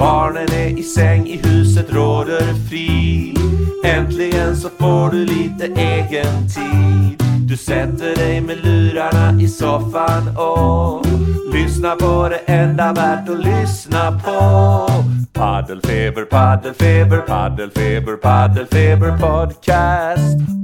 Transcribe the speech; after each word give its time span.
Barnen 0.00 0.52
är 0.52 0.78
i 0.78 0.82
säng, 0.82 1.26
i 1.26 1.40
huset 1.42 1.92
råder 1.92 2.68
frid. 2.68 3.38
Äntligen 3.84 4.56
så 4.56 4.68
får 4.78 5.10
du 5.10 5.24
lite 5.24 5.64
egen 5.64 6.48
tid. 6.48 7.22
Du 7.48 7.56
sätter 7.56 8.16
dig 8.16 8.40
med 8.40 8.64
lurarna 8.64 9.40
i 9.40 9.48
soffan 9.48 10.36
och 10.36 11.06
lyssnar 11.54 11.96
på 11.96 12.28
det 12.28 12.52
enda 12.52 12.92
värt 12.92 13.28
att 13.28 13.44
lyssna 13.44 14.20
på. 14.24 14.86
Paddelfeber, 15.32 16.24
paddelfeber, 16.24 17.18
paddelfeber, 17.18 18.16
paddelfeber 18.16 19.18
podcast. 19.18 20.59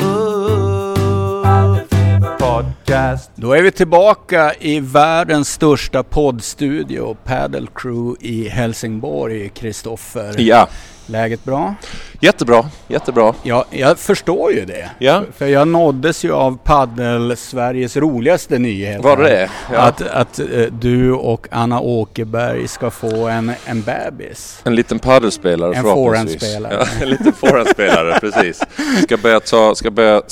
Podcast. 2.87 3.31
Då 3.35 3.53
är 3.53 3.63
vi 3.63 3.71
tillbaka 3.71 4.53
i 4.61 4.81
världens 4.81 5.49
största 5.49 6.03
poddstudio, 6.03 7.17
Paddle 7.25 7.67
Crew 7.75 8.17
i 8.21 8.49
Helsingborg, 8.49 9.49
Kristoffer. 9.49 10.35
Ja, 10.39 10.69
Läget 11.07 11.45
bra? 11.45 11.75
jättebra, 12.21 12.65
jättebra. 12.89 13.35
Ja, 13.43 13.65
jag 13.71 13.99
förstår 13.99 14.53
ju 14.53 14.65
det. 14.65 14.91
Ja. 14.99 15.23
För 15.37 15.47
jag 15.47 15.69
nåddes 15.69 16.25
ju 16.25 16.33
av 16.33 16.59
Paddel 16.65 17.37
Sveriges 17.37 17.97
roligaste 17.97 18.59
nyhet. 18.59 19.03
Var 19.03 19.17
det? 19.17 19.51
Ja. 19.73 19.79
Att, 19.79 20.03
att 20.03 20.39
eh, 20.39 20.47
du 20.81 21.13
och 21.13 21.47
Anna 21.51 21.81
Åkerberg 21.81 22.69
ska 22.69 22.91
få 22.91 23.29
en, 23.29 23.53
en 23.65 23.83
bebis. 23.83 24.61
En 24.65 24.75
liten 24.75 24.99
paddelspelare 24.99 25.75
En 25.77 25.83
förhoppningsvis. 25.83 26.41
forehandspelare. 26.41 26.87
Ja, 26.99 27.03
en 27.05 27.09
liten 27.11 27.33
forehandspelare, 27.33 28.19
precis. 28.21 28.63
Ska 29.03 29.17
börja, 29.17 29.41
ta, 29.41 29.75
ska 29.75 29.91
börja 29.91 30.23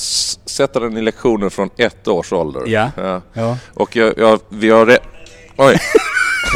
sätta 0.46 0.80
den 0.80 0.96
i 0.96 1.02
lektioner 1.02 1.48
från 1.48 1.70
ett 1.76 2.08
års 2.08 2.32
ålder. 2.32 2.62
Ja. 2.66 2.90
ja. 2.96 3.20
Ja. 3.32 3.56
Och 3.74 3.96
jag, 3.96 4.14
jag, 4.18 4.40
vi 4.48 4.70
har... 4.70 4.86
Re- 4.86 4.98
Oj! 5.56 5.78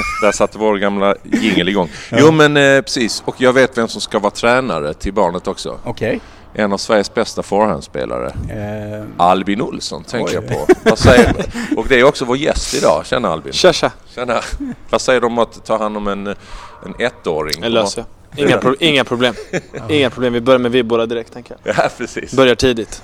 Där 0.22 0.32
satte 0.32 0.58
vår 0.58 0.76
gamla 0.76 1.14
jingel 1.22 1.68
igång. 1.68 1.90
Jo 2.12 2.30
men 2.30 2.56
eh, 2.56 2.80
precis, 2.80 3.22
och 3.26 3.34
jag 3.38 3.52
vet 3.52 3.78
vem 3.78 3.88
som 3.88 4.00
ska 4.00 4.18
vara 4.18 4.30
tränare 4.30 4.94
till 4.94 5.12
barnet 5.12 5.48
också. 5.48 5.78
Okej. 5.84 6.20
En 6.54 6.72
av 6.72 6.78
Sveriges 6.78 7.14
bästa 7.14 7.42
forehandspelare. 7.42 8.26
Eh, 8.26 9.04
Albin 9.16 9.62
Olsson 9.62 10.04
tänker 10.04 10.34
jag 10.34 10.48
på. 10.48 10.66
Vad 10.82 10.98
säger 10.98 11.34
Och 11.76 11.86
det 11.88 12.00
är 12.00 12.04
också 12.04 12.24
vår 12.24 12.36
gäst 12.36 12.74
idag. 12.74 13.06
Tjena 13.06 13.28
Albin. 13.28 13.52
Tja 13.52 13.72
tja, 13.72 13.90
Tjena. 14.14 14.40
Vad 14.90 15.00
säger 15.00 15.20
du 15.20 15.26
om 15.26 15.38
att 15.38 15.64
ta 15.64 15.78
hand 15.78 15.96
om 15.96 16.08
en, 16.08 16.26
en 16.26 16.94
ettåring? 16.98 17.64
löser 17.64 18.00
jag. 18.00 18.17
Inga, 18.36 18.58
pro- 18.58 18.74
inga 18.80 19.04
problem. 19.04 19.34
Inga 19.88 20.10
problem, 20.10 20.32
vi 20.32 20.40
börjar 20.40 20.58
med 20.58 20.70
vibborna 20.72 21.06
direkt 21.06 21.32
tänker 21.32 21.56
jag. 21.64 21.74
Ja, 21.76 21.88
precis. 21.98 22.32
Börjar 22.36 22.54
tidigt. 22.54 23.02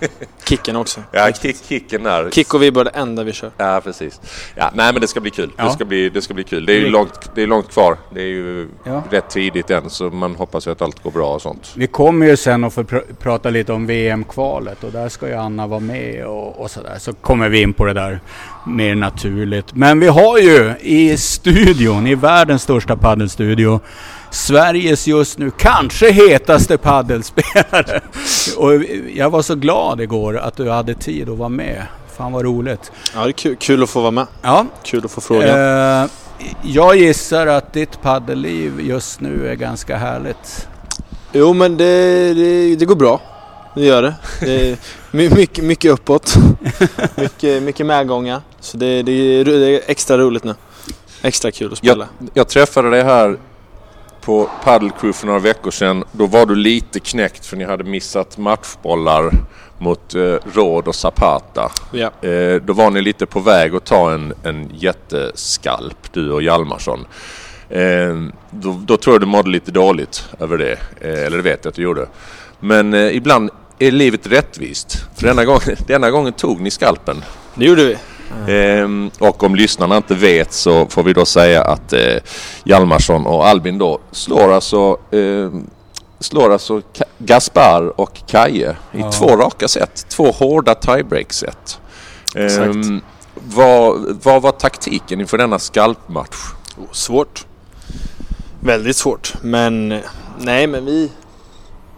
Kicken 0.49 0.77
också. 0.77 1.01
Ja, 1.13 1.31
kick, 1.43 1.57
kicken 1.69 2.03
där. 2.03 2.31
Kick 2.31 2.55
och 2.55 2.63
vibbor 2.63 2.81
är 2.81 2.85
det 2.85 2.91
enda 2.91 3.23
vi 3.23 3.33
kör. 3.33 3.51
Ja, 3.57 3.81
precis. 3.85 4.21
Ja, 4.55 4.71
nej 4.75 4.93
men 4.93 5.01
det 5.01 5.09
ska 5.09 5.21
bli 5.21 5.31
kul. 5.31 5.51
Ja. 5.57 5.65
Det, 5.65 5.71
ska 5.71 5.85
bli, 5.85 6.09
det 6.11 6.23
ska 6.23 6.35
bli 6.35 6.45
kul. 6.45 6.67
Det 6.67 6.73
är 6.73 6.79
ju 6.81 6.89
långt, 6.89 7.31
det 7.35 7.43
är 7.43 7.47
långt 7.47 7.73
kvar. 7.73 7.97
Det 8.15 8.21
är 8.21 8.27
ju 8.27 8.69
Ja. 8.85 9.03
rätt 9.11 9.31
tidigt 9.31 9.71
än 9.71 9.91
så 9.91 10.11
man 10.11 10.35
hoppas 10.35 10.67
ju 10.67 10.71
att 10.71 10.83
allt 10.83 11.03
går 11.03 11.11
bra 11.11 11.35
och 11.35 11.43
sånt. 11.43 11.73
vi 11.77 11.87
kommer 11.87 12.27
ju 12.27 12.37
sen 12.37 12.65
att 12.65 12.75
få 12.75 12.83
pr- 12.83 13.15
prata 13.19 13.51
lite 13.51 13.73
om 13.73 13.87
VM-kvalet 13.87 14.85
och 14.85 14.93
där 14.93 15.09
ska 15.09 15.29
ju 15.29 15.35
Anna 15.35 15.67
vara 15.67 15.81
med 15.81 16.27
och, 16.27 16.61
och 16.61 16.71
sådär. 16.71 16.97
Så 16.99 17.13
kommer 17.13 17.49
vi 17.49 17.63
in 17.63 17.73
på 17.73 17.85
det 17.85 17.93
där 17.93 18.21
mer 18.67 18.95
naturligt. 18.95 19.75
Men 19.75 20.01
vi 20.01 20.07
har 20.07 20.39
ju 20.39 20.75
i 20.81 21.17
studion, 21.17 22.07
i 22.07 22.15
världens 22.15 22.63
största 22.63 22.97
paddelstudio, 22.97 23.81
Sveriges 24.35 25.07
just 25.07 25.39
nu 25.39 25.51
kanske 25.51 26.13
hetaste 26.13 26.79
paddelspelare. 26.79 28.01
Och 28.57 28.75
jag 29.15 29.31
var 29.31 29.43
så 29.43 29.55
glad 29.55 30.01
igår 30.01 30.39
att 30.39 30.57
du 30.57 30.71
hade 30.71 30.95
tid 30.95 31.29
att 31.29 31.39
vara 31.39 31.49
med. 31.49 31.83
Fan 32.17 32.33
vad 32.33 32.45
roligt. 32.45 32.93
Ja, 33.15 33.21
det 33.25 33.29
är 33.31 33.33
kul, 33.33 33.57
kul 33.57 33.83
att 33.83 33.91
få 33.91 34.01
vara 34.01 34.11
med. 34.11 34.27
Ja, 34.43 34.67
Kul 34.83 35.05
att 35.05 35.11
få 35.11 35.21
frågan. 35.21 36.03
eh, 36.03 36.11
jag 36.63 36.97
gissar 36.97 37.47
att 37.47 37.73
ditt 37.73 38.03
paddelliv 38.03 38.81
just 38.81 39.21
nu 39.21 39.49
är 39.49 39.55
ganska 39.55 39.97
härligt. 39.97 40.69
Jo 41.33 41.53
men 41.53 41.77
det, 41.77 42.35
det, 42.35 42.77
det 42.77 42.85
går 42.85 42.97
bra. 42.97 43.21
Det 43.75 43.85
gör 43.85 44.03
det. 44.03 44.15
det 44.41 44.71
är 44.71 44.77
my, 45.11 45.31
mycket, 45.31 45.65
mycket 45.65 45.91
uppåt. 45.93 46.35
mycket, 47.17 47.63
mycket 47.63 47.87
medgångar. 47.87 48.41
Så 48.61 48.77
det, 48.77 49.03
det, 49.03 49.13
är, 49.13 49.45
det 49.45 49.71
är 49.71 49.81
extra 49.87 50.19
roligt 50.19 50.45
nu. 50.45 50.55
Extra 51.23 51.51
kul 51.51 51.73
att 51.73 51.79
spela. 51.79 52.09
Jag 52.35 52.49
träffade 52.49 52.91
dig 52.91 53.03
här 53.03 53.37
på 54.25 54.51
Paddle 54.65 54.91
Crew 55.01 55.13
för 55.13 55.27
några 55.27 55.39
veckor 55.39 55.71
sedan. 55.71 56.05
Då 56.13 56.27
var 56.27 56.47
du 56.47 56.55
lite 56.55 57.01
knäckt 57.01 57.47
för 57.47 57.57
ni 57.57 57.65
hade 57.65 57.85
missat 57.85 58.39
matchbollar 58.39 59.31
mot 59.79 60.15
eh, 60.15 60.37
Råd 60.55 60.89
och 60.89 60.95
Zapata. 60.95 61.73
Ja. 61.93 62.29
Eh, 62.29 62.63
då 62.63 62.73
var 62.73 62.91
ni 62.91 63.03
lite 63.03 63.27
på 63.27 63.41
väg 63.41 63.75
att 63.75 63.85
ta 63.85 64.13
en, 64.13 64.33
en 64.43 64.71
jätteskalp, 64.75 66.13
du 66.13 66.31
och 66.31 66.43
Hjalmarsson. 66.43 67.07
Eh, 67.69 68.17
då, 68.51 68.81
då 68.87 68.97
tror 68.97 69.15
jag 69.15 69.21
du 69.23 69.27
mådde 69.27 69.51
lite 69.51 69.71
dåligt 69.71 70.29
över 70.41 70.59
det. 70.59 70.79
Eh, 71.01 71.27
eller 71.27 71.37
det 71.37 71.43
vet 71.43 71.65
jag 71.65 71.71
att 71.71 71.77
du 71.77 71.83
gjorde. 71.83 72.07
Men 72.61 72.95
eh, 72.95 73.17
ibland 73.17 73.51
är 73.79 73.91
livet 73.91 74.27
rättvist. 74.27 75.07
För 75.17 75.27
denna, 75.27 75.45
gång, 75.45 75.61
denna 75.87 76.11
gången 76.11 76.33
tog 76.33 76.61
ni 76.61 76.71
skalpen. 76.71 77.25
Det 77.55 77.65
gjorde 77.65 77.85
vi. 77.85 77.97
Ehm, 78.49 79.11
och 79.19 79.43
om 79.43 79.55
lyssnarna 79.55 79.97
inte 79.97 80.15
vet 80.15 80.53
så 80.53 80.87
får 80.87 81.03
vi 81.03 81.13
då 81.13 81.25
säga 81.27 81.63
att 81.63 81.93
eh, 81.93 82.17
Hjalmarsson 82.65 83.27
och 83.27 83.47
Albin 83.47 83.79
då 83.79 83.99
slår 84.13 84.53
alltså, 84.53 84.97
ehm, 85.13 85.67
slår 86.21 86.53
alltså 86.53 86.79
Ka- 86.79 87.03
Gaspar 87.19 88.01
och 88.01 88.21
Kaje 88.27 88.77
i 88.93 89.01
Ja. 89.01 89.13
två 89.13 89.27
raka 89.37 89.69
set. 89.69 90.07
Två 90.09 90.31
hårda 90.31 90.75
tiebreak-set. 90.75 91.81
Ehm, 92.37 93.01
vad, 93.35 94.19
vad 94.23 94.43
var 94.43 94.53
taktiken 94.53 95.21
inför 95.21 95.39
denna 95.39 95.59
skalpmatch? 95.59 96.37
Oh, 96.79 96.85
Svårt. 96.93 97.47
Väldigt 98.61 98.97
svårt. 98.97 99.35
Men 99.43 99.93
eh, 99.93 100.01
nej, 100.39 100.67
men 100.67 100.85
vi, 100.85 101.11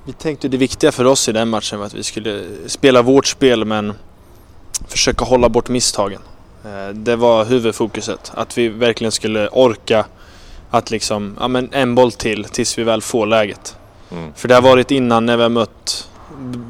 vi 0.04 0.12
tänkte 0.12 0.48
det 0.48 0.56
viktiga 0.56 0.92
för 0.92 1.04
oss 1.04 1.28
i 1.28 1.32
den 1.32 1.48
matchen 1.48 1.78
var 1.78 1.86
att 1.86 1.94
vi 1.94 2.02
skulle 2.02 2.42
spela 2.66 3.02
vårt 3.02 3.26
spel 3.26 3.64
men 3.64 3.92
försöka 4.88 5.24
hålla 5.24 5.48
bort 5.48 5.68
misstagen. 5.68 6.20
Eh, 6.64 6.94
Det 6.94 7.16
var 7.16 7.44
huvudfokuset. 7.44 8.32
Att 8.34 8.58
vi 8.58 8.68
verkligen 8.68 9.12
skulle 9.12 9.48
orka 9.48 10.04
att 10.70 10.90
liksom, 10.90 11.36
ja 11.40 11.48
men 11.48 11.68
en 11.72 11.94
boll 11.94 12.12
till 12.12 12.44
tills 12.44 12.78
vi 12.78 12.82
väl 12.84 13.02
får 13.02 13.26
läget. 13.26 13.76
Mm. 14.10 14.32
För 14.36 14.48
det 14.48 14.54
har 14.54 14.62
varit 14.62 14.90
innan 14.90 15.26
när 15.26 15.36
vi 15.36 15.42
har 15.42 15.50
mött 15.50 16.08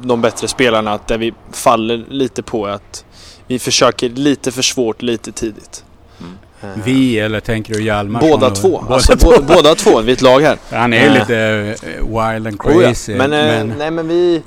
de 0.03 0.21
bättre 0.21 0.47
spelarna 0.47 0.93
att 0.93 1.07
där 1.07 1.17
vi 1.17 1.33
faller 1.51 2.05
lite 2.09 2.43
på 2.43 2.67
att 2.67 3.05
vi 3.47 3.59
försöker 3.59 4.09
lite 4.09 4.51
för 4.51 4.61
svårt 4.61 5.01
lite 5.01 5.31
tidigt. 5.31 5.83
Mm. 6.19 6.81
Vi 6.85 7.19
eller 7.19 7.39
tänker 7.39 7.73
du 7.73 7.83
Hjalmarsson? 7.83 8.29
Båda 8.29 8.47
och- 8.47 8.55
två. 8.55 8.81
Båda 8.81 8.93
Alltså, 8.95 9.15
två. 9.17 9.29
bå- 9.31 9.55
båda 9.55 9.75
två. 9.75 10.01
Vi 10.01 10.11
är 10.11 10.15
ett 10.15 10.21
lag 10.21 10.39
här. 10.41 10.57
Han 10.71 10.93
är 10.93 11.05
Eh. 11.07 11.13
lite 11.13 11.37
eh, 11.37 11.91
wild 12.05 12.47
and 12.47 12.61
Oh 12.65 12.81
ja. 12.83 12.87
crazy. 12.87 13.15
Men, 13.15 13.33
eh, 13.33 13.75
nej, 13.77 13.91
men 13.91 14.07
vi, 14.07 14.41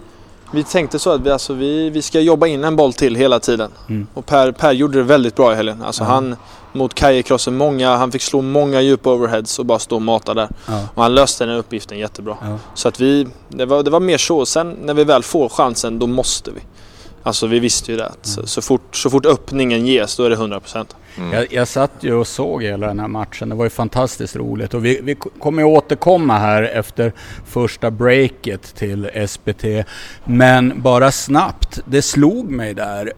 vi 0.52 0.64
tänkte 0.64 0.98
så 0.98 1.10
att 1.10 1.20
vi, 1.20 1.30
alltså, 1.30 1.54
vi, 1.54 1.90
vi 1.90 2.02
ska 2.02 2.20
jobba 2.20 2.46
in 2.46 2.64
en 2.64 2.76
boll 2.76 2.92
till 2.92 3.14
hela 3.14 3.40
tiden. 3.40 3.70
Mm. 3.88 4.06
Och 4.14 4.26
Per, 4.26 4.52
per 4.52 4.72
gjorde 4.72 4.98
det 4.98 5.04
väldigt 5.04 5.36
bra 5.36 5.52
i 5.52 5.56
helgen. 5.56 5.82
Alltså, 5.82 6.04
Ja. 6.04 6.08
Han 6.08 6.36
mot 6.72 6.94
Kaje-crossen, 6.94 7.56
många, 7.56 7.96
han 7.96 8.12
fick 8.12 8.22
slå 8.22 8.42
många 8.42 8.80
djupa 8.80 9.10
overheads 9.12 9.58
och 9.58 9.66
bara 9.66 9.78
stå 9.78 9.96
och 9.96 10.02
mata 10.02 10.34
där. 10.34 10.48
ja, 10.66 10.88
Och 10.94 11.02
han 11.02 11.14
löste 11.14 11.46
den 11.46 11.56
uppgiften 11.56 11.98
jättebra. 11.98 12.36
Så 12.74 12.88
att 12.88 13.00
vi, 13.00 13.26
det 13.48 13.66
var, 13.66 13.82
det 13.82 13.90
var 13.90 14.00
mer 14.00 14.18
så. 14.18 14.46
Sen 14.46 14.76
när 14.82 14.94
vi 14.94 15.04
väl 15.04 15.22
får 15.22 15.48
chansen, 15.48 15.98
då 15.98 16.06
måste 16.06 16.50
vi. 16.50 16.60
Alltså 17.22 17.46
vi 17.46 17.58
visste 17.58 17.90
ju 17.90 17.96
det 17.96 18.06
att 18.06 18.26
så, 18.26 18.46
så, 18.46 18.62
fort, 18.62 18.96
så 18.96 19.10
fort 19.10 19.26
öppningen 19.26 19.86
ges, 19.86 20.16
då 20.16 20.24
är 20.24 20.30
det 20.30 20.36
100%. 20.36 20.86
Mm. 21.16 21.32
Jag, 21.32 21.52
jag 21.52 21.68
satt 21.68 21.92
ju 22.00 22.14
och 22.14 22.26
såg 22.26 22.62
hela 22.62 22.86
den 22.86 23.00
här 23.00 23.08
matchen. 23.08 23.48
Det 23.48 23.54
var 23.54 23.64
ju 23.64 23.70
fantastiskt 23.70 24.36
roligt. 24.36 24.74
Och 24.74 24.84
vi, 24.84 25.00
vi 25.02 25.14
kommer 25.14 25.62
ju 25.62 25.68
återkomma 25.68 26.38
här 26.38 26.62
efter 26.62 27.12
första 27.46 27.90
breaket 27.90 28.74
till 28.74 29.10
SPT. 29.28 29.64
Men 30.24 30.82
bara 30.82 31.12
snabbt, 31.12 31.80
det 31.84 32.02
slog 32.02 32.50
mig 32.50 32.74
där 32.74 33.12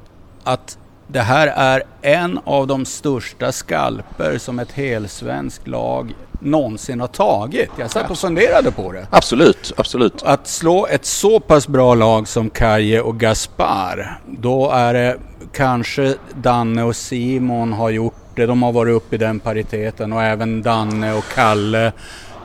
att 0.44 0.78
det 1.12 1.20
här 1.20 1.46
är 1.46 1.82
en 2.02 2.40
av 2.44 2.66
de 2.66 2.84
största 2.84 3.52
skalper 3.52 4.38
som 4.38 4.58
ett 4.58 4.72
helsvenskt 4.72 5.68
lag 5.68 6.14
någonsin 6.40 7.00
har 7.00 7.08
tagit. 7.08 7.70
Jag 7.78 7.90
satt 7.90 8.10
och 8.10 8.18
funderade 8.18 8.70
på 8.70 8.92
det. 8.92 9.06
Absolut, 9.10 9.72
absolut. 9.76 10.22
Att 10.22 10.46
slå 10.46 10.86
ett 10.86 11.04
så 11.04 11.40
pass 11.40 11.68
bra 11.68 11.94
lag 11.94 12.28
som 12.28 12.50
Kaje 12.50 13.00
och 13.00 13.20
Gaspar, 13.20 14.20
då 14.26 14.70
är 14.70 14.94
det 14.94 15.16
kanske 15.52 16.14
Danne 16.34 16.82
och 16.82 16.96
Simon 16.96 17.72
har 17.72 17.90
gjort 17.90 18.14
det. 18.34 18.46
De 18.46 18.62
har 18.62 18.72
varit 18.72 18.96
uppe 18.96 19.14
i 19.14 19.18
den 19.18 19.40
pariteten 19.40 20.12
och 20.12 20.22
även 20.22 20.62
Danne 20.62 21.14
och 21.14 21.24
Kalle 21.34 21.92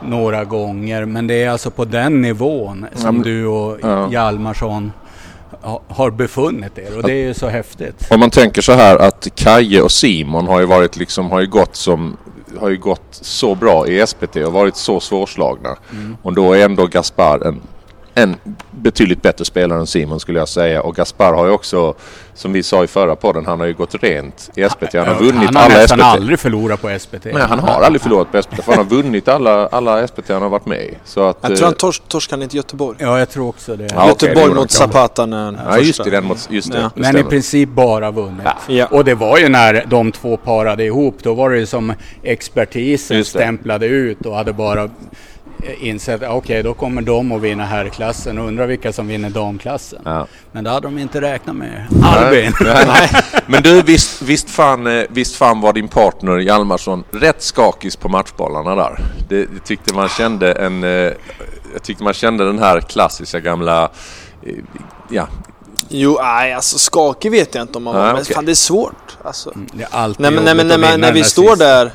några 0.02 0.44
gånger. 0.44 1.06
Men 1.06 1.28
det 1.28 1.44
är 1.44 1.50
alltså 1.50 1.72
på 1.72 1.86
den 1.86 2.22
nivån 2.22 2.86
som 2.94 3.22
du 3.22 3.46
och 3.46 3.78
ja. 3.82 4.12
Hjalmarsson 4.12 4.92
har 5.88 6.12
befunnit 6.12 6.78
er 6.78 6.98
och 6.98 7.04
det 7.04 7.14
är 7.14 7.28
ju 7.28 7.34
så 7.34 7.48
häftigt. 7.48 8.08
Om 8.12 8.20
man 8.20 8.30
tänker 8.30 8.62
så 8.62 8.72
här 8.72 8.98
att 8.98 9.28
Kaje 9.36 9.82
och 9.82 9.92
Simon 9.92 10.48
har 10.48 10.60
ju 10.60 10.66
varit 10.66 10.98
liksom, 10.98 11.32
har 11.32 11.40
ju 11.40 11.48
gått 11.48 11.76
som 11.76 12.18
har 12.60 12.70
ju 12.70 12.78
gått 12.78 13.08
så 13.12 13.56
bra 13.56 13.88
i 13.88 14.08
SPT 14.08 14.36
och 14.36 14.54
varit 14.54 14.76
så 14.76 15.00
svårslagna. 15.00 15.78
Mm. 15.92 16.18
Och 16.22 16.34
då 16.34 16.54
är 16.54 16.66
ändå 16.66 16.88
Gaspar 16.88 17.48
en, 17.48 17.62
en 18.18 18.36
betydligt 18.72 19.22
bättre 19.22 19.46
spelare 19.46 19.80
än 19.80 19.88
Simon 19.88 20.20
skulle 20.20 20.40
jag 20.40 20.50
säga. 20.50 20.82
Och 20.82 20.96
Gaspar 20.96 21.34
har 21.34 21.46
ju 21.46 21.52
också, 21.52 21.94
som 22.34 22.54
vi 22.54 22.64
sa 22.64 22.84
i 22.84 22.88
förra 22.88 23.16
podden, 23.16 23.46
han 23.46 23.60
har 23.60 23.68
ju 23.68 23.74
gått 23.74 23.96
rent 24.04 24.50
i 24.56 24.70
SPT. 24.70 24.94
Han 24.94 25.08
har 25.08 25.16
vunnit 25.16 25.46
han 25.46 25.56
har 25.56 25.64
alla 25.64 25.76
nästan 25.76 25.98
SPT. 25.98 26.06
aldrig 26.06 26.40
förlorat 26.40 26.82
på 26.82 27.00
SPT. 27.00 27.26
Nej, 27.26 27.44
han 27.50 27.60
har 27.60 27.82
aldrig 27.82 28.02
förlorat 28.02 28.32
på 28.32 28.42
SPT 28.42 28.64
för 28.64 28.72
han 28.72 28.78
har 28.78 28.96
vunnit 28.96 29.28
alla, 29.28 29.68
alla 29.68 30.08
SPT 30.08 30.30
han 30.30 30.42
har 30.42 30.50
varit 30.50 30.66
med 30.66 30.82
i. 30.82 30.98
Så 31.06 31.24
att, 31.28 31.38
Jag 31.42 31.50
tror 31.50 31.62
eh, 31.62 31.66
han 31.66 31.74
tors 31.74 32.02
torskade 32.08 32.44
inte 32.44 32.58
Göteborg. 32.58 32.98
Ja, 33.00 33.20
jag 33.20 33.30
tror 33.30 33.48
också 33.50 33.76
det. 33.76 33.88
Ja, 33.94 34.08
Göteborg 34.08 34.36
det 34.36 34.42
gjorde 34.42 34.60
mot. 34.60 34.72
Zapata 34.72 35.26
när 35.26 35.46
han 35.46 35.58
Ja, 35.70 35.78
just 35.78 36.04
det. 36.04 36.10
Den 36.10 36.26
mot, 36.26 36.48
just 36.52 36.72
det, 36.72 36.80
Ja. 36.80 36.92
Men 36.96 37.18
i 37.18 37.24
princip 37.24 37.70
bara 37.70 38.12
vunnit. 38.12 38.48
Ja. 38.68 38.86
Och 38.86 39.06
det 39.06 39.16
var 39.16 39.38
ju 39.38 39.50
när 39.50 39.86
de 39.88 40.12
två 40.12 40.38
parade 40.38 40.84
ihop, 40.84 41.18
då 41.24 41.34
var 41.34 41.50
det 41.50 41.58
ju 41.58 41.66
som 41.66 41.94
expertisen 42.24 43.26
stämplade 43.26 43.86
ut 43.86 44.26
och 44.26 44.36
hade 44.36 44.54
bara 44.54 44.84
eh, 44.84 44.90
insett 45.80 46.24
att 46.24 46.30
okej, 46.30 46.64
då 46.64 46.74
kommer 46.74 47.02
de 47.02 47.32
att 47.32 47.42
vinna 47.42 47.66
herrklassen 47.66 48.38
och 48.38 48.48
undrar 48.48 48.68
vilka 48.68 48.94
som 48.94 49.08
vinner 49.08 49.30
damklassen. 49.30 50.02
Ja. 50.06 50.28
Men 50.52 50.64
det 50.64 50.70
hade 50.70 50.88
de 50.88 50.98
inte 50.98 51.22
räknat 51.22 51.56
med. 51.56 51.88
Albin! 52.04 52.54
Nej, 52.62 52.86
nej. 52.88 53.10
Men 53.48 53.64
du, 53.64 53.82
visst, 53.82 54.22
visst, 54.22 54.50
fan, 54.50 54.88
eh, 54.88 55.04
visst 55.10 55.36
fan 55.36 55.62
var 55.62 55.74
din 55.74 55.88
partner 55.88 56.38
Hjalmarsson 56.38 57.04
rätt 57.12 57.42
skakis 57.44 57.96
på 57.96 58.10
matchbollarna 58.10 58.76
där. 58.76 59.00
Det, 59.30 59.46
det 59.46 59.60
tyckte 59.66 59.94
man 59.94 60.10
kände 60.10 60.54
en... 60.54 60.84
eh, 60.84 60.90
Jag 61.74 61.84
tyckte 61.84 62.04
man 62.04 62.14
kände 62.14 62.46
den 62.46 62.60
här 62.60 62.80
klassiska 62.82 63.40
gamla... 63.40 63.84
eh, 64.44 64.54
Ja, 65.10 65.28
Jo, 65.90 66.18
nej 66.22 66.54
alltså 66.54 66.78
skakig 66.78 67.32
vet 67.32 67.56
jag 67.56 67.62
inte 67.62 67.78
om 67.78 67.84
man 67.84 67.94
var. 67.96 68.04
Nej, 68.04 68.14
Men 68.14 68.22
okej. 68.22 68.36
fan 68.36 68.46
det 68.46 68.52
är 68.52 68.56
svårt. 68.56 69.18
Alltså. 69.24 69.52
Det 69.74 69.84
är 69.84 69.90
alltid 69.92 70.22
Nej 70.22 70.32
men, 70.32 70.44
nej, 70.44 70.56
men 70.56 70.68
när, 70.68 70.98
när 70.98 71.14
vi 71.14 71.24
står 71.24 71.44
sista. 71.50 71.66
där 71.66 71.92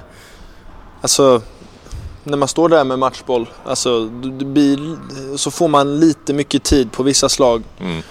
Alltså 1.00 1.42
När 2.24 2.36
man 2.36 2.48
står 2.48 2.68
där 2.68 2.84
med 2.84 2.98
matchboll 2.98 3.46
Alltså 3.64 4.06
blir, 4.06 4.96
Så 5.36 5.50
får 5.50 5.68
man 5.68 6.00
lite 6.00 6.32
mycket 6.32 6.62
tid 6.62 6.92
på 6.92 7.02
vissa 7.02 7.28
slag 7.28 7.62
mm, 7.80 8.02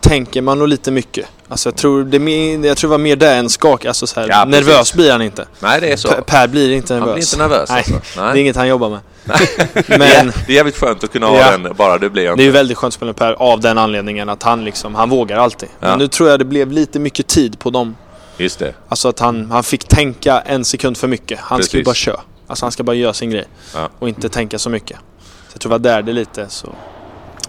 tänker 0.00 0.42
man 0.42 0.58
nog 0.58 0.68
lite 0.68 0.90
mycket 0.90 1.26
Alltså 1.48 1.68
jag 1.68 1.76
tror 1.76 2.04
det, 2.04 2.18
mer, 2.18 2.66
jag 2.66 2.76
tror 2.76 2.88
det 2.88 2.90
var 2.90 2.98
mer 2.98 3.16
det 3.16 3.30
än 3.30 3.50
skak 3.50 3.84
Alltså 3.84 4.06
så 4.06 4.20
här, 4.20 4.28
Ja, 4.28 4.44
nervös 4.44 4.94
blir 4.94 5.12
han 5.12 5.22
inte 5.22 5.46
nej 5.60 5.80
det 5.80 5.92
är 5.92 5.96
så. 5.96 6.08
Per, 6.08 6.20
per 6.20 6.48
blir 6.48 6.70
inte 6.72 6.94
Han 6.94 7.02
nervös 7.02 7.14
blir 7.14 7.44
inte 7.44 7.54
nervös 7.54 7.70
Nej, 7.70 7.84
alltså. 7.94 8.20
Det 8.20 8.26
är 8.26 8.36
inget 8.36 8.56
han 8.56 8.68
jobbar 8.68 8.90
med 8.90 9.00
Men 9.88 10.32
det 10.46 10.52
är 10.52 10.54
jävligt 10.54 10.76
skönt 10.76 11.04
att 11.04 11.12
kunna 11.12 11.26
ha 11.26 11.38
Ja. 11.38 11.50
den, 11.50 11.76
bara 11.76 11.98
det 11.98 12.10
blir 12.10 12.36
det 12.36 12.42
är 12.42 12.44
ju 12.44 12.50
väldigt 12.50 12.78
skönt 12.78 12.90
att 12.90 12.94
spela 12.94 13.08
med 13.08 13.16
Per 13.16 13.32
av 13.32 13.60
den 13.60 13.78
anledningen 13.78 14.28
att 14.28 14.42
han 14.42 14.64
liksom, 14.64 14.94
han 14.94 15.10
vågar 15.10 15.38
alltid 15.38 15.68
Ja. 15.80 15.88
Men 15.88 15.98
nu 15.98 16.08
tror 16.08 16.28
jag 16.28 16.38
det 16.38 16.44
blev 16.44 16.72
lite 16.72 16.98
mycket 16.98 17.26
tid 17.26 17.58
på 17.58 17.70
dem 17.70 17.96
Just 18.38 18.58
det. 18.58 18.74
Alltså 18.88 19.08
att 19.08 19.18
han, 19.20 19.50
han 19.50 19.62
fick 19.62 19.84
tänka 19.88 20.40
en 20.40 20.64
sekund 20.64 20.96
för 20.96 21.08
mycket. 21.08 21.38
Han 21.40 21.58
Precis. 21.60 21.84
bara 21.84 21.94
köra. 21.94 22.20
Alltså 22.46 22.64
han 22.64 22.72
ska 22.72 22.82
bara 22.82 22.96
göra 22.96 23.12
sin 23.12 23.30
grej. 23.30 23.44
Ja. 23.74 23.88
Och 23.98 24.08
inte 24.08 24.28
tänka 24.28 24.58
så 24.58 24.70
mycket. 24.70 24.96
Så 25.48 25.52
jag 25.52 25.60
tror 25.60 25.70
det 25.70 25.74
var 25.78 25.78
där 25.78 26.02
det 26.02 26.12
lite 26.12 26.48
så. 26.48 26.74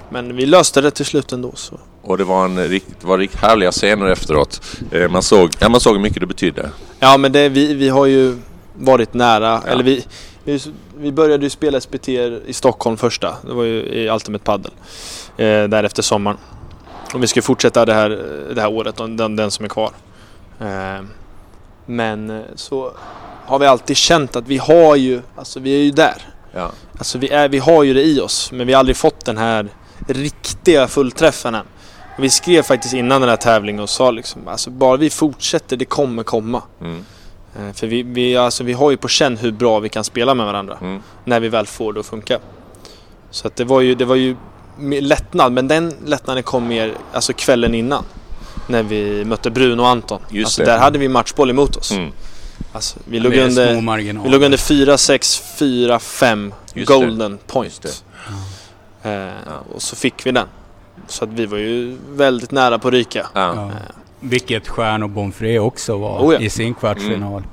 Men 0.10 0.36
vi 0.36 0.46
löste 0.46 0.82
det 0.82 0.92
till 0.92 1.06
slut 1.06 1.32
ändå 1.32 1.52
så. 1.56 1.80
Och 2.02 2.18
det 2.18 2.24
var, 2.24 2.46
en 2.46 2.68
riktigt, 2.68 3.04
var 3.04 3.18
riktigt 3.18 3.42
härliga 3.42 3.72
scener 3.72 4.06
efteråt. 4.06 4.62
Eh, 4.92 5.10
Man 5.10 5.24
såg, 5.24 5.50
ja, 5.60 5.70
man 5.70 5.80
såg 5.82 5.94
hur 5.96 6.02
mycket 6.02 6.20
det 6.20 6.26
betydde. 6.26 6.70
Ja 7.00 7.18
men 7.18 7.32
det, 7.32 7.50
vi, 7.50 7.74
vi 7.74 7.90
har 7.90 8.06
ju 8.06 8.38
varit 8.74 9.14
nära. 9.14 9.62
Ja. 9.66 9.72
Eller 9.72 9.84
vi, 9.84 10.06
vi, 10.44 10.60
vi 10.98 11.12
började 11.12 11.44
ju 11.44 11.50
spela 11.50 11.82
SPT 11.82 12.10
i 12.10 12.54
Stockholm 12.54 12.98
första. 12.98 13.36
Det 13.48 13.54
var 13.54 13.64
ju 13.64 13.82
i 13.82 14.10
Ultimate 14.10 14.44
Padel. 14.44 14.72
Eh, 15.38 15.64
där 15.64 15.84
efter 15.84 16.02
sommaren. 16.04 16.38
Och 17.14 17.24
vi 17.24 17.28
ska 17.28 17.42
fortsätta 17.42 17.86
det 17.86 17.94
här, 17.94 18.10
det 18.56 18.62
här 18.62 18.70
året, 18.72 18.98
den, 18.98 19.36
den 19.36 19.52
som 19.52 19.66
är 19.66 19.70
kvar. 19.70 19.92
Eh, 20.60 21.06
men 21.86 22.30
eh, 22.30 22.42
så 22.56 22.92
har 23.48 23.60
vi 23.60 23.66
alltid 23.68 23.98
känt 23.98 24.36
att 24.36 24.48
vi 24.48 24.58
har 24.58 24.96
ju, 24.96 25.22
alltså 25.36 25.60
vi 25.60 25.80
är 25.80 25.84
ju 25.84 25.92
där. 25.92 26.22
Ja. 26.54 26.72
Alltså 26.98 27.18
vi, 27.18 27.30
är, 27.30 27.50
vi 27.50 27.58
har 27.60 27.84
ju 27.84 27.94
det 27.94 28.04
i 28.04 28.20
oss, 28.20 28.52
men 28.52 28.68
vi 28.68 28.74
har 28.74 28.80
aldrig 28.80 28.98
fått 28.98 29.26
den 29.26 29.38
här 29.38 29.68
riktiga 30.08 30.88
fullträffen 30.88 31.56
än. 31.56 31.66
Och 32.18 32.24
vi 32.24 32.30
skrev 32.30 32.62
faktiskt 32.62 32.94
innan 32.94 33.22
den 33.22 33.30
här 33.30 33.38
tävlingen 33.38 33.82
och 33.82 33.90
sa 33.90 34.12
liksom, 34.12 34.48
alltså 34.48 34.70
bara 34.70 34.98
vi 34.98 35.10
fortsätter, 35.10 35.78
det 35.78 35.86
kommer 35.86 36.24
komma. 36.24 36.62
Mm, 36.82 37.06
Eh, 37.60 37.74
För 37.74 37.88
vi, 37.88 38.04
vi, 38.04 38.38
alltså, 38.38 38.64
vi 38.64 38.74
har 38.74 38.92
ju 38.92 38.98
på 38.98 39.08
känn 39.08 39.38
hur 39.38 39.52
bra 39.52 39.80
vi 39.80 39.90
kan 39.90 40.04
spela 40.04 40.34
med 40.34 40.46
varandra. 40.46 40.78
mm. 40.82 41.02
När 41.26 41.40
vi 41.40 41.50
väl 41.50 41.66
får 41.66 41.94
det 41.94 42.00
att 42.00 42.06
funka. 42.06 42.40
Så 43.32 43.48
att 43.48 43.56
det 43.56 43.64
var 43.64 43.82
ju, 43.82 43.96
det 43.96 44.06
var 44.06 44.16
ju 44.16 44.36
lättnad, 45.02 45.52
men 45.54 45.68
den 45.68 45.94
lättnaden 46.06 46.44
kom 46.44 46.68
mer 46.68 46.94
alltså 47.14 47.34
kvällen 47.34 47.76
innan. 47.76 48.04
När 48.68 48.84
vi 48.84 49.26
mötte 49.26 49.50
Bruno 49.52 49.82
och 49.82 49.88
Anton. 49.88 50.20
Just 50.30 50.48
alltså, 50.48 50.62
det. 50.62 50.72
där 50.72 50.80
hade 50.80 51.00
vi 51.00 51.08
matchboll 51.08 51.50
emot 51.50 51.76
oss. 51.76 51.92
Mm. 51.92 52.12
Alltså, 52.72 53.00
vi, 53.06 53.20
låg 53.20 53.34
under, 53.36 54.22
vi 54.24 54.30
låg 54.30 54.44
under 54.44 54.58
4-6, 54.58 55.42
4-5 55.60 56.52
Just 56.74 56.88
det. 56.88 56.94
golden 56.94 57.38
point. 57.48 57.80
Just 57.84 58.04
Eh, 59.04 59.28
Och 59.76 59.82
så 59.82 59.96
fick 59.96 60.26
vi 60.26 60.32
den. 60.32 60.48
Så 61.08 61.24
att 61.24 61.30
vi 61.30 61.46
var 61.46 61.58
ju 61.58 61.98
väldigt 62.10 62.52
nära 62.52 62.80
på 62.80 62.88
att 62.88 62.94
ryka. 62.94 63.28
Ja. 63.34 63.56
Ja. 63.56 63.72
Vilket 64.20 64.68
Stjärn 64.68 65.04
och 65.04 65.10
Bonfré 65.10 65.60
också 65.60 65.98
var 65.98 66.20
Oh 66.20 66.34
ja. 66.34 66.40
i 66.40 66.50
sin 66.50 66.74
kvartsfinal. 66.74 67.44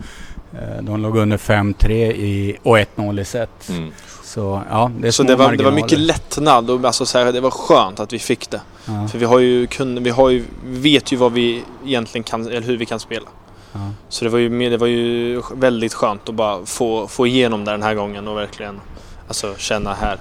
Eh, 0.53 0.83
De 0.83 1.03
låg 1.03 1.17
under 1.17 1.37
5-3 1.37 1.91
i, 2.13 2.57
och 2.63 2.79
1-0 2.79 3.21
i 3.21 3.25
set. 3.25 3.69
Mm. 3.69 3.93
Så 4.25 4.63
ja, 4.71 4.91
det 5.01 5.13
Så 5.13 5.23
det 5.23 5.37
var, 5.37 5.53
det 5.53 5.65
var 5.65 5.73
mycket 5.73 5.99
lättnad 5.99 6.71
och 6.71 6.85
alltså, 6.85 7.07
så 7.07 7.19
här, 7.19 7.33
det 7.33 7.41
var 7.41 7.51
skönt 7.51 8.01
att 8.01 8.13
vi 8.13 8.19
fick 8.19 8.51
det. 8.51 8.61
Ja. 8.87 9.09
För 9.09 9.19
vi 9.19 9.25
har 9.25 9.39
ju, 9.39 9.67
kun, 9.67 10.03
vi 10.03 10.11
har 10.11 10.31
ju, 10.31 10.45
vet 10.65 11.13
ju 11.13 11.17
vad 11.17 11.33
vi 11.33 11.63
egentligen 11.87 12.23
kan, 12.25 12.47
eller 12.47 12.61
hur 12.63 12.77
vi 12.77 12.87
kan 12.87 13.01
spela. 13.01 13.27
Ja. 13.75 13.81
Så 14.09 14.25
det 14.25 14.31
var 14.31 14.39
ju, 14.39 14.71
det 14.71 14.77
var 14.77 14.87
ju 14.87 15.43
väldigt 15.55 15.95
skönt 15.95 16.29
att 16.29 16.35
bara 16.35 16.67
få, 16.67 17.09
få 17.09 17.27
igenom 17.27 17.65
det 17.65 17.71
den 17.71 17.83
här 17.83 17.95
gången 17.95 18.29
och 18.29 18.37
verkligen 18.37 18.81
alltså, 19.29 19.55
känna 19.59 19.95
här, 19.95 20.19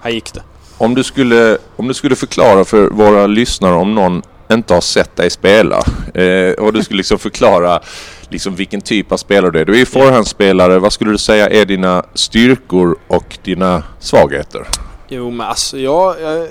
här 0.00 0.10
gick 0.10 0.34
det. 0.34 0.42
Om 0.78 0.94
du, 0.94 1.04
skulle, 1.04 1.58
om 1.76 1.88
du 1.88 1.94
skulle 1.94 2.16
förklara 2.16 2.64
för 2.64 2.90
våra 2.90 3.26
lyssnare 3.26 3.74
om 3.74 3.94
någon 3.94 4.22
inte 4.52 4.74
har 4.74 4.80
sett 4.80 5.16
dig 5.16 5.30
spela 5.30 5.82
eh, 6.14 6.52
och 6.52 6.72
du 6.72 6.84
skulle 6.84 6.96
liksom 6.96 7.18
förklara 7.18 7.80
liksom 8.28 8.54
vilken 8.54 8.80
typ 8.80 9.12
av 9.12 9.16
spelare 9.16 9.50
du 9.50 9.60
är. 9.60 9.64
Du 9.64 9.72
är 9.74 9.78
ju 9.78 9.86
forehandspelare. 9.86 10.78
Vad 10.78 10.92
skulle 10.92 11.10
du 11.10 11.18
säga 11.18 11.48
är 11.48 11.64
dina 11.64 12.04
styrkor 12.14 12.96
och 13.08 13.38
dina 13.44 13.82
svagheter? 14.00 14.66
Jo 15.08 15.30
men 15.30 15.46
alltså 15.46 15.78
jag, 15.78 16.20
jag 16.20 16.32
är 16.32 16.48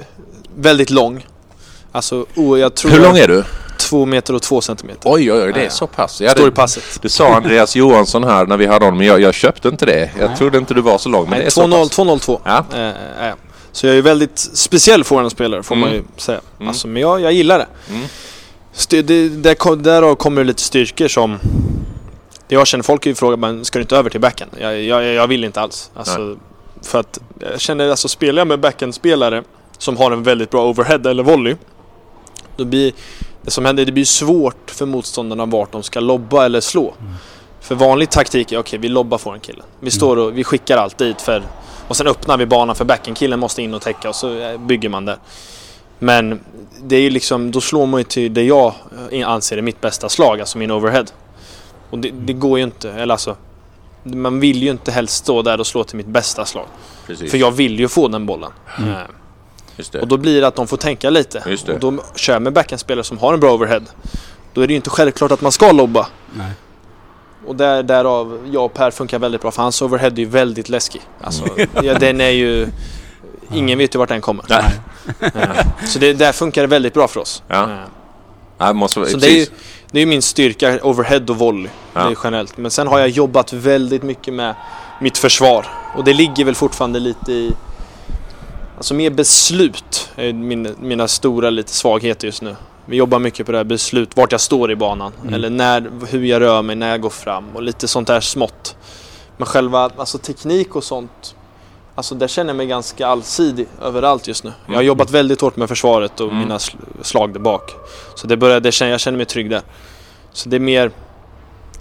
väldigt 0.56 0.90
lång. 0.90 1.26
Alltså 1.92 2.26
oh, 2.36 2.60
jag 2.60 2.76
tror 2.76 2.92
Hur 2.92 3.00
lång 3.00 3.18
är 3.18 3.28
du? 3.28 3.44
Två 3.86 4.06
meter 4.06 4.34
och 4.36 4.42
två 4.42 4.62
centimeter. 4.62 5.02
Oj, 5.14 5.32
oj, 5.34 5.44
oj, 5.44 5.52
det 5.54 5.66
är 5.66 5.70
så 5.70 5.88
pass. 5.88 6.22
Ja, 6.22 6.30
Står 6.32 6.48
i 6.48 6.50
det, 6.50 6.56
passet. 6.56 6.84
det 7.02 7.10
sa 7.10 7.36
Andreas 7.36 7.76
Johansson 7.76 8.24
här 8.24 8.46
när 8.46 8.58
vi 8.58 8.66
hade 8.66 8.86
honom, 8.86 8.98
men 8.98 9.08
jag, 9.08 9.22
jag 9.22 9.34
köpte 9.34 9.68
inte 9.68 9.86
det. 9.86 10.12
Jag 10.20 10.28
Nej. 10.28 10.38
trodde 10.38 10.58
inte 10.58 10.74
du 10.74 10.82
var 10.82 10.98
så 10.98 11.10
lång, 11.10 11.24
men 11.24 11.32
det 11.32 11.38
Nej, 11.38 11.46
är 11.46 11.50
så 11.50 11.62
2-0, 11.64 11.72
pass. 11.84 11.90
202. 11.90 12.42
Ja. 12.46 12.66
Eh, 12.74 12.80
jag. 12.80 13.36
Så 13.72 13.86
jag 13.88 13.92
är 13.92 13.96
ju 13.96 14.02
väldigt 14.02 14.40
speciell 14.40 15.04
forehandspelare 15.04 15.64
får 15.64 15.76
man 15.76 15.90
Mm. 15.90 16.02
ju 16.16 16.22
säga. 16.22 16.40
Mm. 16.58 16.68
Alltså, 16.68 16.88
men 16.88 17.02
jag, 17.02 17.22
jag 17.22 17.34
gillar 17.34 17.58
det. 17.60 17.68
Mm. 17.90 18.06
Styr, 18.74 19.04
det 19.04 19.30
där, 19.30 19.76
därav 19.76 20.16
kommer 20.16 20.42
det 20.42 20.48
lite 20.48 20.62
styrkor 20.62 21.08
som... 21.08 21.40
Jag 22.48 22.68
känner 22.68 22.84
folk 22.84 23.06
ju 23.06 23.16
frågar 23.16 23.38
men 23.38 23.66
ska 23.66 23.80
du 23.80 23.84
inte 23.84 23.98
över 23.98 24.10
till 24.10 24.20
backen? 24.22 24.48
Jag, 24.60 24.82
jag, 24.82 25.04
jag 25.06 25.28
vill 25.28 25.44
inte 25.44 25.62
alls. 25.62 25.92
Alltså, 25.96 26.38
för 26.84 27.00
att 27.00 27.20
jag 27.40 27.60
känner 27.62 27.90
alltså 27.90 28.08
spelar 28.08 28.40
jag 28.40 28.48
med 28.48 28.60
backend-spelare 28.60 29.44
som 29.78 29.98
har 29.98 30.12
en 30.12 30.24
väldigt 30.24 30.50
bra 30.50 30.66
overhead 30.70 31.10
eller 31.10 31.24
volley. 31.24 31.56
Då 32.58 32.66
blir 32.66 32.92
det 33.46 33.52
som 33.52 33.66
händer, 33.66 33.86
det 33.86 33.92
blir 33.92 34.06
svårt 34.06 34.72
för 34.72 34.86
motståndarna 34.86 35.46
vart 35.46 35.72
de 35.72 35.84
ska 35.84 36.00
lobba 36.00 36.46
eller 36.46 36.62
slå. 36.62 36.94
För 37.62 37.76
vanlig 37.76 38.10
taktik 38.10 38.52
är 38.52 38.58
okej, 38.58 38.80
vi 38.80 38.90
lobbar 38.90 39.18
för 39.18 39.34
en 39.34 39.40
kille. 39.40 39.64
Vi 39.80 39.92
står 39.92 40.18
och 40.18 40.38
vi 40.38 40.44
skickar 40.44 40.78
allt 40.78 40.98
dit 40.98 41.22
för 41.22 41.44
och 41.88 41.98
sen 41.98 42.08
öppnar 42.08 42.38
vi 42.38 42.46
banan 42.46 42.76
för 42.76 42.86
backen. 42.86 43.16
Killen 43.16 43.40
måste 43.40 43.62
in 43.62 43.74
och 43.74 43.82
täcka 43.82 44.10
och 44.10 44.16
så 44.16 44.40
eh, 44.40 44.58
bygger 44.58 44.90
man 44.90 45.06
där. 45.06 45.18
Men 46.00 46.40
det 46.84 46.96
är 46.96 47.02
ju 47.02 47.10
liksom, 47.10 47.52
då 47.52 47.62
slår 47.62 47.86
man 47.86 48.00
ju 48.00 48.04
till 48.04 48.34
det 48.34 48.44
jag 48.44 48.74
eh, 49.12 49.30
anser 49.30 49.58
är 49.58 49.62
mitt 49.62 49.82
bästa 49.82 50.10
slag, 50.10 50.40
alltså 50.40 50.58
min 50.58 50.72
overhead. 50.72 51.06
Och 51.90 52.00
det, 52.00 52.12
det 52.12 52.34
går 52.34 52.58
ju 52.58 52.64
inte, 52.64 52.92
eller 52.92 53.14
alltså 53.14 53.36
man 54.04 54.40
vill 54.40 54.64
ju 54.64 54.70
inte 54.70 54.92
helst 54.92 55.16
stå 55.16 55.42
där 55.42 55.60
och 55.60 55.68
slå 55.68 55.84
till 55.84 55.98
mitt 55.98 56.08
bästa 56.08 56.46
slag. 56.46 56.66
Precis. 57.08 57.32
För 57.32 57.38
jag 57.38 57.52
vill 57.52 57.80
ju 57.80 57.88
få 57.88 58.08
den 58.08 58.26
bollen. 58.26 58.52
Mm. 58.78 58.96
Just 59.78 59.92
det. 59.92 60.02
och 60.02 60.08
då 60.08 60.18
blir 60.18 60.42
det 60.42 60.48
att 60.48 60.56
de 60.56 60.68
får 60.68 60.78
tänka 60.78 61.10
lite. 61.10 61.44
Just 61.46 61.66
det. 61.66 61.74
Och 61.74 61.80
då 61.80 62.04
kör 62.16 62.40
med 62.40 62.54
backhandspelare 62.54 63.04
som 63.04 63.18
har 63.18 63.34
en 63.34 63.40
bra 63.40 63.54
overhead. 63.54 63.82
Då 64.54 64.62
är 64.62 64.68
det 64.68 64.74
ju 64.74 64.76
inte 64.76 64.90
självklart 64.90 65.32
att 65.32 65.42
man 65.42 65.52
ska 65.52 65.72
lobba. 65.72 66.08
Nej. 66.34 66.52
Och 67.48 67.56
där, 67.56 67.84
därav, 67.84 68.50
jag 68.52 68.66
och 68.66 68.74
Per 68.74 68.92
funkar 68.92 69.20
väldigt 69.20 69.42
bra 69.42 69.52
för 69.52 69.62
hans 69.62 69.82
overhead 69.82 70.12
är 70.12 70.20
ju 70.20 70.26
väldigt 70.26 70.70
läskig. 70.70 71.02
Alltså, 71.22 71.44
ja, 71.84 72.00
den 72.00 72.22
är 72.22 72.30
ju... 72.30 72.68
Ingen 73.54 73.78
vet 73.78 73.96
ju 73.96 74.00
vart 74.00 74.10
den 74.10 74.22
kommer. 74.22 74.46
Nej. 74.50 74.64
Så 75.86 76.00
det, 76.00 76.14
där 76.14 76.32
funkar 76.32 76.62
det 76.62 76.68
väldigt 76.68 76.94
bra 76.94 77.08
för 77.08 77.20
oss. 77.20 77.44
Ja. 77.48 77.70
Ja, 78.58 78.74
måste, 78.74 79.06
Så 79.06 79.18
det 79.18 79.28
är 79.28 79.40
ju 79.40 79.46
det 79.92 80.00
är 80.00 80.02
ju 80.02 80.06
min 80.06 80.22
styrka, 80.22 80.80
overhead 80.84 81.26
och 81.30 81.38
volley. 81.38 81.72
Ja. 81.94 82.04
Det 82.04 82.12
är 82.12 82.18
generellt. 82.24 82.58
Men 82.58 82.72
sen 82.72 82.88
har 82.88 83.00
jag 83.00 83.10
jobbat 83.10 83.54
väldigt 83.54 84.04
mycket 84.04 84.34
med 84.34 84.56
mitt 85.02 85.18
försvar. 85.18 85.66
Och 85.96 86.04
det 86.04 86.14
ligger 86.14 86.46
väl 86.46 86.56
fortfarande 86.56 87.00
lite 87.00 87.32
i... 87.32 87.52
Alltså 88.78 88.94
mer 88.94 89.10
beslut 89.10 90.10
är 90.16 90.34
min, 90.34 90.76
mina 90.82 91.08
stora 91.08 91.50
lite 91.50 91.72
svagheter 91.74 92.28
just 92.28 92.42
nu. 92.42 92.56
Vi 92.86 92.98
jobbar 92.98 93.20
mycket 93.20 93.46
på 93.46 93.52
det 93.52 93.58
här 93.58 93.66
beslut, 93.66 94.18
vart 94.18 94.32
jag 94.32 94.42
står 94.42 94.72
i 94.72 94.76
banan. 94.76 95.12
Mm. 95.22 95.34
Eller 95.34 95.50
när, 95.50 95.92
hur 96.10 96.24
jag 96.26 96.42
rör 96.42 96.62
mig, 96.62 96.76
när 96.76 96.90
jag 96.90 97.02
går 97.02 97.10
fram 97.10 97.56
och 97.56 97.64
lite 97.64 97.88
sånt 97.88 98.08
där 98.08 98.20
smått. 98.22 98.76
Men 99.38 99.46
själva 99.46 99.92
alltså 99.98 100.18
teknik 100.18 100.76
och 100.76 100.84
sånt 100.84 101.36
Alltså 101.98 102.16
där 102.16 102.28
känner 102.28 102.50
jag 102.50 102.56
mig 102.58 102.68
ganska 102.68 103.08
allsidig 103.08 103.68
överallt 103.82 104.28
just 104.28 104.44
nu. 104.44 104.54
Jag 104.66 104.74
har 104.74 104.76
Mm. 104.76 104.86
jobbat 104.88 105.12
väldigt 105.12 105.42
hårt 105.42 105.56
med 105.56 105.70
försvaret 105.70 106.20
och 106.20 106.28
Mm. 106.28 106.40
mina 106.40 106.58
sl- 106.58 106.76
slag 107.02 107.34
där 107.34 107.40
bak. 107.40 107.72
Så 108.16 108.28
det 108.28 108.38
börjar, 108.38 108.60
det 108.60 108.72
känner, 108.72 108.92
jag 108.92 109.00
känner 109.00 109.18
mig 109.18 109.26
trygg 109.26 109.50
där. 109.50 109.62
Så 110.34 110.50
det 110.50 110.56
är 110.56 110.60
mer... 110.60 110.92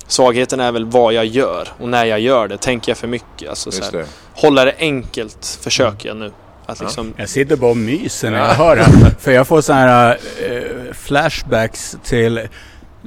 Svagheten 0.07 0.61
är 0.61 0.73
väl 0.73 0.85
vad 0.85 1.13
jag 1.13 1.27
gör 1.27 1.69
och 1.81 1.89
när 1.89 2.05
jag 2.05 2.21
gör 2.21 2.49
det. 2.49 2.57
Tänker 2.57 2.91
jag 2.91 2.99
för 2.99 3.09
mycket? 3.09 3.49
Alltså, 3.49 3.71
så 3.71 3.85
här, 3.85 4.05
hålla 4.35 4.65
det 4.65 4.75
enkelt 4.79 5.59
försöker 5.63 6.09
jag 6.09 6.17
nu. 6.17 6.33
Att 6.67 6.81
liksom, 6.81 7.15
Jag 7.17 7.29
sitter 7.29 7.57
bara 7.57 7.71
och 7.71 7.77
myser 7.77 8.31
när 8.31 8.39
Ja. 8.39 8.47
jag 8.49 8.55
hör 8.55 8.77
det. 8.77 8.85
För 9.19 9.33
jag 9.33 9.47
får 9.47 9.61
sådana 9.61 9.83
här 9.87 10.19
eh, 10.51 10.93
flashbacks 10.93 11.97
till 12.05 12.49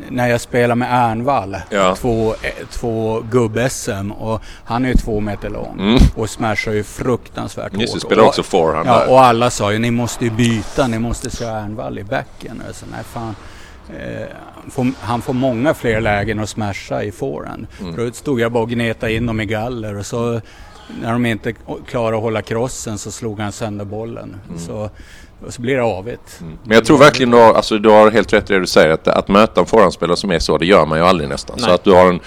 när 0.09 0.27
jag 0.27 0.41
spelar 0.41 0.75
med 0.75 0.87
Ernvall. 0.91 1.57
Ja. 1.69 1.95
Två, 1.95 2.29
eh, 2.41 2.67
två 2.71 3.21
gubb-SM 3.31 4.11
och 4.11 4.41
han 4.65 4.85
är 4.85 4.89
ju 4.89 4.95
två 4.95 5.19
meter 5.19 5.49
lång. 5.49 5.79
Mm. 5.79 5.99
Och 6.15 6.29
smashar 6.29 6.71
ju 6.71 6.83
fruktansvärt 6.83 7.73
Just 7.73 7.93
hårt. 7.93 8.01
spelar 8.01 8.23
också 8.23 8.43
forehand 8.43 8.89
Ja, 8.89 8.99
där. 8.99 9.09
och 9.09 9.21
alla 9.21 9.49
sa 9.49 9.71
ju 9.71 9.79
ni 9.79 9.91
måste 9.91 10.23
ju 10.25 10.31
byta, 10.31 10.87
ni 10.87 10.99
måste 10.99 11.29
köra 11.29 11.59
Ernvall 11.59 11.99
i 11.99 12.03
backen. 12.03 12.61
Och 12.69 12.75
sa, 12.75 12.85
nej 12.91 13.03
fan. 13.13 13.35
Eh, 13.99 14.27
får, 14.71 14.87
han 14.99 15.21
får 15.21 15.33
många 15.33 15.73
fler 15.73 16.01
lägen 16.01 16.39
att 16.39 16.49
smasha 16.49 17.03
i 17.03 17.11
forehand. 17.11 17.67
Mm. 17.81 17.95
Förut 17.95 18.15
stod 18.15 18.39
jag 18.39 18.51
bara 18.51 18.63
och 18.63 18.69
gnetade 18.69 19.13
in 19.13 19.25
dem 19.25 19.41
i 19.41 19.45
galler 19.45 19.97
och 19.97 20.05
så 20.05 20.41
när 21.01 21.11
de 21.13 21.25
inte 21.25 21.53
klarade 21.87 22.17
att 22.17 22.23
hålla 22.23 22.41
krossen 22.41 22.97
så 22.97 23.11
slog 23.11 23.39
han 23.39 23.51
sönder 23.51 23.85
bollen. 23.85 24.35
Så, 24.67 24.89
och 25.45 25.53
så 25.53 25.61
blir 25.61 25.75
det 25.75 25.83
avigt. 25.83 26.37
Mm. 26.41 26.57
Men 26.63 26.75
jag 26.75 26.85
tror 26.85 26.97
verkligen 26.97 27.31
du 27.31 27.37
har, 27.37 27.53
alltså, 27.53 27.77
du 27.77 27.89
har 27.89 28.11
helt 28.11 28.33
rätt 28.33 28.49
i 28.49 28.53
det 28.53 28.59
du 28.59 28.67
säger. 28.67 28.89
Att, 28.89 29.07
att 29.07 29.27
möta 29.27 29.61
en 29.61 29.67
forehandspelare 29.67 30.17
som 30.17 30.31
är 30.31 30.39
så, 30.39 30.57
det 30.57 30.65
gör 30.65 30.85
man 30.85 30.97
ju 30.99 31.05
aldrig 31.05 31.29
nästan. 31.29 31.59
Så 31.59 31.65
Nej. 31.65 31.75
att 31.75 31.83
du 31.83 31.91
har 31.91 32.07
en 32.09 32.19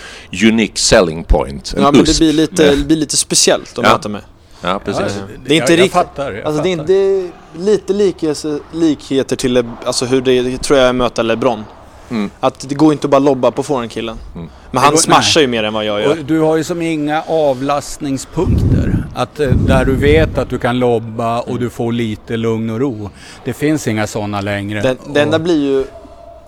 unique 0.49 0.77
selling 0.81 1.25
point. 1.25 1.75
En 1.77 1.83
ja, 1.83 1.93
men 1.93 2.05
det 2.05 2.19
blir 2.19 2.33
lite, 2.33 2.63
Ja. 2.65 2.71
det 2.71 2.85
blir 2.87 2.97
lite 2.97 3.17
speciellt 3.17 3.79
att 3.79 3.85
Ja. 3.85 3.93
möta 3.93 4.09
mig. 4.09 4.23
Ja, 4.63 4.81
precis. 4.85 5.03
Ja, 5.03 5.25
Det 5.47 5.53
är 5.55 5.57
inte 5.57 5.73
jag, 5.73 5.79
jag 5.79 5.85
riktigt- 5.85 5.93
fattar. 5.93 6.33
Jag 6.33 6.45
Alltså 6.45 6.63
det 6.63 6.73
är, 6.73 6.77
fattar. 6.77 6.87
det 6.87 6.95
är 6.95 7.31
lite 7.59 7.93
likheter, 7.93 8.61
likheter 8.73 9.37
till 9.37 9.65
alltså 9.85 10.05
hur 10.07 10.21
det 10.21 10.59
tror 10.59 10.79
jag 10.79 10.87
är 10.87 10.91
att 10.91 10.97
möta 10.97 11.23
LeBron. 11.23 11.65
Mm. 12.11 12.31
Att 12.41 12.69
det 12.69 12.75
går 12.75 12.93
inte 12.93 13.07
att 13.07 13.11
bara 13.11 13.19
lobba 13.19 13.51
på 13.51 13.63
forehandkillen. 13.63 14.17
Mm. 14.35 14.49
Men 14.71 14.83
han 14.83 14.91
går- 14.91 14.99
smashar 14.99 15.41
ju 15.41 15.47
mer 15.47 15.63
än 15.65 15.73
vad 15.73 15.85
jag 15.85 16.01
gör. 16.01 16.11
Och 16.11 16.17
du 16.25 16.41
har 16.41 16.57
ju 16.57 16.65
som 16.65 16.83
inga 16.83 17.23
avlastningspunkter. 17.29 19.05
Att, 19.15 19.41
eh, 19.41 19.49
där 19.49 19.85
du 19.85 19.97
vet 19.97 20.39
att 20.39 20.51
du 20.51 20.59
kan 20.59 20.79
lobba 20.79 21.41
och 21.41 21.59
du 21.59 21.71
får 21.71 21.93
lite 21.93 22.37
lugn 22.37 22.71
och 22.71 22.81
ro. 22.81 23.11
Det 23.45 23.53
finns 23.53 23.89
inga 23.89 24.07
sådana 24.07 24.41
längre. 24.41 24.81
Det, 24.81 24.97
det 25.15 25.21
enda 25.23 25.37
Och- 25.37 25.43
blir 25.43 25.63
ju... 25.65 25.85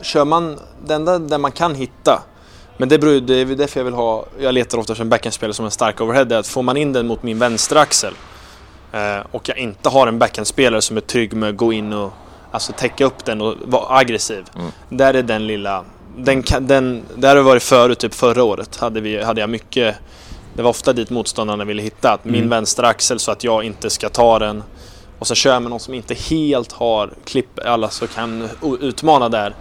Kör 0.03 0.25
man... 0.25 0.59
Det 0.87 0.95
enda 0.95 1.19
där 1.19 1.39
man 1.39 1.53
kan 1.53 1.75
hitta. 1.75 2.23
Men 2.77 2.89
det, 2.89 2.99
beror, 2.99 3.21
det 3.21 3.35
är 3.35 3.45
därför 3.47 3.81
jag 3.81 3.85
vill 3.85 3.95
ha... 3.95 4.27
Jag 4.41 4.55
letar 4.55 4.79
ofta 4.79 4.93
efter 4.93 5.05
en 5.05 5.09
backhandspelare 5.11 5.55
som 5.55 5.65
en 5.65 5.71
stark 5.71 6.01
overhead. 6.01 6.39
Att 6.39 6.47
får 6.47 6.63
man 6.63 6.77
in 6.77 6.93
den 6.93 7.07
mot 7.07 7.23
min 7.23 7.39
vänstra 7.39 7.81
axel 7.81 8.15
eh, 8.93 9.27
och 9.31 9.49
jag 9.49 9.59
inte 9.59 9.89
har 9.89 10.07
en 10.07 10.19
backhandspelare 10.19 10.83
som 10.83 10.97
är 10.97 11.01
trygg 11.01 11.33
med 11.35 11.49
att 11.49 11.57
gå 11.57 11.73
in 11.73 11.93
och 11.93 12.13
alltså, 12.53 12.73
täcka 12.73 13.05
upp 13.05 13.25
den 13.25 13.41
och 13.41 13.55
vara 13.65 13.97
aggressiv. 13.97 14.45
Mm. 14.57 14.71
Där 14.89 15.15
är 15.15 15.23
den 15.23 15.47
lilla... 15.47 15.85
Den, 16.17 16.43
den, 16.61 17.03
där 17.17 17.29
har 17.29 17.37
det 17.37 17.43
varit 17.43 17.63
förut, 17.63 17.99
typ 17.99 18.15
förra 18.15 18.45
året, 18.45 18.77
hade, 18.77 19.01
vi, 19.01 19.23
hade 19.23 19.41
jag 19.41 19.51
mycket... 19.51 19.97
Det 20.55 20.63
var 20.63 20.71
ofta 20.71 20.93
dit 20.93 21.11
motståndarna 21.11 21.65
ville 21.65 21.83
hitta. 21.83 22.13
Att 22.13 22.25
min 22.25 22.35
Mm. 22.35 22.49
vänstra 22.49 22.89
axel 22.89 23.19
så 23.19 23.33
att 23.33 23.45
jag 23.45 23.65
inte 23.65 23.91
ska 23.91 24.09
ta 24.09 24.39
den. 24.39 24.63
Och 25.19 25.27
så 25.27 25.35
kör 25.35 25.61
man 25.61 25.71
någon 25.71 25.81
som 25.81 25.95
inte 25.95 26.15
helt 26.15 26.73
har 26.73 27.11
klipp, 27.25 27.59
alla 27.65 27.91
så 27.91 28.07
kan 28.07 28.49
utmana 28.81 29.29
där. 29.29 29.55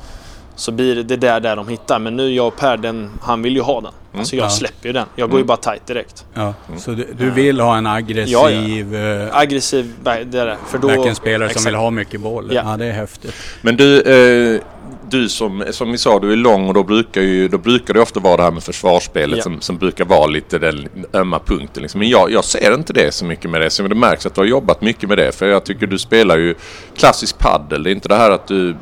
Så 0.56 0.72
blir 0.72 1.04
det 1.04 1.16
där, 1.18 1.40
där 1.40 1.56
de 1.56 1.68
hittar. 1.68 2.00
Men 2.00 2.16
nu 2.16 2.30
jag 2.30 2.48
och 2.48 2.56
Per, 2.56 2.78
den, 2.78 3.12
han 3.22 3.42
vill 3.42 3.56
ju 3.56 3.62
ha 3.62 3.82
den. 3.82 3.92
Alltså 4.14 4.36
jag 4.36 4.46
Ja. 4.46 4.50
släpper 4.50 4.88
ju 4.88 4.94
den. 4.94 5.06
Jag 5.16 5.30
går 5.30 5.40
ju 5.40 5.42
Mm. 5.42 5.48
bara 5.48 5.58
tight 5.58 5.88
direkt. 5.88 6.26
Ja, 6.34 6.54
så 6.78 6.92
du, 6.92 7.08
du 7.18 7.32
vill 7.32 7.60
ha 7.60 7.78
en 7.78 7.88
aggressiv 7.88 8.94
ja, 8.96 9.30
Aggressiv, 9.32 9.94
back- 10.04 10.24
det 10.26 10.40
är 10.40 10.46
det. 10.46 10.58
För 10.68 10.78
då... 10.78 10.88
backenspelare 10.88 11.50
som 11.50 11.52
Exakt. 11.52 11.68
vill 11.68 11.76
ha 11.76 11.90
mycket 11.92 12.22
boll. 12.22 12.52
Ja, 12.54 12.62
Ja. 12.66 12.78
det 12.78 12.86
är 12.86 12.92
häftigt. 12.92 13.34
Men 13.62 13.76
du, 13.78 14.02
eh, 14.02 14.62
du 15.10 15.30
som, 15.30 15.64
som 15.72 15.92
ni 15.92 15.98
sa, 15.98 16.20
du 16.20 16.32
är 16.32 16.36
lång 16.36 16.68
och 16.68 16.74
då 16.74 16.84
brukar, 16.84 17.22
ju, 17.22 17.48
då 17.48 17.58
brukar 17.58 17.94
det 17.94 18.00
ofta 18.02 18.20
vara 18.20 18.38
det 18.38 18.44
här 18.44 18.52
med 18.52 18.64
försvarsspelet 18.64 19.38
Ja. 19.38 19.44
som, 19.44 19.62
som 19.62 19.78
brukar 19.78 20.06
vara 20.06 20.28
lite 20.28 20.60
den 20.60 20.88
ömma 21.14 21.40
punkten. 21.40 21.82
Liksom. 21.82 22.00
Men 22.00 22.10
jag, 22.10 22.32
jag 22.32 22.44
ser 22.46 22.74
inte 22.74 22.94
det 22.94 23.12
så 23.14 23.26
mycket 23.26 23.50
med 23.52 23.62
det. 23.62 23.70
Så 23.70 23.84
det 23.84 23.96
märks 23.96 24.26
att 24.26 24.36
du 24.36 24.42
har 24.42 24.46
jobbat 24.46 24.82
mycket 24.82 25.10
med 25.10 25.18
det. 25.18 25.32
För 25.32 25.48
jag 25.48 25.64
tycker 25.64 25.88
du 25.88 26.00
spelar 26.00 26.38
ju 26.38 26.56
klassisk 26.98 27.38
paddel. 27.40 27.84
Det 27.84 27.90
är 27.90 27.92
inte 27.92 28.10
det 28.10 28.16
här 28.16 28.32
att 28.32 28.48
du 28.48 28.76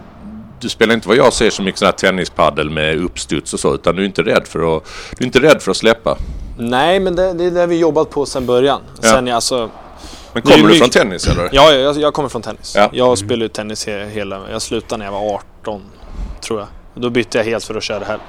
du 0.62 0.70
spelar 0.70 0.94
inte 0.94 1.08
vad 1.08 1.18
jag 1.18 1.34
ser 1.34 1.50
så 1.50 1.62
mycket 1.62 1.80
sån 1.80 1.86
här 1.86 1.92
tennispaddel 1.94 2.70
med 2.70 2.98
uppstuds 2.98 3.54
och 3.54 3.60
så 3.60 3.74
utan 3.76 3.96
du 3.96 4.02
är 4.02 4.06
inte 4.06 4.22
rädd 4.24 4.48
för 4.48 4.78
att, 4.78 4.84
du 5.18 5.24
är 5.24 5.26
inte 5.26 5.40
rädd 5.40 5.62
för 5.62 5.72
att 5.72 5.78
släppa. 5.78 6.18
Nej, 6.58 7.00
men 7.00 7.16
det, 7.16 7.34
det 7.34 7.44
är 7.46 7.52
det 7.52 7.66
vi 7.68 7.78
jobbat 7.78 8.10
på 8.10 8.26
sedan 8.26 8.46
början. 8.46 8.82
Ja. 9.02 9.10
Sen 9.10 9.28
jag 9.28 9.36
alltså... 9.36 9.70
Men 10.34 10.42
kommer 10.42 10.58
du 10.58 10.64
mycket- 10.64 10.80
från 10.80 10.90
tennis 10.90 11.28
eller? 11.28 11.50
Ja, 11.52 11.72
jag, 11.72 11.98
jag 11.98 12.14
kommer 12.14 12.30
från 12.30 12.42
tennis. 12.42 12.74
Ja. 12.76 12.90
Jag 12.94 13.18
spelar 13.18 13.42
ju 13.44 13.48
tennis 13.50 13.88
he, 13.88 14.06
hela... 14.06 14.42
Jag 14.52 14.62
slutade 14.62 14.98
när 14.98 15.06
jag 15.06 15.12
var 15.12 15.40
18, 15.62 15.82
tror 16.42 16.60
jag. 16.60 16.68
Då 16.96 17.10
bytte 17.10 17.38
jag 17.38 17.46
helt 17.46 17.64
för 17.64 17.76
att 17.76 17.84
köra 17.84 18.00
det 18.00 18.06
här. 18.06 18.20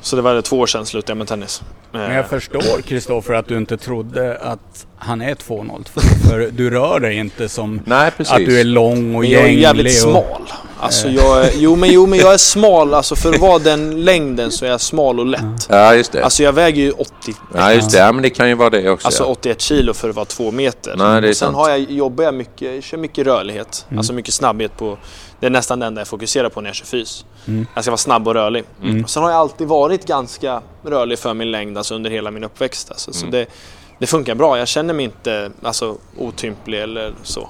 Så 0.00 0.16
det 0.16 0.22
var 0.22 0.34
det 0.34 0.42
två 0.42 0.58
år 0.58 0.66
sedan 0.66 0.86
slutade 0.86 1.10
jag 1.10 1.16
med 1.18 1.28
tennis. 1.28 1.62
Men 1.92 2.10
Eh, 2.10 2.16
jag 2.16 2.28
förstår 2.28 2.82
Kristoffer 2.82 3.34
att 3.34 3.48
du 3.48 3.56
inte 3.56 3.76
trodde 3.76 4.38
att 4.38 4.86
han 4.98 5.20
är 5.22 5.34
2,02. 5.34 6.28
För 6.28 6.50
du 6.52 6.70
rör 6.70 7.00
dig 7.00 7.16
inte 7.16 7.48
som 7.48 7.80
Nej 7.84 8.10
att 8.18 8.36
du 8.36 8.60
är 8.60 8.64
lång 8.64 9.14
och 9.14 9.20
Men 9.20 9.30
jag 9.30 9.42
är 9.42 9.46
gänglig. 9.46 9.62
jävligt 9.62 9.86
och, 10.04 10.10
smal. 10.10 10.42
Alltså 10.80 11.08
jag 11.08 11.44
är, 11.44 11.50
jo, 11.54 11.76
men, 11.76 11.90
jo 11.92 12.06
men 12.06 12.18
jag 12.18 12.34
är 12.34 12.38
smal. 12.38 12.94
Alltså 12.94 13.16
för 13.16 13.34
att 13.34 13.40
vara 13.40 13.58
den 13.58 14.04
längden 14.04 14.50
så 14.50 14.64
är 14.64 14.70
jag 14.70 14.80
smal 14.80 15.20
och 15.20 15.26
lätt. 15.26 15.66
Ja 15.68 15.94
just 15.94 16.12
det. 16.12 16.24
Alltså 16.24 16.42
jag 16.42 16.52
väger 16.52 16.82
ju 16.82 16.90
80, 16.92 17.12
ja 17.54 17.72
just 17.72 17.90
det. 17.90 17.98
Ja 17.98 18.12
men 18.12 18.22
det 18.22 18.30
kan 18.30 18.48
ju 18.48 18.54
vara 18.54 18.70
det 18.70 18.90
också. 18.90 19.06
alltså 19.06 19.22
ja. 19.22 19.26
81 19.28 19.60
kilo 19.60 19.94
för 19.94 20.08
att 20.10 20.16
vara 20.16 20.24
två 20.26 20.50
meter. 20.50 20.94
Nej, 20.96 21.20
det 21.20 21.28
är 21.28 21.32
sen 21.32 21.34
sant. 21.34 21.56
har 21.56 21.70
jag, 21.70 21.80
jobbar 21.80 22.24
jag 22.24 22.34
mycket, 22.34 22.74
jag 22.74 22.82
kör 22.82 22.98
mycket 22.98 23.26
rörlighet. 23.26 23.86
Mm. 23.88 23.98
Alltså 23.98 24.12
mycket 24.12 24.34
snabbhet 24.34 24.76
på... 24.76 24.98
Det 25.40 25.46
är 25.46 25.50
nästan 25.50 25.78
det 25.78 25.86
enda 25.86 26.00
jag 26.00 26.08
fokuserar 26.08 26.48
på 26.48 26.60
när 26.60 26.68
jag 26.68 26.76
kör 26.76 26.86
fys. 26.86 27.24
Mm. 27.46 27.66
Jag 27.74 27.84
ska 27.84 27.90
vara 27.90 27.98
snabb 27.98 28.28
och 28.28 28.34
rörlig. 28.34 28.64
Mm. 28.82 29.04
Och 29.04 29.10
sen 29.10 29.22
har 29.22 29.30
jag 29.30 29.38
alltid 29.40 29.66
varit 29.68 30.06
ganska 30.06 30.62
rörlig 30.86 31.18
för 31.18 31.34
min 31.34 31.50
längd 31.50 31.78
alltså 31.78 31.94
under 31.94 32.10
hela 32.10 32.30
min 32.30 32.44
uppväxt. 32.44 32.90
Alltså. 32.90 33.12
Så 33.12 33.26
Mm. 33.26 33.30
det, 33.30 33.46
det 33.98 34.06
funkar 34.06 34.34
bra. 34.34 34.58
Jag 34.58 34.68
känner 34.68 34.94
mig 34.94 35.04
inte 35.04 35.50
alltså, 35.62 35.96
otymplig 36.18 36.80
eller 36.82 37.12
så. 37.22 37.48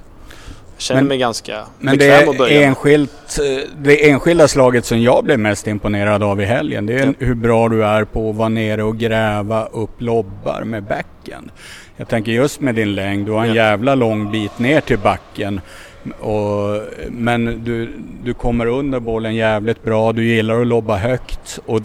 Känner 0.78 1.00
Men- 1.00 1.08
mig 1.08 1.18
ganska 1.18 1.64
Men 1.78 1.98
det 1.98 1.98
bekväm 1.98 2.28
att 2.28 2.38
börja 2.38 2.62
enskilt, 2.62 3.38
eh, 3.38 3.68
det 3.82 4.10
enskilda 4.10 4.48
slaget 4.48 4.84
som 4.84 5.02
jag 5.02 5.24
blev 5.24 5.38
mest 5.38 5.66
imponerad 5.66 6.22
av 6.22 6.40
i 6.40 6.44
helgen. 6.44 6.86
Det 6.86 6.94
är 6.94 7.06
Ja. 7.06 7.12
hur 7.18 7.34
bra 7.34 7.68
du 7.68 7.84
är 7.84 8.04
på 8.04 8.30
att 8.30 8.36
vara 8.36 8.48
nere 8.48 8.82
och 8.82 8.96
gräva 8.98 9.66
upp 9.66 10.00
lobbar 10.00 10.62
med 10.64 10.82
backen. 10.82 11.50
Jag 11.96 12.08
tänker 12.08 12.32
just 12.32 12.60
med 12.60 12.74
din 12.74 12.94
längd, 12.94 13.26
du 13.26 13.32
har 13.32 13.42
en 13.42 13.48
Ja. 13.48 13.54
jävla 13.54 13.94
lång 13.94 14.30
bit 14.32 14.58
ner 14.58 14.80
till 14.80 14.98
backen. 14.98 15.60
Och, 16.20 16.80
men 17.10 17.64
du, 17.64 17.90
du 18.24 18.34
kommer 18.34 18.66
under 18.66 19.00
bollen 19.00 19.34
jävligt 19.34 19.82
bra, 19.84 20.12
du 20.12 20.24
gillar 20.28 20.60
att 20.60 20.66
lobba 20.66 20.96
högt 20.96 21.58
och 21.66 21.80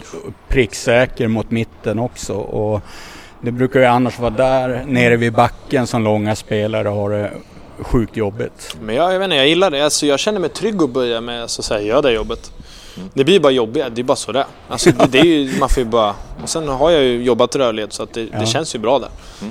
pricksäker 0.48 1.28
mot 1.28 1.50
mitten 1.50 1.98
också. 1.98 2.34
Och 2.34 2.80
det 3.40 3.50
brukar 3.52 3.80
ju 3.80 3.86
annars 3.86 4.18
vara 4.18 4.30
där 4.30 4.82
nere 4.86 5.16
vid 5.16 5.32
backen 5.32 5.86
som 5.86 6.04
långa 6.04 6.34
spelare 6.34 6.88
har 6.88 7.10
det 7.10 7.30
sjukt 7.80 8.16
jobbigt. 8.16 8.76
Men 8.82 8.94
jag, 8.94 9.14
jag 9.14 9.18
vet 9.18 9.24
inte, 9.26 9.36
jag 9.36 9.48
gillar 9.48 9.70
det. 9.70 9.84
Alltså, 9.84 10.06
jag 10.06 10.18
känner 10.18 10.40
mig 10.40 10.50
trygg 10.50 10.82
att 10.82 10.90
börja 10.90 11.20
med 11.20 11.44
att 11.44 11.50
så 11.50 11.62
säga, 11.62 11.80
göra 11.82 12.02
det 12.02 12.12
jobbet. 12.12 12.52
Det 13.14 13.24
blir 13.24 13.40
bara 13.40 13.52
jobbigt, 13.52 13.84
det 13.92 14.00
är 14.00 14.04
bara 14.04 14.16
sådär. 14.16 14.44
Alltså, 14.68 14.90
det, 14.90 15.06
det 15.06 15.18
är 15.18 15.24
ju, 15.24 15.58
man 15.58 15.68
får 15.68 15.82
ju 15.82 15.88
bara... 15.88 16.14
Och 16.42 16.48
sen 16.48 16.68
har 16.68 16.90
jag 16.90 17.02
ju 17.02 17.22
jobbat 17.22 17.56
rörlighet 17.56 17.92
så 17.92 18.02
att 18.02 18.12
det, 18.14 18.28
Ja. 18.32 18.38
det 18.40 18.46
känns 18.46 18.74
ju 18.74 18.78
bra 18.78 18.98
där. 18.98 19.08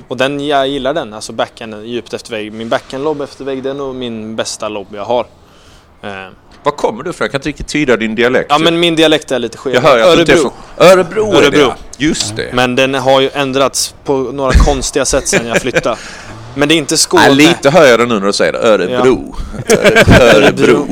Och 0.08 0.16
den, 0.16 0.46
jag 0.46 0.68
gillar 0.68 0.94
den, 0.94 1.14
alltså 1.14 1.32
backhanden 1.32 1.88
djupt 1.88 2.14
efter 2.14 2.30
vägg. 2.30 2.52
Min 2.52 2.68
backhand-lobb 2.68 3.20
efter 3.22 3.44
vägg, 3.44 3.62
det 3.62 3.70
är 3.70 3.74
nog 3.74 3.94
min 3.94 4.36
bästa 4.36 4.68
lobb 4.68 4.86
jag 4.90 5.04
har. 5.04 5.26
Eh, 6.02 6.10
Var 6.62 6.72
kommer 6.72 7.02
du 7.02 7.10
ifrån? 7.10 7.24
Jag 7.24 7.30
kan 7.30 7.38
inte 7.38 7.48
riktigt 7.48 7.68
tyda 7.68 7.96
din 7.96 8.14
dialekt. 8.14 8.46
ja 8.50 8.58
men 8.58 8.80
min 8.80 8.96
dialekt 8.96 9.32
är 9.32 9.38
lite 9.38 9.58
skev. 9.58 9.74
jag 9.74 9.80
hör 9.80 9.98
att 9.98 10.06
Örebro. 10.06 10.36
från... 10.36 10.52
Örebro! 10.88 11.32
är 11.32 11.40
det, 11.40 11.46
Örebro. 11.46 11.72
Just 11.98 12.36
det. 12.36 12.50
Men 12.54 12.76
den 12.76 12.94
har 12.94 13.20
ju 13.20 13.30
ändrats 13.34 13.94
på 14.04 14.12
några 14.16 14.52
konstiga 14.52 15.04
sätt 15.04 15.28
sedan 15.28 15.46
jag 15.46 15.60
flyttade. 15.62 15.96
Men 16.54 16.68
det 16.68 16.74
är 16.74 16.76
inte 16.76 16.96
Skåne. 16.96 17.22
Ja, 17.26 17.32
lite 17.32 17.96
det 17.96 18.06
nu 18.06 18.14
när 18.14 18.26
du 18.26 18.32
säger 18.32 18.52
det. 18.52 18.58
Örebro. 18.68 19.34
Örebro. 20.36 20.86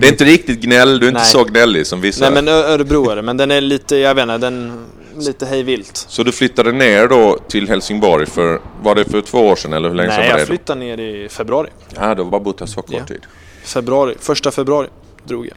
Det 0.00 0.06
är 0.06 0.12
inte 0.12 0.24
riktigt 0.24 0.60
gnäll, 0.60 0.98
du 1.00 1.06
är 1.06 1.10
inte 1.10 1.20
Nej. 1.20 1.30
så 1.30 1.44
gnällig 1.44 1.86
som 1.86 2.00
vissa. 2.00 2.30
Nej 2.30 2.42
men 2.42 2.48
Örebro 2.54 3.10
är 3.10 3.16
det, 3.16 3.22
men 3.22 3.36
den 3.36 3.50
är 3.50 3.60
lite, 3.60 3.96
jag 3.96 4.14
vet 4.14 4.22
inte, 4.22 4.38
den... 4.38 4.86
Lite 5.18 5.46
hejvilt. 5.46 6.06
Så 6.08 6.22
du 6.22 6.32
flyttade 6.32 6.72
ner 6.72 7.08
då 7.08 7.38
till 7.48 7.68
Helsingborg 7.68 8.26
för, 8.26 8.60
var 8.82 8.94
det 8.94 9.04
för 9.04 9.20
två 9.20 9.38
år 9.38 9.56
sedan 9.56 9.72
eller 9.72 9.88
hur 9.88 9.96
länge 9.96 10.10
sedan 10.10 10.20
Nej, 10.20 10.28
var 10.28 10.34
det? 10.34 10.40
jag 10.40 10.48
flyttade 10.48 10.80
ner 10.80 10.98
i 11.00 11.28
februari. 11.28 11.68
Ja, 11.94 12.14
du 12.14 12.22
har 12.22 12.30
bara 12.30 12.40
bott 12.40 12.60
här 12.60 12.66
så 12.66 12.82
kort 12.82 12.94
Ja. 12.98 13.04
tid. 13.04 13.20
Februari, 13.64 14.14
första 14.20 14.50
februari 14.50 14.88
drog 15.24 15.46
jag. 15.46 15.56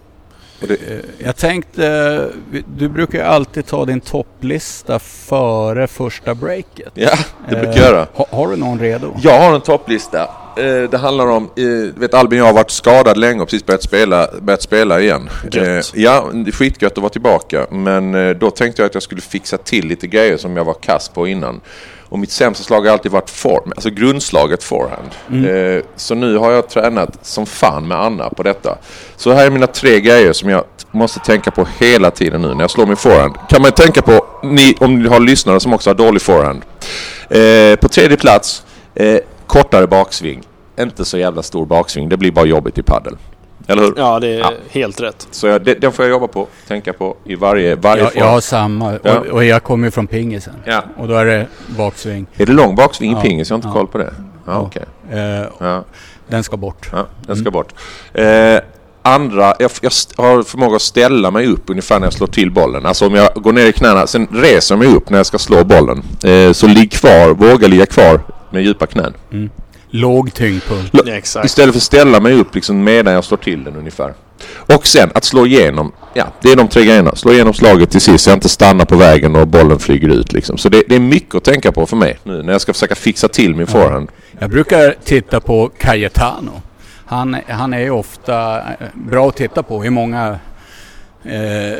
Det, 0.67 0.73
Eh, 0.73 0.99
Jag 1.25 1.35
tänkte, 1.35 2.29
du 2.77 2.89
brukar 2.89 3.17
ju 3.19 3.23
alltid 3.25 3.65
ta 3.65 3.85
din 3.85 3.99
topplista 4.01 4.99
före 4.99 5.87
första 5.87 6.35
breaket. 6.35 6.91
ja, 6.93 7.09
det 7.49 7.55
brukar 7.55 7.71
Eh, 7.71 7.77
jag 7.77 7.85
göra. 7.91 8.07
Ha, 8.13 8.25
har 8.29 8.47
du 8.47 8.55
någon 8.55 8.79
redo? 8.79 9.15
Jag 9.21 9.39
har 9.39 9.55
en 9.55 9.61
topplista. 9.61 10.21
Eh, 10.57 10.89
det 10.91 10.97
handlar 10.97 11.27
om, 11.27 11.43
eh, 11.57 11.99
vet 11.99 12.13
Albin 12.13 12.39
jag 12.39 12.45
har 12.45 12.53
varit 12.53 12.71
skadad 12.71 13.17
länge 13.17 13.41
och 13.41 13.47
precis 13.47 13.65
börjat 13.65 13.83
spela, 13.83 14.27
börjat 14.41 14.61
spela 14.61 14.99
igen. 14.99 15.29
Eh, 15.53 15.79
ja, 15.93 16.29
skitgött 16.53 16.91
att 16.91 16.97
vara 16.97 17.09
tillbaka. 17.09 17.65
Men 17.71 18.15
eh, 18.15 18.29
då 18.29 18.49
tänkte 18.51 18.81
jag 18.81 18.87
att 18.87 18.93
jag 18.93 19.03
skulle 19.03 19.21
fixa 19.21 19.57
till 19.57 19.87
lite 19.87 20.07
grejer 20.07 20.37
som 20.37 20.57
jag 20.57 20.65
var 20.65 20.73
kass 20.73 21.09
på 21.09 21.27
innan. 21.27 21.61
Och 22.11 22.19
mitt 22.19 22.31
sämsta 22.31 22.63
slag 22.63 22.81
har 22.81 22.93
alltid 22.93 23.11
varit 23.11 23.29
form, 23.29 23.71
alltså 23.75 23.89
grundslaget 23.89 24.63
forehand. 24.63 25.09
Mm. 25.29 25.75
Eh, 25.77 25.83
så 25.95 26.15
nu 26.15 26.37
har 26.37 26.51
jag 26.51 26.69
tränat 26.69 27.25
som 27.25 27.45
fan 27.45 27.87
med 27.87 27.97
Anna 27.97 28.29
på 28.29 28.43
detta. 28.43 28.77
Så 29.15 29.31
här 29.31 29.45
är 29.45 29.49
mina 29.49 29.67
tre 29.67 29.99
grejer 29.99 30.33
som 30.33 30.49
jag 30.49 30.63
måste 30.91 31.19
tänka 31.19 31.51
på 31.51 31.67
hela 31.79 32.11
tiden 32.11 32.41
nu 32.41 32.53
när 32.53 32.61
jag 32.61 32.71
slår 32.71 32.85
min 32.85 32.95
forehand. 32.95 33.35
Kan 33.49 33.61
man 33.61 33.71
tänka 33.71 34.01
på, 34.01 34.25
ni, 34.43 34.75
om 34.79 34.99
ni 34.99 35.09
har 35.09 35.19
lyssnare 35.19 35.59
som 35.59 35.73
också 35.73 35.89
har 35.89 35.95
dålig 35.95 36.21
forehand. 36.21 36.61
Eh, 37.29 37.75
på 37.75 37.89
tredje 37.89 38.17
plats, 38.17 38.63
eh, 38.95 39.17
kortare 39.47 39.87
baksving. 39.87 40.41
Inte 40.79 41.05
så 41.05 41.17
jävla 41.17 41.43
stor 41.43 41.65
baksving, 41.65 42.09
det 42.09 42.17
blir 42.17 42.31
bara 42.31 42.45
jobbigt 42.45 42.77
i 42.77 42.83
paddel. 42.83 43.17
Eller 43.67 43.81
hur? 43.81 43.93
Ja, 43.97 44.19
det 44.19 44.27
är 44.27 44.39
Ja. 44.39 44.51
helt 44.69 45.01
rätt. 45.01 45.27
Så 45.31 45.47
jag, 45.47 45.63
det, 45.65 45.73
den 45.73 45.91
får 45.91 46.05
jag 46.05 46.09
jobba 46.09 46.27
på, 46.27 46.47
tänka 46.67 46.93
på 46.93 47.15
i 47.25 47.35
varje, 47.35 47.75
varje 47.75 48.03
Jag, 48.03 48.11
form. 48.13 48.23
jag 48.23 48.29
har 48.31 48.41
samma. 48.41 48.99
Ja. 49.03 49.19
Och, 49.19 49.25
och 49.25 49.43
jag 49.45 49.63
kommer 49.63 49.87
ju 49.87 49.91
från 49.91 50.07
pingisen. 50.07 50.53
Ja. 50.65 50.83
Och 50.97 51.07
då 51.07 51.13
är 51.15 51.25
det 51.25 51.47
baksving. 51.77 52.25
Är 52.37 52.45
det 52.45 52.51
lång 52.53 52.75
baksving 52.75 53.11
i 53.11 53.13
Ja. 53.13 53.21
pingis? 53.21 53.49
Jag 53.49 53.53
har 53.53 53.57
inte 53.57 53.67
Ja. 53.67 53.73
koll 53.73 53.87
på 53.87 53.97
det. 53.97 54.13
Ja, 54.45 54.51
Ja. 54.53 54.59
okej. 54.59 54.83
Eh, 55.11 55.45
Ja. 55.59 55.83
den 56.27 56.43
ska 56.43 56.57
bort. 56.57 56.89
Ja, 56.91 57.05
den 57.27 57.35
ska 57.37 57.51
bort. 57.51 57.73
Eh, 58.13 58.59
andra, 59.01 59.53
jag, 59.59 59.71
jag 59.81 59.91
har 60.17 60.43
förmåga 60.43 60.75
att 60.75 60.81
ställa 60.81 61.31
mig 61.31 61.47
upp 61.47 61.63
ungefär 61.69 61.99
när 61.99 62.05
jag 62.07 62.13
slår 62.13 62.27
till 62.27 62.51
bollen. 62.51 62.85
Alltså 62.85 63.07
om 63.07 63.15
jag 63.15 63.33
går 63.35 63.53
ner 63.53 63.65
i 63.65 63.71
knäna, 63.71 64.07
sen 64.07 64.27
reser 64.31 64.75
jag 64.75 64.79
mig 64.79 64.95
upp 64.95 65.09
när 65.09 65.17
jag 65.19 65.25
ska 65.25 65.37
slå 65.37 65.63
bollen. 65.63 66.03
Eh, 66.23 66.51
så 66.51 66.67
ligg 66.67 66.91
kvar, 66.91 67.29
våga 67.33 67.67
ligga 67.67 67.85
kvar 67.85 68.19
med 68.51 68.63
djupa 68.63 68.85
knän. 68.85 69.13
Låg 69.91 70.33
tyngdpunkt. 70.33 70.89
Ja, 70.91 71.13
exakt. 71.13 71.45
Istället 71.45 71.73
för 71.73 71.79
att 71.79 71.83
ställa 71.83 72.19
mig 72.19 72.33
upp 72.33 72.55
liksom 72.55 72.83
medan 72.83 73.13
jag 73.13 73.23
slår 73.23 73.37
till 73.37 73.63
den 73.63 73.75
ungefär. 73.75 74.13
Och 74.75 74.87
sen 74.87 75.09
att 75.15 75.23
slå 75.23 75.45
igenom. 75.45 75.91
Ja, 76.13 76.25
det 76.41 76.51
är 76.51 76.55
de 76.55 76.67
tre 76.67 76.85
grejerna. 76.85 77.15
Slå 77.15 77.31
igenom 77.31 77.53
slaget 77.53 77.91
till 77.91 78.01
sist 78.01 78.23
så 78.23 78.29
jag 78.29 78.37
inte 78.37 78.49
stannar 78.49 78.85
på 78.85 78.95
vägen 78.95 79.35
och 79.35 79.47
bollen 79.47 79.79
flyger 79.79 80.09
ut 80.09 80.33
liksom. 80.33 80.57
Så 80.57 80.69
det, 80.69 80.83
det 80.87 80.95
är 80.95 80.99
mycket 80.99 81.35
att 81.35 81.43
tänka 81.43 81.71
på 81.71 81.85
för 81.85 81.97
mig 81.97 82.19
nu 82.23 82.43
när 82.43 82.51
jag 82.51 82.61
ska 82.61 82.73
försöka 82.73 82.95
fixa 82.95 83.27
till 83.27 83.55
min 83.55 83.67
forehand. 83.67 84.09
Jag 84.39 84.49
brukar 84.49 84.95
titta 85.03 85.39
på 85.39 85.71
Cayetano. 85.77 86.61
Han, 87.05 87.37
han 87.47 87.73
är 87.73 87.79
ju 87.79 87.89
ofta 87.89 88.59
eh, 88.59 88.63
bra 88.93 89.29
att 89.29 89.35
titta 89.35 89.63
på 89.63 89.85
i 89.85 89.89
många 89.89 90.39
Eh, 91.25 91.77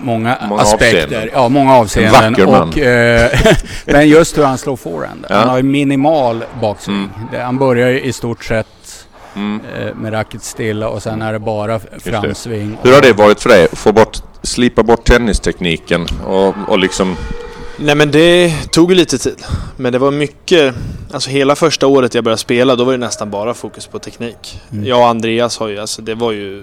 många, 0.00 0.38
Många 0.48 0.62
aspekter. 0.62 1.02
avseenden. 1.04 1.28
Ja, 1.32 1.48
många 1.48 1.74
avseenden. 1.76 2.32
vacker 2.32 2.46
man. 2.46 2.68
Och, 2.68 2.78
eh, 2.78 3.30
men 3.86 4.08
just 4.08 4.38
hur 4.38 4.44
han 4.44 4.58
slår 4.58 4.76
forehand. 4.76 5.26
Ja. 5.28 5.36
Han 5.36 5.48
har 5.48 5.56
ju 5.56 5.62
minimal 5.62 6.44
baksving. 6.60 6.96
Mm. 6.96 7.10
Det, 7.32 7.38
han 7.38 7.58
börjar 7.58 7.88
ju 7.88 8.00
i 8.00 8.12
stort 8.12 8.44
sett 8.44 8.66
Mm. 9.36 9.60
eh, 9.78 9.94
med 9.94 10.12
racket 10.12 10.42
stilla 10.42 10.88
och 10.88 11.02
sen 11.02 11.22
är 11.22 11.32
det 11.32 11.38
bara 11.38 11.80
framsving. 12.04 12.78
Hur 12.82 12.92
har 12.94 13.00
det 13.00 13.12
varit 13.12 13.40
för 13.40 13.48
dig? 13.48 13.68
Få 13.72 13.92
bort, 13.92 14.18
slipa 14.42 14.82
bort 14.82 15.04
tennistekniken 15.04 16.06
och, 16.26 16.54
och 16.68 16.78
liksom... 16.78 17.16
Nej 17.76 17.94
men 17.94 18.10
det 18.10 18.52
tog 18.70 18.90
ju 18.90 18.96
lite 18.96 19.18
tid. 19.18 19.42
Men 19.76 19.92
det 19.92 19.98
var 19.98 20.10
mycket, 20.10 20.74
alltså 21.12 21.30
hela 21.30 21.56
första 21.56 21.86
året 21.86 22.14
jag 22.14 22.24
började 22.24 22.40
spela 22.40 22.76
då 22.76 22.84
var 22.84 22.92
det 22.92 22.98
nästan 22.98 23.30
bara 23.30 23.54
fokus 23.54 23.86
på 23.86 23.98
teknik. 23.98 24.60
Mm. 24.72 24.86
Jag 24.86 24.98
och 24.98 25.06
Andreas 25.08 25.58
har 25.58 25.68
ju, 25.68 25.78
alltså 25.78 26.02
det 26.02 26.14
var 26.14 26.32
ju 26.32 26.62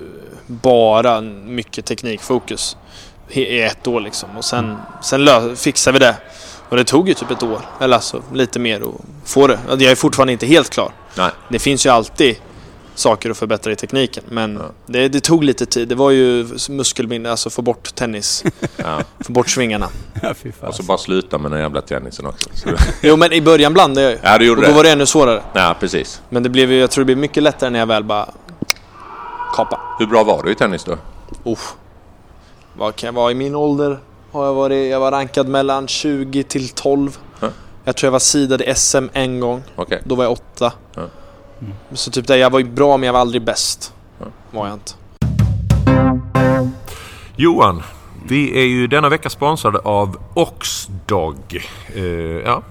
bara 0.49 1.21
mycket 1.45 1.85
teknikfokus 1.85 2.77
i 3.29 3.61
ett 3.61 3.87
år 3.87 3.99
liksom. 4.01 4.37
Och 4.37 4.45
sen, 4.45 4.77
sen 5.01 5.21
lö- 5.27 5.55
fixade 5.55 5.99
vi 5.99 6.05
det. 6.05 6.15
Och 6.69 6.77
det 6.77 6.83
tog 6.83 7.07
ju 7.07 7.13
typ 7.13 7.31
ett 7.31 7.43
år, 7.43 7.61
eller 7.81 7.95
alltså 7.95 8.23
lite 8.33 8.59
mer 8.59 8.81
att 8.81 9.29
få 9.29 9.47
det. 9.47 9.59
Jag 9.69 9.81
är 9.83 9.95
fortfarande 9.95 10.33
inte 10.33 10.45
helt 10.45 10.69
klar. 10.69 10.91
Nej. 11.17 11.29
Det 11.49 11.59
finns 11.59 11.85
ju 11.85 11.89
alltid 11.89 12.35
saker 12.95 13.29
att 13.29 13.37
förbättra 13.37 13.71
i 13.71 13.75
tekniken. 13.75 14.23
Men 14.29 14.55
Ja. 14.55 14.61
det, 14.85 15.07
det 15.09 15.19
tog 15.19 15.43
lite 15.43 15.65
tid. 15.65 15.87
Det 15.87 15.95
var 15.95 16.11
ju 16.11 16.47
muskelminne, 16.69 17.31
alltså 17.31 17.49
få 17.49 17.61
bort 17.61 17.95
tennis, 17.95 18.43
Ja. 18.77 19.01
få 19.19 19.31
bort 19.31 19.49
svingarna. 19.49 19.89
Ja, 20.21 20.33
fy 20.33 20.51
fan. 20.51 20.69
Och 20.69 20.75
så 20.75 20.83
bara 20.83 20.97
sluta 20.97 21.37
med 21.37 21.51
den 21.51 21.59
jävla 21.59 21.81
tennisen 21.81 22.25
också. 22.25 22.49
Så, 22.53 22.69
Jo 23.01 23.15
men 23.15 23.33
i 23.33 23.41
början 23.41 23.73
blandade 23.73 24.01
jag 24.07 24.11
ju. 24.11 24.19
ja, 24.23 24.37
du 24.37 24.45
gjorde 24.45 24.61
Och 24.61 24.65
då 24.67 24.71
det. 24.71 24.75
var 24.77 24.83
det 24.83 24.91
ännu 24.91 25.05
svårare. 25.05 25.41
Ja, 25.53 25.75
precis. 25.79 26.21
Men 26.29 26.43
det 26.43 26.49
blev 26.49 26.71
ju, 26.71 26.79
jag 26.79 26.91
tror 26.91 27.01
det 27.01 27.05
blev 27.05 27.17
mycket 27.17 27.43
lättare 27.43 27.69
när 27.69 27.79
jag 27.79 27.85
väl 27.87 28.03
bara 28.03 28.29
kapa. 29.55 29.79
Hur 29.99 30.07
bra 30.07 30.23
var 30.23 30.43
du 30.43 30.51
i 30.51 30.55
tennis 30.55 30.83
då? 30.83 30.97
Oh. 31.43 31.59
Vad 32.73 32.95
kan 32.95 33.07
jag 33.07 33.13
vara 33.13 33.31
i 33.31 33.35
min 33.35 33.55
ålder? 33.55 33.99
Har 34.31 34.45
jag 34.45 34.53
varit, 34.53 34.91
jag 34.91 34.99
var 34.99 35.11
rankad 35.11 35.47
mellan 35.47 35.87
20 35.87 36.43
till 36.43 36.69
12. 36.69 37.17
Ja. 37.39 37.47
Jag 37.83 37.95
tror 37.95 38.07
jag 38.07 38.11
var 38.11 38.19
sidad 38.19 38.61
i 38.61 38.75
SM 38.75 39.05
en 39.13 39.39
gång. 39.39 39.63
Okej. 39.75 40.01
Då 40.05 40.15
var 40.15 40.23
jag 40.23 40.31
åtta. 40.31 40.73
Ja. 40.95 41.01
Så 41.93 42.11
typ 42.11 42.27
där, 42.27 42.37
jag 42.37 42.49
var 42.49 42.63
bra 42.63 42.97
men 42.97 43.07
jag 43.07 43.13
var 43.13 43.19
aldrig 43.19 43.43
bäst. 43.43 43.93
Ja. 44.19 44.25
Var 44.51 44.67
jag 44.67 44.75
inte. 44.75 44.93
Johan, 47.35 47.83
vi 48.27 48.61
är 48.61 48.65
ju 48.65 48.87
denna 48.87 49.09
vecka 49.09 49.29
sponsrade 49.29 49.79
av 49.79 50.17
Oxdog. 50.33 51.67
Eh, 51.95 52.03
ja. 52.45 52.63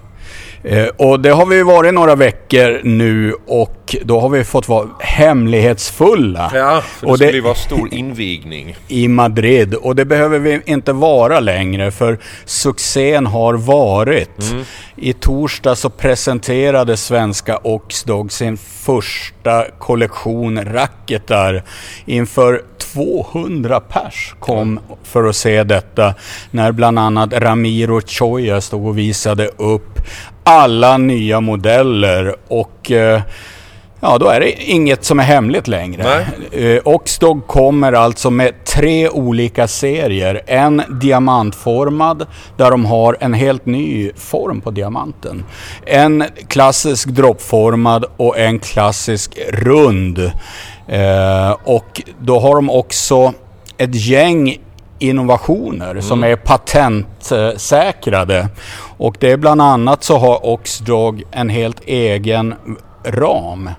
Eh, 0.62 0.86
och 0.96 1.20
det 1.20 1.30
har 1.30 1.46
vi 1.46 1.62
varit 1.62 1.94
några 1.94 2.14
veckor 2.14 2.80
nu 2.84 3.34
och 3.46 3.96
då 4.02 4.20
har 4.20 4.28
vi 4.28 4.44
fått 4.44 4.68
vara 4.68 4.88
hemlighetsfulla 5.00 6.50
ja, 6.54 6.80
för 6.80 7.06
det 7.06 7.12
Och 7.12 7.18
skulle 7.18 7.32
ju 7.32 7.40
vara 7.40 7.54
stor 7.54 7.94
invigning. 7.94 8.76
i 8.88 9.08
Madrid. 9.08 9.74
Och 9.74 9.96
det 9.96 10.04
behöver 10.04 10.38
vi 10.38 10.60
inte 10.66 10.92
vara 10.92 11.40
längre 11.40 11.90
för 11.90 12.18
succén 12.44 13.26
har 13.26 13.54
varit. 13.54 14.54
I 14.96 15.12
torsdag 15.12 15.76
så 15.76 15.90
presenterade 15.90 16.96
svenska 16.96 17.56
Oxdog 17.56 18.32
sin 18.32 18.56
första 18.56 19.64
kollektion 19.78 20.64
racketar 20.64 21.62
inför 22.06 22.62
200 22.92 23.80
pers 23.80 24.34
kom 24.40 24.80
för 25.02 25.24
att 25.24 25.36
se 25.36 25.64
detta. 25.64 26.14
När 26.50 26.72
bland 26.72 26.98
annat 26.98 27.32
Ramiro 27.32 28.00
Choya 28.06 28.60
stod 28.60 28.86
och 28.86 28.98
visade 28.98 29.48
upp 29.48 30.00
alla 30.44 30.98
nya 30.98 31.40
modeller 31.40 32.36
och 32.48 32.90
eh, 32.90 33.22
Ja, 34.00 34.18
då 34.18 34.28
är 34.28 34.40
det 34.40 34.62
inget 34.62 35.04
som 35.04 35.20
är 35.20 35.24
hemligt 35.24 35.68
längre. 35.68 36.26
Eh, 36.52 36.80
Oxdog 36.84 37.46
kommer 37.46 37.92
alltså 37.92 38.30
med 38.30 38.64
tre 38.64 39.08
olika 39.08 39.68
serier. 39.68 40.42
En 40.46 40.82
diamantformad, 41.00 42.26
där 42.56 42.70
de 42.70 42.84
har 42.86 43.16
en 43.20 43.34
helt 43.34 43.66
ny 43.66 44.12
form 44.16 44.60
på 44.60 44.70
diamanten. 44.70 45.44
En 45.86 46.24
klassisk 46.48 47.08
droppformad 47.08 48.04
och 48.16 48.38
en 48.38 48.58
klassisk 48.58 49.38
rund. 49.48 50.30
Eh, 50.88 51.56
och 51.64 52.02
då 52.18 52.40
har 52.40 52.54
de 52.54 52.70
också 52.70 53.32
ett 53.78 53.94
gäng 53.94 54.56
innovationer 54.98 56.00
som 56.00 56.24
är 56.24 56.36
patentsäkrade. 56.36 58.48
Och 58.98 59.16
det 59.20 59.30
är 59.30 59.36
bland 59.36 59.62
annat 59.62 60.04
så 60.04 60.18
har 60.18 60.46
Oxdog 60.46 61.22
en 61.30 61.48
helt 61.48 61.80
egen 61.86 62.54
ram. 63.04 63.70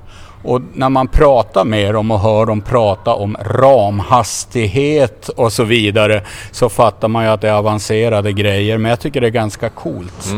Och 0.44 0.62
när 0.74 0.90
man 0.90 1.08
pratar 1.08 1.66
med 1.66 1.94
dem 1.94 2.12
och 2.12 2.20
hör 2.20 2.46
dem 2.46 2.62
prata 2.62 3.14
om 3.14 3.38
ramhastighet 3.42 5.30
och 5.30 5.54
så 5.54 5.64
vidare 5.64 6.24
så 6.52 6.70
fattar 6.70 7.08
man 7.08 7.24
ju 7.24 7.30
att 7.30 7.42
det 7.42 7.50
är 7.50 7.54
avancerade 7.54 8.32
grejer. 8.32 8.78
Men 8.78 8.90
jag 8.90 9.00
tycker 9.00 9.22
det 9.22 9.28
är 9.28 9.32
ganska 9.32 9.70
coolt 9.70 10.34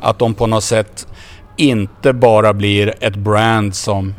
att 0.00 0.18
de 0.18 0.34
på 0.34 0.46
något 0.46 0.64
sätt 0.64 1.06
inte 1.56 2.12
bara 2.12 2.52
blir 2.52 2.94
ett 3.00 3.16
brand 3.16 3.74
som 3.74 4.14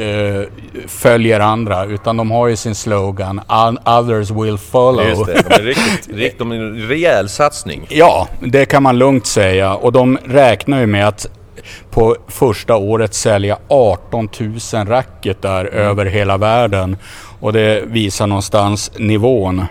eh, 0.00 0.42
följer 0.86 1.40
andra 1.40 1.84
utan 1.84 2.16
de 2.16 2.30
har 2.30 2.48
ju 2.48 2.56
sin 2.56 2.74
slogan 2.74 3.40
"O- 3.48 3.98
Others 3.98 4.30
will 4.30 4.58
follow. 4.58 5.08
Just 5.08 5.26
det, 5.26 5.42
de 5.48 5.54
är 5.54 5.62
riktigt, 5.62 6.08
riktigt, 6.16 6.38
de 6.38 6.52
är 6.52 6.56
en 6.56 6.88
rejäl 6.88 7.28
satsning. 7.28 7.86
Ja, 7.88 8.28
det 8.40 8.64
kan 8.66 8.82
man 8.82 8.98
lugnt 8.98 9.26
säga. 9.26 9.74
Och 9.74 9.92
de 9.92 10.18
räknar 10.24 10.80
ju 10.80 10.86
med 10.86 11.08
att 11.08 11.26
på 11.90 12.16
första 12.28 12.76
året 12.76 13.14
sälja 13.14 13.58
18 13.68 14.28
000 14.74 14.86
racketar 14.86 15.64
över 15.64 16.06
hela 16.06 16.36
världen. 16.36 16.96
Och 17.40 17.52
det 17.52 17.82
visar 17.86 18.26
någonstans 18.26 18.90
nivån. 18.98 19.64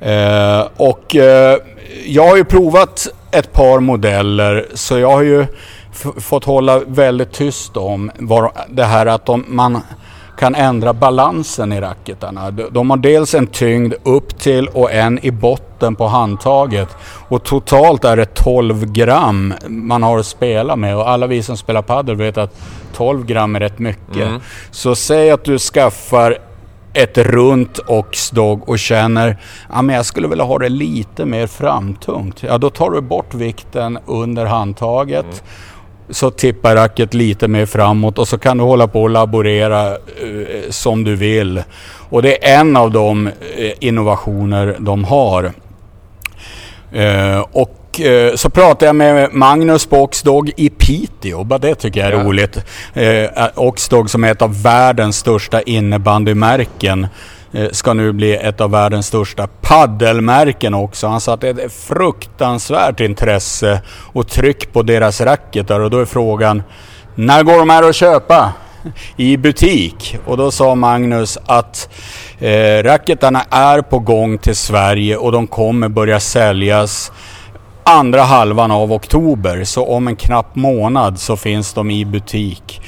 Eh, 0.00 0.60
och 0.76 1.16
eh, 1.16 1.58
jag 2.06 2.26
har 2.28 2.36
ju 2.36 2.44
provat 2.44 3.06
ett 3.30 3.52
par 3.52 3.80
modeller 3.80 4.66
så 4.74 4.98
jag 4.98 5.10
har 5.10 5.22
ju 5.22 5.46
fått 6.20 6.44
hålla 6.44 6.78
väldigt 6.78 7.32
tyst 7.32 7.76
om 7.76 8.10
vad, 8.18 8.50
det 8.68 8.84
här 8.84 9.06
att 9.06 9.26
de, 9.26 9.44
man 9.48 9.80
kan 10.38 10.54
ändra 10.54 10.92
balansen 10.92 11.72
i 11.72 11.80
racketarna. 11.80 12.50
De- 12.50 12.90
har 12.90 12.96
dels 12.96 13.34
en 13.34 13.46
tyngd 13.46 13.94
upp 14.02 14.38
till 14.38 14.68
och 14.68 14.92
en 14.92 15.18
i 15.24 15.30
botten 15.30 15.94
på 15.96 16.06
handtaget. 16.06 16.88
Och 17.28 17.44
totalt 17.44 18.04
är 18.04 18.16
det 18.16 18.34
12 18.34 18.86
gram 18.92 19.54
man 19.68 20.02
har 20.02 20.18
att 20.18 20.26
spela 20.26 20.76
med. 20.76 20.96
Och 20.96 21.08
alla 21.10 21.26
vi 21.26 21.42
som 21.42 21.56
spelar 21.56 21.82
padel 21.82 22.16
vet 22.16 22.38
att 22.38 22.60
12 22.94 23.26
gram 23.26 23.56
är 23.56 23.60
rätt 23.60 23.78
mycket. 23.78 24.28
Så 24.70 24.94
säg 24.94 25.30
att 25.30 25.44
du 25.44 25.58
skaffar 25.58 26.38
ett 26.94 27.18
runt 27.18 27.78
Oxdog 27.86 28.68
och 28.68 28.78
känner 28.78 29.36
att 29.68 29.92
jag 29.92 30.06
skulle 30.06 30.28
vilja 30.28 30.44
ha 30.44 30.58
det 30.58 30.68
lite 30.68 31.24
mer 31.24 31.46
framtungt. 31.46 32.42
Ja, 32.42 32.58
då 32.58 32.70
tar 32.70 32.90
du 32.90 33.00
bort 33.00 33.34
vikten 33.34 33.98
under 34.06 34.46
handtaget. 34.46 35.44
Så 36.12 36.30
tippar 36.30 36.74
racket 36.74 37.14
lite 37.14 37.48
mer 37.48 37.66
framåt 37.66 38.18
och 38.18 38.28
så 38.28 38.38
kan 38.38 38.58
du 38.58 38.64
hålla 38.64 38.88
på 38.88 39.02
och 39.02 39.10
laborera 39.10 39.86
eh, 39.90 40.70
som 40.70 41.04
du 41.04 41.16
vill. 41.16 41.62
Och 42.10 42.22
det 42.22 42.48
är 42.48 42.60
en 42.60 42.76
av 42.76 42.90
de 42.90 43.26
eh, 43.26 43.32
innovationer 43.80 44.76
de 44.78 45.04
har. 45.04 45.52
Eh, 46.92 47.38
och 47.52 47.78
så 48.34 48.50
pratade 48.50 48.86
jag 48.86 48.96
med 48.96 49.28
Magnus 49.32 49.86
på 49.86 50.02
Oxdog 50.02 50.50
i 50.56 50.70
Piteå. 50.70 51.44
Bara 51.44 51.58
det 51.58 51.74
tycker 51.74 52.00
jag 52.00 52.08
är 52.12 52.12
Ja. 52.18 52.24
roligt. 52.24 52.58
Eh, 52.94 53.48
Oxdog 53.54 54.10
som 54.10 54.24
är 54.24 54.30
ett 54.32 54.42
av 54.42 54.62
världens 54.62 55.16
största 55.16 55.62
innebandymärken 55.62 57.06
Eh, 57.52 57.70
ska 57.70 57.94
nu 57.94 58.12
bli 58.12 58.36
ett 58.36 58.60
av 58.60 58.70
världens 58.70 59.06
största 59.06 59.46
paddelmärken 59.60 60.74
också. 60.74 61.06
Han 61.06 61.20
sa 61.20 61.34
att 61.34 61.40
det 61.40 61.48
är 61.48 61.66
ett 61.66 61.72
fruktansvärt 61.72 63.00
intresse 63.00 63.82
och 63.88 64.28
tryck 64.28 64.72
på 64.72 64.82
deras 64.82 65.20
racketar 65.20 65.80
och 65.80 65.90
då 65.90 65.98
är 65.98 66.04
frågan 66.04 66.62
när 67.14 67.42
går 67.42 67.58
de 67.58 67.70
här 67.70 67.88
att 67.88 67.96
köpa? 67.96 68.52
i 69.16 69.36
butik. 69.36 70.16
Och 70.26 70.36
då 70.36 70.50
sa 70.50 70.74
Magnus 70.74 71.38
att 71.46 71.88
eh, 72.38 72.82
racketarna 72.82 73.42
är 73.50 73.82
på 73.82 73.98
gång 73.98 74.38
till 74.38 74.56
Sverige 74.56 75.16
och 75.16 75.32
de 75.32 75.46
kommer 75.46 75.88
börja 75.88 76.20
säljas 76.20 77.12
andra 77.84 78.22
halvan 78.22 78.70
av 78.70 78.92
oktober. 78.92 79.64
Så 79.64 79.86
om 79.86 80.08
en 80.08 80.16
knapp 80.16 80.54
månad 80.56 81.18
så 81.18 81.36
finns 81.36 81.72
de 81.72 81.90
i 81.90 82.04
butik. 82.04 82.80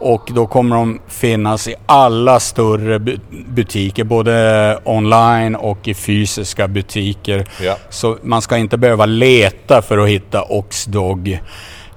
Och 0.00 0.28
då 0.34 0.46
kommer 0.46 0.76
de 0.76 1.00
finnas 1.08 1.68
i 1.68 1.74
alla 1.86 2.40
större 2.40 2.98
bu- 2.98 3.20
butiker, 3.48 4.04
både 4.04 4.78
online 4.84 5.56
och 5.56 5.88
i 5.88 5.94
fysiska 5.94 6.68
butiker. 6.68 7.46
Ja. 7.62 7.76
Så 7.90 8.16
man 8.22 8.42
ska 8.42 8.56
inte 8.56 8.76
behöva 8.76 9.06
leta 9.06 9.82
för 9.82 9.98
att 9.98 10.08
hitta 10.08 10.42
Oxdog. 10.42 11.40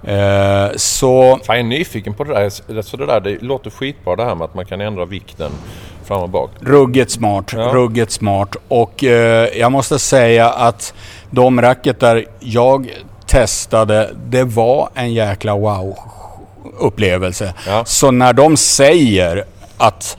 Eh, 0.04 0.68
så 0.76 1.40
Fan, 1.46 1.56
jag 1.56 1.60
är 1.60 1.64
nyfiken 1.64 2.14
på 2.14 2.24
det 2.24 2.34
där. 2.34 2.82
Så 2.82 2.98
det 2.98 3.06
där 3.06 3.20
det 3.20 3.42
låter 3.42 3.70
skitbra 3.70 4.16
det 4.16 4.24
här 4.26 4.36
med 4.36 4.46
att 4.46 4.56
man 4.56 4.66
kan 4.66 4.82
ändra 4.82 5.06
vikten 5.06 5.52
fram 6.06 6.22
och 6.22 6.30
bak. 6.30 6.50
Ruggigt 6.62 7.12
smart, 7.12 7.52
Ja. 7.54 7.60
ruggigt 7.74 8.12
smart. 8.12 8.56
Och 8.68 9.04
eh, 9.04 9.48
jag 9.60 9.72
måste 9.72 10.00
säga 10.00 10.50
att 10.50 10.94
de 11.30 11.62
racketar 11.62 12.26
jag 12.40 12.90
testade, 13.28 14.10
det 14.26 14.44
var 14.44 14.90
en 14.94 15.14
jäkla 15.14 15.54
wow-upplevelse. 16.80 17.54
Ja. 17.68 17.86
Så 17.86 18.12
när 18.12 18.34
de 18.34 18.58
säger 18.58 19.44
att 19.78 20.18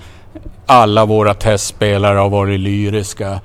alla 0.67 1.05
våra 1.05 1.35
testspelare 1.35 2.19
har 2.19 2.29
varit 2.29 2.61
lyriska 2.61 3.41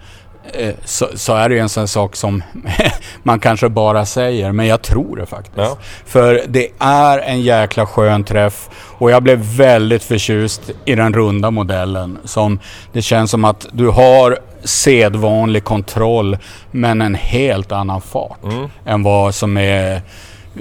eh, 0.53 0.73
så, 0.85 1.07
så 1.15 1.33
är 1.35 1.49
det 1.49 1.55
ju 1.55 1.61
en 1.61 1.69
sån 1.69 1.87
sak 1.87 2.15
som 2.15 2.43
man 3.23 3.39
kanske 3.39 3.69
bara 3.69 4.05
säger, 4.05 4.51
men 4.51 4.65
jag 4.65 4.81
tror 4.81 5.15
det 5.15 5.25
faktiskt. 5.25 5.57
Ja. 5.57 5.77
För 6.05 6.43
det 6.47 6.67
är 6.79 7.19
en 7.19 7.41
jäkla 7.41 7.85
skön 7.85 8.23
träff 8.23 8.69
och 8.97 9.11
jag 9.11 9.23
blev 9.23 9.39
väldigt 9.39 10.03
förtjust 10.03 10.61
i 10.85 10.95
den 10.95 11.13
runda 11.13 11.51
modellen. 11.51 12.17
Som 12.25 12.59
det 12.93 13.01
känns 13.01 13.31
som 13.31 13.45
att 13.45 13.67
du 13.71 13.87
har 13.87 14.37
sedvanlig 14.63 15.63
kontroll 15.63 16.37
men 16.71 17.01
en 17.01 17.15
helt 17.15 17.71
annan 17.71 18.01
fart 18.01 18.43
Mm. 18.43 18.69
än 18.85 19.03
vad 19.03 19.35
som 19.35 19.57
är 19.57 20.01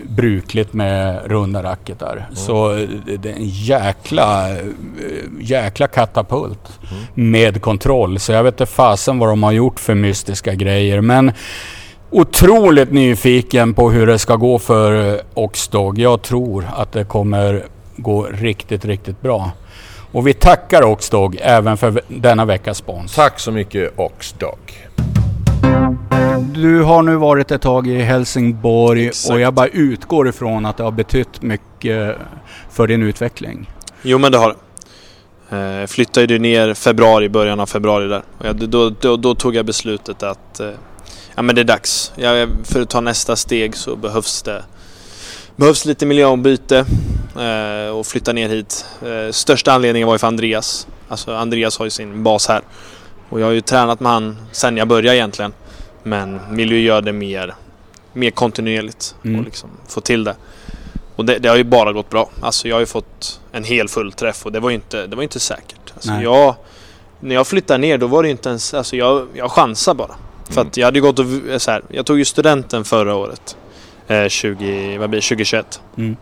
brukligt 0.08 0.72
med 0.72 1.20
runda 1.26 1.62
racketar. 1.62 2.12
Mm. 2.16 2.36
Så 2.36 2.72
eh, 2.76 2.88
det 3.18 3.30
är 3.30 3.34
en 3.34 3.48
jäkla, 3.48 4.50
eh, 4.50 4.56
jäkla 5.40 5.86
katapult 5.86 6.58
Mm. 6.90 7.30
med 7.30 7.62
kontroll. 7.62 8.18
Så 8.18 8.32
jag 8.32 8.42
vet 8.42 8.54
inte 8.54 8.66
fasen 8.66 9.18
vad 9.18 9.28
de 9.28 9.42
har 9.42 9.52
gjort 9.52 9.80
för 9.80 9.94
mystiska 9.94 10.54
grejer. 10.54 11.00
Men 11.00 11.32
otroligt 12.10 12.92
nyfiken 12.92 13.74
på 13.74 13.90
hur 13.90 14.06
det 14.06 14.18
ska 14.18 14.36
gå 14.36 14.58
för 14.58 15.14
eh, 15.14 15.20
Oxdog. 15.34 15.98
Jag 15.98 16.22
tror 16.22 16.68
att 16.76 16.92
det 16.92 17.04
kommer 17.04 17.64
gå 17.96 18.22
riktigt, 18.32 18.84
riktigt 18.84 19.22
bra. 19.22 19.50
Och 20.12 20.26
vi 20.26 20.34
tackar 20.34 20.82
Oxdog 20.82 21.38
även 21.40 21.76
för 21.76 22.00
denna 22.08 22.44
veckas 22.44 22.78
spons. 22.78 23.14
Tack 23.14 23.38
så 23.40 23.52
mycket 23.52 23.92
Oxdog. 23.96 24.85
Du 26.40 26.82
har 26.82 27.02
nu 27.02 27.16
varit 27.16 27.50
ett 27.50 27.62
tag 27.62 27.86
i 27.86 27.98
Helsingborg 27.98 29.06
Exakt. 29.06 29.32
och 29.32 29.40
jag 29.40 29.54
bara 29.54 29.66
utgår 29.68 30.28
ifrån 30.28 30.66
att 30.66 30.76
det 30.76 30.82
har 30.82 30.90
betytt 30.90 31.42
mycket 31.42 32.16
för 32.70 32.86
din 32.86 33.02
utveckling. 33.02 33.70
Jo 34.02 34.18
men 34.18 34.32
det 34.32 34.38
har 34.38 34.48
det. 34.48 35.56
Eh, 35.56 35.80
Jag 35.80 35.90
flyttade 35.90 36.32
ju 36.32 36.38
ner 36.38 36.74
februari, 36.74 37.28
början 37.28 37.60
av 37.60 37.66
februari 37.66 38.08
där. 38.08 38.22
Och 38.38 38.46
jag, 38.46 38.56
då, 38.56 38.90
då, 38.90 39.16
då 39.16 39.34
tog 39.34 39.54
jag 39.54 39.66
beslutet 39.66 40.22
att 40.22 40.60
eh, 40.60 40.70
ja, 41.34 41.42
men 41.42 41.54
det 41.54 41.60
är 41.60 41.64
dags. 41.64 42.12
Jag, 42.16 42.48
för 42.64 42.80
att 42.80 42.90
ta 42.90 43.00
nästa 43.00 43.36
steg 43.36 43.76
så 43.76 43.96
behövs 43.96 44.42
det 44.42 44.62
behövs 45.56 45.84
lite 45.84 46.06
miljöombyte 46.06 46.84
eh, 47.40 47.90
och 47.96 48.06
flytta 48.06 48.32
ner 48.32 48.48
hit. 48.48 48.86
Eh, 49.02 49.32
största 49.32 49.72
anledningen 49.72 50.06
var 50.06 50.14
ju 50.14 50.18
för 50.18 50.26
Andreas. 50.26 50.86
Alltså 51.08 51.34
Andreas 51.34 51.78
har 51.78 51.86
ju 51.86 51.90
sin 51.90 52.22
bas 52.22 52.48
här. 52.48 52.60
Och 53.28 53.40
jag 53.40 53.46
har 53.46 53.52
ju 53.52 53.60
tränat 53.60 54.00
med 54.00 54.12
han 54.12 54.36
sen 54.52 54.76
jag 54.76 54.88
började 54.88 55.16
egentligen. 55.16 55.52
Men 56.06 56.40
vill 56.56 56.72
ju 56.72 56.80
göra 56.80 57.00
det 57.00 57.12
mer, 57.12 57.54
mer 58.12 58.30
kontinuerligt 58.30 59.14
Mm. 59.24 59.38
och 59.38 59.44
liksom 59.44 59.70
få 59.88 60.00
till 60.00 60.24
det. 60.24 60.36
Och 61.16 61.24
det, 61.24 61.38
det 61.38 61.48
har 61.48 61.56
ju 61.56 61.64
bara 61.64 61.92
gått 61.92 62.10
bra. 62.10 62.30
Alltså 62.40 62.68
jag 62.68 62.76
har 62.76 62.80
ju 62.80 62.86
fått 62.86 63.40
en 63.52 63.64
hel 63.64 63.88
full 63.88 64.12
träff 64.12 64.46
och 64.46 64.52
det 64.52 64.60
var 64.60 64.70
ju 64.70 64.74
inte, 64.74 65.06
det 65.06 65.16
var 65.16 65.22
inte 65.22 65.40
säkert. 65.40 65.92
Alltså 65.94 66.10
Nej. 66.12 66.22
jag, 66.24 66.54
när 67.20 67.34
jag 67.34 67.46
flyttade 67.46 67.78
ner 67.78 67.98
då 67.98 68.06
var 68.06 68.22
det 68.22 68.30
inte 68.30 68.48
ens, 68.48 68.74
alltså 68.74 68.96
jag, 68.96 69.26
jag 69.34 69.50
chansade 69.50 69.98
bara. 69.98 70.14
För 70.44 70.52
Mm. 70.52 70.66
att 70.68 70.76
jag 70.76 70.84
hade 70.86 70.98
ju 70.98 71.02
gått 71.02 71.18
och, 71.18 71.32
v- 71.32 71.58
så 71.58 71.70
här, 71.70 71.82
jag 71.88 72.06
tog 72.06 72.18
ju 72.18 72.24
studenten 72.24 72.84
förra 72.84 73.14
året. 73.14 73.56
Eh, 74.08 74.28
20, 74.28 74.98
vad 74.98 75.10
blir 75.10 75.20
det, 75.20 75.26
2021. 75.26 75.80
Mm. 75.96 76.16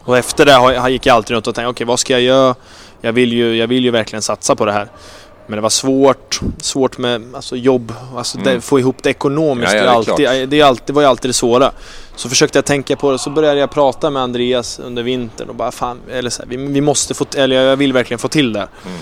Och 0.00 0.18
efter 0.18 0.46
det 0.46 0.52
har 0.52 0.88
gick 0.88 1.06
jag 1.06 1.14
alltid 1.14 1.34
runt 1.34 1.46
och 1.46 1.54
tänkte, 1.54 1.68
okej 1.70 1.86
vad 1.86 2.00
ska 2.00 2.12
jag 2.12 2.22
göra? 2.22 2.54
Jag 3.00 3.12
vill, 3.12 3.32
ju, 3.32 3.56
jag 3.56 3.66
vill 3.66 3.84
ju 3.84 3.90
verkligen 3.90 4.22
satsa 4.22 4.56
på 4.56 4.64
det 4.64 4.72
här. 4.72 4.88
Men 5.48 5.56
det 5.56 5.60
var 5.62 5.70
svårt, 5.70 6.40
svårt 6.60 6.98
med 6.98 7.34
alltså, 7.34 7.56
jobb, 7.56 7.92
alltså, 8.16 8.38
Mm. 8.38 8.54
det, 8.54 8.60
få 8.60 8.78
ihop 8.78 9.02
det 9.02 9.10
ekonomiskt. 9.10 9.72
Ja, 9.72 9.78
ja, 9.78 9.84
det, 9.84 9.88
är 9.88 9.94
alltid, 9.94 10.48
det, 10.48 10.60
är 10.60 10.64
alltid, 10.64 10.86
det 10.86 10.92
var 10.92 11.02
ju 11.02 11.08
alltid 11.08 11.28
det 11.28 11.34
svåra. 11.34 11.72
Så 12.16 12.28
försökte 12.28 12.58
jag 12.58 12.64
tänka 12.64 12.96
på 12.96 13.12
det, 13.12 13.18
så 13.18 13.30
började 13.30 13.60
jag 13.60 13.70
prata 13.70 14.10
med 14.10 14.22
Andreas 14.22 14.78
under 14.78 15.02
vintern 15.02 15.48
och 15.48 15.54
bara 15.54 15.70
fan, 15.70 16.00
eller 16.10 16.30
så 16.30 16.42
här, 16.42 16.48
vi, 16.48 16.56
vi 16.56 16.80
måste 16.80 17.14
få, 17.14 17.26
eller 17.36 17.56
jag 17.56 17.76
vill 17.76 17.92
verkligen 17.92 18.18
få 18.18 18.28
till 18.28 18.52
det. 18.52 18.68
Mm. 18.86 18.98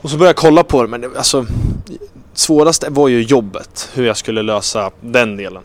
Och 0.00 0.10
så 0.10 0.16
började 0.16 0.28
jag 0.28 0.36
kolla 0.36 0.64
på 0.64 0.82
det, 0.82 0.88
men 0.88 1.00
det, 1.00 1.10
alltså 1.16 1.46
svårast 2.34 2.84
var 2.88 3.08
ju 3.08 3.22
jobbet, 3.22 3.88
hur 3.94 4.06
jag 4.06 4.16
skulle 4.16 4.42
lösa 4.42 4.90
den 5.00 5.36
delen. 5.36 5.62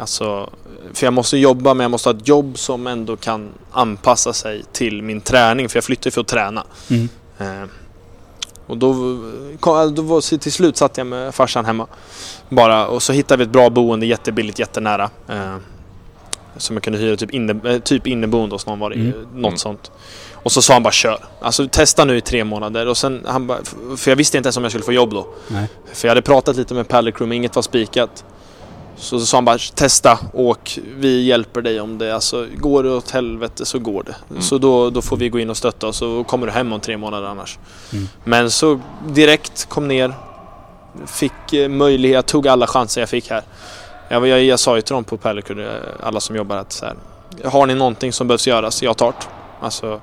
Alltså, 0.00 0.50
för 0.94 1.06
jag 1.06 1.12
måste 1.12 1.36
jobba, 1.38 1.74
men 1.74 1.84
jag 1.84 1.90
måste 1.90 2.08
ha 2.08 2.16
ett 2.16 2.28
jobb 2.28 2.58
som 2.58 2.86
ändå 2.86 3.16
kan 3.16 3.48
anpassa 3.72 4.32
sig 4.32 4.62
till 4.72 5.02
min 5.02 5.20
träning, 5.20 5.68
för 5.68 5.76
jag 5.76 5.84
flyttar 5.84 6.06
ju 6.06 6.10
för 6.10 6.20
att 6.20 6.26
träna. 6.26 6.64
Mm. 6.90 7.08
Eh, 7.38 7.68
och 8.66 8.76
då, 8.78 8.94
kom, 9.60 9.94
då 9.94 10.02
var, 10.02 10.20
så 10.20 10.38
till 10.38 10.52
slut 10.52 10.76
satt 10.76 10.98
jag 10.98 11.06
med 11.06 11.34
farsan 11.34 11.64
hemma. 11.64 11.86
Bara, 12.48 12.86
och 12.86 13.02
så 13.02 13.12
hittade 13.12 13.38
vi 13.38 13.44
ett 13.44 13.50
bra 13.52 13.70
boende, 13.70 14.06
jättebilligt, 14.06 14.58
jättenära. 14.58 15.10
Eh, 15.28 15.56
som 16.56 16.76
jag 16.76 16.82
kunde 16.82 16.98
hyra 16.98 17.16
typ, 17.16 17.30
inne, 17.30 17.70
eh, 17.70 17.78
typ 17.78 18.06
inneboende 18.06 18.54
hos 18.54 18.66
någon 18.66 18.78
var 18.78 18.90
det, 18.90 18.96
Mm. 18.96 19.12
något 19.32 19.34
Mm. 19.34 19.56
sånt. 19.56 19.90
Och 20.32 20.52
så 20.52 20.62
sa 20.62 20.72
han 20.72 20.82
bara 20.82 20.92
kör. 20.92 21.18
Alltså 21.40 21.68
testa 21.68 22.04
nu 22.04 22.16
i 22.16 22.20
tre 22.20 22.44
månader. 22.44 22.86
Och 22.86 22.96
sen 22.96 23.24
han 23.26 23.46
bara, 23.46 23.58
för 23.96 24.10
jag 24.10 24.16
visste 24.16 24.36
inte 24.36 24.46
ens 24.46 24.56
om 24.56 24.62
jag 24.62 24.72
skulle 24.72 24.84
få 24.84 24.92
jobb 24.92 25.10
då. 25.10 25.26
Nej. 25.48 25.68
För 25.92 26.08
jag 26.08 26.10
hade 26.10 26.22
pratat 26.22 26.56
lite 26.56 26.74
med 26.74 26.88
Paddle 26.88 27.12
Crew 27.12 27.28
men 27.28 27.36
inget 27.36 27.54
var 27.54 27.62
spikat. 27.62 28.24
Så, 28.96 29.20
sa 29.20 29.36
han 29.36 29.44
bara 29.44 29.58
testa, 29.58 30.18
åk, 30.32 30.78
vi 30.96 31.22
hjälper 31.22 31.62
dig 31.62 31.80
om 31.80 31.98
det. 31.98 32.14
Alltså 32.14 32.46
går 32.56 32.82
det 32.82 32.90
åt 32.90 33.10
helvete 33.10 33.64
så 33.64 33.78
går 33.78 34.02
det. 34.02 34.16
Mm. 34.30 34.42
Så 34.42 34.58
då, 34.58 34.90
då 34.90 35.02
får 35.02 35.16
vi 35.16 35.28
gå 35.28 35.38
in 35.38 35.50
och 35.50 35.56
stötta 35.56 35.86
och 35.86 35.94
så 35.94 36.24
kommer 36.24 36.46
du 36.46 36.52
hem 36.52 36.72
om 36.72 36.80
tre 36.80 36.96
månader 36.96 37.26
annars. 37.26 37.58
Mm. 37.92 38.08
Men 38.24 38.50
så 38.50 38.80
direkt 39.08 39.68
kom 39.68 39.88
ner, 39.88 40.14
fick 41.06 41.52
eh, 41.52 41.68
möjlighet, 41.68 42.26
tog 42.26 42.48
alla 42.48 42.66
chanser 42.66 43.00
jag 43.00 43.08
fick 43.08 43.30
här. 43.30 43.42
Jag, 44.08 44.26
jag, 44.26 44.44
jag 44.44 44.60
sa 44.60 44.76
ju 44.76 44.82
till 44.82 44.94
dem 44.94 45.04
på 45.04 45.16
Crew, 45.18 45.64
eh, 45.64 45.70
alla 46.02 46.20
som 46.20 46.36
jobbar 46.36 46.56
att 46.56 46.72
så 46.72 46.86
här, 46.86 46.94
har 47.44 47.66
ni 47.66 47.74
någonting 47.74 48.12
som 48.12 48.28
behövs 48.28 48.46
göras, 48.46 48.82
jag 48.82 48.96
tar 48.96 49.12
det. 49.12 49.26
Alltså, 49.60 50.00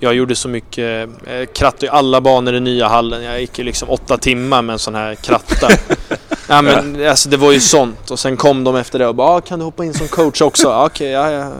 jag 0.00 0.14
gjorde 0.14 0.34
så 0.34 0.48
mycket, 0.48 1.08
jag 1.26 1.52
krattade 1.52 1.86
ju 1.86 1.92
alla 1.92 2.20
banor 2.20 2.54
i 2.54 2.60
nya 2.60 2.88
hallen. 2.88 3.22
Jag 3.22 3.40
gick 3.40 3.58
ju 3.58 3.64
liksom 3.64 3.90
åtta 3.90 4.18
timmar 4.18 4.62
med 4.62 4.72
en 4.72 4.78
sån 4.78 4.94
här 4.94 5.14
kratta. 5.14 5.68
ja 6.48 6.62
men 6.62 7.08
alltså 7.08 7.28
det 7.28 7.36
var 7.36 7.52
ju 7.52 7.60
sånt. 7.60 8.10
Och 8.10 8.18
sen 8.18 8.36
kom 8.36 8.64
de 8.64 8.76
efter 8.76 8.98
det 8.98 9.06
och 9.06 9.14
bara 9.14 9.28
ah, 9.28 9.40
kan 9.40 9.58
du 9.58 9.64
hoppa 9.64 9.84
in 9.84 9.94
som 9.94 10.08
coach 10.08 10.40
också? 10.42 10.68
Ah, 10.68 10.86
Okej, 10.86 11.10
ja, 11.10 11.30
ja. 11.30 11.52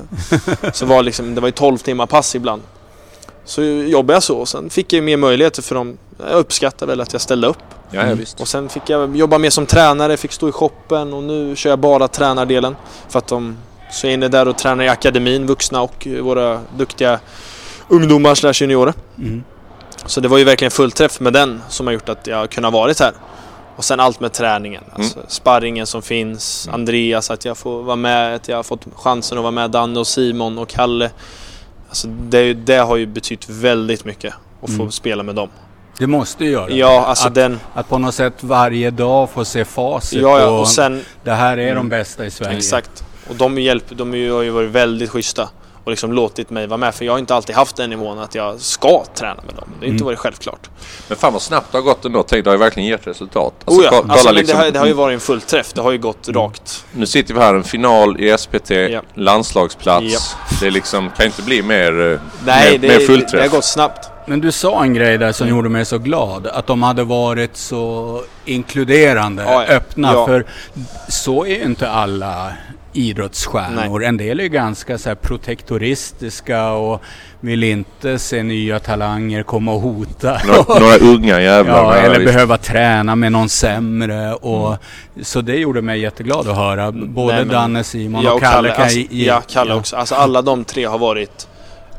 Så 0.72 0.87
var 0.87 1.03
liksom, 1.03 1.35
det 1.35 1.40
var 1.40 1.49
ju 1.49 1.53
12 1.53 1.79
timmar 1.79 2.07
pass 2.07 2.35
ibland. 2.35 2.62
Så 3.44 3.62
jobbade 3.62 4.16
jag 4.16 4.22
så 4.22 4.38
och 4.38 4.49
sen 4.49 4.70
fick 4.70 4.92
jag 4.92 5.05
mer 5.05 5.16
möjligheter 5.16 5.62
för 5.62 5.75
dem. 5.75 5.99
Jag 6.18 6.38
uppskattar 6.38 6.87
väl 6.87 7.01
att 7.01 7.12
jag 7.12 7.22
ställde 7.22 7.46
upp. 7.46 7.59
Ja, 7.90 8.07
ja, 8.07 8.14
visst. 8.14 8.40
Och 8.40 8.49
sen 8.49 8.68
fick 8.68 8.90
jag 8.90 9.16
jobba 9.16 9.38
mer 9.38 9.51
som 9.51 9.66
tränare, 9.66 10.16
fick 10.16 10.33
stå 10.33 10.49
i 10.49 10.53
shoppen 10.53 11.12
och 11.12 11.22
nu 11.22 11.57
kör 11.57 11.70
jag 11.70 11.79
bara 11.79 12.09
tränardelen. 12.09 12.77
För 13.09 13.18
att 13.18 13.27
de 13.29 13.57
så 13.90 14.07
är 14.07 14.11
inne 14.11 14.29
där 14.29 14.49
och 14.49 14.59
tränar 14.59 14.85
i 14.85 14.88
akademin, 14.88 15.46
vuxna 15.46 15.83
och 15.83 16.07
våra 16.20 16.61
duktiga 16.77 17.20
ungdomar 17.88 18.35
slash 18.35 18.53
juniorer. 18.53 18.94
Mm. 19.18 19.44
Så 20.07 20.20
det 20.20 20.29
var 20.29 20.38
ju 20.38 20.44
verkligen 20.44 20.70
fullträff 20.70 21.20
med 21.20 21.33
den 21.33 21.62
som 21.68 21.87
har 21.87 21.94
gjort 21.94 22.09
att 22.09 22.27
jag 22.27 22.51
kunnat 22.51 22.72
varit 22.72 23.01
här. 23.01 23.12
Och 23.77 23.85
sen 23.85 24.01
allt 24.01 24.20
med 24.20 24.33
träningen, 24.33 24.85
alltså 24.92 25.18
sparringen 25.29 25.87
som 25.87 26.03
finns, 26.03 26.66
Mm. 26.68 26.81
Andreas, 26.81 27.31
att 27.31 27.44
jag 27.44 27.57
får 27.59 27.83
vara 27.83 27.96
med, 27.96 28.35
att 28.35 28.49
jag 28.49 28.57
har 28.57 28.62
fått 28.62 28.85
chansen 28.96 29.38
att 29.38 29.42
vara 29.42 29.51
med 29.53 29.70
Danne 29.70 30.01
och 30.01 30.07
Simon 30.07 30.59
och 30.59 30.68
Kalle. 30.68 31.11
Alltså 31.88 32.09
det, 32.09 32.55
det 32.55 32.77
har 32.77 32.96
ju 32.96 33.07
betytt 33.07 33.49
väldigt 33.49 34.05
mycket 34.05 34.35
att 34.62 34.70
få 34.70 34.75
Mm. 34.83 34.90
spela 34.92 35.22
med 35.22 35.35
dem. 35.35 35.49
Det 35.99 36.07
måste 36.07 36.44
ju 36.44 36.51
göra 36.51 36.70
Ja, 36.70 37.05
alltså 37.07 37.27
att, 37.29 37.35
den... 37.35 37.61
att 37.75 37.88
på 37.88 37.99
något 37.99 38.14
sätt 38.14 38.35
varje 38.40 38.90
dag 38.90 39.31
få 39.31 39.44
se 39.44 39.64
facit 39.64 40.22
Ja, 40.22 40.40
ja, 40.40 40.61
och 40.61 40.68
sen... 40.68 41.03
det 41.25 41.31
här 41.33 41.57
är 41.59 41.66
de 41.66 41.70
Mm. 41.70 41.88
bästa 41.88 42.27
i 42.27 42.31
Sverige. 42.31 42.57
Exakt. 42.57 43.05
Och 43.29 43.35
de, 43.37 43.59
hjälp, 43.59 43.85
de 43.90 44.12
är 44.14 44.18
ju- 44.18 44.33
har 44.33 44.42
ju 44.42 44.51
varit 44.51 44.70
väldigt 44.70 45.11
schyssta 45.11 45.49
och 45.87 45.90
liksom 45.90 46.12
låtit 46.12 46.51
mig 46.51 46.66
vara 46.66 46.77
med. 46.79 46.94
För 46.94 47.05
jag 47.05 47.12
har 47.12 47.18
inte 47.18 47.35
alltid 47.35 47.57
haft 47.57 47.77
den 47.77 47.90
nivån 47.90 48.18
att 48.18 48.35
jag 48.35 48.61
ska 48.61 49.05
träna 49.14 49.42
med 49.46 49.55
dem. 49.55 49.68
Det 49.81 49.87
har 49.87 49.92
inte 49.92 50.03
Mm. 50.03 50.05
varit 50.05 50.18
självklart. 50.18 50.70
Men 51.09 51.16
fan 51.18 51.33
vad 51.33 51.42
snabbt 51.42 51.72
det 51.72 51.79
har 51.79 51.83
gått 51.83 52.05
ändå. 52.05 52.22
Tänk, 52.22 52.44
det 52.44 52.51
har 52.51 52.55
ju 52.55 52.61
verkligen 52.61 52.88
gett 52.88 53.07
resultat. 53.07 53.55
Alltså, 53.64 53.81
oh 53.81 53.85
ja, 53.85 53.90
ko- 53.90 53.96
kolla 54.01 54.12
alltså, 54.12 54.29
men 54.29 54.35
liksom, 54.35 54.59
det, 54.59 54.64
har, 54.64 54.70
det 54.70 54.79
har 54.79 54.87
ju 54.87 54.92
varit 54.92 55.14
en 55.14 55.20
fullträff. 55.20 55.72
Det 55.72 55.81
har 55.81 55.90
ju 55.92 55.99
gått 55.99 56.29
rakt. 56.29 56.85
Nu 56.92 57.07
sitter 57.07 57.35
vi 57.35 57.40
här, 57.40 57.55
en 57.55 57.64
final 57.64 58.20
i 58.20 58.38
SPT, 58.38 58.70
Ja. 58.70 59.03
landslagsplats. 59.14 60.05
Ja. 60.09 60.18
Det 60.61 60.66
är 60.66 60.70
liksom, 60.70 61.11
kan 61.16 61.27
inte 61.27 61.42
bli 61.42 61.62
mer, 61.62 62.12
eh, 62.12 62.20
Nej, 62.46 62.72
mer, 62.72 62.79
det, 62.79 62.88
mer 62.88 62.99
det, 62.99 63.07
fullträff. 63.07 63.31
det 63.33 63.40
har 63.49 63.49
gått 63.57 63.64
snabbt. 63.64 64.11
Men 64.29 64.40
du 64.40 64.53
sa 64.53 64.83
en 64.83 64.94
grej 64.94 65.18
där 65.18 65.33
som 65.33 65.46
Mm. 65.46 65.57
gjorde 65.57 65.68
mig 65.68 65.85
så 65.85 65.99
glad. 65.99 66.46
Att 66.46 66.66
de 66.66 66.83
hade 66.83 67.05
varit 67.05 67.57
så 67.57 68.20
inkluderande, 68.44 69.42
Ja, 69.42 69.53
ja. 69.68 69.75
öppna. 69.75 70.12
Ja. 70.12 70.27
För 70.27 70.44
så 71.09 71.44
är 71.44 71.49
ju 71.57 71.62
inte 71.62 71.90
alla 71.90 72.53
idrottsstjärnor. 72.96 74.04
En 74.04 74.16
del 74.16 74.40
är 74.40 74.46
ganska 74.46 74.98
så 74.98 75.09
här 75.09 75.16
protektoristiska 75.16 76.70
och 76.70 77.02
vill 77.40 77.64
inte 77.64 78.18
se 78.18 78.42
nya 78.42 78.78
talanger 78.78 79.42
komma 79.42 79.72
och 79.72 79.80
hota. 79.80 80.40
Några, 80.46 80.80
några 80.80 80.96
unga 80.96 81.40
jävlar. 81.40 81.74
Ja, 81.74 81.94
eller 81.94 82.18
visst. 82.20 82.32
behöva 82.32 82.59
träna 82.59 83.16
med 83.16 83.32
någon 83.32 83.48
sämre. 83.48 84.35
Och, 84.35 84.76
Så 85.22 85.40
det 85.40 85.56
gjorde 85.56 85.82
mig 85.82 86.00
jätteglad 86.00 86.48
att 86.48 86.56
höra. 86.56 86.92
Både 86.92 87.35
Nej, 87.35 87.44
men- 87.44 87.54
Danne, 87.54 87.85
Simon 87.85 88.22
Ja, 88.24 88.32
och 88.32 88.40
Kalle 88.40 88.70
kan 88.70 88.82
alltså, 88.82 88.98
ge- 88.98 89.26
ja, 89.26 89.42
Kalle 89.48 89.70
ja. 89.70 89.76
också. 89.76 89.96
Alltså 89.96 90.14
alla 90.14 90.42
de 90.42 90.64
tre 90.64 90.85
har 90.85 90.98
varit 90.98 91.48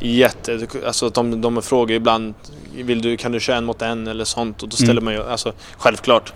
jätte... 0.02 0.60
Alltså 0.86 1.10
de, 1.10 1.42
de 1.42 1.62
frågar 1.62 1.96
ibland 1.96 2.34
vill 2.76 3.02
du, 3.02 3.18
kan 3.18 3.32
du 3.32 3.40
köra 3.40 3.58
en 3.58 3.66
mot 3.66 3.82
en 3.82 4.08
eller 4.08 4.26
sånt 4.26 4.64
och 4.64 4.70
då 4.70 4.76
ställer 4.78 4.92
Mm. 4.92 5.04
man 5.04 5.14
ju, 5.14 5.24
alltså 5.30 5.54
självklart. 5.78 6.34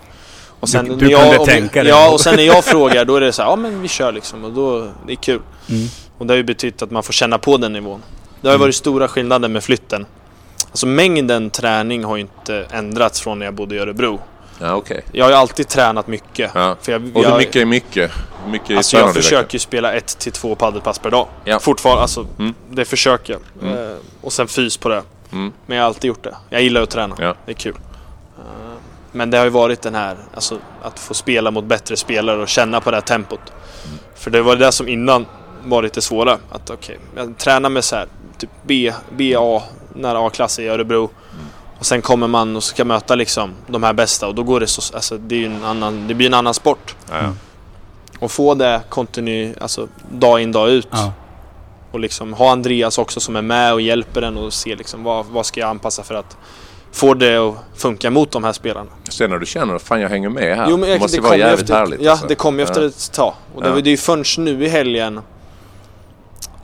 Och 0.62 0.68
sen, 0.68 0.84
Du- 0.84 0.90
när 0.90 0.98
du 0.98 1.10
jag, 1.10 1.20
kunde 1.22 1.38
om- 1.38 1.46
tänka 1.46 1.82
dig. 1.82 1.90
Ja, 1.92 2.10
och 2.12 2.20
sen 2.20 2.36
när 2.36 2.42
jag 2.42 2.64
frågar 2.64 3.04
då 3.04 3.16
är 3.16 3.20
det 3.20 3.32
så 3.32 3.42
här, 3.42 3.48
ja 3.50 3.56
men 3.56 3.82
vi 3.82 3.88
kör 3.88 4.12
liksom 4.12 4.44
och 4.44 4.52
då, 4.52 4.88
det 5.06 5.12
är 5.12 5.16
kul. 5.16 5.40
Mm. 5.70 5.86
Och 6.18 6.26
det 6.26 6.32
har 6.32 6.36
ju 6.36 6.42
betytt 6.44 6.82
att 6.82 6.90
man 6.90 7.02
får 7.02 7.12
känna 7.12 7.38
på 7.38 7.56
den 7.56 7.72
nivån. 7.72 8.02
Det 8.40 8.48
har 8.48 8.52
ju 8.52 8.56
Mm. 8.56 8.60
varit 8.60 8.74
stora 8.74 9.08
skillnader 9.08 9.48
med 9.48 9.64
flytten. 9.64 10.06
Alltså 10.70 10.86
mängden 10.86 11.50
träning 11.50 12.04
har 12.04 12.16
ju 12.16 12.22
inte 12.22 12.66
ändrats 12.70 13.20
från 13.20 13.38
när 13.38 13.46
jag 13.46 13.54
bodde 13.54 13.74
i 13.74 13.78
Örebro. 13.78 14.20
Ja, 14.60 14.74
okej. 14.74 15.04
Jag 15.12 15.24
har 15.24 15.30
ju 15.30 15.36
alltid 15.36 15.68
tränat 15.68 16.06
mycket. 16.06 16.50
Ja. 16.54 16.76
För 16.82 16.92
jag, 16.92 17.02
Och 17.16 17.22
hur 17.24 17.30
jag, 17.30 17.38
mycket 17.38 17.56
är 17.56 17.64
mycket? 17.66 18.10
Mycket 18.48 18.76
Alltså 18.76 18.96
jag 18.96 19.14
försöker 19.14 19.52
ju 19.54 19.58
spela 19.58 19.92
ett 19.92 20.18
till 20.18 20.32
två 20.32 20.54
paddelpass 20.54 20.98
per 20.98 21.10
dag. 21.10 21.26
Ja. 21.44 21.58
Fortfarande, 21.58 22.02
alltså 22.02 22.26
Mm. 22.38 22.54
det 22.70 22.84
försöker 22.84 23.32
jag. 23.32 23.68
Mm. 23.70 23.90
Eh, 23.90 23.96
och 24.20 24.32
sen 24.32 24.48
fys 24.48 24.76
på 24.76 24.88
det. 24.88 25.02
Mm. 25.32 25.52
Men 25.66 25.76
jag 25.76 25.84
har 25.84 25.88
alltid 25.88 26.08
gjort 26.08 26.24
det. 26.24 26.34
Jag 26.50 26.62
gillar 26.62 26.82
att 26.82 26.90
träna. 26.90 27.16
Ja. 27.18 27.34
Det 27.46 27.52
är 27.52 27.56
kul. 27.56 27.74
Men 29.12 29.30
det 29.30 29.38
har 29.38 29.44
ju 29.44 29.50
varit 29.50 29.82
den 29.82 29.94
här, 29.94 30.16
alltså 30.34 30.58
att 30.82 30.98
få 30.98 31.14
spela 31.14 31.50
mot 31.50 31.64
bättre 31.64 31.96
spelare 31.96 32.42
och 32.42 32.48
känna 32.48 32.80
på 32.80 32.90
det 32.90 32.96
här 32.96 33.02
tempot. 33.02 33.40
Mm. 33.84 33.98
För 34.14 34.30
det 34.30 34.42
var 34.42 34.56
det 34.56 34.72
som 34.72 34.88
innan 34.88 35.26
var 35.64 35.82
lite 35.82 36.02
svåra. 36.02 36.38
Att 36.50 36.70
okej, 36.70 36.98
jag 37.16 37.38
tränar 37.38 37.68
med 37.68 37.84
så 37.84 37.96
här, 37.96 38.06
typ 38.38 38.50
B, 38.62 38.92
BA, 39.10 39.62
nära 39.94 40.26
A-klass 40.26 40.58
i 40.58 40.68
Örebro. 40.68 40.98
Mm. 41.32 41.46
Och 41.78 41.86
sen 41.86 42.02
kommer 42.02 42.26
man 42.26 42.56
och 42.56 42.64
ska 42.64 42.84
möta 42.84 43.14
liksom 43.14 43.50
de 43.66 43.82
här 43.82 43.92
bästa 43.92 44.28
och 44.28 44.34
då 44.34 44.42
går 44.42 44.60
det 44.60 44.66
så, 44.66 44.96
alltså 44.96 45.18
det 45.18 45.34
är 45.34 45.38
ju 45.38 45.46
en 45.46 45.64
annan, 45.64 46.08
det 46.08 46.14
blir 46.14 46.26
en 46.26 46.34
annan 46.34 46.54
sport. 46.54 46.96
Mm. 47.12 47.32
Och 48.18 48.30
få 48.30 48.54
det 48.54 48.80
kontinu, 48.88 49.54
alltså 49.60 49.88
dag 50.10 50.40
in 50.40 50.52
dag 50.52 50.70
ut. 50.70 50.88
Ja. 50.90 51.12
Och 51.90 52.00
liksom 52.00 52.32
ha 52.32 52.52
Andreas 52.52 52.98
också 52.98 53.20
som 53.20 53.36
är 53.36 53.42
med 53.42 53.72
och 53.72 53.80
hjälper 53.80 54.22
en 54.22 54.36
och 54.36 54.52
se 54.52 54.76
liksom 54.76 55.02
vad, 55.02 55.26
vad 55.26 55.46
ska 55.46 55.60
jag 55.60 55.70
anpassa 55.70 56.02
för 56.02 56.14
att 56.14 56.36
få 56.92 57.14
det 57.14 57.36
att 57.36 57.54
funka 57.76 58.10
mot 58.10 58.30
de 58.30 58.44
här 58.44 58.52
spelarna. 58.52 58.90
Sen 59.10 59.30
när 59.30 59.38
du 59.38 59.46
känner 59.46 59.74
att 59.74 59.82
fan 59.82 60.00
jag 60.00 60.08
hänger 60.08 60.28
med 60.28 60.56
här. 60.56 60.66
Jo, 60.70 60.76
men 60.76 60.88
det 60.90 60.98
måste 60.98 61.16
det 61.16 61.20
vara 61.22 61.36
jävligt 61.36 61.60
efter, 61.60 61.74
härligt. 61.74 62.00
Ja, 62.02 62.10
alltså. 62.10 62.26
det 62.26 62.34
kom 62.34 62.58
ju 62.58 62.62
efter 62.64 62.80
Ja. 62.80 62.86
ett 62.88 63.12
tag. 63.12 63.34
Och 63.54 63.62
det, 63.62 63.68
Ja. 63.68 63.74
det 63.74 63.88
är 63.88 63.90
ju 63.90 63.96
först 63.96 64.38
nu 64.38 64.64
i 64.64 64.68
helgen 64.68 65.20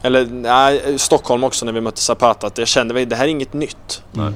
eller 0.03 0.27
nej, 0.27 0.99
Stockholm 0.99 1.45
också 1.45 1.65
när 1.67 1.73
vi 1.73 1.81
mötte 1.81 2.01
Zapata 2.01 2.47
att 2.47 2.59
jag 2.59 2.69
kände 2.69 3.03
att 3.03 3.11
det 3.11 3.17
här 3.17 3.25
är 3.25 3.29
inget 3.29 3.53
nytt. 3.53 4.03
Nej. 4.13 4.33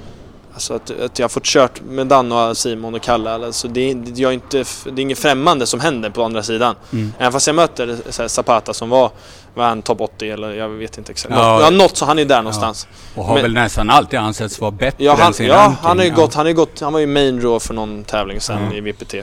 Alltså 0.54 0.74
att, 0.74 0.90
att 1.00 1.18
jag 1.18 1.24
har 1.24 1.28
fått 1.28 1.44
kört 1.44 1.80
med 1.80 2.06
Danne 2.06 2.34
och 2.34 2.56
Simon 2.56 2.94
och 2.94 3.02
Kalle. 3.02 3.30
Alltså 3.34 3.68
det, 3.68 3.90
är- 3.90 4.20
jag 4.20 4.28
är 4.28 4.34
inte, 4.34 4.64
det 4.84 4.90
är 4.90 5.00
inget 5.00 5.18
främmande 5.18 5.66
som 5.66 5.80
händer 5.80 6.10
på 6.10 6.22
andra 6.24 6.42
sidan. 6.42 6.74
Mm. 6.92 7.12
Även 7.18 7.32
fast 7.32 7.46
jag 7.46 7.56
möter 7.56 7.96
så 8.10 8.22
här, 8.22 8.28
Zapata 8.28 8.74
som 8.74 8.88
var, 8.88 9.10
var 9.54 9.64
han 9.64 9.82
topp 9.82 10.00
80 10.00 10.30
eller 10.30 10.50
jag 10.52 10.68
vet 10.68 10.98
inte 10.98 11.12
exakt. 11.12 11.34
Ja. 11.34 11.60
Ja, 11.62 11.70
något 11.70 11.96
så 11.96 12.04
han 12.04 12.18
är 12.18 12.24
där 12.24 12.36
någonstans. 12.42 12.86
Och 13.14 13.24
har 13.24 13.34
Men- 13.34 13.42
väl 13.42 13.52
nästan 13.52 13.90
alltid 13.90 14.18
ansetts 14.18 14.60
vara 14.60 14.70
bättre 14.70 15.04
Ja, 15.04 15.14
han, 15.18 15.26
än 15.26 15.34
sin 15.34 15.46
ja, 15.46 15.54
ranking. 15.56 15.78
han 15.82 15.98
ju 15.98 16.04
ja. 16.04 16.14
gått, 16.14 16.34
han 16.34 16.46
ju 16.46 16.54
gått, 16.54 16.80
han 16.80 16.92
var 16.92 17.00
ju 17.00 17.06
main 17.06 17.40
draw 17.40 17.58
för 17.60 17.74
någon 17.74 18.04
tävling 18.04 18.40
sen 18.40 18.58
Mm. 18.58 18.72
i 18.86 18.92
VPT. 18.92 19.14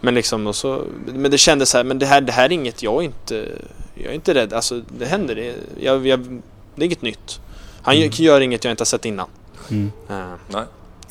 Men 0.00 0.14
liksom 0.14 0.46
och 0.46 0.56
så, 0.56 0.82
men 1.06 1.30
det 1.30 1.38
kändes 1.38 1.70
så 1.70 1.76
här, 1.76 1.84
men 1.84 1.98
det 1.98 2.06
här, 2.06 2.20
det 2.20 2.32
här 2.32 2.44
är 2.44 2.52
inget, 2.52 2.82
jag 2.82 2.94
är 2.94 3.02
inte, 3.02 3.48
jag 3.94 4.06
är 4.10 4.14
inte 4.14 4.34
rädd. 4.34 4.52
Alltså 4.52 4.80
det 4.98 5.06
händer, 5.06 5.34
det, 5.34 5.54
jag, 5.80 6.06
jag, 6.06 6.20
det 6.74 6.82
är 6.82 6.86
inget 6.86 7.02
nytt. 7.02 7.40
Han 7.82 7.96
Mm. 7.96 8.10
gör 8.12 8.40
inget 8.40 8.64
jag 8.64 8.72
inte 8.72 8.80
har 8.80 8.86
sett 8.86 9.04
innan. 9.04 9.28
Mm. 9.70 9.92
Eh, 10.10 10.16
Nej. 10.48 10.64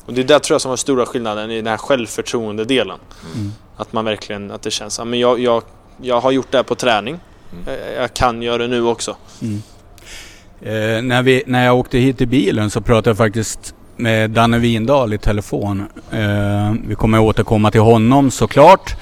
och 0.06 0.12
det 0.12 0.20
är 0.20 0.24
där 0.24 0.38
tror 0.38 0.54
jag 0.54 0.60
som 0.60 0.68
var 0.68 0.76
stora 0.76 1.06
skillnaden 1.06 1.50
i 1.50 1.56
den 1.56 1.66
här 1.66 1.76
självförtroende-delen. 1.76 2.98
Mm. 3.34 3.52
Att 3.76 3.92
man 3.92 4.04
verkligen, 4.04 4.50
att 4.50 4.62
det 4.62 4.70
känns, 4.70 4.98
ja, 4.98 5.04
men 5.04 5.18
jag, 5.18 5.40
jag, 5.40 5.62
jag 6.02 6.20
har 6.20 6.30
gjort 6.30 6.50
det 6.50 6.58
här 6.58 6.64
på 6.64 6.74
träning. 6.74 7.20
Mm. 7.52 7.64
Jag, 7.66 8.02
jag 8.02 8.14
kan 8.14 8.42
göra 8.42 8.58
det 8.58 8.68
nu 8.68 8.84
också. 8.84 9.16
Mm. 9.42 9.62
Eh, 10.60 11.02
när, 11.02 11.22
vi, 11.22 11.42
när 11.46 11.64
jag 11.64 11.78
åkte 11.78 11.98
hit 11.98 12.20
i 12.20 12.26
bilen 12.26 12.70
så 12.70 12.80
pratade 12.80 13.10
jag 13.10 13.16
faktiskt 13.16 13.74
med 13.96 14.30
Danne 14.30 14.58
Windahl 14.58 15.12
i 15.12 15.18
telefon. 15.18 15.88
Eh, 16.10 16.72
vi 16.86 16.94
kommer 16.94 17.18
återkomma 17.18 17.70
till 17.70 17.80
honom 17.80 18.30
såklart. 18.30 18.94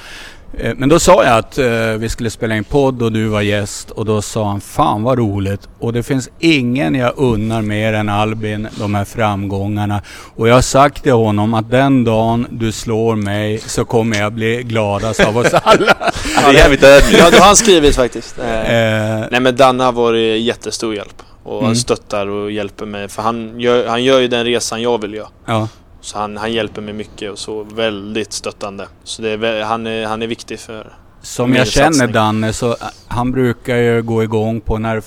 Eh, 0.59 0.73
men 0.77 0.89
då 0.89 0.99
sa 0.99 1.25
jag 1.25 1.39
att 1.39 1.59
eh, 1.59 1.67
vi 1.99 2.09
skulle 2.09 2.31
spela 2.31 2.57
in 2.57 2.65
podd 2.65 3.03
och 3.03 3.13
du 3.13 3.27
var 3.29 3.41
gäst 3.41 3.91
och 3.91 4.05
då 4.05 4.23
sa 4.23 4.49
han 4.49 4.61
Fan 4.61 5.03
vad 5.03 5.19
roligt 5.19 5.69
och 5.79 5.93
det 5.93 6.03
finns 6.03 6.29
ingen 6.39 6.95
jag 6.95 7.13
unnar 7.17 7.63
mer 7.63 7.93
än 7.93 8.09
Albin 8.09 8.69
de 8.79 8.95
här 8.95 9.05
framgångarna. 9.05 10.03
Och 10.37 10.49
jag 10.49 10.55
har 10.55 10.63
sagt 10.63 11.03
till 11.03 11.13
honom 11.13 11.55
att 11.55 11.71
den 11.71 12.05
dagen 12.05 12.47
du 12.51 12.73
slår 12.73 13.17
mig 13.17 13.59
så 13.59 13.85
kommer 13.85 14.19
jag 14.19 14.33
bli 14.33 14.63
gladast 14.63 15.21
av 15.21 15.39
oss 15.39 15.55
alla. 15.63 15.95
Det 16.35 16.47
är 16.49 16.53
jävligt 16.53 16.83
ödmjukt. 16.85 17.19
Ja, 17.19 17.31
det 17.31 17.37
har 17.39 17.47
han 17.47 17.57
skrivit 17.57 17.97
faktiskt. 17.97 18.39
Eh, 18.39 18.61
Eh, 18.61 19.25
Nej 19.31 19.41
men 19.41 19.57
Danne 19.57 19.85
har 19.85 19.93
varit 19.93 20.41
jättestor 20.43 20.95
hjälp. 20.95 21.23
Och 21.43 21.53
Mm. 21.59 21.67
han 21.67 21.77
stöttar 21.77 22.27
och 22.27 22.51
hjälper 22.51 22.87
mig. 22.87 23.09
För 23.09 23.23
han 23.23 23.61
gör, 23.61 23.87
han 23.87 24.05
gör 24.05 24.21
ju 24.21 24.29
den 24.29 24.45
resan 24.45 24.83
jag 24.83 25.01
vill 25.01 25.15
göra. 25.15 25.29
ja. 25.47 25.69
Så 26.01 26.19
han, 26.19 26.37
han 26.37 26.53
hjälper 26.53 26.83
mig 26.83 26.95
mycket 26.95 27.31
och 27.31 27.39
så 27.39 27.63
väldigt 27.63 28.33
stöttande. 28.33 28.89
Så 29.05 29.23
det 29.23 29.31
är, 29.31 29.63
han, 29.63 29.87
är, 29.87 30.07
han 30.07 30.23
är 30.23 30.27
viktig 30.27 30.61
för... 30.61 30.93
Som 31.23 31.55
jag 31.55 31.67
känner 31.69 31.93
satsning. 31.93 32.13
Danne 32.13 32.53
så 32.53 32.71
äh, 32.71 32.77
han 33.09 33.33
brukar 33.33 33.77
ju 33.77 34.03
gå 34.03 34.23
igång 34.23 34.61
på 34.61 34.79
när, 34.79 35.03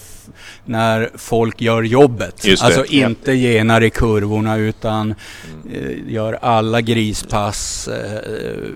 när 0.65 1.09
folk 1.15 1.61
gör 1.61 1.81
jobbet. 1.83 2.45
Alltså 2.61 2.85
Ja. 2.89 3.07
inte 3.07 3.33
genar 3.33 3.83
i 3.83 3.89
kurvorna 3.89 4.57
utan 4.57 5.15
eh, 5.73 6.11
gör 6.13 6.33
alla 6.41 6.81
grispass. 6.81 7.87
Eh, 7.87 8.19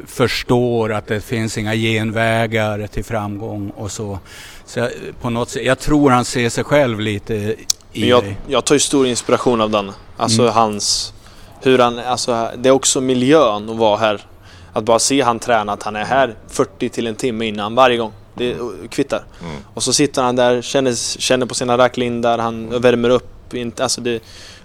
förstår 0.07 0.93
att 0.93 1.07
det 1.07 1.21
finns 1.21 1.57
inga 1.57 1.75
genvägar 1.75 2.87
till 2.87 3.03
framgång 3.05 3.69
och 3.69 3.91
så. 3.91 4.19
Så 4.65 4.79
jag, 4.79 4.91
på 5.21 5.29
något 5.29 5.49
sätt, 5.49 5.65
jag 5.65 5.79
tror 5.79 6.09
han 6.11 6.25
ser 6.25 6.49
sig 6.49 6.63
själv 6.63 6.99
lite 6.99 7.33
i 7.33 7.55
Men 7.99 8.09
jag, 8.09 8.35
jag 8.47 8.65
tar 8.65 8.75
ju 8.75 8.79
stor 8.79 9.07
inspiration 9.07 9.61
av 9.61 9.69
Danne. 9.69 9.93
Alltså 10.17 10.41
Mm. 10.41 10.53
hans... 10.53 11.13
Hur 11.61 11.79
han, 11.79 11.99
alltså, 11.99 12.49
det 12.57 12.69
är 12.69 12.73
också 12.73 13.01
miljön 13.01 13.69
att 13.69 13.75
vara 13.77 13.97
här. 13.97 14.21
Att 14.73 14.83
bara 14.83 14.99
se 14.99 15.21
han 15.21 15.39
träna, 15.39 15.73
att 15.73 15.83
han 15.83 15.95
är 15.95 16.05
här 16.05 16.35
40 16.49 16.89
till 16.89 17.07
en 17.07 17.15
timme 17.15 17.45
innan 17.45 17.75
varje 17.75 17.97
gång. 17.97 18.11
Det 18.33 18.55
kvittar. 18.89 19.23
Mm. 19.41 19.55
Och 19.73 19.83
så 19.83 19.93
sitter 19.93 20.21
han 20.21 20.35
där, 20.35 20.61
känner, 20.61 21.19
känner 21.19 21.45
på 21.45 21.53
sina 21.55 21.77
racklindar, 21.77 22.37
han 22.37 22.81
värmer 22.81 23.09
upp. 23.09 23.53
Inte, 23.53 23.83
alltså 23.83 24.01
det, 24.01 24.19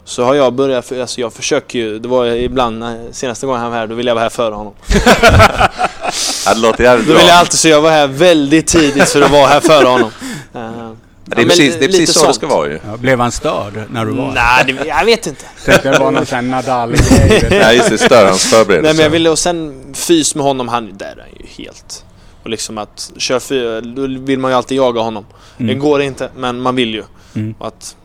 så 0.04 0.24
har 0.24 0.34
jag 0.34 0.52
börjat, 0.52 0.84
för, 0.86 1.00
alltså 1.00 1.20
jag 1.20 1.32
försöker 1.32 1.78
ju, 1.78 1.98
det 1.98 2.08
var 2.08 2.26
ibland, 2.26 2.78
när- 2.78 3.12
senaste 3.12 3.46
gången 3.46 3.60
han 3.62 3.70
var 3.70 3.78
här, 3.78 3.86
då 3.86 3.94
ville 3.94 4.10
jag 4.10 4.14
vara 4.14 4.22
här 4.22 4.30
före 4.30 4.54
honom. 4.54 4.72
Det 6.54 6.60
låter 6.60 6.84
jävligt 6.84 7.06
Då 7.06 7.12
bra. 7.12 7.18
vill 7.20 7.28
jag 7.28 7.36
alltid 7.38 7.58
så 7.58 7.68
jag 7.68 7.80
var 7.80 7.90
här 7.90 8.06
väldigt 8.06 8.66
tidigt 8.66 9.08
för 9.08 9.22
att 9.22 9.30
vara 9.30 9.46
här 9.46 9.60
före 9.60 9.86
honom. 9.88 10.10
Eh, 11.30 11.36
Det 11.36 11.42
är 11.42 11.46
precis, 11.46 11.74
det 11.78 11.84
är 11.84 11.86
precis 11.88 12.12
så 12.12 12.18
det 12.18 12.24
sånt. 12.24 12.36
ska 12.36 12.46
vara 12.46 12.68
ju. 12.68 12.80
Ja, 12.90 12.96
blev 12.96 13.20
han 13.20 13.32
störd 13.32 13.84
när 13.90 14.04
du 14.04 14.12
var? 14.12 14.32
Nej, 14.34 14.64
det, 14.66 14.86
jag 14.88 15.04
vet 15.04 15.26
inte. 15.26 15.44
Tänkte 15.64 15.90
det 15.90 15.98
var 15.98 16.10
någon 16.10 16.26
sån 16.26 16.50
Nadal-grej. 16.50 17.46
Nej, 17.50 17.76
just 17.76 17.88
det. 17.90 17.98
Stör 17.98 18.26
hans 18.26 18.44
förberedelse. 18.44 18.82
Nej 18.88 18.94
men 18.96 19.02
jag 19.02 19.10
ville, 19.10 19.30
och 19.30 19.38
sen 19.38 19.84
fys 19.94 20.34
med 20.34 20.44
honom, 20.44 20.68
han, 20.68 20.96
där 20.98 21.06
är 21.06 21.20
han 21.20 21.28
ju 21.40 21.64
helt... 21.64 22.04
Och 22.42 22.50
liksom 22.50 22.78
att 22.78 23.12
köra 23.16 23.40
fyra, 23.40 23.80
då 23.80 24.06
vill 24.06 24.38
man 24.38 24.50
ju 24.50 24.56
alltid 24.56 24.78
jaga 24.78 25.00
honom. 25.00 25.26
Det 25.56 25.64
Mm. 25.64 25.78
går 25.78 26.02
inte, 26.02 26.30
men 26.36 26.60
man 26.60 26.74
vill 26.76 26.94
ju. 26.94 27.02
Mm. 27.34 27.54
Och 27.58 27.66
att 27.66 27.96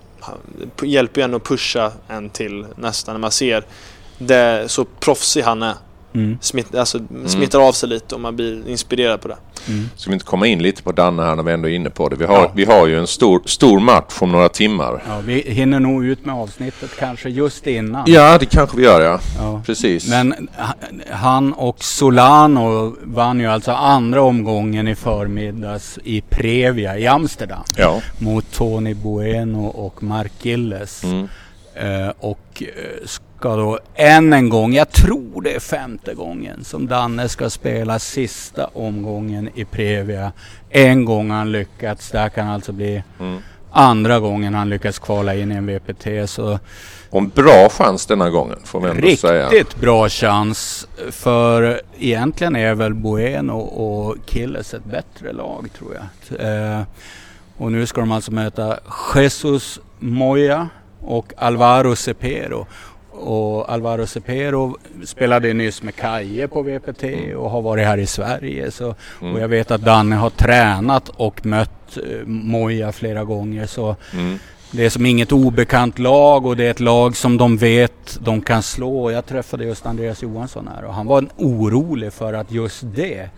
det 0.79 0.87
hjälper 0.87 1.21
ju 1.21 1.25
en 1.25 1.33
att 1.33 1.43
pusha 1.43 1.91
en 2.07 2.29
till 2.29 2.65
nästa 2.75 3.11
när 3.11 3.19
man 3.19 3.31
ser 3.31 3.63
det, 4.17 4.63
så 4.67 4.85
proffsig 4.85 5.41
han 5.41 5.63
är. 5.63 5.73
Mm. 6.13 6.37
Smitt, 6.41 6.75
alltså, 6.75 6.99
smittar 7.25 7.67
av 7.67 7.71
sig 7.71 7.89
lite 7.89 8.15
och 8.15 8.21
man 8.21 8.35
blir 8.35 8.69
inspirerad 8.69 9.21
på 9.21 9.27
det. 9.27 9.37
Mm. 9.67 9.89
Ska 9.95 10.09
vi 10.09 10.13
inte 10.13 10.25
komma 10.25 10.47
in 10.47 10.61
lite 10.63 10.83
på 10.83 10.91
Danne 10.91 11.23
här 11.23 11.35
när 11.35 11.43
vi 11.43 11.51
ändå 11.51 11.69
är 11.69 11.73
inne 11.73 11.89
på 11.89 12.09
det? 12.09 12.15
Vi 12.15 12.25
har, 12.25 12.33
Ja. 12.35 12.51
vi 12.55 12.65
har 12.65 12.87
ju 12.87 12.99
en 12.99 13.07
stor, 13.07 13.41
stor 13.45 13.79
match 13.79 14.17
om 14.21 14.31
några 14.31 14.49
timmar. 14.49 15.03
Ja, 15.07 15.19
vi 15.25 15.41
hinner 15.41 15.79
nog 15.79 16.05
ut 16.05 16.25
med 16.25 16.35
avsnittet 16.35 16.89
kanske 16.99 17.29
just 17.29 17.67
innan. 17.67 18.03
Ja, 18.07 18.37
det 18.37 18.45
kanske 18.45 18.77
vi 18.77 18.83
gör 18.83 19.01
ja. 19.01 19.19
Ja. 19.39 19.61
Precis. 19.65 20.09
Men 20.09 20.49
ha- 20.57 20.73
han 21.11 21.53
och 21.53 21.83
Solano 21.83 22.95
vann 23.03 23.39
ju 23.39 23.45
alltså 23.45 23.71
andra 23.71 24.21
omgången 24.21 24.87
i 24.87 24.95
förmiddags 24.95 25.99
i 26.03 26.21
Previa 26.21 26.97
i 26.97 27.07
Amsterdam. 27.07 27.63
Ja. 27.77 28.01
Mot 28.19 28.51
Tony 28.53 28.93
Bueno 28.93 29.67
och 29.67 30.03
Mark 30.03 30.31
Gilles. 30.41 31.03
Mm. 31.03 31.27
Eh, 31.75 32.11
och 32.19 32.63
ska 33.39 33.55
då 33.55 33.79
än 33.95 34.33
en 34.33 34.49
gång, 34.49 34.73
jag 34.73 34.89
tror 34.91 35.41
det 35.41 35.55
är 35.55 35.59
femte 35.59 36.13
gången, 36.13 36.63
som 36.63 36.87
Danne 36.87 37.29
ska 37.29 37.49
spela 37.49 37.99
sista 37.99 38.65
omgången 38.73 39.49
i 39.55 39.65
Previa. 39.65 40.31
En 40.69 41.05
gång 41.05 41.31
han 41.31 41.51
lyckats, 41.51 42.11
det 42.11 42.19
här 42.19 42.29
kan 42.29 42.47
alltså 42.47 42.71
bli 42.71 43.03
Mm. 43.19 43.39
andra 43.71 44.19
gången 44.19 44.53
han 44.53 44.69
lyckas 44.69 44.99
kvala 44.99 45.35
in 45.35 45.51
i 45.51 45.55
en 45.55 45.65
VPT. 45.65 46.27
Så 46.29 46.59
Och 47.09 47.21
en 47.21 47.29
bra 47.29 47.69
chans 47.69 48.05
denna 48.05 48.29
gången 48.29 48.57
får 48.63 48.79
vi 48.81 48.89
ändå 48.89 49.15
säga. 49.15 49.49
riktigt 49.49 49.75
bra 49.81 50.09
chans. 50.09 50.87
För 51.11 51.81
egentligen 51.99 52.55
är 52.55 52.75
väl 52.75 52.93
Bueno 52.93 53.57
och 53.59 54.15
Killes 54.25 54.73
ett 54.73 54.85
bättre 54.85 55.33
lag 55.33 55.69
tror 55.77 55.91
jag. 55.95 56.39
Eh, 56.77 56.81
och 57.57 57.71
nu 57.71 57.85
ska 57.85 58.01
de 58.01 58.11
alltså 58.11 58.31
möta 58.31 58.79
Jesus 59.15 59.79
Moya 59.99 60.69
och 61.01 61.33
Alvaro 61.37 61.95
Cepero. 61.95 62.67
Och 63.17 63.71
Alvaro 63.71 64.07
Cepero 64.07 64.77
spelade 65.05 65.53
nyss 65.53 65.83
med 65.83 65.95
Kaje 65.95 66.47
på 66.47 66.61
VPT 66.61 67.03
och 67.37 67.49
har 67.49 67.61
varit 67.61 67.85
här 67.85 67.97
i 67.97 68.05
Sverige. 68.05 68.71
Så, 68.71 68.95
Mm. 69.21 69.33
Och 69.35 69.39
jag 69.41 69.47
vet 69.47 69.71
att 69.71 69.81
Danne 69.81 70.15
har 70.15 70.29
tränat 70.29 71.09
och 71.09 71.45
mött 71.45 71.97
eh, 71.97 72.25
Moya 72.25 72.91
flera 72.91 73.23
gånger. 73.23 73.65
Så 73.65 73.95
Mm. 74.13 74.39
det 74.71 74.85
är 74.85 74.89
som 74.89 75.05
inget 75.05 75.31
obekant 75.31 75.99
lag 75.99 76.45
och 76.45 76.57
det 76.57 76.63
är 76.67 76.71
ett 76.71 76.79
lag 76.79 77.15
som 77.17 77.37
de 77.37 77.57
vet 77.57 78.17
de 78.21 78.41
kan 78.41 78.63
slå. 78.63 79.11
Jag 79.11 79.25
träffade 79.25 79.65
just 79.65 79.85
Andreas 79.85 80.23
Johansson 80.23 80.69
här 80.75 80.83
och 80.85 80.93
han 80.93 81.05
var 81.07 81.25
orolig 81.37 82.13
för 82.13 82.33
att 82.33 82.51
just 82.51 82.81
det 82.95 83.29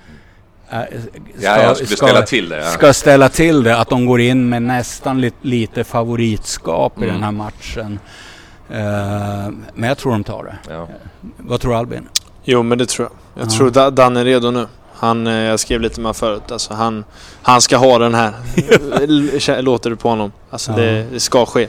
äh, 0.71 0.79
Ja, 1.41 1.61
jag 1.63 1.75
skulle 1.77 1.97
ställa 1.97 2.21
till 2.21 2.49
det. 2.49 2.57
Ja. 2.57 2.63
ska 2.63 2.93
ställa 2.93 3.29
till 3.29 3.63
det. 3.63 3.77
Att 3.77 3.89
de 3.89 4.05
går 4.05 4.21
in 4.21 4.49
med 4.49 4.61
nästan 4.61 5.21
li, 5.21 5.31
lite 5.41 5.83
favoritskap 5.83 6.93
i 6.97 7.03
Mm. 7.03 7.13
den 7.15 7.23
här 7.23 7.31
matchen. 7.31 7.99
Eh, 8.69 9.49
men 9.73 9.89
jag 9.89 9.97
tror 9.97 10.11
de 10.11 10.23
tar 10.23 10.43
det. 10.43 10.73
Ja. 10.73 10.87
Vad 11.37 11.61
tror 11.61 11.75
Albin? 11.75 12.07
Jo, 12.43 12.63
men 12.63 12.77
det 12.77 12.85
tror 12.85 13.07
jag. 13.07 13.43
Jag 13.43 13.51
Ja. 13.53 13.57
tror 13.57 13.69
Da- 13.71 13.89
Dan 13.89 14.17
är 14.17 14.25
redo 14.25 14.51
nu. 14.51 14.67
Han, 14.93 15.27
eh, 15.27 15.33
jag 15.33 15.59
skrev 15.59 15.81
lite 15.81 16.01
med 16.01 16.15
förut. 16.15 16.51
Alltså, 16.51 16.73
han, 16.73 17.03
han 17.41 17.61
ska 17.61 17.77
ha 17.77 17.97
den 17.97 18.15
här. 18.15 18.33
Låter 19.61 19.89
det 19.89 19.95
på 19.95 20.09
honom. 20.09 20.31
Alltså 20.49 20.71
Ja. 20.71 20.77
det, 20.77 21.03
det 21.11 21.19
ska 21.19 21.45
ske. 21.45 21.67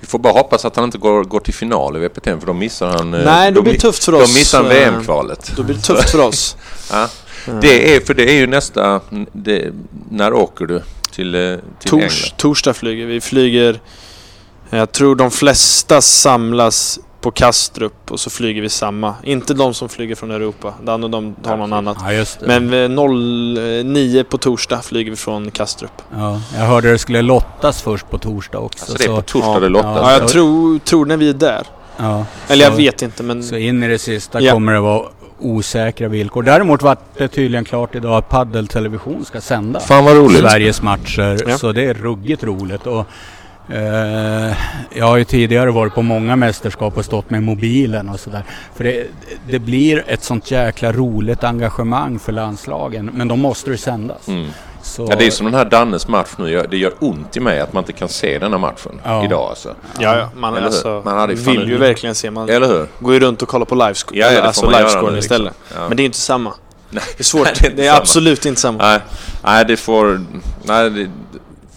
Vi 0.00 0.06
får 0.06 0.18
bara 0.18 0.32
hoppas 0.32 0.64
att 0.64 0.76
han 0.76 0.84
inte 0.84 0.98
går, 0.98 1.24
går 1.24 1.40
till 1.40 1.54
final 1.54 1.96
i 1.96 2.00
VPT 2.00 2.24
för 2.24 2.46
då 2.46 2.52
missar 2.52 2.86
han... 2.88 3.14
eh, 3.14 3.24
Nej, 3.24 3.50
då 3.50 3.54
då 3.56 3.62
blir 3.62 3.72
det 3.72 3.78
tufft 3.78 4.04
för 4.04 4.12
Då 4.12 4.18
oss. 4.18 4.34
missar 4.38 4.58
han 4.58 4.68
VM-kvalet. 4.68 5.52
Då 5.56 5.62
blir 5.62 5.74
det 5.76 5.80
tufft 5.82 6.10
för 6.10 6.20
oss. 6.20 6.56
Ja. 6.92 7.08
Eh, 7.48 7.54
Det 7.60 7.96
är, 7.96 8.00
för 8.00 8.14
det 8.14 8.30
är 8.30 8.34
ju 8.34 8.46
nästa... 8.46 9.00
Det, 9.32 9.72
när 10.10 10.32
åker 10.32 10.66
du 10.66 10.82
till, 11.10 11.58
till 11.78 11.90
Tors, 11.90 12.02
England? 12.02 12.36
torsdag 12.36 12.74
flyger 12.74 13.06
vi. 13.06 13.20
flyger... 13.20 13.80
Jag 14.74 14.92
tror 14.92 15.16
de 15.16 15.30
flesta 15.30 16.00
samlas 16.00 16.98
på 17.20 17.30
Kastrup 17.30 18.10
och 18.10 18.20
så 18.20 18.30
flyger 18.30 18.62
vi 18.62 18.68
samma. 18.68 19.14
Inte 19.22 19.54
de 19.54 19.74
som 19.74 19.88
flyger 19.88 20.14
från 20.14 20.30
Europa. 20.30 20.74
Dan 20.82 21.04
och 21.04 21.10
de 21.10 21.34
tar 21.34 21.56
någon 21.56 21.72
annat. 21.72 21.96
Ja, 22.00 22.12
just 22.12 22.40
det. 22.40 22.46
Men 22.46 22.70
vid 22.70 22.90
09 23.86 24.24
på 24.24 24.38
torsdag 24.38 24.82
flyger 24.82 25.10
vi 25.10 25.16
från 25.16 25.50
Kastrup. 25.50 25.92
ja, 26.16 26.40
jag 26.56 26.64
hörde 26.64 26.90
det 26.90 26.98
skulle 26.98 27.22
lottas 27.22 27.82
först 27.82 28.10
på 28.10 28.18
torsdag 28.18 28.58
också. 28.58 28.84
Alltså 28.84 28.98
det 28.98 29.04
är 29.04 29.08
på 29.08 29.16
så, 29.16 29.22
torsdag 29.22 29.52
ja. 29.54 29.60
det 29.60 29.68
lottas. 29.68 29.96
Ja, 30.02 30.12
Ja, 30.12 30.18
jag 30.18 30.28
tror, 30.28 30.78
tror 30.78 31.06
när 31.06 31.16
vi 31.16 31.28
är 31.28 31.34
där. 31.34 31.66
ja, 31.96 32.26
Eller 32.48 32.64
jag 32.64 32.72
så- 32.72 32.76
vet 32.78 33.02
inte 33.02 33.22
men... 33.22 33.42
Så 33.42 33.56
in 33.56 33.82
i 33.82 33.88
det 33.88 33.98
sista 33.98 34.40
Ja. 34.40 34.52
kommer 34.52 34.72
det 34.72 34.80
vara 34.80 35.02
osäkra 35.38 36.08
villkor. 36.08 36.42
Däremot 36.42 36.82
var 36.82 36.96
det 37.18 37.28
tydligen 37.28 37.64
klart 37.64 37.94
idag 37.94 38.16
att 38.16 38.28
Paddeltelevision 38.28 39.24
ska 39.24 39.40
sända 39.40 39.80
Fan 39.80 40.04
vad 40.04 40.16
roligt. 40.16 40.38
Sveriges 40.40 40.82
matcher. 40.82 41.38
Ja. 41.48 41.58
Så 41.58 41.72
det 41.72 41.84
är 41.84 41.94
ruggigt 41.94 42.44
roligt. 42.44 42.86
Och, 42.86 42.98
eh, 42.98 43.04
jag 44.94 45.06
har 45.06 45.16
ju 45.16 45.24
tidigare 45.24 45.70
varit 45.70 45.94
på 45.94 46.02
många 46.02 46.36
mästerskap 46.36 46.96
och 46.98 47.04
stått 47.04 47.30
med 47.30 47.42
mobilen 47.42 48.08
och 48.08 48.20
sådär. 48.20 48.42
För 48.74 48.84
det, 48.84 49.06
det 49.48 49.58
blir 49.58 50.04
ett 50.06 50.22
sånt 50.24 50.50
jäkla 50.50 50.92
roligt 50.92 51.44
engagemang 51.44 52.18
för 52.18 52.32
landslagen. 52.32 53.10
Men 53.14 53.28
då 53.28 53.36
måste 53.36 53.70
det 53.70 53.78
sändas. 53.78 54.28
Mm. 54.28 54.48
Så, 54.82 55.06
Ja, 55.10 55.16
det 55.16 55.26
är 55.26 55.30
som 55.30 55.46
den 55.46 55.54
här 55.54 55.64
Dannes 55.64 56.08
match 56.08 56.28
nu. 56.38 56.66
Det 56.70 56.76
gör 56.76 56.92
ont 56.98 57.36
i 57.36 57.40
mig 57.40 57.60
att 57.60 57.72
man 57.72 57.82
inte 57.82 57.92
kan 57.92 58.08
se 58.08 58.38
denna 58.38 58.58
matchen 58.58 59.00
Ja. 59.04 59.24
idag 59.24 59.48
alltså. 59.50 59.74
Ja, 60.00 60.18
ja. 60.18 60.28
Man, 60.36 60.50
Eller 60.52 60.60
hur? 60.60 60.66
alltså, 60.66 61.02
Man 61.04 61.18
hade 61.18 61.34
vill 61.34 61.68
ju 61.68 61.74
en- 61.74 61.80
verkligen 61.80 62.14
se. 62.14 62.30
Man 62.30 62.48
Eller 62.48 62.68
hur? 62.68 62.86
går 63.00 63.14
ju 63.14 63.20
runt 63.20 63.42
och 63.42 63.48
kollar 63.48 63.66
på 63.66 63.74
livescore, 63.74 64.18
Ja, 64.20 64.26
ja, 64.26 64.40
det 64.40 64.46
alltså 64.46 64.70
livescoren 64.70 65.12
nu, 65.12 65.18
istället. 65.18 65.52
liksom. 65.68 65.82
Ja. 65.82 65.88
Men 65.88 65.96
det 65.96 66.02
är 66.02 66.04
inte 66.04 66.18
samma. 66.18 66.52
Nej. 66.90 67.02
Det 67.16 67.20
är 67.20 67.24
svårt. 67.24 67.44
Nej, 67.46 67.54
det, 67.60 67.62
det 67.62 67.66
är 67.68 67.70
inte 67.70 67.82
är 67.96 67.96
absolut 68.00 68.46
inte 68.46 68.60
samma. 68.60 68.78
Nej, 68.78 68.98
nej 69.44 69.64
det 69.64 69.76
får... 69.76 70.24
Nej, 70.62 70.90
det 70.90 71.10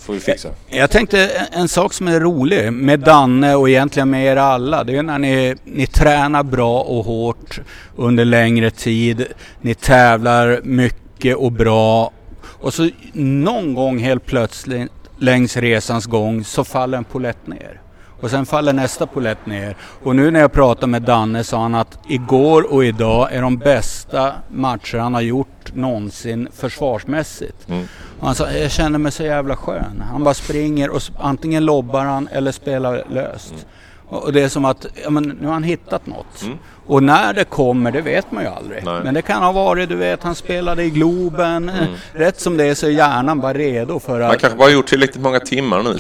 får 0.06 0.14
vi 0.14 0.20
fixa. 0.20 0.50
Eh, 0.70 0.78
jag 0.78 0.90
tänkte 0.92 1.28
en, 1.28 1.62
en 1.62 1.68
sak 1.68 1.94
som 1.94 2.08
är 2.08 2.20
rolig 2.20 2.74
med 2.74 3.00
Danne 3.00 3.56
och 3.56 3.70
egentligen 3.70 4.10
med 4.10 4.26
er 4.26 4.36
alla. 4.36 4.84
Det 4.84 4.98
är 4.98 5.04
när 5.04 5.20
ni, 5.20 5.56
ni 5.64 5.88
tränar 5.88 6.44
bra 6.44 6.82
och 6.82 7.06
hårt 7.06 7.60
under 7.96 8.26
längre 8.26 8.72
tid. 8.72 9.26
Ni 9.62 9.76
tävlar 9.76 10.62
mycket 10.64 11.36
och 11.36 11.52
bra. 11.52 12.12
Och 12.42 12.74
så 12.74 12.90
någon 13.14 13.74
gång 13.74 14.00
helt 14.00 14.26
plötsligt 14.26 14.92
längs 15.20 15.58
resans 15.58 16.06
gång 16.06 16.44
så 16.44 16.64
faller 16.64 16.98
en 16.98 17.04
polett 17.04 17.48
ner. 17.48 17.82
Och 18.22 18.30
sen 18.30 18.46
faller 18.46 18.74
nästa 18.74 19.08
polett 19.08 19.46
ner. 19.46 19.76
Och 20.04 20.16
nu 20.16 20.32
när 20.32 20.40
jag 20.40 20.52
pratar 20.52 20.88
med 20.88 21.02
Danne 21.02 21.44
sa 21.44 21.62
han 21.62 21.76
att 21.76 22.00
igår 22.10 22.74
och 22.74 22.86
idag 22.86 23.34
är 23.34 23.42
de 23.42 23.58
bästa 23.58 24.34
matcher 24.50 24.98
han 24.98 25.14
har 25.14 25.22
gjort 25.22 25.55
någonsin 25.76 26.48
försvarsmässigt. 26.54 27.70
Mm. 27.70 27.88
Han 28.22 28.36
sa, 28.36 28.52
jag 28.52 28.72
känner 28.72 29.00
mig 29.00 29.12
så 29.12 29.24
jävla 29.24 29.56
skön. 29.56 30.04
Han 30.12 30.24
bara 30.24 30.34
springer 30.34 30.90
och 30.90 31.02
antingen 31.20 31.66
lobbar 31.66 32.06
han 32.06 32.28
eller 32.28 32.52
spelar 32.52 33.04
löst. 33.10 33.54
Och 33.54 34.24
och 34.24 34.34
det 34.34 34.42
är 34.42 34.50
som 34.50 34.66
att, 34.66 34.86
ja 35.04 35.10
men 35.10 35.24
nu 35.24 35.46
har 35.46 35.54
han 35.54 35.64
hittat 35.64 36.06
något. 36.06 36.42
Mm. 36.44 36.58
Och 36.88 37.04
när 37.04 37.34
det 37.34 37.44
kommer, 37.44 37.92
det 37.92 38.02
vet 38.02 38.32
man 38.32 38.44
ju 38.44 38.50
aldrig. 38.50 38.84
Nej. 38.86 39.02
Men 39.04 39.14
det 39.14 39.22
kan 39.22 39.44
ha 39.44 39.52
varit, 39.52 39.90
du 39.90 39.96
vet, 39.96 40.24
han 40.24 40.36
spelade 40.36 40.84
i 40.84 40.90
Globen. 40.90 41.70
Eh, 41.70 41.76
Rätt 42.14 42.40
som 42.40 42.58
det 42.58 42.66
är 42.66 42.76
så 42.76 42.86
är 42.86 42.90
hjärnan 42.90 43.40
bara 43.40 43.54
redo 43.54 44.00
för 44.00 44.20
Man 44.20 44.32
att... 44.32 44.40
kanske 44.40 44.58
bara 44.58 44.70
gjort 44.70 44.88
tillräckligt 44.88 45.24
många 45.24 45.40
timmar 45.40 45.84
nu. 45.84 45.98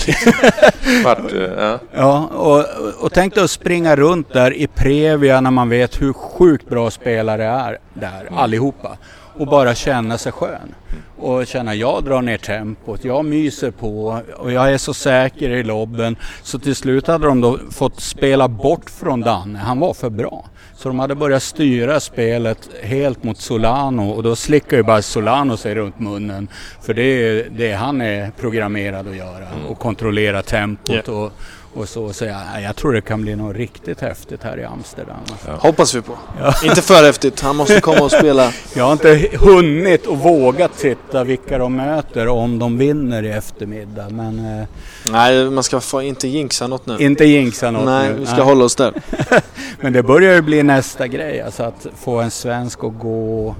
Vart, 1.04 1.34
eh, 1.34 1.42
ja. 1.42 1.80
Ja, 1.94 2.26
och, 2.28 2.66
och 3.06 3.14
tänk 3.14 3.36
dig 3.36 3.44
att 3.44 3.52
springa 3.52 3.96
runt 3.96 4.34
där 4.34 4.54
i 4.54 4.68
Previa 4.68 5.42
när 5.42 5.52
man 5.52 5.70
vet 5.70 6.02
hur 6.02 6.14
sjukt 6.14 6.70
bra 6.70 6.92
spelare 6.92 7.46
är 7.46 7.78
där, 7.94 8.30
allihopa. 8.36 8.98
Och 9.38 9.48
bara 9.48 9.76
känna 9.76 10.18
sig 10.18 10.32
skön. 10.32 10.76
Och 11.18 11.48
känna, 11.48 11.76
jag 11.76 12.04
drar 12.04 12.22
ner 12.22 12.38
tempot, 12.38 13.04
jag 13.04 13.26
myser 13.26 13.72
på 13.72 14.22
och 14.38 14.52
jag 14.52 14.74
är 14.74 14.78
så 14.78 14.94
säker 14.94 15.50
i 15.50 15.64
lobben. 15.64 16.16
Så 16.44 16.60
till 16.60 16.76
slut 16.76 17.08
hade 17.08 17.28
de 17.28 17.42
då 17.42 17.60
fått 17.72 18.02
spela 18.02 18.48
bort 18.48 18.90
från 18.90 19.22
Danne, 19.22 19.60
han 19.60 19.80
var 19.80 19.94
för 19.94 20.10
bra. 20.10 20.46
Så 20.76 20.90
de 20.90 21.00
hade 21.00 21.16
börjat 21.16 21.44
styra 21.44 22.00
spelet 22.00 22.70
helt 22.84 23.24
mot 23.24 23.38
Solano 23.38 24.10
och 24.10 24.24
då 24.24 24.36
slickar 24.36 24.78
ju 24.78 24.84
bara 24.84 25.02
Solano 25.02 25.58
sig 25.58 25.76
runt 25.76 26.00
munnen. 26.00 26.48
För 26.82 26.94
det 26.94 27.04
är 27.04 27.50
det 27.50 27.74
han 27.74 28.02
är 28.02 28.32
programmerad 28.40 29.08
att 29.08 29.16
göra 29.16 29.48
och 29.68 29.80
kontrollera 29.80 30.42
tempot 30.42 31.08
och, 31.08 31.32
och 31.76 31.90
så. 31.90 32.14
Så 32.14 32.26
jag, 32.26 32.62
jag 32.64 32.76
tror 32.76 32.94
det 32.94 33.02
kan 33.02 33.22
bli 33.22 33.36
något 33.36 33.56
riktigt 33.56 34.02
häftigt 34.02 34.44
här 34.44 34.60
i 34.60 34.64
Amsterdam. 34.66 35.16
alltså. 35.32 35.68
Hoppas 35.68 35.94
vi 35.96 36.02
på. 36.02 36.18
Inte 36.64 36.82
för 36.82 37.04
häftigt. 37.06 37.42
Han 37.42 37.56
måste 37.56 37.82
komma 37.82 38.02
och 38.02 38.12
spela. 38.12 38.52
Jag 38.76 38.84
har 38.84 38.92
inte 38.92 39.30
hunnit 39.40 40.06
och 40.06 40.18
vågat 40.18 40.78
titta 40.78 41.24
vilka 41.24 41.58
de 41.58 41.76
möter 41.76 42.28
om 42.28 42.60
de 42.60 42.78
vinner 42.78 43.24
i 43.24 43.32
eftermiddag. 43.32 44.10
Men 44.10 44.60
eh, 44.60 44.66
Nej, 45.12 45.50
man 45.50 45.64
ska 45.64 45.80
få 45.80 46.02
inte 46.02 46.28
jinxa 46.28 46.68
något 46.68 46.86
nu. 46.86 46.98
inte 47.00 47.26
jinxa 47.26 47.72
något 47.72 47.86
Nej, 47.86 48.10
nu. 48.10 48.20
vi 48.20 48.26
ska 48.26 48.44
hålla 48.44 48.66
oss 48.66 48.76
där. 48.76 48.94
Men 49.82 49.94
det 49.94 50.04
börjar 50.04 50.34
ju 50.34 50.42
bli 50.42 50.64
nästa 50.64 51.08
grej. 51.08 51.42
Alltså 51.42 51.64
att 51.64 51.88
få 51.96 52.20
en 52.22 52.32
svensk 52.32 52.84
att 52.84 53.00
gå 53.00 53.56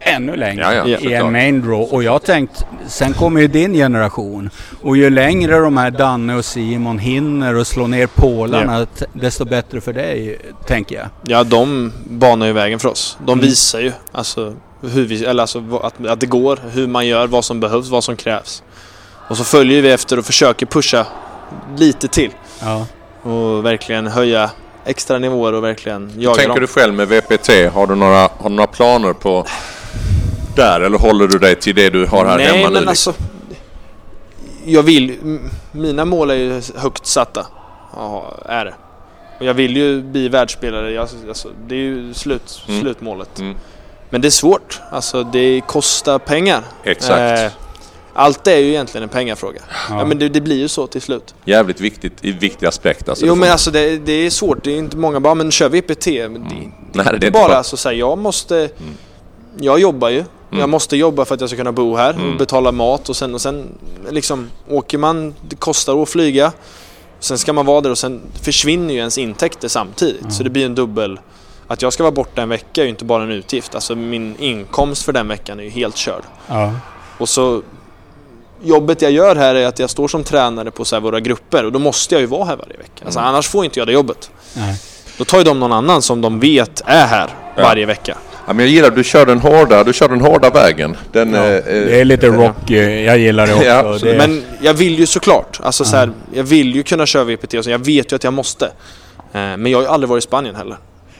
ännu 0.00 0.36
längre 0.36 0.62
Ja, 0.62 0.74
ja, 0.88 0.98
i 0.98 1.12
en 1.14 1.32
main 1.32 1.60
draw. 1.62 1.94
Och 1.94 2.02
jag 2.02 2.12
har 2.12 2.18
tänkt, 2.18 2.64
sen 2.88 3.12
kommer 3.14 3.40
ju 3.40 3.46
din 3.48 3.74
generation. 3.74 4.50
Och 4.82 4.96
ju 4.96 5.10
längre 5.10 5.58
de 5.58 5.76
här 5.76 5.90
Danne 5.90 6.34
och 6.36 6.44
Simon 6.44 6.98
hinner 6.98 7.54
och 7.54 7.66
slå 7.66 7.86
ner 7.86 8.06
pålarna, 8.06 8.86
t- 8.86 9.04
desto 9.12 9.44
bättre 9.44 9.80
för 9.80 9.92
dig, 9.92 10.38
tänker 10.66 10.96
jag. 10.96 11.06
Ja, 11.26 11.44
de 11.44 11.92
banar 12.10 12.46
ju 12.46 12.52
vägen 12.52 12.78
för 12.78 12.88
oss. 12.88 13.16
De 13.26 13.32
Mm. 13.32 13.44
visar 13.44 13.80
ju 13.80 13.92
alltså, 14.12 14.54
hur 14.80 15.04
vi, 15.06 15.24
eller 15.24 15.42
alltså, 15.42 15.80
att, 15.82 16.06
att 16.06 16.20
det 16.20 16.26
går, 16.26 16.58
hur 16.72 16.86
man 16.86 17.06
gör, 17.06 17.26
vad 17.26 17.44
som 17.44 17.60
behövs, 17.60 17.88
vad 17.88 18.04
som 18.04 18.16
krävs. 18.16 18.62
Och 19.28 19.36
så 19.36 19.44
följer 19.44 19.82
vi 19.82 19.90
efter 19.90 20.18
och 20.18 20.24
försöker 20.24 20.66
pusha 20.66 21.06
lite 21.76 22.08
till. 22.08 22.30
Ja. 22.60 22.86
Och 23.30 23.64
verkligen 23.64 24.06
höja 24.06 24.50
extra 24.84 25.18
nivåer 25.18 25.52
och 25.52 25.64
verkligen 25.64 26.12
jaga 26.18 26.34
Tänker 26.36 26.48
dem. 26.48 26.60
du 26.60 26.66
själv 26.66 26.94
med 26.94 27.08
VPT? 27.08 27.48
Har 27.74 27.86
du 27.86 27.94
några, 27.94 28.18
har 28.18 28.48
du 28.48 28.54
några 28.54 28.66
planer 28.66 29.12
på 29.12 29.46
där 30.58 30.80
eller 30.80 30.98
håller 30.98 31.26
du 31.28 31.38
dig 31.38 31.54
till 31.56 31.74
det 31.74 31.90
du 31.90 32.06
har 32.06 32.24
här 32.26 32.36
Nej, 32.36 32.46
hemma 32.46 32.70
men 32.70 32.72
nu? 32.84 32.88
liksom? 32.90 32.90
alltså... 32.90 33.14
Jag 34.64 34.82
vill... 34.82 35.38
Mina 35.72 36.04
mål 36.04 36.30
är 36.30 36.34
ju 36.34 36.62
högt 36.76 37.06
satta. 37.06 37.46
Ja, 37.96 38.34
är 38.44 38.64
det. 38.64 38.74
Och 39.40 39.44
jag 39.44 39.54
vill 39.54 39.76
ju 39.76 40.02
bli 40.02 40.28
världsspelare. 40.28 40.90
Jag, 40.92 41.08
alltså, 41.28 41.48
det 41.66 41.74
är 41.74 41.78
ju 41.78 42.14
slut, 42.14 42.62
Mm. 42.68 42.80
slutmålet. 42.80 43.38
Mm. 43.38 43.56
Men 44.10 44.20
det 44.20 44.28
är 44.28 44.30
svårt. 44.30 44.80
Alltså 44.90 45.22
det 45.24 45.60
kostar 45.66 46.18
pengar. 46.18 46.62
Exakt. 46.84 47.40
Eh, 47.40 47.52
allt 48.14 48.46
är 48.46 48.56
ju 48.58 48.68
egentligen 48.68 49.02
en 49.02 49.08
pengafråga. 49.08 49.60
Ja, 49.68 49.98
Ja. 49.98 50.04
men 50.04 50.18
det, 50.18 50.28
det 50.28 50.40
blir 50.40 50.56
ju 50.58 50.68
så 50.68 50.86
till 50.86 51.02
slut. 51.02 51.34
Jävligt 51.44 51.80
viktigt, 51.80 52.12
i 52.20 52.32
viktig 52.32 52.66
aspekt 52.66 53.08
alltså. 53.08 53.26
jo 53.26 53.34
Det 53.34 53.40
men 53.40 53.50
alltså 53.52 53.70
det, 53.70 53.98
det 53.98 54.12
är 54.12 54.30
svårt. 54.30 54.64
Det 54.64 54.70
är 54.72 54.76
inte 54.78 54.96
många 54.96 55.20
bara, 55.20 55.34
men 55.34 55.50
kör 55.50 55.68
VPT. 55.68 56.06
Men 56.06 56.34
det, 56.34 56.54
Nej, 56.54 56.72
det 56.92 57.00
är 57.00 57.04
det 57.04 57.08
är 57.10 57.14
inte 57.14 57.30
bara 57.30 57.48
bara- 57.48 57.56
alltså, 57.56 57.76
så 57.76 57.88
här, 57.88 57.96
jag 57.96 58.18
måste... 58.18 58.68
Jag 59.60 59.78
jobbar 59.80 60.08
ju. 60.08 60.24
Mm. 60.50 60.60
Jag 60.60 60.68
måste 60.68 60.96
jobba 60.96 61.24
för 61.24 61.34
att 61.34 61.40
jag 61.40 61.50
ska 61.50 61.56
kunna 61.56 61.72
bo 61.72 61.96
här 61.96 62.14
Mm. 62.14 62.32
och 62.32 62.38
betala 62.38 62.72
mat 62.72 63.08
och 63.08 63.16
sen, 63.16 63.34
och 63.34 63.40
sen 63.40 63.68
liksom 64.10 64.50
åker 64.68 64.98
man, 64.98 65.34
det 65.48 65.56
kostar 65.56 66.02
att 66.02 66.08
flyga. 66.08 66.52
Sen 67.20 67.38
ska 67.38 67.52
man 67.52 67.66
vara 67.66 67.80
där 67.80 67.90
och 67.90 67.98
sen 67.98 68.20
försvinner 68.42 68.94
ju 68.94 68.98
ens 68.98 69.18
intäkter 69.18 69.68
samtidigt. 69.68 70.32
Så 70.32 70.42
det 70.42 70.50
blir 70.50 70.66
en 70.66 70.74
dubbel... 70.74 71.20
Att 71.70 71.82
jag 71.82 71.92
ska 71.92 72.02
vara 72.02 72.12
borta 72.12 72.42
en 72.42 72.48
vecka 72.48 72.80
är 72.80 72.84
ju 72.84 72.90
inte 72.90 73.04
bara 73.04 73.22
en 73.22 73.30
utgift. 73.30 73.74
Alltså 73.74 73.94
min 73.96 74.36
inkomst 74.38 75.02
för 75.02 75.12
den 75.12 75.28
veckan 75.28 75.60
är 75.60 75.64
ju 75.64 75.70
helt 75.70 75.96
körd. 75.96 76.22
Ja. 76.46 76.72
Och 77.18 77.28
så 77.28 77.62
jobbet 78.62 79.02
jag 79.02 79.12
gör 79.12 79.36
här 79.36 79.54
är 79.54 79.66
att 79.66 79.78
jag 79.78 79.90
står 79.90 80.08
som 80.08 80.24
tränare 80.24 80.70
på 80.70 80.84
så 80.84 81.00
våra 81.00 81.20
grupper 81.20 81.64
och 81.64 81.72
då 81.72 81.78
måste 81.78 82.14
jag 82.14 82.20
ju 82.20 82.26
vara 82.26 82.44
här 82.44 82.56
varje 82.56 82.76
vecka. 82.76 83.04
Alltså, 83.04 83.18
Mm. 83.20 83.28
Annars 83.28 83.48
får 83.48 83.64
inte 83.64 83.78
jag 83.80 83.88
det 83.88 83.92
jobbet. 83.92 84.30
Nej. 84.56 84.80
Då 85.18 85.24
tar 85.24 85.38
ju 85.38 85.44
de 85.44 85.60
någon 85.60 85.72
annan 85.72 86.02
som 86.02 86.20
de 86.20 86.40
vet 86.40 86.82
är 86.86 87.06
här 87.06 87.30
Ja. 87.56 87.62
varje 87.62 87.86
vecka. 87.86 88.18
Ja, 88.48 88.54
men 88.54 88.64
jag 88.64 88.74
gillar 88.74 88.90
du 88.90 89.04
kör 89.04 89.26
den 89.26 89.38
hårda, 89.38 89.84
du 89.84 89.92
kör 89.92 90.08
den 90.08 90.20
hårda 90.20 90.50
vägen. 90.50 90.96
Den, 91.12 91.32
Ja, 91.34 91.44
eh, 91.44 91.54
eh, 91.54 91.62
det 91.64 92.00
är 92.00 92.04
lite 92.04 92.26
rock, 92.26 92.70
eh, 92.70 93.04
jag 93.04 93.18
gillar 93.18 93.46
det 93.46 93.54
också. 93.54 93.66
Ja, 93.66 93.98
det, 94.12 94.18
Men 94.18 94.42
jag 94.60 94.74
vill 94.74 94.98
ju 94.98 95.06
såklart, 95.06 95.60
alltså 95.62 95.84
så 95.84 95.96
här, 95.96 96.10
jag 96.32 96.44
vill 96.44 96.74
ju 96.74 96.82
kunna 96.82 97.06
köra 97.06 97.24
VPT 97.24 97.54
och 97.54 97.64
så, 97.64 97.70
jag 97.70 97.84
vet 97.84 98.12
ju 98.12 98.16
att 98.16 98.24
jag 98.24 98.32
måste. 98.32 98.66
Eh, 98.66 98.70
Men 99.32 99.66
jag 99.66 99.78
har 99.78 99.82
ju 99.82 99.88
aldrig 99.88 100.08
varit 100.08 100.24
i 100.24 100.26
Spanien 100.26 100.54
heller. 100.54 100.76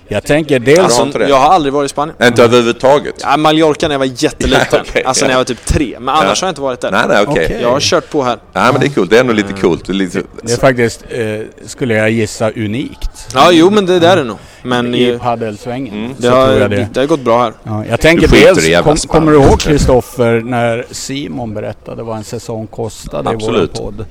Jag 0.09 0.25
tänker 0.25 0.59
dels... 0.59 0.79
Alltså, 0.79 1.19
det? 1.19 1.29
jag 1.29 1.37
har 1.37 1.49
aldrig 1.49 1.73
varit 1.73 1.87
i 1.87 1.89
Spanien. 1.89 2.17
Inte 2.23 2.45
överhuvudtaget? 2.45 3.15
Ja, 3.23 3.37
Mallorca 3.37 3.89
när 3.89 3.95
jag 3.95 3.99
var 3.99 4.11
jätteliten. 4.17 4.65
Ja, 4.73 4.79
okej, 4.89 5.05
alltså 5.05 5.25
ja. 5.25 5.27
när 5.27 5.33
jag 5.35 5.39
var 5.39 5.45
typ 5.45 5.65
tre. 5.67 5.97
Men 6.01 6.09
annars 6.09 6.43
Ja. 6.43 6.47
har 6.47 6.49
jag 6.49 6.51
inte 6.51 6.61
varit 6.61 6.81
där. 6.81 6.91
Nej, 6.91 7.05
nej, 7.09 7.25
okej. 7.27 7.45
Okej. 7.45 7.59
Jag 7.63 7.71
har 7.71 7.81
kört 7.81 8.11
på 8.11 8.23
här. 8.23 8.39
Ja, 8.53 8.73
men 8.73 8.81
det 8.81 8.87
är 8.87 8.91
coolt. 8.91 9.11
Det 9.11 9.17
är 9.17 9.21
ändå 9.21 9.33
lite 9.33 9.53
coolt. 9.53 9.87
Det 9.87 9.93
är 9.93 9.95
lite, 9.95 10.23
Det 10.43 10.53
är 10.53 10.57
faktiskt, 10.57 11.05
eh, 11.11 11.41
skulle 11.67 11.95
jag 11.95 12.11
gissa, 12.11 12.51
unikt. 12.51 13.29
Ja, 13.35 13.49
jo 13.53 13.71
men 13.71 13.87
det 13.87 13.99
där 13.99 14.17
är 14.17 14.25
nog. 14.25 14.37
Men 14.63 14.95
I 14.95 15.09
eh, 15.09 15.19
paddelsvängen. 15.19 15.95
Mm. 15.95 16.15
Det, 16.17 16.23
tror 16.23 16.37
har, 16.37 16.53
jag 16.53 16.71
det. 16.71 16.89
det 16.93 17.01
har 17.01 17.07
gått 17.07 17.21
bra 17.21 17.43
här. 17.43 17.53
Ja, 17.63 17.85
jag 17.91 18.01
tänker 18.01 18.29
dels, 18.29 18.85
kom, 18.85 18.97
kommer 18.97 19.33
du 19.33 19.39
ihåg 19.39 19.61
Kristoffer 19.61 20.41
när 20.41 20.87
Simon 20.91 21.55
berättade 21.55 22.03
vad 22.03 22.17
en 22.17 22.25
säsong 22.25 22.67
kostade 22.67 23.31
Absolut. 23.31 23.79
i 23.79 23.81
vår 23.83 23.91
podd? 23.91 24.05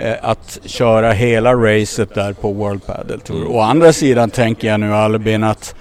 Eh, 0.00 0.14
att 0.22 0.58
köra 0.64 1.12
hela 1.12 1.54
racet 1.54 2.14
där 2.14 2.32
på 2.32 2.52
World 2.52 2.86
Padel 2.86 3.20
Tour. 3.20 3.40
Mm. 3.40 3.52
Å 3.52 3.60
andra 3.60 3.92
sidan 3.92 4.30
tänker 4.30 4.68
jag 4.68 4.80
nu 4.80 4.94
Albin 4.94 5.44
att 5.44 5.74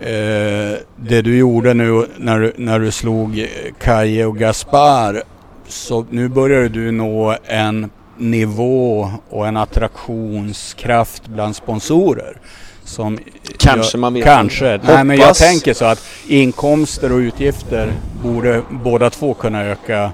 eh, 0.00 0.78
det 0.96 1.22
du 1.22 1.36
gjorde 1.38 1.74
nu 1.74 2.06
när 2.16 2.38
du, 2.40 2.52
när 2.56 2.78
du 2.78 2.90
slog 2.90 3.46
Kaje 3.80 4.26
och 4.26 4.38
Gaspar 4.38 5.22
så 5.68 6.06
nu 6.10 6.28
börjar 6.28 6.68
du 6.68 6.90
nå 6.90 7.36
en 7.44 7.90
nivå 8.18 9.10
och 9.30 9.46
en 9.46 9.56
attraktionskraft 9.56 11.28
bland 11.28 11.56
sponsorer. 11.56 12.36
Som 12.84 13.18
Kanske, 13.58 13.98
man 13.98 14.14
vet 14.14 14.24
Kanske. 14.24 14.74
inte. 14.74 14.94
Nej 14.94 15.04
men 15.04 15.16
jag 15.16 15.24
Hoppas. 15.24 15.38
tänker 15.38 15.74
så 15.74 15.84
att 15.84 16.02
inkomster 16.28 17.12
och 17.12 17.18
utgifter 17.18 17.92
borde 18.22 18.62
båda 18.70 19.10
två 19.10 19.34
kunna 19.34 19.62
öka. 19.64 20.12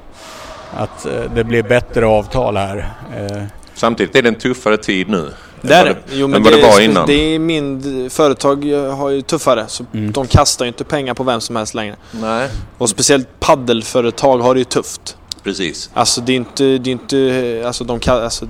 Att 0.77 1.07
eh, 1.07 1.13
det 1.35 1.45
blir 1.45 1.63
bättre 1.63 2.07
avtal 2.07 2.57
här. 2.57 2.93
Eh, 3.17 3.43
Samtidigt 3.75 4.17
är 4.17 4.23
det 4.23 4.29
en 4.29 4.35
tuffare 4.35 4.77
tid 4.77 5.09
nu. 5.09 5.31
Där, 5.61 5.87
än 5.87 5.95
vad 5.95 6.03
jo, 6.13 6.25
än 6.25 6.31
men 6.31 6.43
vad 6.43 6.53
det, 6.53 6.63
var 6.63 6.81
är- 6.81 6.85
innan. 6.85 7.07
Det 7.07 7.35
är 7.35 7.39
min, 7.39 8.11
företag 8.11 8.65
har 8.97 9.11
ju 9.11 9.23
tuffare 9.23 9.65
så 9.69 9.85
Mm. 9.95 10.13
de 10.13 10.27
kastar 10.27 10.65
ju 10.65 10.69
inte 10.69 10.85
pengar 10.85 11.15
på 11.15 11.23
vem 11.25 11.41
som 11.41 11.57
helst 11.57 11.75
längre. 11.75 11.97
Nej, 12.11 12.49
Och 12.79 12.89
speciellt 12.91 13.29
paddelföretag 13.41 14.39
har 14.39 14.55
det 14.55 14.59
ju 14.61 14.65
tufft. 14.65 15.17
precis. 15.45 15.91
Alltså 15.95 16.21
det 16.21 16.33
är 16.33 16.37
inte, 16.37 16.65
det 16.79 16.91
är 16.91 16.93
inte, 16.93 17.63
alltså 17.67 17.85
de 17.85 18.01
alltså 18.11 18.49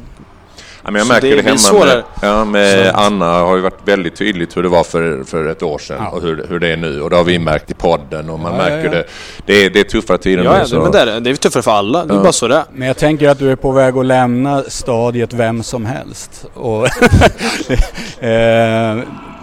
men 0.90 0.94
jag 0.98 1.06
Så 1.06 1.12
märker 1.12 1.28
det 1.28 1.36
det, 1.36 1.42
hemma 1.42 1.58
svårare. 1.58 2.02
med, 2.22 2.30
ja, 2.30 2.44
med. 2.44 2.92
Anna 2.94 3.32
har 3.40 3.56
ju 3.56 3.62
varit 3.62 3.78
väldigt 3.88 4.16
tydligt 4.16 4.56
hur 4.56 4.62
det 4.62 4.68
var 4.68 4.84
för, 4.84 5.24
för 5.24 5.44
ett 5.48 5.62
år 5.62 5.78
sedan 5.78 5.96
Ja. 6.00 6.08
och 6.10 6.22
hur, 6.22 6.46
hur 6.48 6.58
det 6.58 6.68
är 6.68 6.76
nu. 6.76 7.00
Och 7.02 7.10
det 7.10 7.16
har 7.16 7.24
vi 7.24 7.38
märkt 7.38 7.70
i 7.70 7.74
podden 7.74 8.30
och 8.30 8.38
man 8.40 8.52
Ja, 8.52 8.58
märker 8.58 8.76
ja, 8.76 8.84
ja. 8.84 8.90
det. 8.90 9.04
Det 9.46 9.64
är, 9.64 9.70
det 9.70 9.80
är 9.80 9.84
tuffare 9.84 10.18
tider 10.18 10.44
ja, 10.44 10.52
nu. 10.52 10.58
ja, 10.58 10.66
Så. 10.66 10.80
men 10.80 10.92
det 10.92 10.98
är 11.00 11.06
det. 11.06 11.20
Det 11.20 11.30
är 11.30 11.34
tuffare 11.34 11.62
för 11.62 11.70
alla. 11.70 12.04
Det 12.04 12.14
är 12.14 12.18
bara 12.18 12.32
så 12.32 12.48
det 12.48 12.64
men 12.72 12.88
jag 12.88 12.96
tänker 12.96 13.28
att 13.28 13.38
du 13.38 13.50
är 13.50 13.56
på 13.56 13.72
väg 13.72 13.96
att 13.96 14.06
lämna 14.06 14.62
stadiet 14.62 15.32
vem 15.32 15.62
som 15.62 15.84
helst. 15.86 16.44
Och 16.54 16.86
eh, 18.20 18.98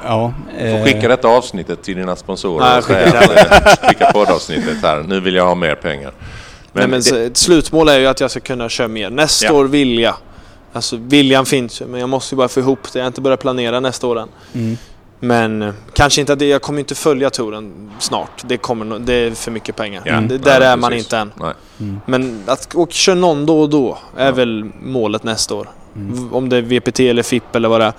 ja, 0.06 0.34
Får 0.60 0.66
eh, 0.68 0.84
skicka 0.84 1.08
detta 1.08 1.28
avsnittet 1.28 1.84
till 1.84 1.96
dina 1.98 2.16
sponsorer 2.16 2.66
Nej, 2.66 2.78
och 2.78 2.86
skicka 2.86 3.10
säga 3.12 3.20
att, 3.42 3.82
eh, 3.84 3.88
skicka 3.90 4.12
poddavsnittet 4.12 4.78
här. 4.82 5.04
Nu 5.08 5.20
vill 5.20 5.36
jag 5.36 5.46
ha 5.46 5.56
mer 5.56 5.76
pengar. 5.76 6.12
Men, 6.72 6.90
Nej, 6.90 7.02
men 7.12 7.18
det, 7.20 7.26
ett 7.26 7.38
slutmål 7.38 7.90
är 7.90 8.00
ju 8.00 8.08
att 8.08 8.20
jag 8.20 8.32
ska 8.32 8.40
kunna 8.40 8.70
köra 8.70 8.88
mer. 8.88 9.10
Nästa 9.10 9.46
Ja. 9.46 9.54
år 9.54 9.66
vill 9.66 10.00
jag. 10.00 10.16
Alltså 10.74 10.98
viljan 10.98 11.46
finns 11.46 11.82
ju, 11.82 11.86
men 11.86 12.00
jag 12.00 12.10
måste 12.10 12.36
ju 12.36 12.38
bara 12.38 12.48
få 12.48 12.60
ihop 12.60 12.80
det. 12.94 13.00
Jag 13.00 13.04
har 13.04 13.08
inte 13.08 13.22
börjat 13.22 13.40
planera 13.40 13.80
nästa 13.80 14.08
år 14.08 14.20
än. 14.20 14.28
mm. 14.54 14.78
Men 15.20 15.62
eh, 15.62 15.74
kanske 15.94 16.22
inte 16.22 16.34
att 16.34 16.40
det, 16.40 16.46
jag 16.46 16.62
kommer 16.62 16.80
inte 16.80 16.96
följa 16.96 17.30
touren 17.30 17.92
snart. 18.00 18.44
Det, 18.46 18.58
kommer, 18.58 19.00
det 19.00 19.14
är 19.14 19.32
för 19.32 19.52
mycket 19.52 19.76
pengar. 19.76 20.02
Ja, 20.06 20.14
det, 20.14 20.22
nej, 20.22 20.38
där 20.40 20.62
är 20.62 20.78
man 20.78 20.90
precis. 20.92 21.06
inte 21.06 21.18
än. 21.18 21.32
Nej. 21.40 21.54
Mm. 21.80 22.00
Men 22.06 22.44
att 22.48 22.76
och 22.76 22.92
köra 22.92 23.16
någon 23.16 23.46
då 23.46 23.62
och 23.62 23.70
då 23.70 23.98
är 24.18 24.26
Ja. 24.26 24.32
väl 24.32 24.66
målet 24.82 25.24
nästa 25.24 25.56
år. 25.56 25.70
Mm. 25.96 26.34
Om 26.34 26.50
det 26.50 26.58
är 26.58 26.62
VPT 26.62 27.00
eller 27.00 27.24
FIP 27.24 27.56
eller 27.56 27.70
vad 27.70 27.82
det 27.82 27.86
är. 27.86 27.94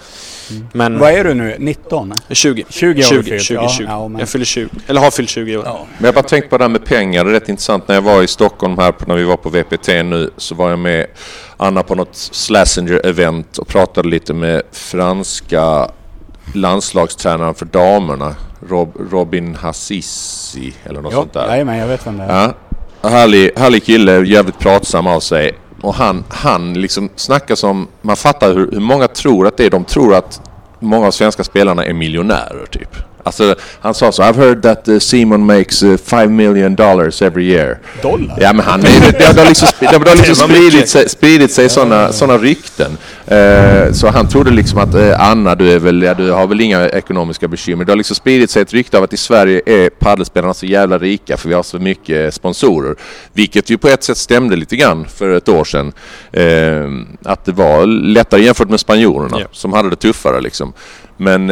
Mm. 0.50 0.66
Men 0.72 0.98
Vad 0.98 1.12
är 1.12 1.24
du 1.24 1.34
nu? 1.34 1.56
19? 1.58 2.12
20. 2.30 2.64
20 2.68 3.02
har 3.02 3.08
20, 3.10 3.16
du 3.16 3.22
fyllt. 3.22 3.42
20, 3.42 3.54
ja, 3.54 3.68
20. 3.68 3.84
Ja, 3.88 4.08
men, 4.08 4.18
Jag 4.18 4.28
fyller 4.28 4.44
20. 4.44 4.68
Eller 4.86 5.00
har 5.00 5.10
fyllt 5.10 5.28
20 5.30 5.52
i 5.52 5.56
år. 5.56 5.62
ja. 5.66 5.86
Men 5.98 6.04
jag 6.04 6.14
bara 6.14 6.22
tänkt 6.24 6.50
på 6.50 6.58
det 6.58 6.64
här 6.64 6.68
med 6.68 6.84
pengar. 6.84 7.24
Det 7.24 7.30
är 7.30 7.32
rätt 7.34 7.48
intressant. 7.48 7.88
När 7.88 7.94
jag 7.94 8.02
var 8.02 8.22
i 8.22 8.26
Stockholm 8.26 8.78
här 8.78 8.92
på- 8.92 9.04
när 9.08 9.14
vi 9.16 9.24
var 9.24 9.36
på 9.36 9.48
VPT 9.48 9.88
nu 10.02 10.30
så 10.36 10.54
var 10.54 10.70
jag 10.70 10.78
med 10.78 11.06
Anna 11.56 11.82
på 11.82 11.94
något 11.94 12.14
Slazenger-event 12.14 13.58
och 13.58 13.68
pratade 13.68 14.08
lite 14.08 14.34
med 14.34 14.62
franska 14.72 15.90
landslagstränaren 16.54 17.54
för 17.54 17.66
damerna. 17.66 18.34
Rob, 18.68 18.92
Robin 19.10 19.54
Hassisi 19.54 20.74
eller 20.84 21.00
något 21.02 21.12
Ja, 21.12 21.18
sånt 21.18 21.32
där. 21.32 21.46
jajamän, 21.48 21.78
jag 21.78 21.86
vet 21.86 22.06
vem 22.06 22.18
det 22.18 22.24
är. 22.24 22.52
Ja. 23.02 23.08
Härlig, 23.10 23.50
härlig 23.56 23.84
kille, 23.84 24.20
jävligt 24.26 24.58
pratsam 24.58 25.06
av 25.06 25.20
sig. 25.20 25.52
Och 25.84 25.94
han, 25.94 26.24
han 26.28 26.74
liksom 26.74 27.08
snackar 27.16 27.54
som... 27.54 27.88
Man 28.02 28.16
fattar 28.16 28.54
hur, 28.54 28.70
hur 28.72 28.80
många 28.80 29.08
tror 29.08 29.46
att 29.46 29.56
det 29.56 29.66
är. 29.66 29.70
De 29.70 29.84
tror 29.84 30.14
att 30.14 30.40
många 30.78 31.06
av 31.06 31.10
svenska 31.10 31.44
spelarna 31.44 31.84
är 31.84 31.92
miljonärer 31.92 32.66
typ. 32.70 32.96
Alltså 33.22 33.54
han 33.80 33.94
sa 33.94 34.12
så 34.12 34.22
I've 34.22 34.36
heard 34.36 34.62
that 34.62 34.88
uh, 34.88 34.98
Simon 34.98 35.46
makes 35.46 35.82
uh, 35.82 35.96
5 35.96 36.36
million 36.36 36.74
dollars 36.74 37.22
every 37.22 37.44
year. 37.44 37.78
Dollar? 38.02 38.38
Ja 38.40 38.52
men 38.52 38.64
han 38.64 38.80
är, 38.80 39.12
det, 39.12 39.18
det 39.18 39.40
har 39.40 39.48
liksom, 39.48 39.68
det 39.80 39.86
har 39.86 40.16
liksom 40.16 40.34
spridit 40.48 40.88
sig, 40.88 41.08
spridit 41.08 41.52
sig 41.52 41.68
sådana 41.68 42.12
såna 42.12 42.38
rykten. 42.38 42.98
Eh, 43.26 43.92
så 43.92 44.08
han 44.08 44.28
trodde 44.28 44.50
liksom 44.50 44.78
att 44.78 44.94
eh, 44.94 45.20
Anna 45.30 45.54
du 45.54 45.70
är 45.72 45.78
väl, 45.78 46.02
ja, 46.02 46.14
du 46.14 46.30
har 46.30 46.46
väl 46.46 46.60
inga 46.60 46.88
ekonomiska 46.88 47.48
bekymmer. 47.48 47.84
Det 47.84 47.92
har 47.92 47.96
liksom 47.96 48.16
spridit 48.16 48.50
sig 48.50 48.62
ett 48.62 48.72
rykte 48.72 48.98
av 48.98 49.04
att 49.04 49.12
i 49.12 49.16
Sverige 49.16 49.62
är 49.66 49.90
paddelspelarna 49.90 50.54
så 50.54 50.66
jävla 50.66 50.98
rika 50.98 51.36
för 51.36 51.48
vi 51.48 51.54
har 51.54 51.62
så 51.62 51.78
mycket 51.78 52.34
sponsorer. 52.34 52.96
Vilket 53.32 53.70
ju 53.70 53.78
på 53.78 53.88
ett 53.88 54.02
sätt 54.04 54.16
stämde 54.16 54.56
lite 54.56 54.76
grann 54.76 55.04
för 55.08 55.30
ett 55.30 55.48
år 55.48 55.64
sedan. 55.64 55.92
Eh, 56.32 57.30
att 57.32 57.44
det 57.44 57.52
var 57.52 57.86
lättare 57.86 58.42
jämfört 58.42 58.68
med 58.70 58.80
spanjorerna 58.80 59.36
Ja. 59.40 59.46
som 59.52 59.72
hade 59.72 59.90
det 59.90 59.96
tuffare 59.96 60.40
liksom. 60.40 60.72
Men, 61.16 61.46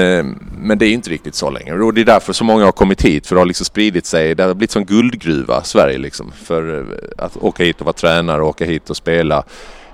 men 0.58 0.78
det 0.78 0.86
är 0.86 0.92
inte 0.92 1.10
riktigt 1.10 1.34
så 1.34 1.50
längre. 1.50 1.84
Och 1.84 1.94
det 1.94 2.00
är 2.00 2.04
därför 2.04 2.32
så 2.32 2.44
många 2.44 2.64
har 2.64 2.72
kommit 2.72 3.02
hit. 3.02 3.26
För 3.26 3.34
det 3.34 3.40
har 3.40 3.46
liksom 3.46 3.66
spridit 3.66 4.06
sig. 4.06 4.34
Det 4.34 4.42
har 4.42 4.54
blivit 4.54 4.70
som 4.70 4.84
guldgruva, 4.84 5.62
Sverige 5.62 5.98
liksom. 5.98 6.32
För 6.44 6.84
att 7.18 7.36
åka 7.36 7.64
hit 7.64 7.80
och 7.80 7.86
vara 7.86 7.92
tränare 7.92 8.42
och 8.42 8.48
åka 8.48 8.64
hit 8.64 8.90
och 8.90 8.96
spela. 8.96 9.44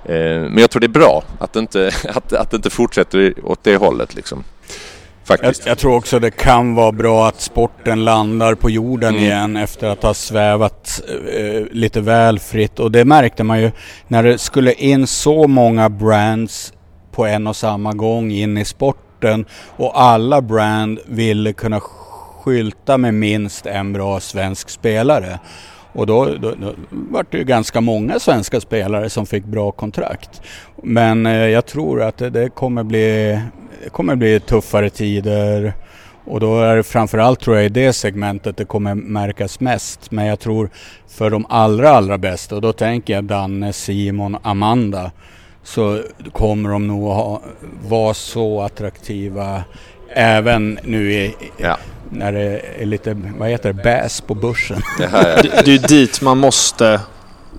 Eh, 0.05 0.15
Men 0.41 0.57
jag 0.57 0.69
tror 0.69 0.79
det 0.79 0.85
är 0.85 0.87
bra 0.87 1.23
att 1.39 1.53
det 1.53 1.59
inte, 1.59 1.91
att, 2.15 2.33
att 2.33 2.51
det 2.51 2.55
inte 2.55 2.69
fortsätter 2.69 3.33
åt 3.43 3.63
det 3.63 3.75
hållet 3.75 4.15
liksom. 4.15 4.43
Jag, 5.41 5.55
jag 5.65 5.77
tror 5.77 5.95
också 5.95 6.19
det 6.19 6.31
kan 6.31 6.75
vara 6.75 6.91
bra 6.91 7.27
att 7.27 7.41
sporten 7.41 8.05
landar 8.05 8.55
på 8.55 8.69
jorden 8.69 9.09
Mm. 9.09 9.23
igen 9.23 9.57
efter 9.57 9.87
att 9.87 10.03
ha 10.03 10.13
svävat 10.13 11.01
eh, 11.33 11.63
lite 11.71 12.01
väl 12.01 12.39
fritt. 12.39 12.79
Och 12.79 12.91
det 12.91 13.05
märkte 13.05 13.43
man 13.43 13.61
ju 13.61 13.71
när 14.07 14.23
det 14.23 14.37
skulle 14.37 14.73
in 14.73 15.07
så 15.07 15.47
många 15.47 15.89
brands 15.89 16.73
på 17.11 17.25
en 17.25 17.47
och 17.47 17.55
samma 17.55 17.93
gång 17.93 18.31
in 18.31 18.57
i 18.57 18.65
sporten 18.65 19.45
och 19.77 20.01
alla 20.01 20.41
brand 20.41 20.99
ville 21.05 21.53
kunna 21.53 21.79
skylta 22.43 22.97
med 22.97 23.13
minst 23.13 23.65
en 23.65 23.93
bra 23.93 24.19
svensk 24.19 24.69
spelare. 24.69 25.39
Och 25.93 26.07
då, 26.07 26.25
då, 26.25 26.51
då 26.51 26.73
var 26.89 27.25
det 27.29 27.37
ju 27.37 27.43
ganska 27.43 27.81
många 27.81 28.19
svenska 28.19 28.61
spelare 28.61 29.09
som 29.09 29.25
fick 29.25 29.45
bra 29.45 29.71
kontrakt. 29.71 30.41
Men 30.83 31.25
eh, 31.25 31.33
jag 31.33 31.65
tror 31.65 32.01
att 32.01 32.17
det, 32.17 32.29
det 32.29 32.49
kommer 32.49 32.83
bli 32.83 33.39
det 33.83 33.89
kommer 33.89 34.15
bli 34.15 34.39
tuffare 34.39 34.89
tider 34.89 35.73
Och 36.25 36.39
då 36.39 36.59
är 36.59 36.75
det 36.75 36.83
framförallt 36.83 37.39
tror 37.39 37.55
jag 37.55 37.65
i 37.65 37.69
det 37.69 37.93
segmentet 37.93 38.57
det 38.57 38.65
kommer 38.65 38.95
märkas 38.95 39.59
mest. 39.59 40.11
Men 40.11 40.25
jag 40.25 40.39
tror 40.39 40.69
för 41.07 41.29
de 41.29 41.45
allra 41.49 41.89
allra 41.89 42.17
bästa 42.17 42.55
och 42.55 42.61
då 42.61 42.73
tänker 42.73 43.13
jag 43.13 43.23
Danne, 43.23 43.73
Simon, 43.73 44.37
Amanda 44.41 45.11
så 45.63 46.01
kommer 46.31 46.69
de 46.69 46.87
nog 46.87 47.03
ha, 47.03 47.41
vara 47.87 48.13
så 48.13 48.61
attraktiva 48.61 49.63
även 50.13 50.79
nu 50.83 51.13
i, 51.13 51.35
Ja. 51.57 51.77
när 52.09 52.31
det 52.31 52.61
är 52.79 52.85
lite, 52.85 53.17
vad 53.37 53.49
heter 53.49 53.73
det, 53.73 53.83
bäs 53.83 54.21
på 54.21 54.35
börsen. 54.35 54.81
Det 54.97 55.07
här 55.07 55.25
är, 55.25 55.43
Det, 55.43 55.49
det 55.65 55.71
är 55.71 55.75
ju 55.75 55.77
dit 55.77 56.21
man 56.21 56.37
måste 56.37 57.01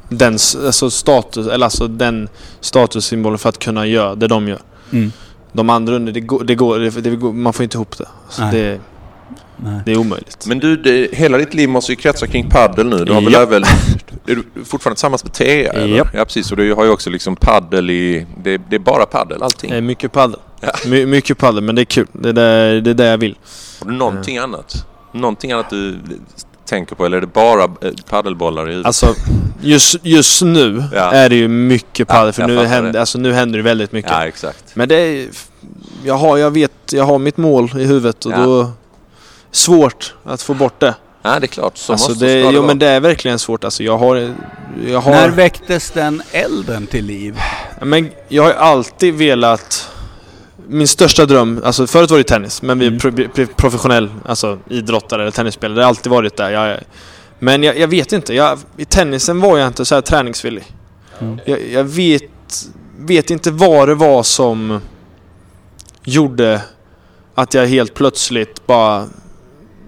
den, 0.09 0.33
alltså 0.67 0.91
status, 0.91 1.47
eller 1.47 1.67
alltså 1.67 1.89
den 1.89 2.29
statussymbolen 2.61 3.39
för 3.39 3.49
att 3.49 3.59
kunna 3.59 3.87
göra 3.87 4.15
det 4.15 4.27
de 4.29 4.49
gör. 4.49 4.61
Mm. 4.93 5.13
De 5.53 5.71
andra 5.71 5.95
under, 5.95 6.13
det 6.13 6.21
går, 6.21 6.45
det 6.45 6.55
går, 6.55 6.79
det, 6.79 6.91
det 7.01 7.11
går 7.11 7.33
man 7.33 7.53
får 7.53 7.63
inte 7.63 7.77
ihop 7.77 7.99
det. 7.99 8.09
Alltså 8.27 8.43
det, 8.43 8.81
Nej. 9.65 9.81
det 9.87 9.93
är 9.93 9.97
omöjligt. 9.99 10.47
men 10.47 10.59
du, 10.59 10.77
det, 10.77 11.09
hela 11.15 11.39
ditt 11.39 11.55
liv 11.55 11.69
måste 11.69 11.93
ju 11.93 11.97
kretsa 11.97 12.27
kring 12.27 12.49
paddel 12.51 12.87
nu. 12.89 13.05
Du 13.05 13.13
har 13.13 13.21
väl 13.21 13.33
Ja. 13.33 13.41
även... 13.43 13.63
Är 14.27 14.35
du 14.35 14.65
fortfarande 14.65 14.95
tillsammans 14.97 15.25
med 15.25 15.33
Thea? 15.33 15.73
eller? 15.73 15.97
Japp. 15.97 16.09
Ja, 16.15 16.25
precis. 16.25 16.51
Och 16.51 16.57
du 16.57 16.75
har 16.75 16.85
ju 16.85 16.91
också 16.91 17.11
liksom 17.11 17.37
paddel 17.37 17.91
i... 17.91 18.27
Det, 18.43 18.61
det 18.71 18.77
är 18.77 18.81
bara 18.81 19.07
paddel, 19.07 19.43
allting. 19.43 19.71
Det 19.71 19.77
är 19.77 19.81
mycket 19.81 20.13
padel. 20.13 20.37
Ja. 20.61 20.71
My, 20.87 21.07
mycket 21.07 21.39
padel, 21.39 21.63
men 21.65 21.75
det 21.75 21.83
är 21.83 21.85
kul. 21.85 22.07
Det 22.13 22.29
är 22.29 22.33
det, 22.33 22.81
det, 22.81 22.91
är 22.91 22.95
det 22.95 23.07
jag 23.07 23.19
vill. 23.19 23.39
Har 23.81 23.91
du 23.91 23.97
någonting 23.97 24.39
annat? 24.39 24.87
Någonting 25.13 25.53
annat 25.53 25.71
du 25.71 25.99
tänker 26.67 26.95
på? 26.95 27.07
Eller 27.07 27.17
är 27.17 27.21
det 27.21 27.27
bara 27.27 27.63
eh, 27.65 27.69
paddelbollar 28.11 28.63
i 28.63 28.67
huvudet? 28.67 28.87
Alltså, 28.87 29.15
just, 29.61 29.97
just 30.03 30.43
nu 30.43 30.85
Ja. 30.95 31.13
är 31.13 31.29
det 31.29 31.37
ju 31.37 31.49
mycket 31.49 32.09
padel, 32.09 32.27
Ja, 32.27 32.33
för 32.33 32.47
nu 32.47 32.65
händer, 32.67 32.93
det. 32.93 33.01
alltså, 33.01 33.19
nu 33.19 33.33
händer 33.33 33.59
det 33.59 33.63
väldigt 33.63 33.93
mycket. 33.93 34.11
ja, 34.11 34.27
exakt. 34.27 34.65
Men 34.77 34.89
det 34.89 34.97
är... 34.97 35.29
Jag 36.05 36.15
har, 36.15 36.39
jag 36.39 36.51
vet, 36.51 36.73
jag 36.93 37.05
har 37.05 37.19
mitt 37.19 37.37
mål 37.37 37.71
i 37.79 37.85
huvudet 37.85 38.25
och 38.27 38.33
Ja. 38.33 38.37
då... 38.45 38.71
Svårt 39.51 40.15
att 40.25 40.43
få 40.43 40.55
bort 40.55 40.81
det. 40.81 40.95
Ja, 41.23 41.41
det 41.41 41.45
är 41.45 41.49
klart. 41.49 41.77
Så 41.77 41.93
alltså 41.93 42.11
måste 42.11 42.25
det, 42.25 42.31
ska 42.31 42.49
det 42.49 42.55
jo 42.55 42.61
vara. 42.61 42.67
men 42.67 42.79
det 42.79 42.87
är 42.89 43.01
verkligen 43.01 43.39
svårt 43.39 43.65
alltså. 43.65 43.83
Jag 43.83 43.99
har... 43.99 44.35
Jag 44.87 45.01
har... 45.01 45.11
När 45.11 45.29
väcktes 45.29 45.91
den 45.91 46.23
elden 46.33 46.87
till 46.87 47.05
liv? 47.05 47.39
Men 47.83 48.11
jag 48.29 48.43
har 48.43 48.53
alltid 48.53 49.15
velat... 49.15 49.91
Min 50.69 50.89
största 50.89 51.27
dröm, 51.27 51.61
alltså 51.65 51.87
förut 51.87 52.11
var 52.11 52.19
det 52.19 52.25
tennis, 52.25 52.63
men 52.63 52.79
vi 52.79 52.87
är 52.87 52.91
Mm. 52.91 53.01
pro, 53.01 53.29
pro, 53.29 53.47
professionell 53.57 54.11
alltså, 54.27 54.59
idrottare 54.69 55.23
eller 55.23 55.31
tennisspelare. 55.33 55.77
Det 55.79 55.83
har 55.83 55.89
alltid 55.89 56.13
varit 56.13 56.37
där. 56.37 56.51
Jag, 56.51 56.79
men 57.39 57.63
jag, 57.63 57.79
jag 57.79 57.89
vet 57.89 58.13
inte, 58.13 58.35
jag, 58.35 58.59
i 58.77 58.85
tennisen 58.85 59.41
var 59.41 59.59
jag 59.59 59.67
inte 59.67 59.85
så 59.85 59.95
här 59.95 60.03
träningsvillig. 60.03 60.65
Mm. 61.19 61.41
Jag, 61.45 61.69
jag 61.71 61.85
vet, 61.85 62.23
vet 62.99 63.31
inte 63.31 63.51
vad 63.51 63.89
det 63.89 63.95
var 63.95 64.23
som 64.23 64.81
gjorde 66.05 66.61
att 67.35 67.55
jag 67.55 67.67
helt 67.67 67.95
plötsligt 67.95 68.67
bara 68.67 69.07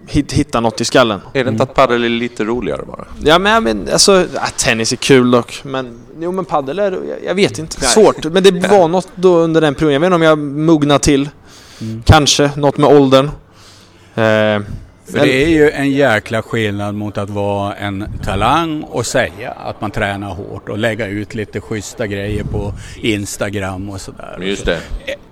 hit, 0.06 0.32
hittade 0.32 0.62
något 0.62 0.80
i 0.80 0.84
skallen. 0.84 1.20
Är 1.34 1.44
det 1.44 1.50
inte 1.50 1.62
att 1.62 1.74
paddel 1.74 2.04
är 2.04 2.08
lite 2.08 2.44
roligare 2.44 2.82
bara? 2.86 3.04
Ja 3.24 3.38
men, 3.38 3.64
men 3.64 3.88
alltså, 3.92 4.26
ja, 4.34 4.46
tennis 4.58 4.92
är 4.92 4.96
kul 4.96 5.30
dock. 5.30 5.60
Men, 5.64 5.98
jo 6.20 6.32
men 6.32 6.44
padel 6.44 6.78
är, 6.78 6.92
jag, 6.92 7.18
jag 7.26 7.34
vet 7.34 7.58
inte. 7.58 7.76
Nej. 7.80 7.90
Svårt. 7.90 8.24
Men 8.24 8.42
det 8.42 8.50
var 8.70 8.88
något 8.88 9.08
då 9.14 9.36
under 9.36 9.60
den 9.60 9.74
perioden. 9.74 9.92
Jag 9.92 10.00
vet 10.00 10.06
inte 10.06 10.14
om 10.14 10.22
jag 10.22 10.38
mognade 10.38 11.04
till. 11.04 11.28
Mm. 11.80 12.02
Kanske, 12.06 12.50
något 12.56 12.78
med 12.78 12.90
åldern. 12.90 13.26
Eh, 14.14 14.62
För 15.04 15.18
det 15.18 15.44
är 15.44 15.48
ju 15.48 15.70
en 15.70 15.90
jäkla 15.90 16.42
skillnad 16.42 16.94
mot 16.94 17.18
att 17.18 17.30
vara 17.30 17.74
en 17.74 18.04
talang 18.24 18.82
och 18.82 19.06
säga 19.06 19.50
att 19.50 19.80
man 19.80 19.90
tränar 19.90 20.34
hårt 20.34 20.68
och 20.68 20.78
lägga 20.78 21.06
ut 21.06 21.34
lite 21.34 21.60
schyssta 21.60 22.06
grejer 22.06 22.44
på 22.44 22.74
Instagram 22.96 23.90
och 23.90 24.00
sådär. 24.00 24.38
Just 24.42 24.64
det. 24.64 24.80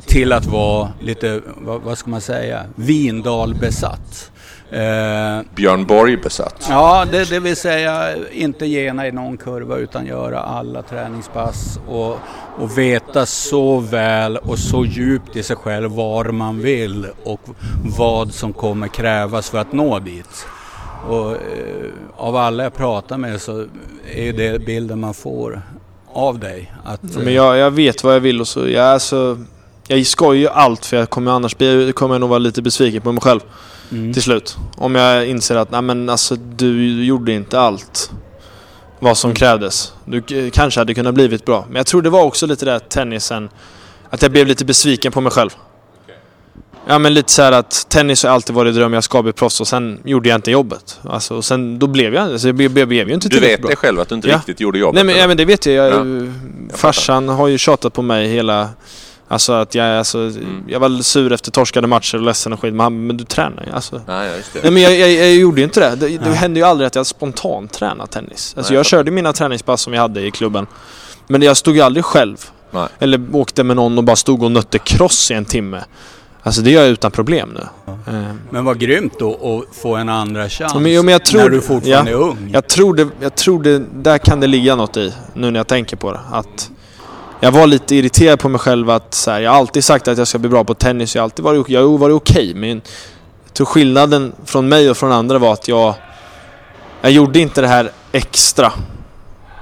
Till 0.06 0.32
att 0.32 0.46
vara 0.46 0.92
lite, 1.00 1.40
vad, 1.56 1.80
vad 1.82 1.98
ska 1.98 2.10
man 2.10 2.20
säga, 2.20 2.64
Vindal-besatt. 2.74 4.30
Eh, 4.72 5.40
Björn 5.54 5.86
Borg 5.86 6.16
besatt. 6.16 6.66
Ja, 6.68 7.06
det, 7.10 7.30
det 7.30 7.40
vill 7.40 7.56
säga 7.56 8.14
inte 8.32 8.66
gena 8.66 9.06
i 9.06 9.12
någon 9.12 9.36
kurva 9.36 9.76
utan 9.76 10.06
göra 10.06 10.40
alla 10.40 10.82
träningspass 10.82 11.80
och, 11.88 12.18
och 12.58 12.78
veta 12.78 13.26
så 13.26 13.78
väl 13.78 14.36
och 14.36 14.58
så 14.58 14.84
djupt 14.84 15.36
i 15.36 15.42
sig 15.42 15.56
själv 15.56 15.90
var 15.90 16.24
man 16.24 16.60
vill 16.60 17.06
och 17.24 17.40
vad 17.98 18.32
som 18.32 18.52
kommer 18.52 18.88
krävas 18.88 19.50
för 19.50 19.58
att 19.58 19.72
nå 19.72 19.98
dit. 19.98 20.46
Och 21.08 21.30
eh, 21.30 21.38
av 22.16 22.36
alla 22.36 22.62
jag 22.62 22.74
pratar 22.74 23.18
med 23.18 23.40
så 23.40 23.66
är 24.14 24.32
det 24.32 24.66
bilden 24.66 25.00
man 25.00 25.14
får 25.14 25.62
av 26.12 26.38
dig. 26.38 26.72
Att, 26.84 27.16
eh, 27.16 27.22
men 27.22 27.34
jag, 27.34 27.56
jag 27.56 27.70
vet 27.70 28.04
vad 28.04 28.14
jag 28.14 28.20
vill 28.20 28.40
och 28.40 28.48
så. 28.48 28.68
Jag, 28.68 28.86
alltså, 28.86 29.38
jag 29.88 30.06
skojar 30.06 30.40
ju 30.40 30.48
allt 30.48 30.86
för 30.86 30.96
jag 30.96 31.10
kommer 31.10 31.30
annars 31.30 31.56
bli, 31.56 31.92
kommer 31.92 32.14
jag 32.14 32.20
nog 32.20 32.28
vara 32.30 32.38
lite 32.38 32.62
besviken 32.62 33.02
på 33.02 33.12
mig 33.12 33.20
själv 33.20 33.40
mm, 33.92 34.12
till 34.12 34.22
slut. 34.22 34.56
Om 34.76 34.94
jag 34.94 35.26
inser 35.26 35.56
att 35.56 35.70
nej 35.70 35.82
men 35.82 36.08
alltså 36.08 36.36
du 36.36 37.04
gjorde 37.04 37.32
inte 37.32 37.60
allt 37.60 38.10
vad 38.98 39.16
som 39.18 39.34
krävdes. 39.34 39.92
Du 40.04 40.50
kanske 40.50 40.80
hade 40.80 40.94
kunnat 40.94 41.14
blivit 41.14 41.44
bra. 41.44 41.64
Men 41.68 41.76
jag 41.76 41.86
tror 41.86 42.02
det 42.02 42.10
var 42.10 42.22
också 42.24 42.46
lite 42.46 42.64
där 42.64 42.78
tennisen, 42.78 43.48
att 44.10 44.22
jag 44.22 44.30
blev 44.32 44.46
lite 44.46 44.64
besviken 44.64 45.12
på 45.12 45.20
mig 45.20 45.32
själv. 45.32 45.50
Ja 46.86 46.98
men 46.98 47.14
lite 47.14 47.32
så 47.32 47.42
här 47.42 47.52
att 47.52 47.86
tennis 47.88 48.22
har 48.22 48.30
alltid 48.30 48.54
varit 48.54 48.74
dröm, 48.74 48.92
jag 48.92 49.04
ska 49.04 49.22
bli 49.22 49.32
proffs 49.32 49.60
och 49.60 49.68
sen 49.68 50.00
gjorde 50.04 50.28
jag 50.28 50.38
inte 50.38 50.50
jobbet. 50.50 50.98
Alltså, 51.02 51.34
och 51.34 51.44
sen 51.44 51.78
då 51.78 51.86
blev 51.86 52.14
jag, 52.14 52.32
alltså, 52.32 52.48
jag 52.48 52.54
blev, 52.54 52.78
jag 52.78 52.88
blev 52.88 53.08
ju 53.08 53.14
inte 53.14 53.28
Du 53.28 53.40
vet 53.40 53.60
bra. 53.60 53.70
det 53.70 53.76
själv 53.76 54.00
att 54.00 54.08
du 54.08 54.14
inte 54.14 54.28
Ja. 54.28 54.36
riktigt 54.36 54.60
gjorde 54.60 54.78
jobbet? 54.78 54.94
Nej 54.94 55.04
men, 55.04 55.16
ja, 55.16 55.28
men 55.28 55.36
det 55.36 55.44
vet 55.44 55.66
jag. 55.66 55.74
jag 55.92 56.06
Ja. 56.70 56.76
farsan 56.76 57.28
har 57.28 57.48
ju 57.48 57.58
tjatat 57.58 57.92
på 57.92 58.02
mig 58.02 58.28
hela... 58.28 58.68
Alltså 59.32 59.52
att 59.52 59.74
jag, 59.74 59.98
alltså, 59.98 60.18
Mm. 60.18 60.64
jag 60.68 60.80
var 60.80 61.02
sur 61.02 61.32
efter 61.32 61.50
torskade 61.50 61.86
matcher 61.86 62.16
och 62.18 62.22
ledsen 62.24 62.52
och 62.52 62.60
skit. 62.60 62.74
Men, 62.74 62.80
han, 62.80 63.06
men 63.06 63.16
du 63.16 63.24
tränar 63.24 63.64
ju. 63.66 63.72
Alltså. 63.72 64.00
Nej, 64.06 64.28
ja, 64.30 64.36
just 64.36 64.52
det. 64.52 64.60
Nej 64.62 64.70
men 64.72 64.82
jag, 64.82 64.98
jag, 64.98 65.10
jag 65.12 65.34
gjorde 65.34 65.60
ju 65.60 65.64
inte 65.64 65.80
det. 65.80 65.96
Det, 66.08 66.18
det 66.18 66.30
hände 66.34 66.60
ju 66.60 66.66
aldrig 66.66 66.86
att 66.86 66.94
jag 66.94 67.06
spontant 67.06 67.72
tränade 67.72 68.10
tennis. 68.10 68.54
Alltså 68.56 68.70
Nej, 68.72 68.74
jag 68.76 68.78
jag 68.78 68.86
körde 68.86 69.10
mina 69.10 69.32
träningspass 69.32 69.80
som 69.82 69.94
jag 69.94 70.00
hade 70.00 70.20
i 70.26 70.30
klubben. 70.30 70.66
Men 71.28 71.42
jag 71.42 71.56
stod 71.56 71.76
ju 71.76 71.80
aldrig 71.82 72.04
själv. 72.04 72.36
Nej. 72.70 72.88
Eller 72.98 73.20
åkte 73.32 73.64
med 73.64 73.76
någon 73.76 73.98
och 73.98 74.04
bara 74.04 74.16
stod 74.16 74.42
och 74.42 74.52
nötte 74.52 74.78
cross 74.78 75.30
i 75.30 75.34
en 75.34 75.44
timme. 75.44 75.84
Alltså 76.42 76.62
det 76.62 76.70
gör 76.70 76.82
jag 76.82 76.90
utan 76.90 77.10
problem 77.10 77.54
nu. 77.54 77.92
Eh, 78.12 78.22
Men 78.50 78.64
vad 78.64 78.78
grymt 78.78 79.12
då 79.18 79.32
att 79.70 79.76
få 79.76 79.96
en 79.96 80.08
andra 80.08 80.48
chans 80.48 80.72
Ja, 80.74 80.80
men- 80.80 81.04
men 81.04 81.12
jag 81.12 81.24
tror- 81.24 81.40
när 81.40 81.48
du 81.48 81.60
fortfarande 81.60 82.10
ja. 82.10 82.16
är 82.18 82.22
ung. 82.22 82.50
Jag 82.52 82.68
tror 82.68 82.94
det, 82.94 83.08
jag 83.20 83.34
tror 83.36 83.62
det, 83.62 83.82
där 83.94 84.18
kan 84.18 84.40
det 84.40 84.46
ligga 84.46 84.76
något 84.76 84.96
i, 84.96 85.12
nu 85.34 85.50
när 85.50 85.60
jag 85.60 85.66
tänker 85.66 85.96
på 85.96 86.12
det. 86.12 86.20
Att 86.32 86.70
jag 87.40 87.52
var 87.52 87.66
lite 87.66 87.94
irriterad 87.96 88.38
på 88.38 88.48
mig 88.48 88.58
själv 88.58 88.90
att 88.90 89.14
så 89.14 89.30
här, 89.30 89.40
jag 89.40 89.50
har 89.50 89.58
alltid 89.58 89.84
sagt 89.84 90.08
att 90.08 90.18
jag 90.18 90.28
ska 90.28 90.38
bli 90.38 90.48
bra 90.48 90.64
på 90.64 90.74
tennis, 90.74 91.14
jag 91.14 91.22
har 91.22 91.24
alltid 91.24 91.44
varit, 91.44 91.68
jag 91.68 91.88
har 91.88 91.98
varit 91.98 92.14
okej, 92.14 92.54
men 92.54 92.82
jag 93.44 93.54
tror 93.54 93.66
skillnaden 93.66 94.32
från 94.44 94.68
mig 94.68 94.90
och 94.90 94.96
från 94.96 95.12
andra 95.12 95.38
var 95.38 95.52
att 95.52 95.68
jag, 95.68 95.94
jag 97.00 97.12
gjorde 97.12 97.38
inte 97.38 97.60
det 97.60 97.68
här 97.68 97.90
extra. 98.12 98.72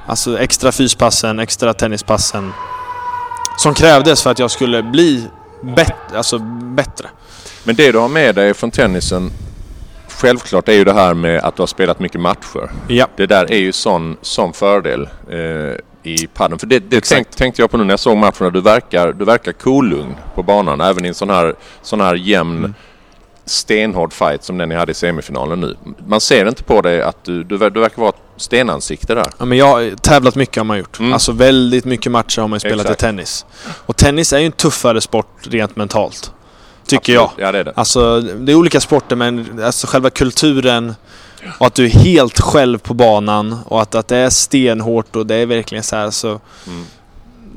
Alltså 0.06 0.38
extra 0.38 0.72
fyspassen, 0.72 1.38
extra 1.38 1.74
tennispassen. 1.74 2.52
Som 3.58 3.74
krävdes 3.74 4.22
för 4.22 4.30
att 4.30 4.38
jag 4.38 4.50
skulle 4.50 4.82
bli 4.82 5.24
bet, 5.62 6.14
alltså 6.14 6.38
bättre. 6.74 7.08
Men 7.64 7.74
det 7.74 7.92
du 7.92 7.98
har 7.98 8.08
med 8.08 8.34
dig 8.34 8.54
från 8.54 8.70
tennisen 8.70 9.30
Självklart 10.20 10.68
är 10.68 10.72
ju 10.72 10.84
det 10.84 10.92
här 10.92 11.14
med 11.14 11.40
att 11.40 11.56
du 11.56 11.62
har 11.62 11.66
spelat 11.66 12.00
mycket 12.00 12.20
matcher. 12.20 12.70
Ja. 12.88 13.06
Det 13.16 13.26
där 13.26 13.52
är 13.52 13.58
ju 13.58 13.72
sån, 13.72 14.16
sån 14.22 14.52
fördel 14.52 15.08
eh, 15.30 15.74
i 16.02 16.26
padden. 16.26 16.58
För 16.58 16.66
det, 16.66 16.78
det 16.78 17.04
tänk, 17.04 17.30
tänkte 17.30 17.62
jag 17.62 17.70
på 17.70 17.76
nu 17.76 17.84
när 17.84 17.92
jag 17.92 18.00
såg 18.00 18.16
matcherna. 18.16 18.50
Du 18.50 18.60
verkar, 18.60 19.12
du 19.12 19.24
verkar 19.24 19.52
kolugn 19.52 20.16
på 20.34 20.42
banan. 20.42 20.80
Även 20.80 21.04
i 21.04 21.08
en 21.08 21.14
sån 21.14 21.30
här, 21.30 21.54
sån 21.82 22.00
här 22.00 22.14
jämn 22.14 22.58
Mm. 22.58 22.74
stenhård 23.44 24.12
fight 24.12 24.44
som 24.44 24.58
den 24.58 24.68
ni 24.68 24.74
hade 24.74 24.92
i 24.92 24.94
semifinalen 24.94 25.60
nu. 25.60 25.76
Man 26.06 26.20
ser 26.20 26.48
inte 26.48 26.62
på 26.64 26.80
dig 26.82 27.02
att 27.02 27.24
du, 27.24 27.44
du, 27.44 27.58
du 27.70 27.80
verkar 27.80 27.96
vara 28.02 28.08
ett 28.08 28.16
stenansikte 28.36 29.14
där. 29.14 29.26
Ja, 29.38 29.44
men 29.44 29.58
jag 29.58 29.66
har 29.66 29.96
tävlat 29.96 30.34
mycket 30.34 30.56
har 30.56 30.64
man 30.64 30.78
gjort. 30.78 30.98
Mm. 30.98 31.12
Alltså 31.12 31.32
väldigt 31.32 31.84
mycket 31.84 32.12
matcher 32.12 32.40
har 32.40 32.48
man 32.48 32.56
ju 32.56 32.60
spelat 32.60 32.86
Exakt. 32.86 33.02
i 33.02 33.06
tennis. 33.06 33.46
Och 33.86 33.96
tennis 33.96 34.32
är 34.32 34.38
ju 34.38 34.46
en 34.46 34.52
tuffare 34.52 35.00
sport 35.00 35.36
rent 35.42 35.76
mentalt. 35.76 36.32
Tycker 36.86 36.96
Absolut. 37.18 37.38
jag. 37.38 37.48
Ja, 37.48 37.52
det 37.52 37.58
är 37.58 37.64
det. 37.64 37.72
Alltså 37.76 38.20
det 38.20 38.52
är 38.52 38.56
olika 38.56 38.80
sporter 38.80 39.16
men 39.16 39.62
alltså 39.64 39.86
själva 39.86 40.10
kulturen 40.10 40.94
och 41.58 41.66
att 41.66 41.74
du 41.74 41.84
är 41.84 41.90
helt 41.90 42.40
själv 42.40 42.78
på 42.78 42.94
banan 42.94 43.58
och 43.66 43.82
att, 43.82 43.94
att 43.94 44.08
det 44.08 44.16
är 44.16 44.30
stenhårt 44.30 45.16
och 45.16 45.26
det 45.26 45.34
är 45.34 45.46
verkligen 45.46 45.84
så 45.84 45.96
här 45.96 46.10
så... 46.10 46.28
Mm. 46.66 46.84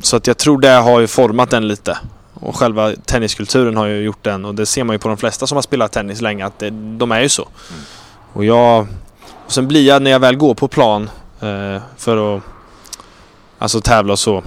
Så 0.01 0.17
att 0.17 0.27
jag 0.27 0.37
tror 0.37 0.61
det 0.61 0.69
har 0.69 0.99
ju 0.99 1.07
format 1.07 1.49
den 1.49 1.67
lite. 1.67 1.97
Och 2.33 2.55
själva 2.55 2.93
tenniskulturen 3.05 3.77
har 3.77 3.85
ju 3.85 4.01
gjort 4.01 4.23
den 4.23 4.45
och 4.45 4.55
det 4.55 4.65
ser 4.65 4.83
man 4.83 4.93
ju 4.93 4.99
på 4.99 5.07
de 5.07 5.17
flesta 5.17 5.47
som 5.47 5.55
har 5.55 5.61
spelat 5.61 5.91
tennis 5.91 6.21
länge 6.21 6.45
att 6.45 6.59
det, 6.59 6.69
de 6.69 7.11
är 7.11 7.21
ju 7.21 7.29
så. 7.29 7.41
Mm. 7.41 7.81
Och 8.33 8.45
jag... 8.45 8.87
Och 9.45 9.51
sen 9.51 9.67
blir 9.67 9.87
jag 9.87 10.01
när 10.01 10.11
jag 10.11 10.19
väl 10.19 10.35
går 10.35 10.53
på 10.53 10.67
plan 10.67 11.09
eh, 11.41 11.81
för 11.97 12.37
att 12.37 12.43
alltså 13.59 13.81
tävla 13.81 14.13
och 14.13 14.19
så. 14.19 14.43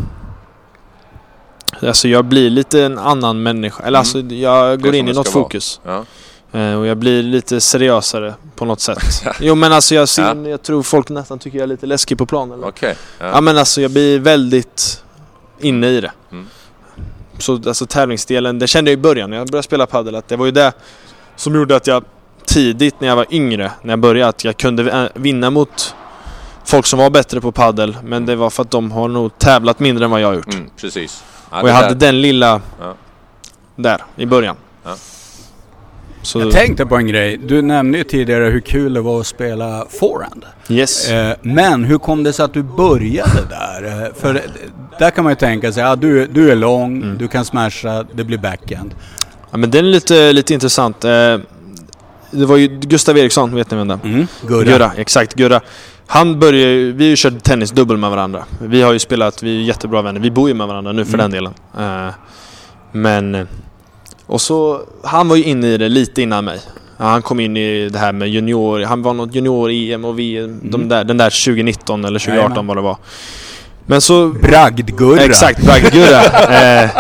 Alltså 1.82 2.08
jag 2.08 2.24
blir 2.24 2.50
lite 2.50 2.84
en 2.84 2.98
annan 2.98 3.42
människa. 3.42 3.82
Eller 3.82 3.88
Mm. 3.88 3.98
alltså 3.98 4.20
jag 4.20 4.82
går 4.82 4.94
in 4.94 5.08
i 5.08 5.12
något 5.12 5.28
fokus. 5.28 5.80
Ja. 5.84 6.04
Eh, 6.54 6.74
och 6.74 6.86
jag 6.86 6.96
blir 6.96 7.22
lite 7.22 7.60
seriösare 7.60 8.34
på 8.56 8.64
något 8.64 8.80
sätt. 8.80 8.98
jo 9.40 9.54
men 9.54 9.72
alltså 9.72 9.94
jag, 9.94 10.08
ser, 10.08 10.22
Ja. 10.44 10.48
jag 10.48 10.62
tror 10.62 10.82
folk 10.82 11.08
nästan 11.08 11.38
tycker 11.38 11.58
jag 11.58 11.62
är 11.62 11.66
lite 11.68 11.86
läskig 11.86 12.18
på 12.18 12.26
plan. 12.26 12.52
Eller? 12.52 12.68
Okej. 12.68 12.96
Ja. 13.18 13.26
Ja. 13.26 13.40
men 13.40 13.58
alltså 13.58 13.80
jag 13.80 13.90
blir 13.90 14.18
väldigt 14.18 15.02
inne 15.60 15.88
i 15.88 16.00
det. 16.00 16.12
Mm. 16.32 16.46
Så 17.38 17.52
alltså 17.66 17.86
tävlingsdelen, 17.86 18.58
det 18.58 18.66
kände 18.66 18.90
jag 18.90 18.98
i 18.98 19.02
början 19.02 19.30
när 19.30 19.36
jag 19.36 19.46
började 19.48 19.62
spela 19.64 19.86
padel 19.86 20.14
att 20.14 20.28
det 20.28 20.36
var 20.36 20.46
ju 20.46 20.52
det 20.52 20.72
Som 21.36 21.54
gjorde 21.54 21.76
att 21.76 21.86
jag 21.86 22.04
tidigt 22.46 23.00
när 23.00 23.08
jag 23.08 23.16
var 23.16 23.26
yngre, 23.30 23.72
när 23.82 23.92
jag 23.92 23.98
började, 23.98 24.28
att 24.28 24.44
jag 24.44 24.56
kunde 24.56 25.10
vinna 25.14 25.50
mot 25.50 25.94
folk 26.64 26.86
som 26.86 26.98
var 26.98 27.10
bättre 27.10 27.40
på 27.40 27.52
paddel. 27.52 27.96
Men 28.04 28.26
det 28.26 28.36
var 28.36 28.50
för 28.50 28.62
att 28.62 28.70
de 28.70 28.92
har 28.92 29.08
nog 29.08 29.38
tävlat 29.38 29.80
mindre 29.80 30.04
än 30.04 30.10
vad 30.10 30.20
jag 30.20 30.28
har 30.28 30.34
gjort. 30.34 30.54
Mm, 30.54 30.70
precis. 30.80 31.24
Ja, 31.50 31.62
och 31.62 31.68
jag 31.68 31.74
hade 31.74 31.88
där- 31.88 31.94
den 31.94 32.20
lilla 32.20 32.60
där 33.76 34.04
i 34.16 34.26
början. 34.26 34.56
Så, 36.24 36.40
Jag 36.40 36.50
tänkte 36.50 36.86
på 36.86 36.96
en 36.96 37.06
grej. 37.06 37.36
Du 37.36 37.62
nämnde 37.62 37.98
ju 37.98 38.04
tidigare 38.04 38.44
hur 38.44 38.60
kul 38.60 38.94
det 38.94 39.00
var 39.00 39.20
att 39.20 39.26
spela 39.26 39.86
forehand. 40.00 40.44
yes. 40.68 41.10
Eh, 41.10 41.36
men 41.42 41.84
hur 41.84 41.98
kom 41.98 42.22
det 42.22 42.32
sig 42.32 42.44
att 42.44 42.54
du 42.54 42.62
började 42.62 43.40
där? 43.50 44.02
Eh, 44.06 44.14
för 44.20 44.42
där 44.98 45.10
kan 45.10 45.24
man 45.24 45.30
ju 45.32 45.36
tänka 45.36 45.72
sig, 45.72 45.82
ja, 45.82 45.96
du, 45.96 46.26
du 46.26 46.50
är 46.50 46.56
lång, 46.56 47.02
Mm. 47.02 47.18
du 47.18 47.28
kan 47.28 47.44
smasha, 47.44 48.04
det 48.14 48.24
blir 48.24 48.38
backhand. 48.38 48.94
Ja, 49.50 49.56
men 49.56 49.70
den 49.70 49.84
är 49.84 49.88
lite, 49.88 50.32
lite 50.32 50.54
intressant. 50.54 51.04
Eh, 51.04 51.10
det 52.30 52.46
var 52.46 52.56
ju 52.56 52.68
Gustav 52.68 53.18
Eriksson, 53.18 53.54
vet 53.54 53.70
ni 53.70 53.76
vem 53.76 53.88
det 53.88 53.94
är? 53.94 54.08
Mm. 54.08 54.26
Gurra. 54.48 54.64
Gurra, 54.64 54.92
exakt. 54.96 55.34
Gurra. 55.34 55.60
Han 56.06 56.40
började 56.40 56.58
ju- 56.72 56.92
vi 56.92 57.04
har 57.04 57.10
ju 57.10 57.16
kört 57.16 57.42
tennisdubbel 57.42 57.96
med 57.96 58.10
varandra. 58.10 58.44
Vi 58.60 58.82
har 58.82 58.92
ju 58.92 58.98
spelat, 58.98 59.42
vi 59.42 59.56
är 59.60 59.62
jättebra 59.62 60.02
vänner. 60.02 60.20
Vi 60.20 60.30
bor 60.30 60.48
ju 60.48 60.54
med 60.54 60.66
varandra 60.66 60.92
nu 60.92 61.04
för 61.04 61.14
Mm. 61.14 61.30
den 61.30 61.30
delen. 61.30 61.52
Men... 62.92 63.48
Och 64.26 64.40
så, 64.40 64.80
han 65.02 65.28
var 65.28 65.36
ju 65.36 65.44
inne 65.44 65.66
i 65.66 65.76
det 65.78 65.88
lite 65.88 66.22
innan 66.22 66.44
mig. 66.44 66.60
Han 66.98 67.22
kom 67.22 67.40
in 67.40 67.56
i 67.56 67.88
det 67.88 67.98
här 67.98 68.12
med 68.12 68.28
junior, 68.28 68.80
han 68.84 69.02
var 69.02 69.14
något 69.14 69.34
junior-EM 69.34 70.04
och 70.04 70.18
vi, 70.18 70.36
de 70.62 70.74
Mm. 70.74 70.88
där, 70.88 71.04
den 71.04 71.16
där 71.16 71.30
2019 71.44 72.04
eller 72.04 72.18
2018 72.18 72.50
Jajamän. 72.50 72.66
vad 72.66 72.76
det 72.76 72.80
var. 72.82 72.96
Men 73.86 74.00
så 74.00 74.28
Bragdgurra. 74.28 75.20
Exakt, 75.22 75.62
bragdgurra. 75.64 76.22
eh, 76.82 76.90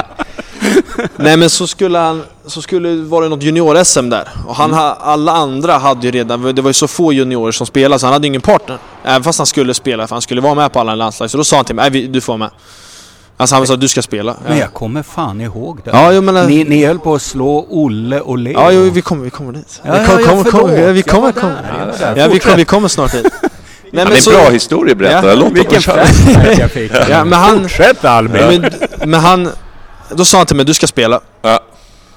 nej 1.16 1.36
men 1.36 1.50
så 1.50 1.66
skulle 1.66 1.98
han, 1.98 2.22
så 2.46 2.62
skulle 2.62 2.88
var 3.02 3.22
det 3.22 3.28
något 3.28 3.42
junior-SM 3.42 4.10
där. 4.10 4.28
Och 4.46 4.54
han, 4.56 4.72
ha, 4.72 4.94
alla 5.00 5.32
andra 5.32 5.78
hade 5.78 6.06
ju 6.06 6.10
redan, 6.12 6.54
det 6.54 6.62
var 6.62 6.70
ju 6.70 6.74
så 6.74 6.88
få 6.88 7.12
juniorer 7.12 7.52
som 7.52 7.66
spelade 7.66 7.98
så 7.98 8.06
han 8.06 8.12
hade 8.12 8.26
ingen 8.26 8.40
partner. 8.40 8.78
Även 9.04 9.22
fast 9.22 9.38
han 9.38 9.46
skulle 9.46 9.74
spela, 9.74 10.06
för 10.06 10.14
han 10.14 10.22
skulle 10.22 10.40
vara 10.40 10.54
med 10.54 10.72
på 10.72 10.80
alla 10.80 10.94
landslag. 10.94 11.30
Så 11.30 11.36
då 11.36 11.44
sa 11.44 11.56
han 11.56 11.64
till 11.64 11.74
mig, 11.74 11.90
du 11.90 12.20
får 12.20 12.32
vara 12.32 12.38
med. 12.38 12.50
Alltså 13.36 13.56
han 13.56 13.66
sa 13.66 13.76
du 13.76 13.88
ska 13.88 14.02
spela. 14.02 14.36
Men 14.44 14.52
Ja, 14.56 14.58
jag 14.62 14.72
kommer 14.72 15.02
fan 15.02 15.40
ihåg 15.40 15.80
det. 15.84 15.90
ja 15.90 16.12
jo, 16.12 16.20
men... 16.22 16.36
eh, 16.36 16.46
Ni, 16.46 16.64
ni 16.64 16.84
höll 16.86 16.98
på 16.98 17.14
att 17.14 17.22
slå 17.22 17.66
Olle 17.70 18.20
och 18.20 18.38
Leo. 18.38 18.52
Ja, 18.52 18.72
jo, 18.72 18.90
vi 18.90 19.02
kommer, 19.02 19.24
vi 19.24 19.30
kommer 19.30 19.52
dit. 19.52 19.80
Ja, 19.84 19.92
vi 19.92 19.98
ja, 19.98 20.04
kommer, 20.06 20.20
ja, 20.20 20.26
kommer, 20.26 20.44
kommer, 20.50 20.92
vi 20.92 21.00
Jag 21.00 21.06
kommer, 21.06 21.32
kommer. 21.32 21.54
där, 21.54 21.78
jag 21.78 21.86
var 21.86 22.14
där. 22.14 22.16
Ja, 22.22 22.28
vi, 22.28 22.38
kommer, 22.38 22.56
vi 22.56 22.64
kommer 22.64 22.88
snart 22.88 23.12
dit. 23.12 23.26
Nej, 23.90 24.04
Han 24.04 24.12
är 24.12 24.16
en 24.16 24.22
så- 24.22 24.30
bra 24.30 24.50
historieberättare. 24.50 25.28
Ja, 25.30 25.34
Låt 25.34 25.42
honom 25.42 25.54
Vilken 25.54 25.80
köra. 25.80 26.00
jag 26.58 26.70
fick. 26.70 26.92
Ja, 27.10 27.24
men 27.24 27.38
han- 27.38 27.60
Fortsätt 27.62 28.04
Albin. 28.04 28.60
Men, 28.60 28.72
men 29.10 29.20
han... 29.20 29.48
Då 30.10 30.24
sa 30.24 30.36
han 30.38 30.46
till 30.46 30.56
mig, 30.56 30.64
du 30.66 30.74
ska 30.74 30.86
spela. 30.86 31.20
Ja. 31.42 31.60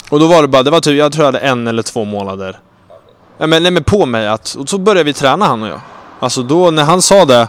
Och 0.10 0.20
då 0.20 0.28
var 0.28 0.42
det 0.42 0.48
bara, 0.48 0.64
det 0.64 0.72
var 0.72 0.80
typ, 0.80 0.98
jag 0.98 1.12
tror 1.12 1.26
jag 1.26 1.32
hade 1.34 1.46
en 1.46 1.68
eller 1.68 1.84
två 1.84 2.06
månader. 2.06 2.60
Ja, 3.38 3.48
men, 3.48 3.64
nej, 3.64 3.72
men 3.72 3.84
på 3.84 4.06
mig 4.06 4.28
att, 4.28 4.56
och 4.60 4.70
så 4.70 4.78
började 4.78 5.04
vi 5.04 5.14
träna 5.14 5.46
han 5.46 5.64
och 5.64 5.70
jag. 5.70 5.82
Alltså 6.20 6.44
då, 6.44 6.72
när 6.72 6.84
han 6.84 7.02
sa 7.02 7.26
det, 7.26 7.48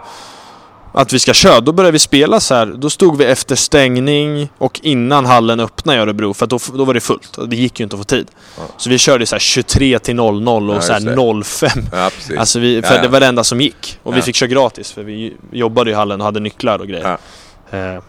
att 1.01 1.13
vi 1.13 1.19
ska 1.19 1.33
köra, 1.35 1.61
då 1.61 1.73
började 1.73 1.93
vi 1.93 1.99
spela 1.99 2.41
så 2.41 2.55
här. 2.55 2.67
Då 2.67 2.91
stod 2.91 3.17
vi 3.19 3.25
efter 3.25 3.57
stängning 3.57 4.49
och 4.59 4.81
innan 4.83 5.27
hallen 5.27 5.61
öppnade 5.61 5.99
i 5.99 6.03
Örebro, 6.03 6.35
för 6.35 6.47
då, 6.47 6.59
då 6.75 6.85
var 6.85 6.95
det 6.95 7.01
fullt. 7.01 7.39
Det 7.49 7.57
gick 7.57 7.81
ju 7.81 7.85
inte 7.85 7.97
att 7.97 8.01
få 8.01 8.05
tid. 8.05 8.27
Ja. 8.57 8.63
Så 8.77 8.91
vi 8.91 8.99
körde 8.99 9.27
så 9.27 9.35
här 9.35 9.41
23 9.41 9.99
till 9.99 10.17
00 10.17 10.71
och 10.71 10.77
Ja, 10.77 10.81
så 10.81 10.93
här 10.93 11.01
just 11.01 11.61
det. 11.61 11.69
05. 11.69 11.85
Ja. 11.93 12.11
Alltså 12.39 12.59
vi, 12.59 12.83
för 12.83 13.03
det 13.03 13.09
var 13.09 13.21
det 13.21 13.27
enda 13.27 13.45
som 13.45 13.61
gick. 13.61 13.99
Och 14.03 14.17
vi 14.17 14.23
fick 14.23 14.37
köra 14.37 14.49
gratis 14.49 14.93
för 14.93 15.03
vi 15.03 15.37
jobbade 15.53 15.91
i 15.91 15.95
hallen 15.95 16.21
och 16.21 16.25
hade 16.25 16.41
nycklar 16.41 16.79
och 16.79 16.89
grejer. 16.89 17.19
Eh, 17.71 18.03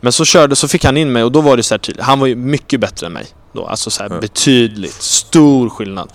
Men 0.00 0.12
så 0.12 0.24
körde, 0.24 0.56
så 0.56 0.68
fick 0.68 0.84
han 0.84 0.96
in 0.96 1.12
mig 1.12 1.22
och 1.24 1.32
då 1.32 1.40
var 1.40 1.56
det 1.56 1.62
så 1.62 1.74
här 1.74 1.78
tydligt. 1.78 2.04
Han 2.04 2.20
var 2.20 2.26
ju 2.26 2.36
mycket 2.36 2.80
bättre 2.80 3.06
än 3.06 3.12
mig. 3.12 3.26
Då, 3.52 3.66
alltså 3.66 3.90
så 3.90 4.02
här 4.02 4.20
betydligt. 4.20 5.02
Stor 5.02 5.70
skillnad. 5.70 6.10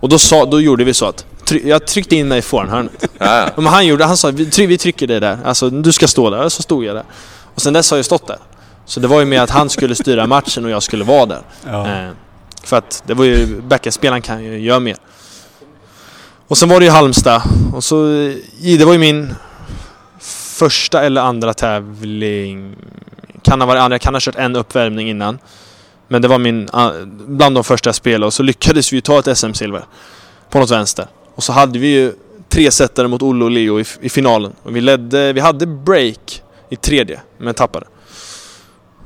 Och 0.00 0.08
då, 0.08 0.18
sa, 0.18 0.44
då 0.44 0.60
gjorde 0.60 0.84
vi 0.84 0.94
så 0.94 1.06
att 1.06 1.26
try, 1.44 1.68
jag 1.68 1.86
tryckte 1.86 2.16
in 2.16 2.28
mig 2.28 2.38
i 2.38 2.42
forehandhörnet. 2.42 3.10
Ja, 3.18 3.38
ja. 3.40 3.48
Men 3.56 3.66
han 3.66 3.86
gjorde, 3.86 4.04
han 4.04 4.16
sa 4.16 4.30
vi, 4.30 4.46
try, 4.50 4.66
vi 4.66 4.78
trycker 4.78 5.06
dig 5.06 5.20
där. 5.20 5.38
Alltså 5.44 5.70
du 5.70 5.92
ska 5.92 6.08
stå 6.08 6.30
där. 6.30 6.48
Så 6.48 6.62
stod 6.62 6.84
jag 6.84 6.96
där. 6.96 7.04
Och 7.54 7.62
sen 7.62 7.72
dess 7.72 7.90
har 7.90 7.98
jag 7.98 8.04
stått 8.04 8.26
där. 8.26 8.38
Så 8.86 9.00
det 9.00 9.08
var 9.08 9.20
ju 9.20 9.26
med 9.26 9.42
att 9.42 9.50
han 9.50 9.70
skulle 9.70 9.94
styra 9.94 10.26
matchen 10.26 10.64
och 10.64 10.70
jag 10.70 10.82
skulle 10.82 11.04
vara 11.04 11.26
där. 11.26 11.42
Ja. 11.66 11.86
Eh, 11.88 12.10
för 12.64 12.76
att 12.76 13.02
det 13.06 13.14
var 13.14 13.24
ju, 13.24 13.60
backendspelaren 13.60 14.22
kan 14.22 14.44
ju 14.44 14.58
göra 14.58 14.80
mer. 14.80 14.96
Och 16.48 16.58
sen 16.58 16.68
var 16.68 16.80
det 16.80 16.86
ju 16.86 16.92
Halmstad. 16.92 17.42
Och 17.74 17.84
så, 17.84 18.06
i- 18.60 18.76
det 18.78 18.84
var 18.84 18.92
ju 18.92 18.98
min 18.98 19.34
första 20.58 21.02
eller 21.02 21.20
andra 21.20 21.54
tävling. 21.54 22.76
Kan 23.42 23.60
ha 23.60 23.66
varit 23.68 23.80
andra, 23.80 23.94
jag 23.94 24.00
kan 24.00 24.14
ha 24.14 24.20
kört 24.20 24.36
en 24.36 24.56
uppvärmning 24.56 25.10
innan. 25.10 25.38
Men 26.08 26.22
det 26.22 26.28
var 26.28 26.38
min, 26.38 26.68
bland 27.26 27.54
de 27.56 27.64
första 27.64 27.88
jag 27.88 27.94
spelade 27.94 28.26
och 28.26 28.34
så 28.34 28.42
lyckades 28.42 28.92
vi 28.92 28.96
ju 28.96 29.00
ta 29.00 29.18
ett 29.18 29.26
SM-silver. 29.38 29.84
På 30.50 30.58
något 30.58 30.70
vänster. 30.70 31.06
Och 31.34 31.42
så 31.42 31.52
hade 31.52 31.78
vi 31.78 31.86
ju 31.86 32.12
tre 32.48 32.70
setare 32.70 33.08
mot 33.08 33.22
Olle 33.22 33.44
och 33.44 33.50
Leo 33.50 33.80
i, 33.80 33.84
i 34.00 34.08
finalen. 34.08 34.52
Och 34.62 34.76
vi 34.76 34.80
ledde, 34.80 35.32
vi 35.32 35.40
hade 35.40 35.66
break 35.66 36.42
i 36.68 36.76
tredje, 36.76 37.20
men 37.38 37.54
tappade. 37.54 37.86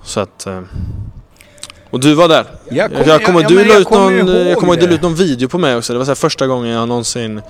Så 0.04 0.20
att... 0.20 0.46
eh, 0.46 0.60
Och 1.90 2.00
du 2.00 2.14
var 2.14 2.28
där. 2.28 2.44
Jag 2.70 2.92
Jag, 2.92 3.06
jag 3.06 3.24
kommer, 3.24 3.42
du 3.48 3.54
jag 3.68 3.80
ut 3.80 3.86
kommer 3.88 4.10
någon, 4.10 4.28
ihåg 4.36 4.46
jag 4.46 4.58
kommer 4.58 4.72
ihåg 4.72 4.80
du 4.82 4.86
la 4.88 4.94
ut 4.94 5.02
någon 5.02 5.14
video 5.14 5.48
på 5.48 5.58
mig 5.58 5.76
också. 5.76 5.92
Det 5.92 5.98
var 5.98 6.06
så 6.06 6.10
här 6.10 6.14
första 6.16 6.46
gången 6.46 6.70
jag 6.72 6.88
någonsin... 6.88 7.40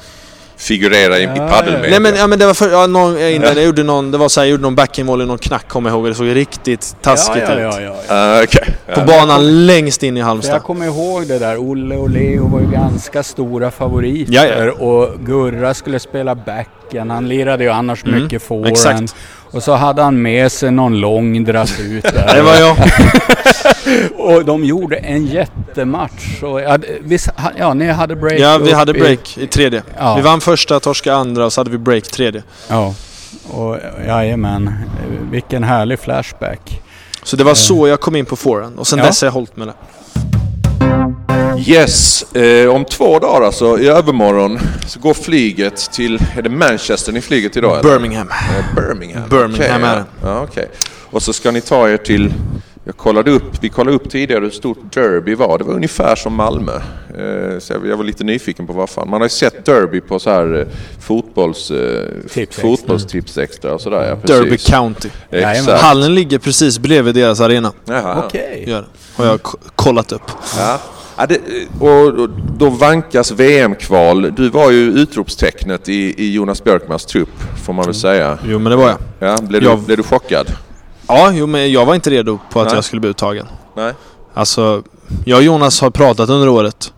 Figurera 0.58 1.18
i, 1.18 1.22
i 1.22 1.24
Ja, 1.36 1.48
paddelmedia. 1.48 1.90
Nej 1.90 2.00
men, 2.00 2.16
ja, 2.16 2.26
men 2.26 2.38
det 2.38 2.46
var 2.46 2.54
för, 2.54 2.70
ja, 2.70 2.86
någon, 2.86 3.20
jag, 3.20 3.32
innan, 3.32 3.54
jag 3.56 3.64
gjorde 3.64 3.82
någon, 3.82 4.10
det 4.10 4.18
var 4.18 4.28
så 4.28 4.40
här, 4.40 4.44
jag 4.46 4.50
gjorde 4.50 4.62
någon 4.62 4.74
backhandvolley, 4.74 5.26
någon 5.26 5.38
knack 5.38 5.68
kommer 5.68 5.90
jag 5.90 5.96
ihåg. 5.96 6.06
Det 6.06 6.14
såg 6.14 6.34
riktigt 6.36 6.96
taskigt 7.02 7.44
ja, 7.48 7.60
ja, 7.60 7.68
ut. 7.68 7.74
ja, 7.74 7.80
ja, 7.80 7.94
ja. 8.08 8.14
Ah, 8.38 8.42
okej. 8.42 8.64
På 8.94 9.00
Ja. 9.00 9.04
banan 9.06 9.66
längst 9.66 10.02
in 10.02 10.16
i 10.16 10.20
Halmstad. 10.20 10.54
jag 10.54 10.62
kommer 10.62 10.86
ihåg 10.86 11.26
det 11.26 11.38
där. 11.38 11.56
Olle 11.70 11.96
och 11.96 12.10
Leo 12.10 12.48
var 12.48 12.60
ju 12.60 12.66
ganska 12.70 13.22
stora 13.22 13.70
favoriter. 13.70 14.32
Ja, 14.34 14.46
ja. 14.46 14.72
Och 14.72 15.20
Gurra 15.20 15.74
skulle 15.74 15.98
spela 16.00 16.34
backen. 16.34 17.10
Han 17.10 17.28
lirade 17.28 17.64
ju 17.64 17.70
annars 17.70 18.04
Mm, 18.04 18.22
mycket 18.22 18.42
forehand. 18.42 19.10
Och 19.50 19.62
så 19.62 19.72
hade 19.74 20.02
han 20.02 20.22
med 20.22 20.52
sig 20.52 20.70
någon 20.70 21.00
lång 21.00 21.44
dratt 21.44 21.80
ut 21.80 22.02
där. 22.02 22.30
Det 22.34 22.42
var 22.42 22.54
jag. 22.56 22.76
Och 24.18 24.44
de 24.44 24.64
gjorde 24.64 24.96
en 24.96 25.26
jättematch. 25.26 26.42
Och, 26.42 26.60
ja, 26.60 26.78
ha- 27.36 27.52
ja, 27.58 27.74
ni 27.74 27.86
hade 27.90 28.16
break 28.16 28.38
Ja, 28.40 28.58
vi 28.58 28.72
hade 28.72 28.96
i- 28.96 29.00
break 29.00 29.38
i 29.38 29.46
tredje. 29.46 29.82
Ja. 29.98 30.16
Vi 30.16 30.22
vann 30.22 30.40
första, 30.40 30.80
torska 30.80 31.14
andra 31.14 31.44
och 31.44 31.52
så 31.52 31.60
hade 31.60 31.70
vi 31.70 31.78
break 31.78 32.04
tredje. 32.04 32.42
Ja. 32.68 32.94
Och 33.50 33.76
jajamän, 34.06 34.74
vilken 35.30 35.64
härlig 35.64 35.98
flashback. 35.98 36.80
Så 37.22 37.36
det 37.36 37.44
var 37.44 37.54
så 37.54 37.88
jag 37.88 38.00
kom 38.00 38.16
in 38.16 38.24
på 38.26 38.36
forehand. 38.36 38.78
Och 38.78 38.86
sen 38.86 38.98
Ja. 38.98 39.04
dess 39.04 39.20
har 39.22 39.26
jag 39.26 39.32
hållit 39.32 39.56
med 39.56 39.68
det. 39.68 39.74
Yes, 41.68 42.22
eh, 42.34 42.74
om 42.74 42.84
två 42.84 43.18
dagar 43.18 43.46
alltså, 43.46 43.78
i 43.78 43.88
övermorgon, 43.88 44.58
så 44.86 45.00
går 45.00 45.14
flyget 45.14 45.76
till... 45.92 46.18
Är 46.36 46.42
det 46.42 46.48
Manchester 46.50 47.12
ni 47.12 47.20
flyger 47.20 47.48
till 47.48 47.58
idag? 47.58 47.78
eller? 47.78 47.90
Birmingham. 47.90 48.28
Eh, 48.28 48.74
Birmingham. 48.74 49.28
Birmingham 49.28 49.54
Okej, 49.54 49.90
är 49.90 49.96
ja. 49.96 50.04
Ja, 50.22 50.42
okej. 50.42 50.68
Och 51.10 51.22
så 51.22 51.32
ska 51.32 51.50
ni 51.50 51.60
ta 51.60 51.88
er 51.88 51.96
till... 51.96 52.34
Jag 52.84 52.96
kollade 52.96 53.30
upp, 53.30 53.52
vi 53.60 53.68
kollade 53.68 53.96
upp 53.96 54.10
tidigare 54.10 54.44
hur 54.44 54.50
stort 54.50 54.94
Derby 54.94 55.34
var. 55.34 55.58
Det 55.58 55.64
var 55.64 55.74
ungefär 55.74 56.16
som 56.16 56.34
Malmö. 56.34 56.72
Eh, 56.74 57.58
så 57.58 57.72
jag, 57.72 57.86
jag 57.86 57.96
var 57.96 58.04
lite 58.04 58.24
nyfiken 58.24 58.66
på 58.66 58.72
vad 58.72 58.90
fan. 58.90 59.10
Man 59.10 59.20
har 59.20 59.26
ju 59.26 59.30
sett 59.30 59.64
Derby 59.64 60.00
på 60.00 60.18
så 60.18 60.30
här 60.30 60.60
eh, 60.60 60.66
fotbolls... 61.00 61.70
Eh, 61.70 62.04
Tips 62.22 62.36
extra. 62.36 62.62
fotbollstips 62.62 63.38
extra 63.38 63.74
och 63.74 63.80
sådär. 63.80 64.08
Ja, 64.08 64.16
precis. 64.16 64.36
Derby 64.36 64.58
County. 64.58 65.08
Exakt. 65.30 65.82
Hallen 65.82 66.14
ligger 66.14 66.38
precis 66.38 66.78
bredvid 66.78 67.14
deras 67.14 67.40
arena. 67.40 67.72
Okej. 68.24 68.62
Det. 68.66 68.84
Har 69.16 69.26
jag 69.26 69.42
kollat 69.74 70.12
upp. 70.12 70.30
Ja. 70.58 70.80
Ja, 71.18 71.26
det, 71.26 71.40
och, 71.80 72.28
då 72.58 72.70
vankas 72.70 73.30
VM-kval. 73.30 74.32
Du 74.36 74.48
var 74.50 74.70
ju 74.70 74.80
utropstecknet 74.92 75.88
i, 75.88 76.14
i 76.24 76.32
Jonas 76.34 76.64
Björkmans 76.64 77.06
trupp, 77.06 77.28
får 77.64 77.72
man 77.72 77.84
väl 77.84 77.94
säga. 77.94 78.38
Jo 78.46 78.58
men 78.58 78.70
det 78.70 78.76
var 78.76 78.88
jag. 78.88 78.98
Ja, 79.18 79.36
blev, 79.42 79.62
du, 79.62 79.68
Jag- 79.68 79.78
blev 79.78 79.96
du 79.96 80.02
chockad? 80.02 80.46
Ja, 81.08 81.30
jo 81.34 81.46
men 81.46 81.72
jag 81.72 81.86
var 81.86 81.94
inte 81.94 82.10
redo 82.10 82.38
på 82.52 82.60
att 82.60 82.66
Nej. 82.66 82.74
jag 82.74 82.84
skulle 82.84 83.00
bli 83.00 83.10
uttagen. 83.10 83.46
Nej? 83.76 83.92
Alltså, 84.34 84.82
jag 85.24 85.36
och 85.36 85.42
Jonas 85.44 85.80
har 85.80 85.90
pratat 85.90 86.30
under 86.30 86.48
året. 86.48 86.92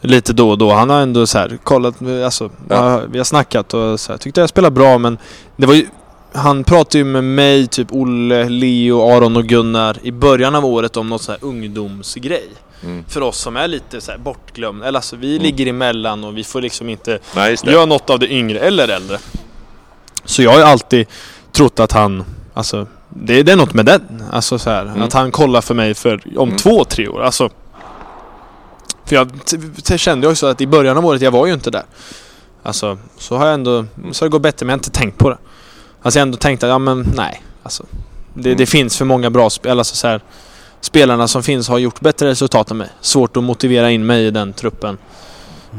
Lite 0.00 0.32
då 0.32 0.50
och 0.50 0.58
då. 0.58 0.72
Han 0.72 0.90
har 0.90 1.00
ändå 1.00 1.26
så 1.26 1.38
här 1.38 1.58
kollat, 1.64 1.94
alltså, 2.24 2.50
Ja. 2.68 3.00
vi 3.10 3.18
har 3.18 3.24
snackat 3.24 3.74
och 3.74 4.00
så 4.00 4.12
här, 4.12 4.18
tyckte 4.18 4.40
jag 4.40 4.48
spelade 4.48 4.74
bra 4.74 4.98
men 4.98 5.18
det 5.56 5.66
var 5.66 5.74
ju 5.74 5.86
han 6.32 6.64
pratade 6.64 6.98
ju 6.98 7.04
med 7.04 7.24
mig, 7.24 7.66
typ 7.66 7.88
Olle, 7.92 8.48
Leo, 8.48 9.10
Aron 9.16 9.36
och 9.36 9.44
Gunnar 9.44 9.96
i 10.02 10.12
början 10.12 10.54
av 10.54 10.64
året 10.64 10.96
om 10.96 11.08
något 11.08 11.22
så 11.22 11.32
här 11.32 11.38
ungdomsgrej. 11.44 12.48
Mm. 12.84 13.04
För 13.08 13.20
oss 13.20 13.38
som 13.38 13.56
är 13.56 13.68
lite 13.68 14.00
så 14.00 14.10
här 14.10 14.18
bortglömda. 14.18 14.86
Eller 14.86 14.98
alltså 14.98 15.16
vi 15.16 15.38
ligger 15.38 15.66
emellan 15.66 16.24
och 16.24 16.36
vi 16.38 16.44
får 16.44 16.60
liksom 16.60 16.88
inte 16.88 17.18
Nej, 17.34 17.56
göra 17.62 17.86
något 17.86 18.10
av 18.10 18.18
det 18.18 18.32
yngre 18.32 18.58
eller 18.58 18.88
äldre. 18.88 19.18
Så 20.24 20.42
jag 20.42 20.50
har 20.50 20.58
ju 20.58 20.64
alltid 20.64 21.06
trott 21.52 21.80
att 21.80 21.92
han, 21.92 22.24
alltså 22.54 22.86
det, 23.08 23.42
det 23.42 23.52
är 23.52 23.56
något 23.56 23.74
med 23.74 23.86
den. 23.86 24.22
Alltså 24.32 24.58
så 24.58 24.70
här, 24.70 24.82
Mm. 24.82 25.02
att 25.02 25.12
han 25.12 25.30
kollar 25.30 25.60
för 25.60 25.74
mig 25.74 25.94
för 25.94 26.20
om 26.38 26.48
Mm. 26.48 26.58
två, 26.58 26.84
tre 26.84 27.08
år. 27.08 27.22
Alltså. 27.22 27.50
För 29.04 29.16
jag 29.16 29.30
kände 30.00 30.28
också 30.28 30.46
att 30.46 30.60
i 30.60 30.66
början 30.66 30.96
av 30.98 31.06
året, 31.06 31.22
jag 31.22 31.30
var 31.30 31.46
ju 31.46 31.52
inte 31.52 31.70
där. 31.70 31.82
Alltså, 32.62 32.98
så 33.18 33.36
har 33.36 33.46
jag 33.46 33.54
ändå, 33.54 33.84
så 34.12 34.24
har 34.24 34.28
det 34.28 34.32
gått 34.32 34.42
bättre 34.42 34.66
men 34.66 34.70
jag 34.70 34.74
har 34.74 34.78
inte 34.78 34.90
tänkt 34.90 35.18
på 35.18 35.30
det. 35.30 35.38
Alltså 36.02 36.18
jag 36.18 36.22
har 36.22 36.26
ändå 36.26 36.38
tänkt 36.38 36.62
att, 36.62 36.68
ja 36.70 36.78
men 36.78 37.06
nej. 37.16 37.42
Alltså, 37.62 37.84
det, 38.34 38.48
Mm. 38.48 38.58
det 38.58 38.66
finns 38.66 38.96
för 38.98 39.04
många 39.04 39.30
bra 39.30 39.50
spel, 39.50 39.78
alltså 39.78 39.96
så 39.96 40.06
här, 40.08 40.20
spelarna 40.80 41.28
som 41.28 41.42
finns 41.42 41.68
har 41.68 41.78
gjort 41.78 42.00
bättre 42.00 42.28
resultat 42.28 42.70
än 42.70 42.76
mig. 42.76 42.88
Svårt 43.00 43.36
att 43.36 43.42
motivera 43.44 43.90
in 43.90 44.06
mig 44.06 44.26
i 44.26 44.30
den 44.30 44.52
truppen. 44.52 44.98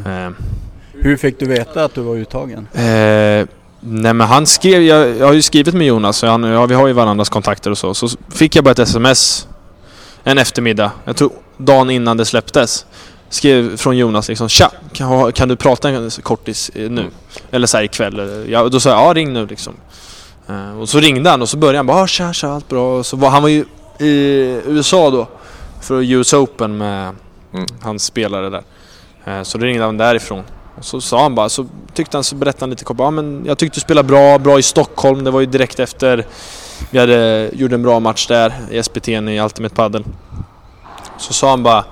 Eh, 0.06 0.30
Hur 0.94 1.18
fick 1.18 1.40
du 1.40 1.46
veta 1.46 1.84
att 1.84 1.94
du 1.94 2.02
var 2.02 2.16
uttagen? 2.16 2.68
Eh, 2.74 3.48
nej 3.80 4.14
men 4.14 4.22
han 4.22 4.46
skrev, 4.46 4.82
jag, 4.82 5.18
jag 5.18 5.26
har 5.26 5.34
ju 5.34 5.42
skrivit 5.42 5.74
med 5.74 5.88
Jonas, 5.88 6.18
så 6.18 6.28
han, 6.28 6.44
ja, 6.44 6.66
vi 6.66 6.76
har 6.76 6.88
ju 6.88 6.94
varandras 6.94 7.30
kontakter 7.30 7.72
och 7.72 7.78
så. 7.78 7.94
Så 7.94 8.08
fick 8.30 8.56
jag 8.56 8.64
bara 8.64 8.72
ett 8.72 8.80
sms 8.80 9.48
en 10.24 10.38
eftermiddag, 10.38 10.92
jag 11.06 11.16
tror 11.16 11.32
dagen 11.58 11.90
innan 11.90 12.18
det 12.18 12.26
släpptes. 12.26 12.86
Skrev 13.30 13.78
från 13.78 13.98
Jonas 13.98 14.28
liksom 14.28 14.50
Tja! 14.50 14.72
Kan, 14.94 15.32
kan 15.32 15.50
du 15.50 15.56
prata 15.56 15.90
en 15.90 16.10
kortis 16.10 16.72
eh, 16.76 16.90
nu? 16.90 17.06
Eller 17.52 17.68
så 17.68 17.78
här 17.78 17.84
ikväll. 17.84 18.20
Eller, 18.20 18.46
ja, 18.50 18.70
då 18.70 18.80
sa 18.80 18.90
jag 18.90 19.00
ja 19.10 19.14
ring 19.14 19.34
nu 19.34 19.46
liksom. 19.46 19.74
Eh, 20.50 20.80
och 20.80 20.90
så 20.90 21.00
ringde 21.00 21.30
han 21.30 21.42
och 21.42 21.50
så 21.50 21.58
började 21.58 21.78
han 21.80 21.86
bara 21.86 22.02
ah, 22.02 22.08
tja 22.08 22.34
tja 22.34 22.48
allt 22.48 22.70
bra. 22.70 22.98
Och 22.98 23.06
så 23.06 23.18
var, 23.18 23.30
han 23.30 23.42
var 23.42 23.50
ju 23.50 23.66
i 24.02 24.62
USA 24.66 25.10
då. 25.10 25.28
För 25.82 26.02
US 26.14 26.34
Open 26.34 26.78
med 26.78 27.16
Mm. 27.54 27.66
hans 27.82 28.04
spelare 28.04 28.50
där. 28.50 28.64
Eh, 29.26 29.44
så 29.44 29.58
då 29.58 29.66
ringde 29.66 29.84
han 29.86 29.98
därifrån. 29.98 30.44
Och 30.78 30.86
så 30.86 31.02
sa 31.02 31.22
han 31.22 31.36
bara, 31.36 31.50
så 31.50 31.66
tyckte 31.94 32.18
han, 32.18 32.24
så 32.24 32.36
berättade 32.36 32.64
han 32.64 32.70
lite 32.70 32.84
kort, 32.84 32.98
ja 33.00 33.12
men 33.12 33.44
jag 33.46 33.58
tyckte 33.58 33.78
du 33.78 33.82
spelade 33.82 34.08
bra, 34.08 34.38
bra 34.40 34.60
i 34.60 34.64
Stockholm. 34.64 35.24
Det 35.24 35.32
var 35.32 35.40
ju 35.40 35.46
direkt 35.46 35.80
efter 35.80 36.26
vi 36.92 37.00
hade, 37.00 37.50
gjorde 37.54 37.76
en 37.76 37.84
bra 37.84 38.00
match 38.00 38.28
där 38.28 38.54
i 38.72 38.84
SPT 38.84 39.08
i 39.08 39.40
Ultimate 39.40 39.76
Padel. 39.76 40.04
Så 41.18 41.34
sa 41.34 41.50
han 41.50 41.64
bara, 41.64 41.86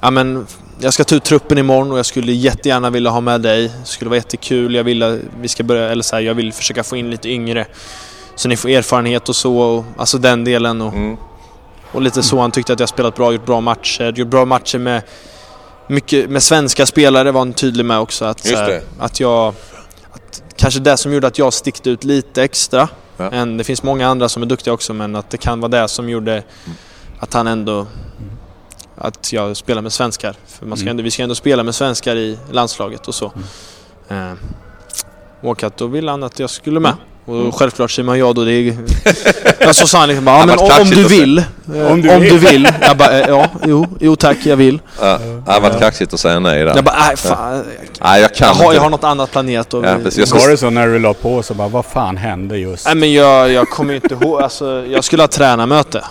ja 0.00 0.10
men 0.10 0.46
jag 0.78 0.94
ska 0.94 1.04
ta 1.04 1.14
ut 1.14 1.24
truppen 1.24 1.58
imorgon 1.58 1.92
och 1.92 1.98
jag 1.98 2.06
skulle 2.06 2.32
jättegärna 2.32 2.90
vilja 2.90 3.10
ha 3.10 3.20
med 3.20 3.40
dig. 3.40 3.62
Det 3.62 3.86
skulle 3.86 4.08
vara 4.08 4.18
jättekul, 4.18 4.74
jag 4.74 4.84
vill 4.84 5.20
vi 5.40 5.48
ska 5.48 5.62
börja, 5.64 5.88
eller 5.90 6.02
så 6.02 6.16
här, 6.16 6.22
jag 6.22 6.34
vill 6.34 6.52
försöka 6.52 6.84
få 6.84 6.96
in 6.96 7.10
lite 7.10 7.28
yngre. 7.28 7.66
Så 8.36 8.48
ni 8.48 8.56
får 8.56 8.68
erfarenhet 8.68 9.28
och 9.28 9.36
så, 9.36 9.56
och, 9.58 9.84
alltså 9.96 10.18
den 10.18 10.44
delen 10.44 10.80
och, 10.80 10.92
Mm. 10.92 11.16
Och 11.94 12.02
lite 12.02 12.22
så. 12.22 12.40
Han 12.40 12.50
tyckte 12.50 12.72
att 12.72 12.80
jag 12.80 12.88
spelat 12.88 13.16
bra, 13.16 13.32
gjort 13.32 13.46
bra 13.46 13.60
matcher, 13.60 14.12
gjort 14.16 14.28
bra 14.28 14.44
matcher 14.44 14.78
med 14.78 15.02
mycket 15.86 16.30
med 16.30 16.42
svenska 16.42 16.86
spelare 16.86 17.32
var 17.32 17.40
han 17.40 17.52
tydlig 17.52 17.84
med 17.84 17.98
också. 17.98 18.24
Att, 18.24 18.44
Just 18.44 18.56
här, 18.56 18.80
att 18.98 19.20
jag... 19.20 19.54
Att, 20.12 20.42
kanske 20.56 20.80
det 20.80 20.96
som 20.96 21.12
gjorde 21.12 21.26
att 21.26 21.38
jag 21.38 21.52
stickte 21.52 21.90
ut 21.90 22.04
lite 22.04 22.42
extra. 22.42 22.88
Ja. 23.16 23.30
Än, 23.30 23.56
det 23.56 23.64
finns 23.64 23.82
många 23.82 24.08
andra 24.08 24.28
som 24.28 24.42
är 24.42 24.46
duktiga 24.46 24.74
också 24.74 24.94
men 24.94 25.16
att 25.16 25.30
det 25.30 25.36
kan 25.36 25.60
vara 25.60 25.70
det 25.70 25.88
som 25.88 26.08
gjorde 26.08 26.42
att 27.20 27.34
han 27.34 27.46
ändå... 27.46 27.86
Att 28.96 29.32
jag 29.32 29.56
spelar 29.56 29.82
med 29.82 29.92
svenskar. 29.92 30.36
För 30.46 30.66
man 30.66 30.78
ska 30.78 30.84
Mm. 30.84 30.90
ändå, 30.90 31.02
vi 31.02 31.10
ska 31.10 31.22
ändå 31.22 31.34
spela 31.34 31.62
med 31.62 31.74
svenskar 31.74 32.16
i 32.16 32.38
landslaget 32.50 33.08
och 33.08 33.14
så. 33.14 33.32
Eh, 34.08 34.32
och 35.40 35.62
att 35.62 35.76
då 35.76 35.86
ville 35.86 36.10
han 36.10 36.22
att 36.22 36.38
jag 36.38 36.50
skulle 36.50 36.80
med. 36.80 36.94
Och 37.26 37.54
självklart 37.58 37.90
säger 37.90 38.06
man 38.06 38.18
ja 38.18 38.32
då. 38.32 38.44
Det 38.44 38.52
är, 38.52 38.76
ja, 39.60 39.72
så 39.72 39.86
sa 39.86 39.98
han 39.98 40.08
liksom 40.08 40.24
bara, 40.24 40.38
ja, 40.38 40.46
men 40.46 40.58
om, 40.58 40.70
om 40.80 40.90
du 40.90 41.04
vill. 41.08 41.38
eh, 41.38 41.92
Om 41.92 42.02
du 42.02 42.14
om 42.14 42.20
vill." 42.20 42.32
du 42.32 42.38
vill. 42.38 42.68
Jag 42.80 42.96
bara, 42.96 43.20
eh, 43.20 43.28
ja, 43.28 43.46
jo, 43.66 43.86
jo 44.00 44.16
tack, 44.16 44.36
jag 44.44 44.56
vill. 44.56 44.80
Ja, 45.00 45.18
det 45.46 45.52
har 45.52 45.60
varit 45.60 45.78
kaxigt 45.78 46.14
att 46.14 46.20
säga 46.20 46.40
nej 46.40 46.64
där. 46.64 46.74
Jag 46.76 46.84
bara, 46.84 46.96
nej 47.06 47.16
fan. 47.16 47.64
Nej, 48.02 48.20
jag 48.22 48.34
kan 48.34 48.48
Jag 48.48 48.54
har, 48.54 48.74
jag 48.74 48.80
har 48.80 48.90
något 48.90 49.04
annat 49.04 49.30
planerat. 49.30 49.74
Och 49.74 49.84
Ja, 49.84 49.96
precis. 50.02 50.18
Jag 50.18 50.28
ska- 50.28 50.38
Var 50.38 50.48
det 50.48 50.56
så 50.56 50.70
när 50.70 50.86
du 50.86 50.98
la 50.98 51.14
på 51.14 51.42
så 51.42 51.54
bara, 51.54 51.68
vad 51.68 51.84
fan 51.84 52.16
hände 52.16 52.58
just? 52.58 52.86
Nej 52.86 52.94
men 52.94 53.12
jag, 53.12 53.50
jag 53.52 53.68
kommer 53.70 53.94
inte 53.94 54.14
ihåg, 54.14 54.42
alltså 54.42 54.84
jag 54.90 55.04
skulle 55.04 55.22
ha 55.22 55.28
tränarmöte. 55.28 56.04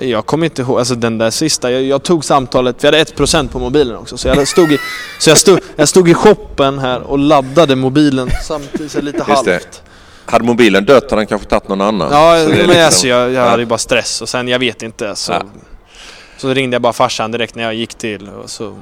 Jag 0.00 0.26
kommer 0.26 0.44
inte 0.44 0.62
ihåg, 0.62 0.78
alltså 0.78 0.94
den 0.94 1.18
där 1.18 1.30
sista, 1.30 1.70
jag, 1.70 1.82
jag 1.82 2.02
tog 2.02 2.24
samtalet, 2.24 2.76
vi 2.80 2.86
hade 2.88 3.04
1% 3.04 3.48
på 3.48 3.58
mobilen 3.58 3.96
också. 3.96 4.16
Så 4.18 4.28
jag 4.28 4.48
stod 4.48 4.72
i, 4.72 4.78
så 5.18 5.30
jag 5.30 5.38
stod, 5.38 5.58
jag 5.76 5.88
stod 5.88 6.08
i 6.08 6.14
shoppen 6.14 6.78
här 6.78 7.00
och 7.00 7.18
laddade 7.18 7.76
mobilen 7.76 8.30
samtidigt, 8.44 8.92
så 8.92 9.00
lite 9.00 9.24
Just 9.28 9.44
det. 9.44 9.50
halvt. 9.52 9.82
Hade 10.26 10.44
mobilen 10.44 10.84
dött 10.84 11.02
hade 11.10 11.16
han 11.20 11.26
kanske 11.26 11.48
tagit 11.48 11.68
någon 11.68 11.80
annan. 11.80 12.08
Ja, 12.12 12.44
men 12.48 12.58
liksom- 12.58 12.84
alltså, 12.84 13.08
jag, 13.08 13.20
jag 13.20 13.32
Ja. 13.44 13.48
hade 13.50 13.62
ju 13.62 13.66
bara 13.66 13.78
stress 13.78 14.22
och 14.22 14.28
sen, 14.28 14.48
jag 14.48 14.58
vet 14.58 14.82
inte. 14.82 15.14
Så, 15.16 15.32
Ja. 15.32 15.42
så 16.36 16.54
ringde 16.54 16.74
jag 16.74 16.82
bara 16.82 16.92
farsan 16.92 17.30
direkt 17.30 17.54
när 17.54 17.62
jag 17.62 17.74
gick 17.74 17.94
till. 17.94 18.28
Och 18.42 18.50
så, 18.50 18.74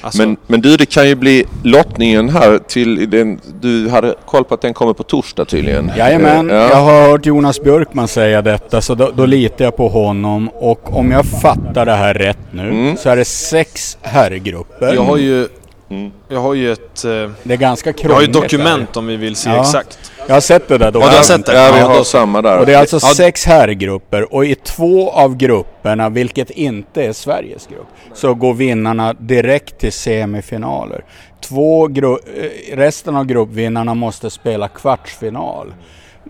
alltså, 0.00 0.22
Men, 0.22 0.36
men 0.46 0.60
du, 0.60 0.76
det 0.76 0.86
kan 0.86 1.08
ju 1.08 1.14
bli 1.14 1.44
lottningen 1.64 2.28
här 2.28 2.58
till 2.58 3.10
den... 3.10 3.40
Du 3.60 3.88
hade 3.88 4.14
koll 4.26 4.44
på 4.44 4.54
att 4.54 4.60
den 4.60 4.74
kommer 4.74 4.92
på 4.92 5.02
torsdag 5.02 5.44
tydligen? 5.44 5.92
Jajamän, 5.96 6.48
ja. 6.48 6.56
jag 6.68 6.76
har 6.76 7.08
hört 7.10 7.26
Jonas 7.26 7.60
Björkman 7.62 8.08
säga 8.08 8.42
detta 8.42 8.80
så 8.80 8.94
då, 8.94 9.10
då 9.14 9.26
litar 9.26 9.64
jag 9.64 9.76
på 9.76 9.88
honom. 9.88 10.48
Och 10.54 10.96
om 10.96 11.10
jag 11.10 11.26
fattar 11.26 11.86
det 11.86 11.94
här 11.94 12.14
rätt 12.14 12.38
nu 12.50 12.68
Mm. 12.68 12.96
så 12.96 13.08
är 13.10 13.16
det 13.16 13.24
sex 13.24 13.98
herrgrupper. 14.02 14.94
jag 14.94 15.02
har 15.02 15.16
ju, 15.16 15.48
Mm. 15.90 16.10
jag 16.28 16.40
har 16.40 16.54
ju 16.54 16.72
ett, 16.72 17.04
eh, 17.04 17.10
Det 17.42 17.52
är 17.52 17.56
ganska 17.56 17.92
jag 18.02 18.10
har 18.10 18.20
ju 18.20 18.26
krångligt. 18.26 18.50
dokument 18.52 18.96
om 18.96 19.06
vi 19.06 19.16
vill 19.16 19.36
se 19.36 19.50
Ja. 19.50 19.60
exakt. 19.60 19.98
Där. 20.16 20.24
Jag 20.26 20.34
har 20.36 20.40
sett 20.40 20.68
det 20.68 20.78
där 20.78 20.86
Ja, 20.86 20.90
du 20.90 20.98
har 21.00 21.22
sett 21.22 21.46
det? 21.46 21.54
Ja, 21.54 21.72
vi 21.74 21.80
har 21.80 21.96
då- 21.98 22.04
samma 22.04 22.42
där. 22.42 22.58
Och 22.58 22.66
det 22.66 22.74
är 22.74 22.78
alltså 22.78 22.96
Ja. 23.02 23.14
sex 23.14 23.46
herrgrupper 23.46 24.34
och 24.34 24.44
i 24.46 24.54
två 24.54 25.10
av 25.10 25.36
grupperna, 25.36 26.08
vilket 26.08 26.50
inte 26.50 27.02
är 27.04 27.12
Sveriges 27.12 27.66
grupp, 27.66 27.86
så 28.14 28.34
går 28.34 28.54
vinnarna 28.54 29.12
direkt 29.12 29.78
till 29.78 29.92
semifinaler. 29.92 31.04
Två 31.40 31.86
gru- 31.88 32.18
eh, 32.36 32.76
resten 32.76 33.16
av 33.16 33.24
gruppvinnarna 33.24 33.94
måste 33.94 34.30
spela 34.30 34.68
kvartsfinal. 34.68 35.66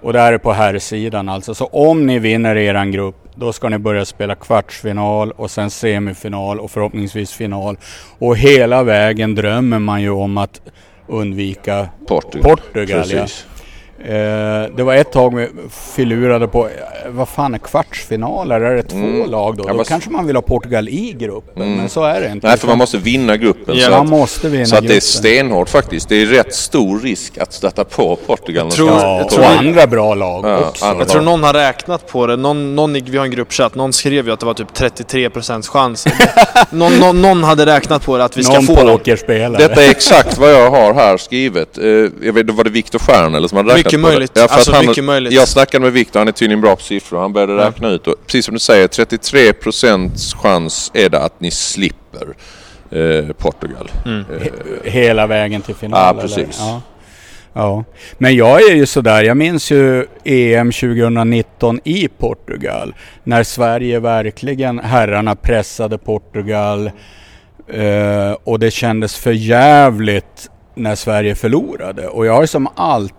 Och 0.02 0.12
det 0.12 0.20
här 0.20 0.32
är 0.32 0.38
på 0.38 0.52
herrsidan 0.52 1.28
alltså. 1.28 1.54
Så 1.54 1.64
om 1.66 2.06
ni 2.06 2.18
vinner 2.18 2.56
eran 2.56 2.92
grupp, 2.92 3.16
då 3.40 3.52
ska 3.52 3.68
ni 3.68 3.78
börja 3.78 4.04
spela 4.04 4.34
kvartsfinal 4.34 5.30
och 5.30 5.50
sen 5.50 5.70
semifinal 5.70 6.60
och 6.60 6.70
förhoppningsvis 6.70 7.32
final. 7.32 7.76
Och 8.18 8.36
hela 8.36 8.82
vägen 8.82 9.34
drömmer 9.34 9.78
man 9.78 10.02
ju 10.02 10.10
om 10.10 10.38
att 10.38 10.60
undvika 11.06 11.88
Portugal. 12.06 12.56
Portugal, 12.56 13.10
ja. 13.10 13.26
Eh, 14.04 14.76
det 14.76 14.82
var 14.82 14.94
ett 14.94 15.12
tag 15.12 15.34
vi 15.36 15.48
filurade 15.96 16.48
på, 16.48 16.66
eh, 16.66 16.72
vad 17.08 17.28
fan 17.28 17.54
är 17.54 17.58
kvartsfinaler? 17.58 18.60
Är 18.60 18.76
det 18.76 18.82
två 18.82 18.96
Mm. 18.96 19.30
lag 19.30 19.56
då? 19.56 19.64
Ja, 19.68 19.72
då 19.72 19.84
kanske 19.84 20.10
man 20.10 20.26
vill 20.26 20.36
ha 20.36 20.42
Portugal 20.42 20.88
i 20.88 21.16
gruppen, 21.18 21.62
Mm. 21.62 21.76
men 21.78 21.88
så 21.88 22.04
är 22.04 22.20
det 22.20 22.28
inte. 22.28 22.46
Nej, 22.48 22.56
för 22.58 22.66
man 22.68 22.78
måste 22.78 22.98
vinna 22.98 23.36
gruppen. 23.36 23.76
Ja. 23.76 23.84
Så 23.84 23.90
man 23.90 24.00
att, 24.00 24.08
måste 24.08 24.48
vinna 24.48 24.66
så 24.66 24.74
att 24.76 24.80
det 24.82 24.86
är 24.86 24.88
gruppen. 24.88 25.00
stenhårt 25.00 25.68
faktiskt. 25.68 26.08
Det 26.08 26.22
är 26.22 26.26
rätt 26.26 26.54
stor 26.54 27.00
risk 27.00 27.38
att 27.38 27.52
stöta 27.52 27.84
på 27.84 28.16
Portugal. 28.26 28.66
Jag 28.66 28.74
tror- 28.74 28.88
Ja, 28.90 29.16
jag 29.16 29.24
och 29.24 29.30
tror- 29.32 29.44
andra 29.44 29.86
bra 29.86 30.14
lag 30.14 30.44
Ja, 30.48 30.58
också. 30.58 30.84
andra 30.84 31.00
Jag 31.00 31.08
tror 31.08 31.22
någon 31.22 31.42
har 31.42 31.52
räknat 31.54 32.06
på 32.06 32.26
det. 32.26 32.36
Någon, 32.36 32.74
någon, 32.76 32.92
vi 32.92 33.18
har 33.18 33.24
en 33.24 33.30
gruppchatt. 33.30 33.74
Någon 33.74 33.92
skrev 33.92 34.26
ju 34.26 34.32
att 34.32 34.40
det 34.40 34.46
var 34.46 34.54
typ 34.54 34.74
33% 34.74 35.66
chans. 35.68 36.06
någon, 36.70 36.98
någon, 36.98 37.22
någon 37.22 37.44
hade 37.44 37.66
räknat 37.66 38.04
på 38.04 38.18
det 38.18 38.24
att 38.24 38.36
vi 38.36 38.44
ska 38.44 38.54
Någon 38.54 38.62
få 38.66 38.74
dem. 38.74 38.86
pokerspelare. 38.98 39.68
Detta 39.68 39.84
är 39.84 39.90
exakt 39.90 40.38
vad 40.38 40.52
jag 40.52 40.70
har 40.70 40.94
här 40.94 41.16
skrivet. 41.16 41.78
Eh, 41.78 41.84
jag 42.22 42.32
vet 42.32 42.50
var 42.50 42.64
det 42.64 42.70
Viktor 42.70 42.98
Stjern 42.98 43.34
eller 43.34 43.48
som 43.48 43.56
hade 43.56 43.74
räknat 43.74 43.89
Mycket 43.98 44.00
möjligt. 44.00 44.30
Ja, 44.34 44.46
Alltså, 44.50 44.72
han, 44.72 44.86
mycket 44.86 45.04
möjligt. 45.04 45.32
Jag 45.32 45.48
snackade 45.48 45.84
med 45.84 45.92
Viktor, 45.92 46.20
han 46.20 46.28
är 46.28 46.32
tydligen 46.32 46.60
bra 46.60 46.76
på 46.76 46.82
siffror. 46.82 47.20
Han 47.20 47.32
började 47.32 47.52
Ja. 47.52 47.68
räkna 47.68 47.88
ut 47.88 48.06
och 48.06 48.14
precis 48.26 48.44
som 48.44 48.54
du 48.54 48.60
säger, 48.60 48.88
33% 48.88 50.34
chans 50.42 50.90
är 50.94 51.08
det 51.08 51.20
att 51.20 51.40
ni 51.40 51.50
slipper 51.50 52.26
eh, 52.90 53.32
Portugal. 53.38 53.90
Mm. 54.06 54.24
Eh, 54.30 54.92
Hela 54.92 55.26
vägen 55.26 55.62
till 55.62 55.74
final. 55.74 56.16
Ja, 56.16 56.22
precis. 56.22 56.56
Ja. 56.58 56.82
ja. 57.52 57.84
Men 58.18 58.36
jag 58.36 58.62
är 58.70 58.74
ju 58.74 58.86
sådär, 58.86 59.22
jag 59.22 59.36
minns 59.36 59.70
ju 59.70 60.06
EM 60.24 60.72
2019 60.72 61.80
i 61.84 62.08
Portugal. 62.08 62.94
När 63.24 63.42
Sverige 63.42 64.00
verkligen, 64.00 64.78
herrarna 64.78 65.36
pressade 65.36 65.98
Portugal. 65.98 66.90
Eh, 67.68 68.32
och 68.44 68.58
det 68.58 68.70
kändes 68.70 69.16
för 69.16 69.32
jävligt 69.32 70.50
när 70.74 70.94
Sverige 70.94 71.34
förlorade. 71.34 72.08
Och 72.08 72.26
jag 72.26 72.32
har 72.34 72.46
som 72.46 72.68
alltid 72.74 73.16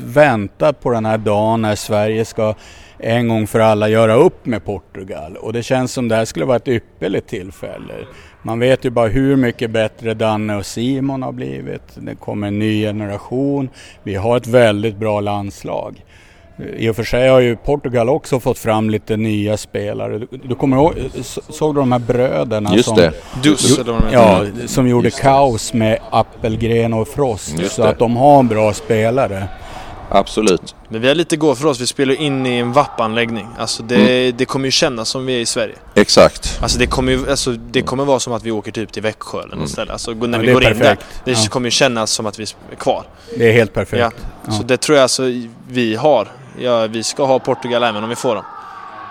väntat 0.00 0.80
på 0.80 0.90
den 0.90 1.06
här 1.06 1.18
dagen 1.18 1.62
när 1.62 1.74
Sverige 1.74 2.24
ska 2.24 2.54
en 2.98 3.28
gång 3.28 3.46
för 3.46 3.60
alla 3.60 3.88
göra 3.88 4.14
upp 4.14 4.46
med 4.46 4.64
Portugal. 4.64 5.36
Och 5.36 5.52
det 5.52 5.62
känns 5.62 5.92
som 5.92 6.08
det 6.08 6.16
här 6.16 6.24
skulle 6.24 6.44
vara 6.44 6.56
ett 6.56 6.68
ypperligt 6.68 7.28
tillfälle. 7.28 7.94
Man 8.42 8.58
vet 8.58 8.84
ju 8.84 8.90
bara 8.90 9.08
hur 9.08 9.36
mycket 9.36 9.70
bättre 9.70 10.14
Danne 10.14 10.56
och 10.56 10.66
Simon 10.66 11.22
har 11.22 11.32
blivit. 11.32 11.82
Det 11.94 12.14
kommer 12.14 12.46
en 12.46 12.58
ny 12.58 12.82
generation. 12.82 13.68
Vi 14.02 14.14
har 14.14 14.36
ett 14.36 14.46
väldigt 14.46 14.96
bra 14.96 15.20
landslag. 15.20 16.04
I 16.76 16.88
och 16.90 16.96
för 16.96 17.04
sig 17.04 17.28
har 17.28 17.40
ju 17.40 17.56
Portugal 17.56 18.08
också 18.08 18.40
fått 18.40 18.58
fram 18.58 18.90
lite 18.90 19.16
nya 19.16 19.56
spelare. 19.56 20.18
Du, 20.18 20.28
du 20.44 20.54
kommer 20.54 20.76
ihåg, 20.76 20.94
så- 21.22 21.40
såg 21.48 21.74
du 21.74 21.80
de 21.80 21.92
här 21.92 21.98
bröderna 21.98 22.74
Just 22.74 22.88
som, 22.88 22.96
det. 22.96 23.12
Dus 23.42 23.78
heter. 23.78 23.96
Ja, 24.12 24.44
som 24.66 24.88
gjorde 24.88 25.10
kaos 25.10 25.72
med 25.72 25.98
Appelgren 26.10 26.92
och 26.94 27.08
Frost. 27.08 27.58
Just 27.58 27.74
så 27.74 27.82
det. 27.82 27.88
att 27.88 27.98
de 27.98 28.16
har 28.16 28.38
en 28.38 28.48
bra 28.48 28.72
spelare. 28.72 29.48
Absolut. 30.12 30.74
Men 30.88 31.00
vi 31.00 31.08
har 31.08 31.14
lite 31.14 31.36
gå 31.36 31.54
för 31.54 31.66
oss. 31.66 31.80
Vi 31.80 31.86
spelar 31.86 32.14
ju 32.14 32.18
in 32.20 32.46
i 32.46 32.58
en 32.58 32.72
VAP-anläggning. 32.72 33.46
Alltså 33.58 33.82
det, 33.82 33.94
Mm. 34.20 34.34
det 34.38 34.44
kommer 34.44 34.64
ju 34.64 34.70
kännas 34.70 35.08
som 35.08 35.26
vi 35.26 35.36
är 35.36 35.40
i 35.40 35.46
Sverige. 35.46 35.74
Exakt. 35.94 36.58
Alltså 36.62 36.78
det 36.78 36.86
kommer 36.86 37.12
ju 37.12 37.30
alltså, 37.30 37.50
det 37.52 37.82
kommer 37.82 38.04
vara 38.04 38.20
som 38.20 38.32
att 38.32 38.42
vi 38.44 38.50
åker 38.50 38.72
typ 38.72 38.92
till 38.92 39.02
Växjö 39.02 39.38
eller 39.38 39.48
något 39.48 39.54
Mm. 39.56 39.68
ställe. 39.68 39.92
Alltså 39.92 40.10
när 40.10 40.28
Ja, 40.32 40.38
vi 40.38 40.46
det 40.46 40.52
är 40.52 40.54
går 40.54 40.62
in 40.64 40.68
där. 40.68 40.74
perfekt. 40.78 41.06
Det 41.24 41.30
Ja. 41.30 41.38
kommer 41.50 41.66
ju 41.66 41.70
kännas 41.70 42.10
som 42.10 42.26
att 42.26 42.38
vi 42.38 42.42
är 42.72 42.76
kvar. 42.76 43.04
Det 43.38 43.48
är 43.48 43.52
helt 43.52 43.72
perfekt. 43.72 44.00
Ja. 44.00 44.10
Ja. 44.46 44.52
Så 44.52 44.62
det 44.62 44.76
tror 44.76 44.96
jag 44.96 45.02
alltså 45.02 45.22
vi 45.68 45.94
har. 45.96 46.28
Ja, 46.60 46.86
vi 46.86 47.02
ska 47.02 47.24
ha 47.24 47.38
Portugal 47.38 47.82
även 47.82 48.02
om 48.04 48.08
vi 48.10 48.16
får 48.16 48.34
dem. 48.34 48.44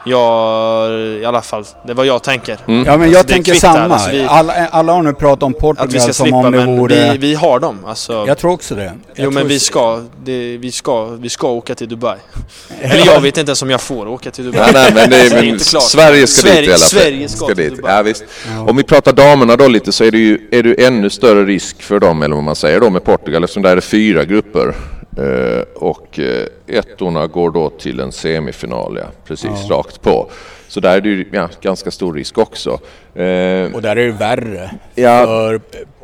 Jag, 0.06 0.92
i 1.00 1.26
alla 1.26 1.42
fall, 1.42 1.64
det 1.86 1.92
är 1.92 1.96
vad 1.96 2.06
jag 2.06 2.24
tänker. 2.24 2.58
Mm. 2.68 2.86
Ja 2.86 2.92
men 2.92 3.02
Alltså, 3.02 3.18
jag 3.18 3.28
tänker 3.28 3.52
kvittar, 3.52 3.74
samma. 3.74 3.94
alltså, 3.94 4.12
vi- 4.12 4.24
alla, 4.30 4.54
alla 4.68 4.94
har 4.94 5.04
nu 5.04 5.14
pratat 5.14 5.44
om 5.44 5.52
Att 5.52 5.56
vi 5.56 5.60
Portugal 5.62 6.02
ska 6.02 6.14
som 6.14 6.24
slippa, 6.26 6.38
om 6.38 6.52
det 6.52 6.58
men 6.66 6.78
vore... 6.78 7.12
vi, 7.12 7.18
vi 7.18 7.36
har 7.36 7.60
dem. 7.60 7.78
Alltså, 7.88 8.24
Jag 8.28 8.38
tror 8.38 8.52
också 8.52 8.76
det. 8.76 8.84
Jag 8.84 8.94
jo 9.26 9.32
men 9.32 9.48
vi 9.48 9.60
ska, 9.60 10.02
det, 10.24 10.58
vi, 10.58 10.72
ska, 10.72 11.06
vi 11.06 11.30
ska 11.30 11.48
åka 11.48 11.76
till 11.76 11.90
Dubai. 11.90 12.18
Eller 12.82 13.06
jag 13.06 13.22
vet 13.22 13.38
inte 13.38 13.50
ens 13.50 13.62
om 13.62 13.70
jag 13.70 13.82
får 13.82 14.08
åka 14.08 14.32
till 14.32 14.46
Dubai. 14.46 14.72
Nej, 14.74 14.74
nej, 14.74 14.92
men 14.96 15.10
det 15.10 15.16
är, 15.16 15.22
Alltså, 15.22 15.36
det 15.36 15.40
är 15.40 15.42
men 15.42 15.54
inte 15.54 15.64
klart. 15.70 15.84
Sverige 15.84 16.28
ska 16.28 16.42
Sverige- 16.48 16.62
dit 16.62 16.70
i 16.70 16.72
alla 16.74 16.78
fall. 16.80 16.90
Sverige 17.02 17.30
ska 17.30 17.46
till 17.48 17.56
dit. 17.56 17.76
Dubai. 17.76 17.94
Ja, 17.96 18.02
visst. 18.02 18.24
Ja. 18.56 18.70
Om 18.70 18.78
vi 18.78 18.84
pratar 18.84 19.14
damerna 19.14 19.56
då 19.56 19.68
lite 19.68 19.92
så 19.92 20.04
är 20.04 20.12
det 20.12 20.18
ju 20.18 20.48
är 20.52 20.64
det 20.64 20.86
ännu 20.86 21.10
större 21.10 21.46
risk 21.46 21.82
för 21.82 22.00
dem, 22.00 22.24
eller 22.24 22.36
vad 22.36 22.44
man 22.44 22.56
säger 22.56 22.80
då 22.80 22.90
med 22.90 23.04
Portugal, 23.04 23.44
eftersom 23.44 23.64
där 23.64 23.72
är 23.72 23.76
det 23.76 23.82
fyra 23.82 24.24
grupper. 24.26 24.74
Eh, 25.18 25.62
och 25.76 26.20
eh, 26.20 26.46
ettorna 26.68 27.28
går 27.28 27.52
då 27.52 27.70
till 27.70 28.00
en 28.00 28.12
semifinal, 28.12 28.98
ja, 29.02 29.08
precis 29.28 29.50
Ja. 29.70 29.76
rakt 29.76 30.02
på. 30.02 30.30
Så 30.68 30.80
där 30.80 30.98
är 30.98 31.02
det 31.02 31.10
ju 31.10 31.30
ja, 31.32 31.50
ganska 31.62 31.92
stor 31.92 32.14
risk 32.14 32.38
också. 32.38 32.70
Eh, 33.16 33.74
Och 33.74 33.82
där 33.82 33.96
är 33.96 34.06
det 34.06 34.12
värre. 34.12 34.72
Ja. 34.96 35.26
För 35.26 35.62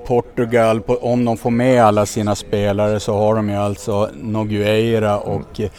Portugal, 0.07 0.81
om 0.87 1.25
de 1.25 1.37
får 1.37 1.51
med 1.51 1.83
alla 1.83 2.05
sina 2.05 2.35
spelare 2.35 2.99
så 2.99 3.13
har 3.17 3.35
de 3.35 3.49
ju 3.49 3.55
alltså 3.55 4.09
Nogueira 4.21 5.17
och 5.17 5.59
eh, 5.59 5.69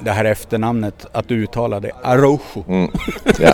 det 0.00 0.10
här 0.10 0.24
efternamnet, 0.24 1.06
att 1.12 1.30
uttala 1.30 1.80
det, 1.80 1.90
Araujo. 2.02 2.64
mm, 2.68 2.90
ja. 3.38 3.52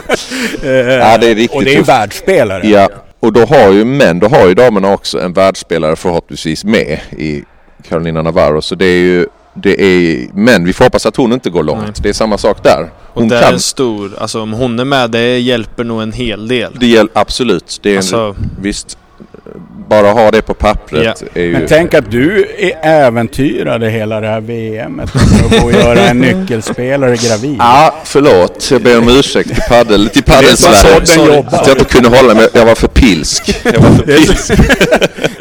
Ja, 0.62 1.18
det 1.18 1.26
är 1.30 1.34
riktigt 1.34 1.56
och 1.56 1.64
det 1.64 1.70
är 1.70 1.72
ju 1.72 1.76
tufft. 1.78 1.88
världsspelare. 1.88 2.66
Ja, 2.66 2.88
och 3.20 3.32
då 3.32 3.40
har 3.44 3.72
ju 3.72 3.84
män, 3.84 4.18
då 4.18 4.28
har 4.28 4.48
ju 4.48 4.54
damerna 4.54 4.92
också 4.94 5.20
en 5.20 5.32
världsspelare 5.32 5.96
förhoppningsvis 5.96 6.64
med 6.64 7.00
i 7.18 7.44
Carolina 7.88 8.22
Navarro. 8.22 8.62
Så 8.62 8.74
det 8.74 8.84
är 8.86 8.98
ju, 9.00 9.26
det 9.54 9.80
är, 9.82 10.26
men 10.34 10.64
vi 10.64 10.72
får 10.72 10.84
hoppas 10.84 11.06
att 11.06 11.16
hon 11.16 11.32
inte 11.32 11.50
går 11.50 11.62
långt. 11.62 11.82
Nej. 11.82 11.92
Det 12.02 12.08
är 12.08 12.12
samma 12.12 12.38
sak 12.38 12.62
där. 12.62 12.82
Och 13.12 13.20
Hon 13.20 13.28
det 13.28 13.36
är 13.38 13.42
kan, 13.42 13.54
en 13.54 13.60
stor, 13.60 14.12
alltså 14.18 14.42
om 14.42 14.52
hon 14.52 14.78
är 14.78 14.84
med 14.84 15.10
det 15.10 15.38
hjälper 15.38 15.84
nog 15.84 16.02
en 16.02 16.12
hel 16.12 16.48
del. 16.48 16.72
det 16.80 16.86
gäller 16.86 17.10
absolut. 17.14 17.78
Det 17.82 17.88
är 17.90 17.92
en, 17.92 17.98
Alltså, 17.98 18.36
visst, 18.60 18.98
bara 19.88 20.12
ha 20.12 20.30
det 20.30 20.42
på 20.42 20.54
pappret 20.54 21.22
är 21.34 21.42
ju... 21.42 21.52
Men 21.52 21.66
tänk 21.68 21.94
att 21.94 22.10
du 22.10 22.46
är 22.58 22.72
äventyrade 23.06 23.90
hela 23.90 24.20
det 24.20 24.26
här 24.26 24.40
VMet 24.40 25.10
för 25.10 25.18
att 25.18 25.60
gå 25.62 25.66
och 25.66 25.72
göra 25.72 26.00
en 26.00 26.18
nyckelspelare 26.18 27.16
gravid. 27.16 27.56
Ja, 27.58 27.94
förlåt. 28.04 28.68
Jag 28.70 28.82
ber 28.82 28.98
om 28.98 29.08
ursäkt 29.08 29.48
till 29.54 29.62
paddel, 29.68 30.08
till 30.08 30.22
är 30.26 30.32
paddelsverige. 30.32 31.44
Att 31.46 31.66
jag 31.66 31.78
inte 31.78 31.84
kunde 31.84 32.08
hålla 32.16 32.34
mig. 32.34 32.48
Jag 32.54 32.66
var 32.66 32.74
för 32.74 32.88
pilsk. 32.88 33.60
Jag 33.64 33.80
var 33.80 33.90
för 33.90 34.02
är 34.12 34.16
pilsk. 34.16 34.52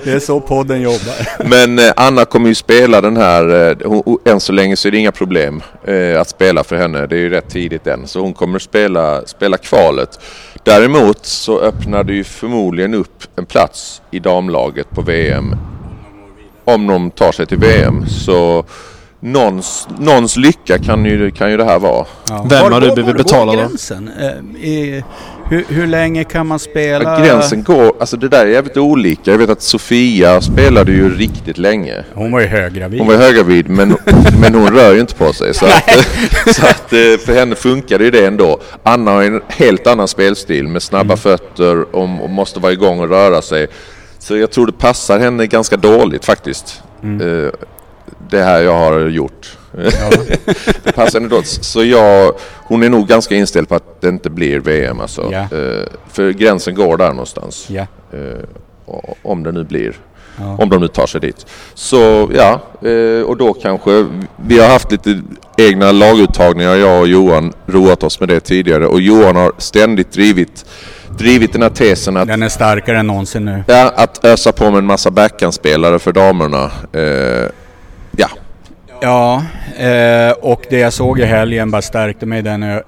Det 0.05 0.11
är 0.11 0.19
så 0.19 0.39
podden 0.39 0.81
jobbar. 0.81 1.43
Men 1.49 1.79
eh, 1.79 1.93
Anna 1.95 2.25
kommer 2.25 2.49
ju 2.49 2.55
spela 2.55 3.01
den 3.01 3.17
här, 3.17 3.69
eh, 3.69 3.77
hon, 3.85 4.17
än 4.25 4.39
så 4.39 4.51
länge 4.51 4.75
så 4.75 4.87
är 4.87 4.91
det 4.91 4.97
inga 4.97 5.11
problem 5.11 5.63
eh, 5.83 6.21
att 6.21 6.29
spela 6.29 6.63
för 6.63 6.75
henne. 6.75 7.07
Det 7.07 7.15
är 7.15 7.19
ju 7.19 7.29
rätt 7.29 7.49
tidigt 7.49 7.87
än. 7.87 8.07
Så 8.07 8.19
hon 8.19 8.33
kommer 8.33 8.59
spela, 8.59 9.25
spela 9.25 9.57
kvalet. 9.57 10.19
Däremot 10.63 11.25
så 11.25 11.59
öppnar 11.59 12.03
det 12.03 12.13
ju 12.13 12.23
förmodligen 12.23 12.93
upp 12.93 13.23
en 13.35 13.45
plats 13.45 14.01
i 14.11 14.19
damlaget 14.19 14.89
på 14.89 15.01
VM. 15.01 15.55
Om 16.65 16.87
de 16.87 17.11
tar 17.11 17.31
sig 17.31 17.45
till 17.45 17.57
VM. 17.57 18.05
Så 18.07 18.65
någons, 19.19 19.87
någons 19.99 20.37
lycka 20.37 20.77
kan 20.77 21.05
ju, 21.05 21.31
kan 21.31 21.51
ju 21.51 21.57
det 21.57 21.65
här 21.65 21.79
vara. 21.79 22.05
Ja. 22.29 22.45
Vem 22.49 22.73
har 22.73 22.81
du 22.81 22.91
blivit 22.91 23.05
var 23.05 23.13
betalad 23.13 23.59
av? 23.59 23.71
Eh, 25.45 25.49
hur, 25.49 25.65
hur 25.69 25.87
länge 25.87 26.23
kan 26.23 26.47
man 26.47 26.59
spela? 26.59 27.19
Gränsen 27.25 27.63
går, 27.63 27.93
alltså 27.99 28.17
det 28.17 28.29
där 28.29 28.45
är 28.45 28.49
jävligt 28.49 28.77
olika. 28.77 29.31
Jag 29.31 29.37
vet 29.37 29.49
att 29.49 29.61
Sofia 29.61 30.41
spelade 30.41 30.91
ju 30.91 31.15
riktigt 31.17 31.57
länge. 31.57 32.03
Hon 32.13 32.31
var 32.31 32.39
ju 32.39 32.47
höggravid. 32.47 32.99
Hon 32.99 33.07
var 33.07 33.15
höggravid 33.15 33.69
men, 33.69 33.97
men 34.41 34.55
hon 34.55 34.67
rör 34.69 34.93
ju 34.93 34.99
inte 34.99 35.15
på 35.15 35.33
sig. 35.33 35.53
Så 35.53 35.65
att, 35.65 35.89
så 36.55 36.65
att 36.65 36.93
eh, 36.93 36.99
för 37.25 37.33
henne 37.35 37.55
funkar 37.55 37.99
ju 37.99 38.11
det 38.11 38.25
ändå. 38.25 38.59
Anna 38.83 39.11
har 39.11 39.23
en 39.23 39.41
helt 39.47 39.87
annan 39.87 40.07
spelstil 40.07 40.67
med 40.67 40.81
snabba 40.83 41.05
Mm. 41.05 41.17
fötter 41.17 41.95
och, 41.95 42.09
och 42.23 42.29
måste 42.29 42.59
vara 42.59 42.71
igång 42.73 42.99
och 42.99 43.09
röra 43.09 43.41
sig. 43.41 43.67
Så 44.19 44.37
jag 44.37 44.51
tror 44.51 44.65
det 44.65 44.71
passar 44.71 45.19
henne 45.19 45.47
ganska 45.47 45.77
dåligt 45.77 46.25
faktiskt. 46.25 46.81
Mm. 47.03 47.51
Det 48.29 48.41
här 48.43 48.61
jag 48.61 48.77
har 48.77 48.99
gjort. 48.99 49.57
Ja. 49.77 50.09
Det 50.83 50.91
passar 50.91 51.19
dåligt. 51.19 51.47
Så 51.47 51.83
jag, 51.83 52.33
hon 52.53 52.83
är 52.83 52.89
nog 52.89 53.07
ganska 53.07 53.35
inställd 53.35 53.69
på 53.69 53.75
att 53.75 54.01
det 54.01 54.09
inte 54.09 54.29
blir 54.29 54.59
VM 54.59 54.99
alltså. 54.99 55.29
Ja. 55.31 55.39
Eh, 55.57 55.85
För 56.11 56.31
gränsen 56.31 56.75
går 56.75 56.97
där 56.97 57.09
någonstans. 57.09 57.65
Ja. 57.69 57.87
Eh, 58.13 58.43
Om 59.23 59.43
det 59.43 59.51
nu 59.51 59.63
blir. 59.63 59.93
Om 60.57 60.69
de 60.69 60.81
nu 60.81 60.87
tar 60.87 61.07
sig 61.07 61.21
dit. 61.21 61.45
Så 61.73 62.29
ja, 62.35 62.61
eh, 62.89 63.21
och 63.25 63.37
då 63.37 63.53
kanske 63.53 64.05
vi 64.35 64.59
har 64.59 64.67
haft 64.69 64.91
lite 64.91 65.21
egna 65.57 65.91
laguttagningar, 65.91 66.75
jag 66.75 67.01
och 67.01 67.07
Johan, 67.07 67.53
roat 67.67 68.03
oss 68.03 68.19
med 68.19 68.29
det 68.29 68.39
tidigare. 68.39 68.87
Och 68.87 69.01
Johan 69.01 69.35
har 69.35 69.51
ständigt 69.57 70.11
drivit, 70.11 70.65
drivit 71.17 71.53
den 71.53 71.61
här 71.61 71.69
tesen 71.69 72.17
att, 72.17 72.27
Den 72.27 72.43
är 72.43 72.49
starkare 72.49 72.99
än 72.99 73.07
någonsin 73.07 73.45
nu. 73.45 73.63
ja, 73.67 73.93
att 73.95 74.25
ösa 74.25 74.51
på 74.51 74.71
med 74.71 74.77
en 74.77 74.85
massa 74.85 75.11
backhandspelare 75.11 75.99
för 75.99 76.11
damerna. 76.11 76.63
Eh, 76.91 77.49
Ja, 79.01 79.43
eh, 79.77 80.31
och 80.31 80.65
det 80.69 80.79
jag 80.79 80.93
såg 80.93 81.19
i 81.19 81.25
helgen 81.25 81.71
bara 81.71 81.81
stärkte 81.81 82.25
mig 82.25 82.39
i 82.39 82.41
den 82.41 82.81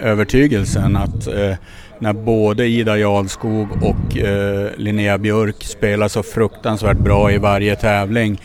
övertygelsen 0.00 0.96
att 0.96 1.26
eh, 1.26 1.54
när 1.98 2.12
både 2.12 2.66
Ida 2.66 2.98
Jarlskog 2.98 3.68
och 3.82 4.18
eh, 4.18 4.70
Linnea 4.76 5.18
Björk 5.18 5.64
spelar 5.64 6.08
så 6.08 6.22
fruktansvärt 6.22 6.98
bra 6.98 7.32
i 7.32 7.38
varje 7.38 7.76
tävling 7.76 8.40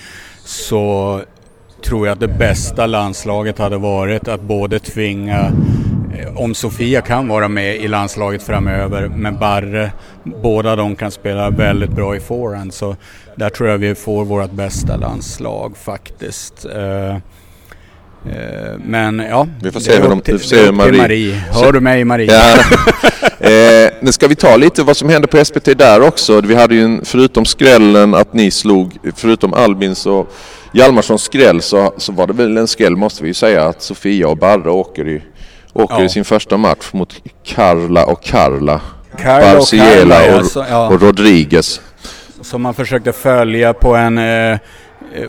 så 0.46 1.22
tror 1.86 2.08
jag 2.08 2.14
att 2.14 2.20
det 2.20 2.28
bästa 2.28 2.86
landslaget 2.86 3.60
hade 3.60 3.78
varit 3.78 4.28
att 4.28 4.42
både 4.42 4.80
tvinga, 4.80 5.52
om 6.36 6.56
Sofia 6.56 7.02
kan 7.02 7.28
vara 7.28 7.48
med 7.48 7.76
i 7.76 7.88
landslaget 7.88 8.44
framöver, 8.44 9.08
men 9.16 9.38
Barre, 9.40 9.92
båda 10.24 10.76
de 10.76 10.96
kan 10.96 11.12
spela 11.12 11.50
väldigt 11.50 11.90
bra 11.92 12.16
i 12.16 12.20
forehand. 12.20 12.74
Så 12.74 12.96
där 13.36 13.50
tror 13.50 13.70
jag 13.70 13.78
vi 13.78 13.96
får 13.96 14.26
vårt 14.26 14.52
bästa 14.52 14.96
landslag 14.96 15.78
faktiskt. 15.78 16.66
Eh, 16.66 17.16
eh, 17.16 18.78
men 18.86 19.20
ja, 19.20 19.48
Vi 19.62 19.72
får 19.72 19.80
se 19.80 19.92
är 19.94 20.02
hur 20.02 20.10
de- 20.10 20.18
upp 20.20 20.24
till, 20.26 20.34
vi 20.34 20.40
får 20.40 20.48
se 20.48 20.56
till 20.66 20.72
Marie- 20.74 21.42
Hör 21.52 21.72
du 21.72 21.80
mig 21.80 22.06
Marie? 22.06 22.32
Ja. 22.32 22.58
eh, 23.50 23.92
nu 24.02 24.12
ska 24.12 24.28
vi 24.28 24.36
ta 24.36 24.56
lite 24.58 24.84
vad 24.84 24.98
som 24.98 25.10
hände 25.10 25.28
på 25.28 25.46
SPT 25.46 25.66
där 25.78 26.02
också. 26.02 26.42
Vi 26.42 26.56
hade 26.56 26.76
ju 26.76 26.84
en, 26.84 27.02
förutom 27.06 27.46
skrällen 27.46 28.14
att 28.16 28.34
ni 28.34 28.52
slog, 28.52 28.98
förutom 29.16 29.54
Albins 29.54 30.06
och 30.06 30.34
Hjalmarssons 30.76 31.22
skräll 31.24 31.62
så, 31.62 31.94
så 31.98 32.12
var 32.12 32.28
det 32.28 32.34
väl 32.34 32.58
en 32.58 32.68
skräll 32.68 32.96
måste 32.96 33.24
vi 33.24 33.30
ju 33.30 33.34
säga 33.34 33.66
att 33.66 33.82
Sofia 33.82 34.28
och 34.28 34.38
Barre 34.38 34.70
åker 34.70 35.08
i, 35.08 35.22
åker 35.74 35.96
Ja. 36.00 36.04
i 36.04 36.10
sin 36.10 36.26
första 36.26 36.58
match 36.58 36.90
mot 36.94 37.16
Carla 37.44 38.06
och 38.06 38.24
Carla. 38.24 38.82
Carlo 39.18 39.48
och 39.52 39.56
Barciela 39.58 40.16
Carla, 40.16 40.34
och, 40.34 40.40
alltså, 40.40 40.66
ja. 40.70 40.88
och 40.88 41.02
Rodriguez. 41.02 41.82
som 42.42 42.62
man 42.62 42.74
försökte 42.74 43.12
följa 43.12 43.74
på 43.74 43.96
en, 43.96 44.18
eh, 44.18 44.52
eh, 44.52 44.58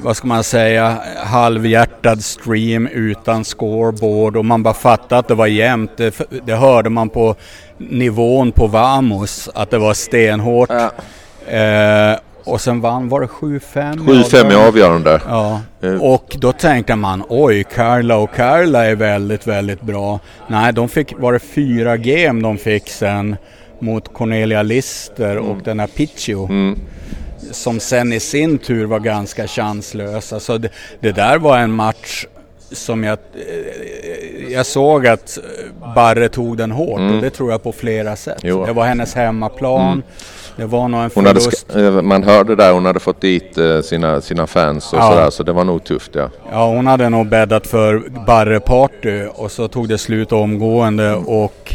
vad 0.00 0.16
ska 0.16 0.26
man 0.26 0.44
säga, 0.44 0.98
halvhjärtad 1.24 2.24
stream 2.24 2.86
utan 2.86 3.44
scoreboard 3.44 4.36
och 4.36 4.44
man 4.44 4.62
bara 4.62 4.74
fattade 4.74 5.18
att 5.18 5.28
det 5.28 5.34
var 5.34 5.46
jämnt. 5.46 5.96
Det, 5.96 6.20
det 6.46 6.54
hörde 6.54 6.90
man 6.90 7.08
på 7.08 7.34
nivån 7.78 8.52
på 8.52 8.66
Vamos, 8.66 9.48
att 9.54 9.70
det 9.70 9.78
var 9.78 9.94
stenhårt. 9.94 10.70
Eh, 11.46 12.12
och 12.44 12.60
sen 12.60 12.80
vann, 12.80 13.08
var 13.08 13.20
det 13.20 13.26
7-5? 13.26 13.96
7-5 13.98 14.52
i 14.52 14.54
avgörande. 14.54 15.20
Ja, 15.28 15.60
Eh. 15.82 16.02
och 16.02 16.36
då 16.38 16.52
tänkte 16.52 16.96
man 16.96 17.22
oj, 17.28 17.64
Carla 17.74 18.16
och 18.16 18.34
Carla 18.34 18.84
är 18.84 18.94
väldigt, 18.94 19.46
väldigt 19.46 19.80
bra. 19.82 20.20
Nej, 20.48 20.72
de 20.72 20.88
fick, 20.88 21.14
var 21.18 21.32
det 21.32 21.38
fyra 21.38 21.96
game 21.96 22.42
de 22.42 22.58
fick 22.58 22.88
sen 22.90 23.36
mot 23.78 24.12
Cornelia 24.14 24.62
Lister 24.62 25.38
och 25.38 25.56
den 25.64 25.80
här 25.80 25.86
Picchio. 25.86 26.44
Mm. 26.48 26.78
Som 27.50 27.80
sen 27.80 28.12
i 28.12 28.20
sin 28.20 28.58
tur 28.58 28.84
var 28.86 29.00
ganska 29.00 29.46
chanslös. 29.46 30.32
Alltså 30.32 30.58
det, 30.58 30.68
det 31.00 31.12
där 31.12 31.38
var 31.38 31.58
en 31.58 31.72
match 31.72 32.26
som 32.72 33.04
jag, 33.04 33.18
eh, 33.34 34.52
jag 34.52 34.66
såg 34.66 35.06
att 35.06 35.38
Barre 35.94 36.28
tog 36.28 36.56
den 36.56 36.70
hårt 36.70 37.00
och 37.00 37.22
det 37.22 37.30
tror 37.30 37.50
jag 37.50 37.62
på 37.62 37.72
flera 37.72 38.16
sätt. 38.16 38.44
Mm. 38.44 38.56
Jo. 38.56 38.66
Det 38.66 38.72
var 38.72 38.84
hennes 38.86 39.14
hemmaplan. 39.14 40.02
Det 40.56 40.66
var 40.66 40.88
nog 40.88 41.00
en 41.00 41.10
Hon 41.14 41.26
hade, 41.26 41.40
förlust. 41.40 41.76
eh, 41.76 42.02
man 42.02 42.22
hörde 42.22 42.56
där 42.56 42.72
hon 42.72 42.84
hade 42.84 43.00
fått 43.00 43.20
dit 43.20 43.58
eh, 43.58 43.80
sina, 43.80 44.20
sina 44.20 44.46
fans 44.46 44.92
och 44.92 44.98
Ja. 44.98 45.08
sådär 45.10 45.30
så 45.30 45.42
det 45.42 45.52
var 45.52 45.64
nog 45.64 45.84
tufft 45.84 46.10
ja. 46.14 46.30
Ja, 46.50 46.66
hon 46.66 46.86
hade 46.86 47.08
nog 47.08 47.28
bäddat 47.28 47.66
för 47.66 47.98
Barre-party 48.26 49.26
och 49.34 49.50
så 49.52 49.68
tog 49.68 49.88
det 49.88 49.98
slut 49.98 50.32
omgående 50.32 51.14
och 51.14 51.74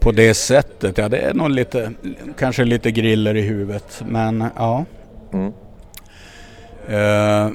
på 0.00 0.12
det 0.12 0.34
sättet, 0.34 0.98
ja 0.98 1.08
det 1.08 1.18
är 1.18 1.34
nog 1.34 1.50
lite, 1.50 1.92
kanske 2.38 2.64
lite 2.64 2.90
griller 2.90 3.36
i 3.36 3.40
huvudet. 3.40 4.02
Men 4.08 4.44
ja. 4.56 4.84
Mm. 5.32 5.52
Eh, 6.88 7.50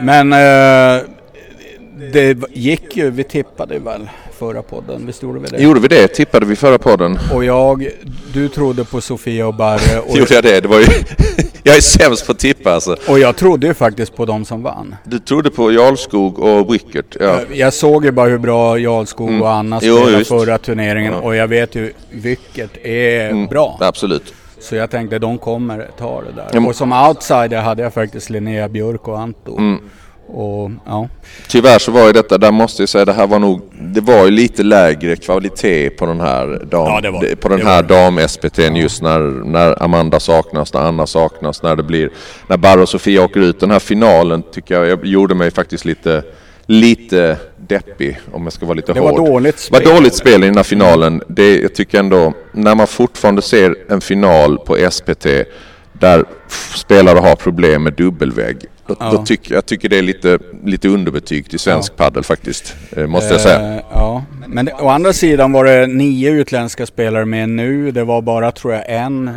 men 0.00 0.32
eh, 0.32 1.02
det 2.12 2.38
gick 2.50 2.96
ju, 2.96 3.10
vi 3.10 3.24
tippade 3.24 3.78
väl 3.78 4.08
förra 4.34 4.62
podden, 4.62 5.06
visst 5.06 5.22
gjorde 5.22 5.40
vi 5.40 5.46
det? 5.46 5.62
Gjorde 5.62 5.80
vi 5.80 5.88
det? 5.88 6.08
Tippade 6.08 6.46
vi 6.46 6.56
förra 6.56 6.78
podden? 6.78 7.18
Och 7.34 7.44
jag, 7.44 7.88
du 8.32 8.48
trodde 8.48 8.84
på 8.84 9.00
Sofia 9.00 9.46
och 9.46 9.54
Barre 9.54 10.00
och 10.08 10.16
Gjorde 10.18 10.34
jag 10.34 10.44
det? 10.44 10.60
Det 10.60 10.68
var 10.68 10.78
ju... 10.80 10.86
jag 11.62 11.76
är 11.76 11.80
sämst 11.80 12.26
på 12.26 12.32
att 12.32 12.38
tippa 12.38 12.70
alltså. 12.74 12.96
Och 13.08 13.18
jag 13.18 13.36
trodde 13.36 13.66
ju 13.66 13.74
faktiskt 13.74 14.16
på 14.16 14.24
de 14.24 14.44
som 14.44 14.62
vann. 14.62 14.94
Du 15.04 15.18
trodde 15.18 15.50
på 15.50 15.72
Jarlskog 15.72 16.38
och 16.38 16.74
Wickert? 16.74 17.16
Ja. 17.20 17.40
Jag- 17.52 17.74
såg 17.74 18.04
ju 18.04 18.10
bara 18.10 18.28
hur 18.28 18.38
bra 18.38 18.78
Jarlskog 18.78 19.28
Mm. 19.28 19.42
och 19.42 19.50
Anna 19.50 19.78
Jo, 19.82 19.96
spelade 19.96 20.18
just. 20.18 20.28
förra 20.30 20.58
turneringen 20.58 21.12
Ja. 21.12 21.18
och 21.20 21.36
jag 21.36 21.48
vet 21.48 21.74
ju 21.74 21.92
Wickert 22.10 22.76
är 22.86 23.30
Mm. 23.30 23.46
bra. 23.46 23.76
Absolut. 23.80 24.34
Så 24.60 24.74
jag 24.76 24.90
tänkte 24.90 25.18
de 25.18 25.38
kommer 25.38 25.90
ta 25.98 26.20
det 26.22 26.32
där. 26.36 26.48
Men- 26.52 26.66
Och 26.66 26.76
som 26.76 26.92
outsider 26.92 27.60
hade 27.60 27.82
jag 27.82 27.94
faktiskt 27.94 28.30
Linnea 28.30 28.68
Björk 28.68 29.08
och 29.08 29.18
Anto. 29.20 29.58
Och 30.26 30.70
ja, 30.86 31.08
Tyvärr 31.48 31.78
så 31.78 31.90
var 31.92 32.06
ju 32.06 32.12
detta, 32.12 32.38
där 32.38 32.50
måste 32.52 32.82
jag 32.82 32.88
säga, 32.88 33.04
det 33.04 33.12
här 33.12 33.26
var 33.26 33.38
nog, 33.38 33.62
det 33.80 34.00
var 34.00 34.24
ju 34.24 34.30
lite 34.30 34.62
lägre 34.62 35.16
kvalitet 35.16 35.90
på 35.90 36.06
den 36.06 36.20
här 36.20 36.46
dam, 36.70 36.86
Ja, 36.86 37.00
det 37.00 37.10
var 37.10 37.20
det. 37.20 37.36
på 37.36 37.48
den 37.48 37.58
Det 37.58 37.64
här 37.64 37.82
dam-SPT'n 37.82 38.76
just 38.76 39.02
när, 39.02 39.18
när 39.44 39.82
Amanda 39.82 40.20
saknas, 40.20 40.72
när 40.74 40.80
Anna 40.80 41.06
saknas, 41.06 41.62
när 41.62 41.76
det 41.76 41.82
blir, 41.82 42.10
när 42.48 42.56
Barro 42.56 42.82
och 42.82 42.88
Sofia 42.88 43.22
åker 43.24 43.40
ut. 43.40 43.60
Den 43.60 43.70
här 43.70 43.78
finalen 43.78 44.42
tycker 44.52 44.74
jag, 44.74 44.86
jag 44.88 45.06
gjorde 45.06 45.34
mig 45.34 45.50
faktiskt 45.50 45.84
lite, 45.84 46.22
lite 46.66 47.36
deppig 47.56 48.18
om 48.32 48.42
jag 48.44 48.52
ska 48.52 48.66
vara 48.66 48.74
lite 48.76 48.92
det 48.92 49.00
hård. 49.00 49.18
var 49.18 49.26
dåligt 49.26 49.56
Det 49.56 49.62
spel. 49.62 49.84
var 49.86 49.94
dåligt 49.94 50.14
spel 50.14 50.44
i 50.44 50.46
den 50.46 50.56
här 50.56 50.62
finalen. 50.64 51.22
Det, 51.28 51.60
jag 51.60 51.74
tycker 51.74 51.98
ändå, 51.98 52.32
när 52.52 52.74
man 52.74 52.86
fortfarande 52.86 53.42
ser 53.42 53.74
en 53.88 54.00
final 54.00 54.58
på 54.58 54.76
SPT 54.90 55.26
där 55.92 56.24
spelare 56.74 57.18
har 57.18 57.36
problem 57.36 57.82
med 57.82 57.92
dubbelvägg. 57.92 58.56
Då, 58.86 58.96
Ja. 59.00 59.10
då 59.10 59.24
tycker 59.24 59.54
jag 59.54 59.66
tycker 59.66 59.88
det 59.88 59.98
är 59.98 60.02
lite, 60.02 60.38
lite 60.64 60.88
underbetyg 60.88 61.50
till 61.50 61.58
svensk 61.58 61.96
paddel 61.96 62.22
faktiskt. 62.24 62.74
eh, 62.96 63.06
Måste 63.06 63.34
jag 63.34 63.40
säga. 63.40 63.74
Eh, 63.74 63.80
ja, 63.92 64.24
men 64.46 64.64
det, 64.64 64.72
å 64.72 64.88
andra 64.88 65.12
sidan 65.12 65.52
var 65.52 65.64
det 65.64 65.86
nio 65.86 66.30
utländska 66.30 66.86
spelare 66.86 67.24
med 67.24 67.48
nu. 67.48 67.90
Det 67.90 68.04
var 68.04 68.22
bara 68.22 68.52
tror 68.52 68.72
jag 68.74 68.82
en 68.88 69.28
eh, 69.28 69.34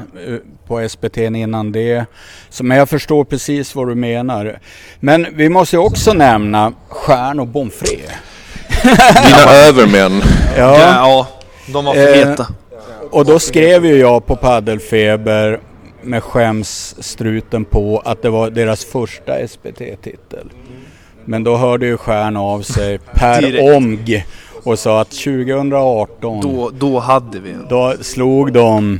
på 0.68 0.89
SPT 0.89 1.18
innan 1.18 1.72
det. 1.72 2.06
Så, 2.50 2.64
men 2.64 2.78
jag 2.78 2.89
förstår 2.89 3.24
precis 3.24 3.76
vad 3.76 3.88
du 3.88 3.95
menar. 3.95 4.60
Men 5.00 5.28
vi 5.34 5.50
måste 5.50 5.76
ju 5.76 5.80
också 5.82 6.14
nämna 6.14 6.74
Stjärn 6.89 7.39
och 7.39 7.48
Bonfré. 7.48 7.98
Dina 9.24 9.52
övermän. 9.68 10.22
Ja, 10.58 10.80
ja 10.80 11.28
de 11.74 11.86
var 11.86 11.93
för 11.93 12.08
Eh, 12.08 12.30
heta. 12.30 12.48
Och 13.12 13.26
då 13.26 13.39
skrev 13.39 13.86
ju 13.86 13.95
jag 13.95 14.26
på 14.26 14.36
Paddelfeber 14.36 15.60
med 16.08 16.24
skämsstruten 16.24 17.66
på 17.66 18.01
att 18.05 18.22
det 18.22 18.30
var 18.30 18.49
deras 18.49 18.86
första 18.86 19.47
SPT-titel. 19.47 20.49
Men 21.26 21.43
då 21.43 21.58
hörde 21.58 21.86
ju 21.86 21.97
Stjärn 21.97 22.38
av 22.38 22.62
sig 22.62 22.97
per 23.14 23.76
omg 23.76 24.26
och 24.64 24.80
sa 24.80 25.01
att 25.01 25.10
2018 25.10 26.41
Då, 26.41 26.72
då 26.74 26.99
hade 26.99 27.39
vi 27.39 27.55
då 27.70 27.93
slog 28.01 28.53
de 28.53 28.99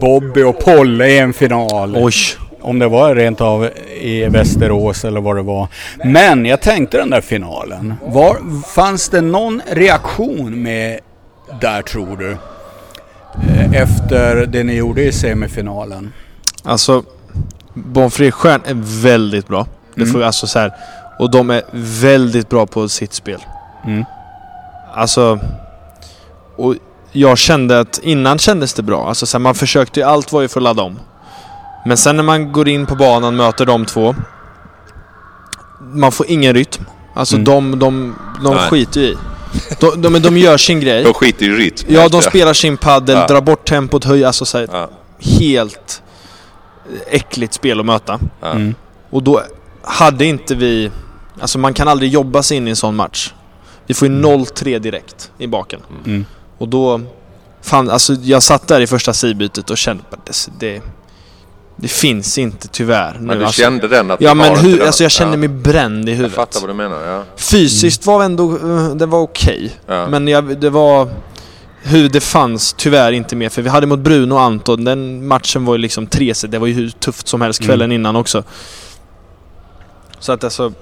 Bobby 0.00 0.42
och 0.42 0.58
Polle 0.58 1.08
i 1.08 1.18
en 1.18 1.32
final. 1.32 1.96
Oj. 1.96 2.12
Om 2.60 2.78
det 2.78 2.88
var 2.88 3.14
rent 3.14 3.40
av 3.40 3.68
i 4.00 4.24
Västerås 4.24 5.04
eller 5.04 5.20
vad 5.20 5.36
det 5.36 5.42
var. 5.42 5.68
Men 6.04 6.46
jag 6.46 6.60
tänkte 6.60 6.96
den 6.96 7.10
där 7.10 7.20
finalen. 7.20 7.94
Var, 8.04 8.62
fanns 8.74 9.08
det 9.08 9.20
någon 9.20 9.62
reaktion 9.70 10.62
med 10.62 11.00
där 11.60 11.82
tror 11.82 12.16
du? 12.16 12.36
Eh, 13.48 13.72
Efter 13.82 14.46
det 14.46 14.64
ni 14.64 14.74
gjorde 14.74 15.02
i 15.02 15.12
semifinalen. 15.12 16.12
Alltså, 16.62 17.02
Bonfré 17.74 18.30
Stjärn 18.30 18.60
är 18.64 19.02
väldigt 19.02 19.48
bra. 19.48 19.66
Det 19.94 20.00
Mm. 20.02 20.12
får 20.12 20.22
alltså 20.22 20.46
så 20.46 20.58
här. 20.58 20.72
Och 21.18 21.30
de 21.30 21.50
är 21.50 21.62
väldigt 22.02 22.48
bra 22.48 22.66
på 22.66 22.88
sitt 22.88 23.12
spel. 23.14 23.40
Mm. 23.86 24.04
Alltså... 24.94 25.38
Och 26.56 26.74
jag 27.12 27.38
kände 27.38 27.80
att 27.80 27.98
innan 28.02 28.38
kändes 28.38 28.74
det 28.74 28.82
bra. 28.82 29.08
Alltså 29.08 29.26
så 29.26 29.36
här, 29.38 29.40
man 29.42 29.54
försökte 29.54 30.00
ju, 30.00 30.06
allt 30.06 30.32
var 30.32 30.40
ju 30.42 30.48
för 30.48 30.60
att 30.60 30.64
ladda 30.64 30.82
om. 30.82 30.98
Men 31.86 31.96
sen 31.96 32.16
när 32.16 32.22
man 32.22 32.52
går 32.52 32.68
in 32.68 32.86
på 32.86 32.94
banan 32.94 33.36
möter 33.36 33.66
de 33.66 33.84
två. 33.86 34.14
Man 35.92 36.12
får 36.12 36.26
ingen 36.30 36.54
rytm. 36.54 36.84
Alltså 37.14 37.34
Mm. 37.36 37.44
de, 37.44 37.78
de, 37.78 38.14
de 38.44 38.54
Nej. 38.54 38.70
skiter 38.70 39.00
ju 39.00 39.06
i. 39.06 39.16
De, 39.80 40.02
de, 40.02 40.12
men 40.12 40.22
de 40.22 40.38
gör 40.38 40.56
sin 40.56 40.80
grej. 40.80 41.04
De 41.04 41.14
skiter 41.14 41.46
i 41.46 41.48
rytm. 41.48 41.86
Ja, 41.88 42.08
de 42.08 42.22
spelar 42.22 42.52
sin 42.54 42.76
paddel, 42.76 43.16
Ja. 43.16 43.26
drar 43.26 43.40
bort 43.40 43.68
tempot, 43.68 44.04
höjer, 44.04 44.26
alltså 44.26 44.44
så 44.44 44.58
här, 44.58 44.68
Ja, 44.72 44.90
helt 45.20 46.02
äckligt 47.10 47.54
spel 47.54 47.80
att 47.80 47.86
möta. 47.86 48.20
ja. 48.40 48.50
Mm. 48.50 48.74
Och 49.10 49.22
då 49.22 49.42
hade 49.82 50.24
inte 50.24 50.54
vi... 50.54 50.90
Alltså 51.40 51.58
man 51.58 51.74
kan 51.74 51.88
aldrig 51.88 52.10
jobba 52.12 52.42
sig 52.42 52.56
in 52.56 52.66
i 52.66 52.70
en 52.70 52.76
sån 52.76 52.96
match. 52.96 53.32
Vi 53.86 53.94
får 53.94 54.08
ju 54.08 54.14
0-3 54.14 54.78
direkt 54.78 55.30
i 55.38 55.46
baken. 55.46 55.80
Mm. 56.06 56.24
Och 56.58 56.68
då... 56.68 57.00
Fan, 57.62 57.90
alltså 57.90 58.14
jag 58.14 58.42
satt 58.42 58.68
där 58.68 58.80
i 58.80 58.86
första 58.86 59.12
sidbytet 59.12 59.70
och 59.70 59.78
kände 59.78 60.02
att 60.10 60.26
det, 60.26 60.48
det, 60.58 60.82
det 61.80 61.88
finns 61.88 62.38
inte 62.38 62.68
tyvärr 62.68 63.12
nu. 63.14 63.26
Men 63.26 63.38
du 63.38 63.44
alltså. 63.44 63.62
kände 63.62 63.88
den 63.88 64.10
att 64.10 64.20
Ja 64.20 64.34
men 64.34 64.56
hur, 64.56 64.78
den- 64.78 64.86
alltså 64.86 65.02
jag 65.04 65.10
kände 65.10 65.32
ja. 65.34 65.38
mig 65.38 65.48
bränd 65.48 66.08
i 66.08 66.12
Jag 66.12 66.16
huvudet. 66.16 66.36
fattar 66.36 66.60
vad 66.60 66.70
du 66.70 66.74
menar, 66.74 67.06
ja. 67.06 67.24
Fysiskt 67.36 68.06
var 68.06 68.24
ändå, 68.24 68.52
eh, 68.52 68.88
det 68.94 69.06
var 69.06 69.18
okej. 69.20 69.70
ja. 69.86 70.06
Men 70.08 70.28
jag, 70.28 70.60
det 70.60 70.70
var... 70.70 71.08
Hur 71.82 72.08
det 72.08 72.20
fanns 72.20 72.72
tyvärr 72.78 73.12
inte 73.12 73.36
mer. 73.36 73.48
För 73.48 73.62
vi 73.62 73.68
hade 73.68 73.86
mot 73.86 73.98
Bruno 73.98 74.34
och 74.34 74.40
Anton, 74.40 74.84
den 74.84 75.26
matchen 75.26 75.64
var 75.64 75.74
ju 75.74 75.78
liksom 75.78 76.06
tre 76.06 76.34
set. 76.34 76.50
Det 76.50 76.58
var 76.58 76.66
ju 76.66 76.72
hur 76.72 76.90
tufft 76.90 77.28
som 77.28 77.40
helst 77.40 77.62
kvällen 77.62 77.92
innan 77.92 78.16
också. 78.16 78.42
Så 80.18 80.32
att 80.32 80.44
alltså... 80.44 80.72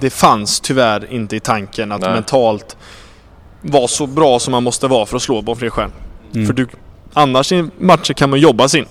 Det 0.00 0.10
fanns 0.10 0.60
tyvärr 0.60 1.12
inte 1.12 1.36
i 1.36 1.40
tanken 1.40 1.92
att 1.92 2.00
Nej. 2.00 2.12
mentalt 2.12 2.76
vara 3.62 3.88
så 3.88 4.06
bra 4.06 4.38
som 4.38 4.50
man 4.52 4.62
måste 4.62 4.86
vara 4.86 5.06
för 5.06 5.16
att 5.16 5.22
slå 5.22 5.42
Bonfré 5.42 5.70
Stjärn. 5.70 5.92
Mm. 6.34 6.46
För 6.46 6.54
du, 6.54 6.66
annars 7.12 7.52
i 7.52 7.68
matcher 7.78 8.12
kan 8.14 8.30
man 8.30 8.40
jobba 8.40 8.68
sin. 8.68 8.86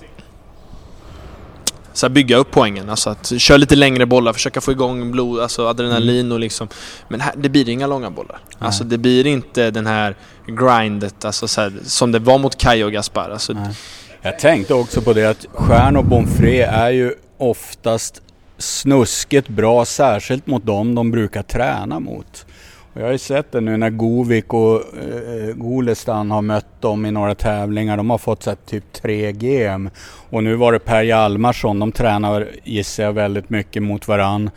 Så 1.92 2.06
här 2.06 2.10
bygga 2.10 2.36
upp 2.36 2.50
poängen, 2.50 2.90
alltså 2.90 3.10
att 3.10 3.32
köra 3.40 3.56
lite 3.56 3.76
längre 3.76 4.06
bollar, 4.06 4.32
försöka 4.32 4.60
få 4.60 4.72
igång 4.72 5.10
blod, 5.10 5.40
alltså 5.40 5.66
adrenalin 5.66 6.32
och 6.32 6.40
liksom 6.40 6.68
Men 7.08 7.20
här, 7.20 7.34
det 7.36 7.48
blir 7.48 7.68
inga 7.68 7.86
långa 7.86 8.10
bollar. 8.10 8.38
Alltså 8.58 8.84
det 8.84 8.98
blir 8.98 9.26
inte 9.26 9.70
den 9.70 9.86
här 9.86 10.16
grindet, 10.46 11.24
alltså 11.24 11.48
så 11.48 11.60
här, 11.60 11.72
som 11.84 12.12
det 12.12 12.18
var 12.18 12.38
mot 12.38 12.58
Kaj 12.58 12.84
och 12.84 12.92
Gaspar. 12.92 13.30
Alltså, 13.30 13.52
Nej. 13.52 13.74
Jag 14.22 14.38
tänkte 14.38 14.74
också 14.74 15.02
på 15.02 15.12
det 15.12 15.24
att 15.24 15.46
Stjärn 15.52 15.96
och 15.96 16.04
Bonfré 16.04 16.62
är 16.62 16.90
ju 16.90 17.14
oftast 17.38 18.22
snuskigt 18.58 19.48
bra, 19.48 19.84
särskilt 19.84 20.46
mot 20.46 20.66
dem 20.66 20.94
de 20.94 21.10
brukar 21.10 21.42
träna 21.42 22.00
mot. 22.00 22.46
Jag 22.94 23.02
har 23.02 23.12
ju 23.12 23.18
sett 23.18 23.52
det 23.52 23.60
nu 23.60 23.76
när 23.76 23.90
Govik 23.90 24.54
och 24.54 24.74
eh, 24.74 25.54
Golestan 25.54 26.30
har 26.30 26.42
mött 26.42 26.80
dem 26.80 27.06
i 27.06 27.10
några 27.10 27.34
tävlingar. 27.34 27.96
De 27.96 28.10
har 28.10 28.18
fått 28.18 28.42
så 28.42 28.50
här, 28.50 28.56
typ 28.66 28.92
3 28.92 29.32
GM. 29.32 29.90
Och 30.30 30.44
nu 30.44 30.54
var 30.54 30.72
det 30.72 30.78
Per 30.78 31.02
Hjalmarsson. 31.02 31.78
De 31.78 31.92
tränar, 31.92 32.48
gissar 32.64 33.02
jag, 33.02 33.12
väldigt 33.12 33.50
mycket 33.50 33.82
mot 33.82 34.08
varann. 34.08 34.50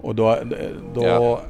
Och 0.00 0.14
då... 0.14 0.38
då 0.94 1.04
Ja. 1.04 1.40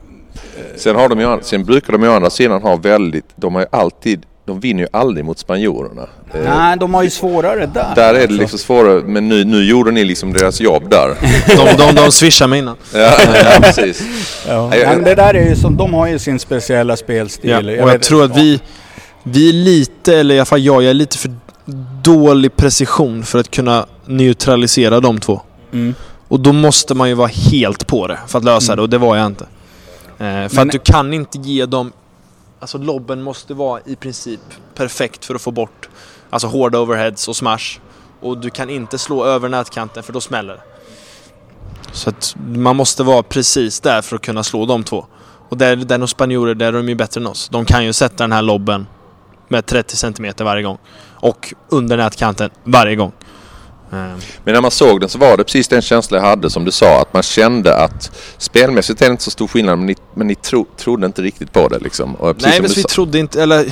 Sen, 0.77 0.97
har 0.97 1.09
de 1.09 1.21
ju, 1.21 1.39
sen 1.43 1.65
brukar 1.65 1.93
de 1.93 2.03
ju 2.03 2.09
å 2.09 2.13
andra 2.13 2.31
sidan 2.31 2.63
ha 2.63 2.77
väldigt, 2.77 3.25
de 3.37 3.55
har 3.55 3.63
ju 3.63 3.69
alltid, 3.71 4.27
de 4.51 4.61
vinner 4.61 4.83
ju 4.83 4.89
aldrig 4.93 5.25
mot 5.25 5.39
spanjorerna. 5.39 6.03
Eh, 6.35 6.41
Nej, 6.57 6.77
de 6.79 6.95
har 6.95 7.03
ju 7.03 7.11
svårare 7.11 7.67
där. 7.75 7.93
Där 7.95 8.09
är 8.09 8.13
det 8.15 8.21
alltså. 8.23 8.39
liksom 8.41 8.59
svårare, 8.59 9.03
men 9.03 9.29
nu, 9.29 9.45
nu 9.45 9.65
gjorde 9.65 9.91
ni 9.91 10.05
liksom 10.05 10.33
deras 10.33 10.61
jobb 10.61 10.91
där. 10.91 11.17
de, 11.57 11.77
de, 11.87 11.95
de 11.95 12.13
swishar 12.13 12.47
mig 12.47 12.59
innan. 12.59 12.77
Ja, 12.95 12.99
ja 13.35 13.61
precis. 13.63 14.03
Ja. 14.49 14.77
Jag- 14.77 14.89
Men 14.89 15.05
det 15.05 15.15
där 15.15 15.35
är 15.35 15.49
ju 15.49 15.57
som, 15.57 15.77
de 15.77 15.95
har 15.95 16.07
ju 16.07 16.19
sin 16.19 16.39
speciella 16.39 16.97
spelstil. 16.97 17.51
Ja, 17.51 17.59
och 17.59 17.65
jag 17.73 17.87
vet- 17.87 18.03
tror 18.03 18.25
att 18.25 18.37
vi, 18.37 18.61
vi 19.23 19.49
är 19.49 19.53
lite, 19.53 20.17
eller 20.17 20.35
i 20.35 20.39
alla 20.39 20.45
fall 20.47 20.61
jag, 20.61 20.83
jag 20.83 20.91
är 20.91 20.95
lite 20.95 21.19
för 21.19 21.31
dålig 22.03 22.57
precision 22.57 23.23
för 23.23 23.39
att 23.39 23.51
kunna 23.51 23.87
neutralisera 24.07 25.01
de 25.01 25.21
två. 25.21 25.41
Mm. 25.73 25.95
Och 26.29 26.41
då 26.41 26.53
måste 26.53 26.95
man 26.95 27.09
ju 27.09 27.15
vara 27.15 27.31
helt 27.51 27.87
på 27.87 28.07
det 28.07 28.19
för 28.29 28.39
att 28.39 28.45
lösa 28.45 28.73
Mm. 28.73 28.77
det 28.77 28.83
och 28.83 28.89
det 28.91 28.99
var 28.99 29.17
jag 29.17 29.27
inte. 29.27 29.45
Eh, 29.45 29.47
för 30.19 30.57
Men- 30.57 30.67
att 30.67 30.73
du 30.73 30.79
kan 30.79 31.13
inte 31.13 31.39
ge 31.39 31.67
dem... 31.67 31.93
Alltså 32.61 32.79
lobben 32.79 33.23
måste 33.23 33.55
vara 33.55 33.81
i 33.87 33.97
princip 33.97 34.41
perfekt 34.75 35.25
för 35.25 35.35
att 35.35 35.43
få 35.43 35.51
bort 35.51 35.89
alltså 36.31 36.49
hårda 36.49 36.79
overheads 36.79 37.29
och 37.29 37.37
smash. 37.37 37.81
Och 38.21 38.39
du 38.39 38.51
kan 38.51 38.71
inte 38.71 38.99
slå 38.99 39.25
över 39.25 39.49
nätkanten 39.49 40.03
för 40.03 40.13
då 40.13 40.21
smäller 40.21 40.55
det. 40.55 40.63
Så 41.93 42.11
att 42.11 42.37
man 42.37 42.77
måste 42.77 43.03
vara 43.03 43.23
precis 43.23 43.81
där 43.81 44.03
för 44.03 44.17
att 44.17 44.23
kunna 44.23 44.43
slå 44.43 44.67
de 44.67 44.85
två. 44.85 45.07
Och 45.49 45.57
där, 45.57 45.77
där 45.77 45.99
de 45.99 46.09
spanjorer, 46.09 46.55
där 46.55 46.67
är 46.67 46.73
de 46.73 46.89
ju 46.89 46.95
bättre 46.95 47.21
än 47.21 47.27
oss. 47.27 47.49
De 47.49 47.65
kan 47.65 47.85
ju 47.85 47.93
sätta 47.93 48.25
den 48.25 48.33
här 48.33 48.43
lobben 48.43 48.87
med 49.49 49.67
30 49.67 49.97
cm 49.97 50.33
varje 50.39 50.63
gång. 50.63 50.79
Och 51.11 51.55
under 51.69 51.97
nätkanten 51.97 52.51
varje 52.65 52.97
gång. 52.97 53.13
Eh, 53.93 53.99
Men 54.45 54.55
när 54.55 54.61
man 54.61 54.71
såg 54.71 55.01
den 55.01 55.09
så 55.09 55.19
var 55.19 55.37
det 55.37 55.45
precis 55.45 55.69
den 55.69 55.83
känsla 55.83 56.19
jag 56.19 56.25
hade 56.25 56.51
som 56.51 56.65
du 56.65 56.71
sa. 56.71 57.01
Att 57.01 57.13
man 57.15 57.23
kände 57.23 57.77
att 57.77 58.11
spelmässigt 58.39 59.03
är 59.03 59.07
det 59.07 59.11
inte 59.13 59.23
så 59.25 59.31
stor 59.31 59.49
skillnad 59.49 59.79
men 59.79 59.87
ni, 59.87 59.97
men 60.15 60.27
ni 60.27 60.35
tro, 60.35 60.67
trodde 60.77 61.07
inte 61.07 61.23
riktigt 61.23 61.53
på 61.53 61.69
det 61.69 61.79
liksom. 61.79 62.17
Nej, 62.21 62.35
men 62.61 62.63
vi 62.63 62.83
sa- 62.83 62.89
trodde 62.89 63.19
inte, 63.19 63.43
eller 63.43 63.67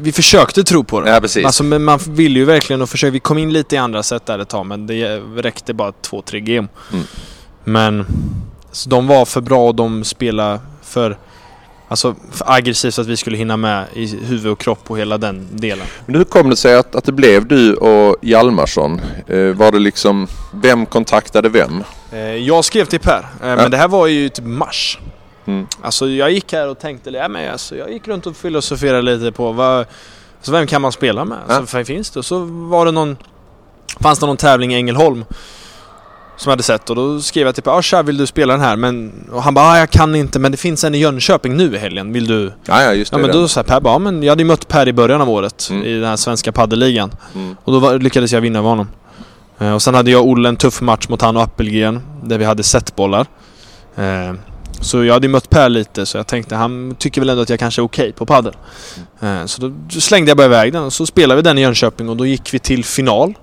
vi 0.00 0.12
försökte 0.12 0.64
tro 0.64 0.84
på 0.84 1.00
det. 1.00 1.10
Ja, 1.10 1.20
precis. 1.20 1.44
Alltså, 1.46 1.64
men 1.64 1.84
man 1.84 1.98
ville 2.08 2.38
ju 2.38 2.44
verkligen 2.44 2.82
och 2.82 2.88
försöka. 2.90 3.10
Vi 3.10 3.20
kom 3.20 3.38
in 3.38 3.52
lite 3.52 3.74
i 3.74 3.78
andra 3.78 4.02
sätt 4.02 4.26
där 4.26 4.38
ett 4.38 4.48
tag, 4.48 4.66
men 4.66 4.86
det 4.86 5.18
räckte 5.36 5.74
bara 5.74 5.90
2-3 6.10 6.38
game. 6.40 6.68
Mm. 6.92 7.04
Men 7.64 8.06
så 8.72 8.88
de 8.90 9.06
var 9.06 9.24
för 9.24 9.40
bra 9.40 9.68
och 9.68 9.74
de 9.74 10.04
spelade 10.04 10.60
för... 10.82 11.18
Alltså 11.94 12.14
för 12.30 12.52
aggressivt 12.52 12.94
så 12.94 13.00
att 13.00 13.06
vi 13.06 13.16
skulle 13.16 13.36
hinna 13.36 13.56
med 13.56 13.86
i 13.92 14.06
huvud 14.06 14.52
och 14.52 14.58
kropp 14.58 14.90
och 14.90 14.98
hela 14.98 15.18
den 15.18 15.48
delen. 15.50 15.86
Men 16.06 16.14
hur 16.14 16.24
kom 16.24 16.50
det 16.50 16.56
sig 16.56 16.76
att, 16.76 16.94
att 16.94 17.04
det 17.04 17.12
blev 17.12 17.46
du 17.46 17.74
och 17.74 18.16
Hjalmarsson? 18.22 19.00
Eh, 19.26 19.38
var 19.38 19.72
det 19.72 19.78
liksom, 19.78 20.28
vem 20.52 20.86
kontaktade 20.86 21.48
vem? 21.48 21.84
Eh, 22.12 22.18
jag 22.18 22.64
skrev 22.64 22.84
till 22.84 23.00
Per, 23.00 23.18
eh, 23.18 23.56
men 23.56 23.70
det 23.70 23.76
här 23.76 23.88
var 23.88 24.06
ju 24.06 24.28
typ 24.28 24.44
mars. 24.44 24.98
Mm. 25.46 25.66
Alltså 25.82 26.08
jag 26.08 26.30
gick 26.30 26.52
här 26.52 26.68
och 26.68 26.78
tänkte, 26.78 27.10
ja, 27.10 27.28
men 27.28 27.52
alltså, 27.52 27.76
jag 27.76 27.92
gick 27.92 28.08
runt 28.08 28.26
och 28.26 28.36
filosoferade 28.36 29.02
lite 29.02 29.32
på 29.32 29.52
vad, 29.52 29.78
alltså, 30.36 30.52
vem 30.52 30.66
kan 30.66 30.82
man 30.82 30.92
spela 30.92 31.24
med? 31.24 31.38
Ja. 31.48 31.54
Alltså, 31.54 31.84
finns 31.84 32.10
det? 32.10 32.18
Och 32.18 32.24
så 32.24 32.38
var 32.44 32.86
det 32.86 32.92
någon, 32.92 33.16
fanns 34.00 34.18
det 34.18 34.26
någon 34.26 34.36
tävling 34.36 34.74
i 34.74 34.76
Ängelholm 34.76 35.24
som 36.36 36.50
jag 36.50 36.52
hade 36.52 36.62
sett 36.62 36.90
och 36.90 36.96
då 36.96 37.20
skrev 37.20 37.46
jag 37.46 37.54
typ 37.54 37.66
ah, 37.68 37.82
tja, 37.82 38.02
vill 38.02 38.16
du 38.16 38.26
spela 38.26 38.52
den 38.52 38.62
här? 38.62 38.76
Men, 38.76 39.12
och 39.32 39.42
han 39.42 39.54
bara 39.54 39.66
ah, 39.66 39.78
jag 39.78 39.90
kan 39.90 40.14
inte 40.14 40.38
men 40.38 40.52
det 40.52 40.58
finns 40.58 40.84
en 40.84 40.94
i 40.94 40.98
Jönköping 40.98 41.56
nu 41.56 41.74
i 41.74 41.78
helgen, 41.78 42.12
vill 42.12 42.26
du? 42.26 42.52
Ja, 42.66 42.82
ja 42.82 42.92
just 42.92 43.12
det. 43.12 43.18
Ja 43.18 43.22
men 43.26 43.30
då 43.36 43.48
sa 43.48 43.62
Per 43.62 43.80
bara, 43.80 43.94
ja, 43.94 43.98
men 43.98 44.22
jag 44.22 44.32
hade 44.32 44.42
ju 44.42 44.46
mött 44.46 44.68
Per 44.68 44.88
i 44.88 44.92
början 44.92 45.20
av 45.20 45.30
året 45.30 45.68
Mm. 45.70 45.84
i 45.84 45.94
den 45.94 46.08
här 46.08 46.16
svenska 46.16 46.52
paddelligan. 46.52 47.12
Mm. 47.34 47.56
Och 47.64 47.72
då 47.72 47.78
var, 47.78 47.98
lyckades 47.98 48.32
jag 48.32 48.40
vinna 48.40 48.58
över 48.58 48.68
honom. 48.68 48.88
Eh, 49.58 49.74
och 49.74 49.82
sen 49.82 49.94
hade 49.94 50.10
jag 50.10 50.22
och 50.22 50.28
Olle 50.28 50.48
en 50.48 50.56
tuff 50.56 50.80
match 50.80 51.08
mot 51.08 51.22
han 51.22 51.36
och 51.36 51.42
Appelgren 51.42 52.02
där 52.24 52.38
vi 52.38 52.44
hade 52.44 52.62
setbollar. 52.62 53.26
Eh, 53.96 54.32
så 54.80 55.04
jag 55.04 55.14
hade 55.14 55.26
ju 55.26 55.30
mött 55.32 55.50
Per 55.50 55.68
lite 55.68 56.06
så 56.06 56.16
jag 56.16 56.26
tänkte 56.26 56.54
han 56.56 56.94
tycker 56.98 57.20
väl 57.20 57.30
ändå 57.30 57.42
att 57.42 57.50
jag 57.50 57.58
kanske 57.58 57.80
är 57.80 57.84
okej 57.84 58.12
på 58.12 58.26
padel. 58.26 58.52
Eh, 59.20 59.44
så 59.46 59.62
då 59.62 60.00
slängde 60.00 60.30
jag 60.30 60.36
bara 60.36 60.46
iväg 60.46 60.72
den 60.72 60.84
och 60.84 60.92
så 60.92 61.06
spelade 61.06 61.36
vi 61.36 61.42
den 61.42 61.58
i 61.58 61.60
Jönköping 61.60 62.08
och 62.08 62.16
då 62.16 62.26
gick 62.26 62.54
vi 62.54 62.58
till 62.58 62.84
final. 62.84 63.34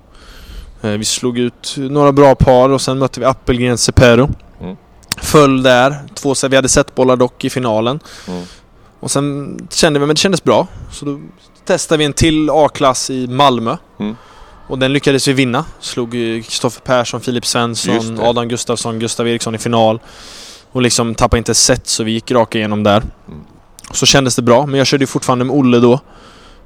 Eh, 0.82 0.90
vi 0.90 1.04
slog 1.04 1.38
ut 1.38 1.74
några 1.76 2.12
bra 2.12 2.34
par 2.34 2.68
och 2.68 2.80
sen 2.80 2.98
mötte 2.98 3.20
vi 3.20 3.26
Appelgren 3.26 3.78
Sepero. 3.78 4.30
Mm. 4.60 4.76
Föll 5.16 5.62
där. 5.62 5.96
Två, 6.14 6.34
vi 6.50 6.56
hade 6.56 6.68
setbollar 6.68 7.16
dock 7.16 7.44
i 7.44 7.50
finalen. 7.50 8.00
Mm. 8.28 8.44
Och 9.00 9.10
sen 9.10 9.58
kände 9.70 9.98
vi, 9.98 10.06
men 10.06 10.14
det 10.14 10.20
kändes 10.20 10.44
bra. 10.44 10.66
Så 10.90 11.04
då 11.04 11.20
testade 11.64 11.98
vi 11.98 12.04
en 12.04 12.12
till 12.12 12.50
A-klass 12.50 13.10
i 13.10 13.26
Malmö. 13.26 13.76
Mm. 14.00 14.16
Och 14.66 14.78
den 14.78 14.92
lyckades 14.92 15.28
vi 15.28 15.32
vinna. 15.32 15.64
Slog 15.80 16.12
Kristoffer 16.12 16.80
Persson, 16.80 17.20
Filip 17.20 17.46
Svensson. 17.46 18.20
Adam 18.20 18.48
Gustafsson, 18.48 18.98
Gustav 18.98 19.28
Eriksson 19.28 19.54
i 19.54 19.58
final. 19.58 20.00
Och 20.72 20.82
liksom 20.82 21.14
tappade 21.14 21.38
inte 21.38 21.54
set 21.54 21.86
så 21.86 22.04
vi 22.04 22.12
gick 22.12 22.30
raka 22.30 22.58
igenom 22.58 22.82
där. 22.82 23.02
Mm. 23.28 23.40
Så 23.92 24.06
kändes 24.06 24.36
det 24.36 24.42
bra, 24.42 24.66
men 24.66 24.78
jag 24.78 24.86
körde 24.86 25.02
ju 25.02 25.06
fortfarande 25.06 25.44
med 25.44 25.56
Olle 25.56 25.78
då. 25.78 26.00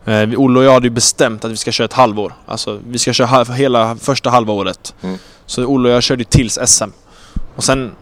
Eh, 0.07 0.29
Olle 0.41 0.59
och 0.59 0.65
jag 0.65 0.73
hade 0.73 0.87
ju 0.87 0.91
bestämt 0.91 1.45
att 1.45 1.51
vi 1.51 1.57
ska 1.57 1.73
köra 1.73 1.85
ett 1.85 1.93
halvår. 1.93 2.33
Alltså 2.47 2.81
vi 2.89 2.99
ska 2.99 3.13
köra 3.13 3.45
hela 3.45 3.97
första 3.97 4.31
halva 4.31 4.53
året. 4.53 4.95
Mm. 5.03 5.19
Så 5.47 5.65
Olle 5.65 5.89
och 5.89 5.95
jag 5.95 6.03
körde 6.03 6.21
ju 6.21 6.25
tills 6.25 6.59
SM. 6.67 6.91
Och 7.57 7.65
sen 7.65 7.93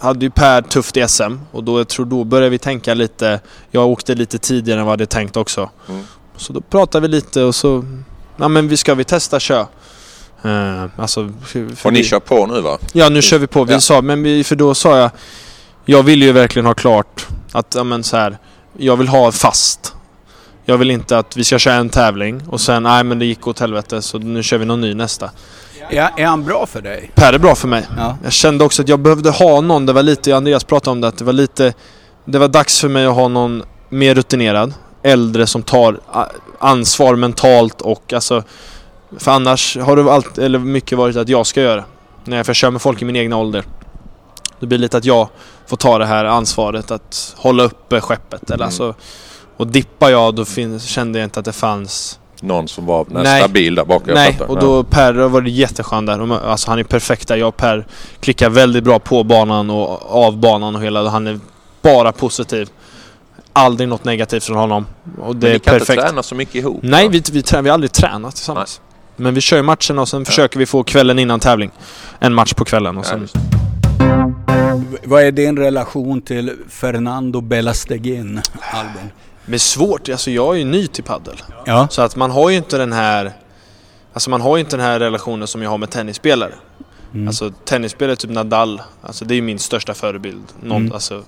hade 0.00 0.24
ju 0.24 0.30
Per 0.30 0.62
tufft 0.62 0.96
i 0.96 1.08
SM 1.08 1.36
och 1.52 1.64
då, 1.64 1.80
jag 1.80 1.88
tror 1.88 2.06
då 2.06 2.24
började 2.24 2.50
vi 2.50 2.58
tänka 2.58 2.94
lite. 2.94 3.40
Jag 3.70 3.86
åkte 3.88 4.14
lite 4.14 4.38
tidigare 4.38 4.80
än 4.80 4.86
vad 4.86 4.90
jag 4.92 4.98
hade 4.98 5.06
tänkt 5.06 5.36
också. 5.36 5.70
Mm. 5.88 6.04
Så 6.36 6.52
då 6.52 6.60
pratade 6.60 7.08
vi 7.08 7.14
lite 7.14 7.42
och 7.42 7.54
så... 7.54 7.84
Ja 8.36 8.48
men 8.48 8.68
vi 8.68 8.76
ska 8.76 8.94
vi 8.94 9.04
testa 9.04 9.40
kö? 9.40 9.64
Eh, 10.44 10.84
alltså... 10.96 11.20
Och 11.84 11.92
ni 11.92 11.98
vi- 11.98 12.04
kör 12.04 12.20
på 12.20 12.46
nu 12.46 12.60
va? 12.60 12.78
Ja 12.92 13.08
nu 13.08 13.22
kör 13.22 13.38
vi 13.38 13.46
på. 13.46 13.64
Vi 13.64 13.72
Ja. 13.72 13.80
sa, 13.80 14.02
men 14.02 14.22
vi, 14.22 14.44
för 14.44 14.56
då 14.56 14.74
sa 14.74 14.98
jag... 14.98 15.10
Jag 15.84 16.02
vill 16.02 16.22
ju 16.22 16.32
verkligen 16.32 16.66
ha 16.66 16.74
klart 16.74 17.26
att, 17.52 17.74
ja 17.74 17.84
men 17.84 18.04
så 18.04 18.16
här. 18.16 18.38
Jag 18.76 18.96
vill 18.96 19.08
ha 19.08 19.32
fast. 19.32 19.94
Jag 20.70 20.78
vill 20.78 20.90
inte 20.90 21.18
att 21.18 21.36
vi 21.36 21.44
ska 21.44 21.58
köra 21.58 21.74
en 21.74 21.88
tävling 21.88 22.42
och 22.48 22.60
sen, 22.60 22.82
nej 22.82 23.04
men 23.04 23.18
det 23.18 23.24
gick 23.26 23.46
åt 23.46 23.58
helvete 23.58 24.02
så 24.02 24.18
nu 24.18 24.42
kör 24.42 24.58
vi 24.58 24.64
någon 24.64 24.80
ny 24.80 24.94
nästa. 24.94 25.30
Är, 25.90 26.10
är 26.16 26.26
han 26.26 26.44
bra 26.44 26.66
för 26.66 26.82
dig? 26.82 27.10
Per 27.14 27.32
är 27.32 27.38
bra 27.38 27.54
för 27.54 27.68
mig. 27.68 27.86
Ja. 27.96 28.16
Jag 28.24 28.32
kände 28.32 28.64
också 28.64 28.82
att 28.82 28.88
jag 28.88 29.00
behövde 29.00 29.30
ha 29.30 29.60
någon, 29.60 29.86
det 29.86 29.92
var 29.92 30.02
lite, 30.02 30.36
Andreas 30.36 30.64
pratade 30.64 30.92
om 30.92 31.00
det, 31.00 31.08
att 31.08 31.18
det 31.18 31.24
var 31.24 31.32
lite... 31.32 31.74
Det 32.24 32.38
var 32.38 32.48
dags 32.48 32.80
för 32.80 32.88
mig 32.88 33.06
att 33.06 33.14
ha 33.14 33.28
någon 33.28 33.62
mer 33.88 34.14
rutinerad, 34.14 34.74
äldre 35.02 35.46
som 35.46 35.62
tar 35.62 36.00
ansvar 36.58 37.16
mentalt 37.16 37.80
och 37.80 38.12
alltså... 38.12 38.42
För 39.18 39.30
annars 39.30 39.76
har 39.76 39.96
det 39.96 40.12
allt, 40.12 40.38
eller 40.38 40.58
mycket 40.58 40.98
varit 40.98 41.16
att 41.16 41.28
jag 41.28 41.46
ska 41.46 41.60
göra. 41.62 41.84
När 42.24 42.36
jag 42.36 42.46
får 42.46 42.54
köra 42.54 42.70
med 42.70 42.82
folk 42.82 43.02
i 43.02 43.04
min 43.04 43.16
egna 43.16 43.36
ålder. 43.36 43.64
Det 44.60 44.66
blir 44.66 44.78
lite 44.78 44.96
att 44.96 45.04
jag 45.04 45.28
får 45.66 45.76
ta 45.76 45.98
det 45.98 46.06
här 46.06 46.24
ansvaret 46.24 46.90
att 46.90 47.34
hålla 47.36 47.62
uppe 47.62 48.00
skeppet. 48.00 48.42
Eller 48.50 48.54
Mm. 48.54 48.66
alltså, 48.66 48.94
och 49.58 49.66
dippar 49.66 50.10
jag 50.10 50.34
då 50.34 50.44
fin- 50.44 50.80
kände 50.80 51.18
jag 51.18 51.26
inte 51.26 51.38
att 51.38 51.44
det 51.44 51.52
fanns 51.52 52.18
Någon 52.40 52.68
som 52.68 52.86
var 52.86 53.06
nej, 53.10 53.22
Nej. 53.22 53.40
stabil 53.42 53.74
där 53.74 53.84
bak. 53.84 54.02
jag 54.06 54.14
Nej, 54.14 54.38
och 54.48 54.58
då 54.60 54.82
Per 54.84 55.14
har 55.14 55.28
varit 55.28 55.52
jätteskön 55.52 56.06
där. 56.06 56.46
Alltså 56.50 56.70
han 56.70 56.78
är 56.78 56.82
perfekt 56.84 57.28
där. 57.28 57.36
Jag 57.36 57.48
och 57.48 57.56
Per 57.56 57.86
klickar 58.20 58.50
väldigt 58.50 58.84
bra 58.84 58.98
på 58.98 59.24
banan 59.24 59.70
och 59.70 60.10
av 60.26 60.36
banan 60.38 60.76
och 60.76 60.82
hela. 60.82 61.08
Han 61.08 61.26
är 61.26 61.40
bara 61.82 62.12
positiv. 62.12 62.68
Aldrig 63.52 63.88
något 63.88 64.04
negativt 64.04 64.44
från 64.44 64.56
honom. 64.56 64.86
Och 65.22 65.36
det 65.36 65.46
Men 65.46 65.50
är 65.50 65.54
ni 65.54 65.58
kan 65.60 65.72
perfekt. 65.72 65.90
inte 65.90 66.02
träna 66.08 66.22
så 66.22 66.34
mycket 66.34 66.54
ihop? 66.54 66.78
Nej, 66.82 67.04
va? 67.04 67.10
vi, 67.12 67.22
vi, 67.32 67.42
trä, 67.42 67.62
vi 67.62 67.68
har 67.68 67.74
aldrig 67.74 67.92
tränat 67.92 68.34
tillsammans. 68.34 68.80
Men 69.16 69.34
vi 69.34 69.40
kör 69.40 69.56
ju 69.56 69.62
matcherna 69.62 70.00
och 70.02 70.08
sen 70.08 70.24
försöker 70.24 70.58
vi 70.58 70.66
få 70.66 70.82
kvällen 70.84 71.18
innan 71.18 71.40
tävling. 71.40 71.70
En 72.18 72.34
match 72.34 72.52
på 72.54 72.64
kvällen 72.64 72.98
och 72.98 73.04
Ja, 73.04 73.08
sen... 73.10 73.28
det. 73.32 73.40
Vad 75.04 75.22
är 75.22 75.32
din 75.32 75.58
relation 75.58 76.20
till 76.22 76.52
Fernando 76.68 77.40
Belastegin, 77.40 78.40
Albin? 78.72 79.10
Men 79.48 79.58
svårt. 79.58 80.08
Alltså 80.08 80.30
jag 80.30 80.54
är 80.54 80.58
ju 80.58 80.64
ny 80.64 80.86
till 80.86 81.04
paddel. 81.04 81.42
Ja. 81.64 81.88
Så 81.90 82.02
att 82.02 82.16
man 82.16 82.30
har 82.30 82.50
ju 82.50 82.56
inte 82.56 82.78
den 82.78 82.92
här... 82.92 83.32
Alltså 84.12 84.30
man 84.30 84.40
har 84.40 84.56
ju 84.56 84.60
inte 84.60 84.76
den 84.76 84.86
här 84.86 84.98
relationen 85.00 85.48
som 85.48 85.62
jag 85.62 85.70
har 85.70 85.78
med 85.78 85.90
tennisspelare. 85.90 86.52
Mm. 87.14 87.28
Alltså 87.28 87.50
tennisspelare, 87.64 88.16
typ 88.16 88.30
Nadal, 88.30 88.82
alltså 89.02 89.24
det 89.24 89.34
är 89.34 89.36
ju 89.36 89.42
min 89.42 89.58
största 89.58 89.94
förebild. 89.94 90.42
Någon, 90.62 90.76
Mm. 90.82 90.92
alltså, 90.92 91.22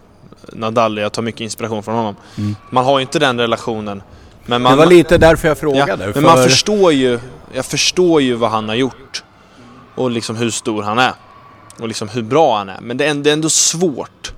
Nadal, 0.52 0.98
jag 0.98 1.12
tar 1.12 1.22
mycket 1.22 1.40
inspiration 1.40 1.82
från 1.82 1.94
honom. 1.94 2.16
Mm. 2.38 2.56
Man 2.70 2.84
har 2.84 2.98
ju 2.98 3.02
inte 3.02 3.18
den 3.18 3.38
relationen. 3.38 4.02
Men 4.46 4.62
man, 4.62 4.72
Det 4.72 4.78
var 4.78 4.86
lite 4.86 5.18
därför 5.18 5.48
jag 5.48 5.56
ja, 5.56 5.60
frågade. 5.60 6.04
men 6.04 6.12
för 6.14 6.20
man 6.20 6.44
förstår 6.44 6.92
ju, 6.92 7.20
jag 7.52 7.64
förstår 7.64 8.20
ju 8.22 8.34
vad 8.34 8.50
han 8.50 8.68
har 8.68 8.76
gjort. 8.76 9.24
Och 9.94 10.10
liksom 10.10 10.36
hur 10.36 10.50
stor 10.50 10.82
han 10.82 10.98
är. 10.98 11.12
Och 11.80 11.88
liksom 11.88 12.08
hur 12.08 12.22
bra 12.22 12.58
han 12.58 12.68
är. 12.68 12.78
Men 12.80 12.96
det 12.96 13.04
är 13.06 13.10
ändå, 13.10 13.22
det 13.22 13.30
är 13.30 13.32
ändå 13.32 13.48
svårt. 13.50 14.32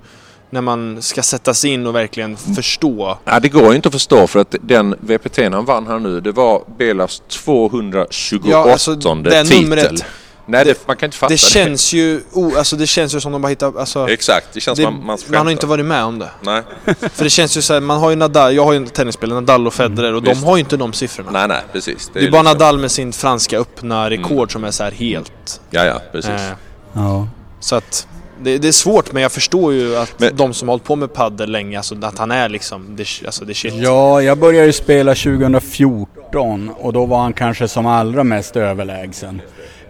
När 0.52 0.60
man 0.60 1.02
ska 1.02 1.22
sätta 1.22 1.54
sig 1.54 1.70
in 1.70 1.86
och 1.86 1.94
verkligen 1.94 2.36
förstå. 2.36 3.18
Ja, 3.24 3.40
det 3.40 3.48
går 3.48 3.68
ju 3.70 3.76
inte 3.76 3.88
att 3.88 3.92
förstå 3.94 4.26
för 4.26 4.40
att 4.40 4.54
den 4.62 4.94
VPT'n 4.94 5.54
han 5.54 5.64
vann 5.64 5.86
här 5.86 5.98
nu 5.98 6.20
det 6.20 6.32
var 6.32 6.62
Belas 6.78 7.22
228 7.28 8.48
Ja, 8.50 8.72
alltså, 8.72 8.94
det 8.94 9.44
titel. 9.44 9.60
numret. 9.62 10.04
Nej, 10.46 10.64
det, 10.64 10.86
man 10.86 10.96
kan 10.96 11.06
inte 11.06 11.16
fatta 11.16 11.32
Det 11.32 11.38
känns 11.38 11.92
ju, 11.92 12.20
oh, 12.32 12.58
alltså 12.58 12.76
det 12.76 12.86
känns 12.86 13.14
ju 13.14 13.20
som 13.20 13.32
de 13.32 13.42
bara 13.42 13.48
hittar, 13.48 13.78
alltså. 13.78 14.08
Exakt, 14.08 14.46
det 14.52 14.60
känns 14.60 14.78
Det, 14.78 14.82
som 14.84 14.94
man, 14.96 15.06
man 15.06 15.18
man 15.28 15.46
har 15.46 15.50
inte 15.50 15.66
varit 15.66 15.84
med 15.84 16.04
om 16.04 16.18
det. 16.18 16.30
Nej, 16.40 16.62
För 17.12 17.24
det 17.24 17.30
känns 17.30 17.56
ju 17.56 17.62
så 17.62 17.72
här, 17.74 17.80
man 17.80 18.00
har 18.00 18.10
ju 18.10 18.16
Nadal, 18.16 18.54
jag 18.54 18.64
har 18.64 18.72
ju 18.72 18.76
en 18.76 18.86
tennisspelare, 18.86 19.40
Nadal 19.40 19.66
och 19.66 19.74
Federer 19.74 20.14
och 20.14 20.26
Visst. 20.26 20.40
de 20.40 20.46
har 20.46 20.56
ju 20.56 20.60
inte 20.60 20.76
de 20.76 20.92
siffrorna. 20.92 21.30
nej, 21.32 21.48
nej, 21.48 21.60
precis. 21.72 22.10
det 22.14 22.18
är 22.26 22.30
bara 22.30 22.42
liksom- 22.42 22.58
Nadal 22.58 22.78
med 22.78 22.90
sin 22.90 23.12
franska 23.12 23.58
öppna 23.58 24.10
rekord 24.10 24.32
Mm. 24.32 24.48
som 24.48 24.64
är 24.64 24.70
så 24.70 24.82
här 24.84 24.90
helt... 24.90 25.60
Ja, 25.70 25.84
ja, 25.84 26.00
precis. 26.12 26.30
Eh, 26.30 26.52
Ja. 26.92 27.28
så 27.60 27.76
att 27.76 28.06
det, 28.44 28.58
det 28.58 28.68
är 28.68 28.72
svårt 28.72 29.12
men 29.12 29.22
jag 29.22 29.32
förstår 29.32 29.72
ju 29.72 29.96
att 29.96 30.14
Men- 30.20 30.36
de 30.36 30.54
som 30.54 30.68
har 30.68 30.72
hållit 30.72 30.84
på 30.84 30.96
med 30.96 31.12
padel 31.12 31.50
länge, 31.52 31.76
alltså 31.76 31.94
att 32.02 32.18
han 32.18 32.30
är 32.30 32.48
liksom, 32.48 32.96
det, 32.96 33.06
alltså 33.26 33.44
det 33.44 33.54
shit. 33.54 33.74
ja, 33.74 34.22
jag 34.22 34.38
började 34.38 34.66
ju 34.66 34.72
spela 34.72 35.14
2014 35.14 36.70
och 36.78 36.92
då 36.92 37.06
var 37.06 37.18
han 37.18 37.32
kanske 37.32 37.68
som 37.68 37.86
allra 37.86 38.24
mest 38.24 38.56
överlägsen. 38.56 39.40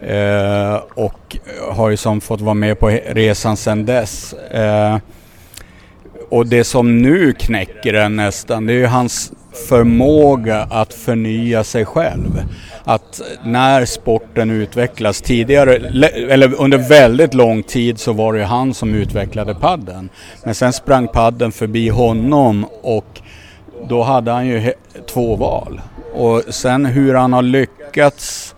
Eh, 0.01 0.75
och 0.95 1.37
har 1.71 1.91
ju 1.91 1.97
som 1.97 2.21
fått 2.21 2.41
vara 2.41 2.55
med 2.55 2.79
på 2.79 2.89
resan 3.07 3.57
sedan 3.57 3.85
dess. 3.87 4.33
Eh, 4.33 4.97
och 6.31 6.47
det 6.47 6.65
som 6.65 7.03
nu 7.03 7.33
knäcker 7.33 7.95
en 7.95 8.17
nästan, 8.17 8.67
det 8.67 8.73
är 8.73 8.77
ju 8.77 8.87
hans 8.87 9.33
förmåga 9.69 10.67
att 10.71 10.95
förnya 10.95 11.65
sig 11.65 11.85
själv. 11.85 12.43
Att 12.85 13.21
när 13.45 13.85
sporten 13.85 14.51
utvecklas 14.51 15.21
tidigare, 15.21 15.75
eller 16.31 16.55
under 16.61 16.79
väldigt 16.79 17.35
lång 17.35 17.63
tid 17.63 17.99
så 17.99 18.13
var 18.13 18.33
det 18.33 18.39
ju 18.39 18.45
han 18.45 18.75
som 18.75 18.95
utvecklade 18.95 19.55
padden. 19.55 20.09
Men 20.45 20.55
sen 20.55 20.73
sprang 20.73 21.09
padden 21.09 21.53
förbi 21.53 21.89
honom 21.89 22.67
och 22.83 23.21
då 23.89 24.03
hade 24.03 24.31
han 24.31 24.47
ju 24.47 24.73
två 25.07 25.37
val. 25.37 25.81
Och 26.15 26.43
sen 26.49 26.87
hur 26.87 27.15
han 27.15 27.33
har 27.33 27.43
lyckats 27.43 28.55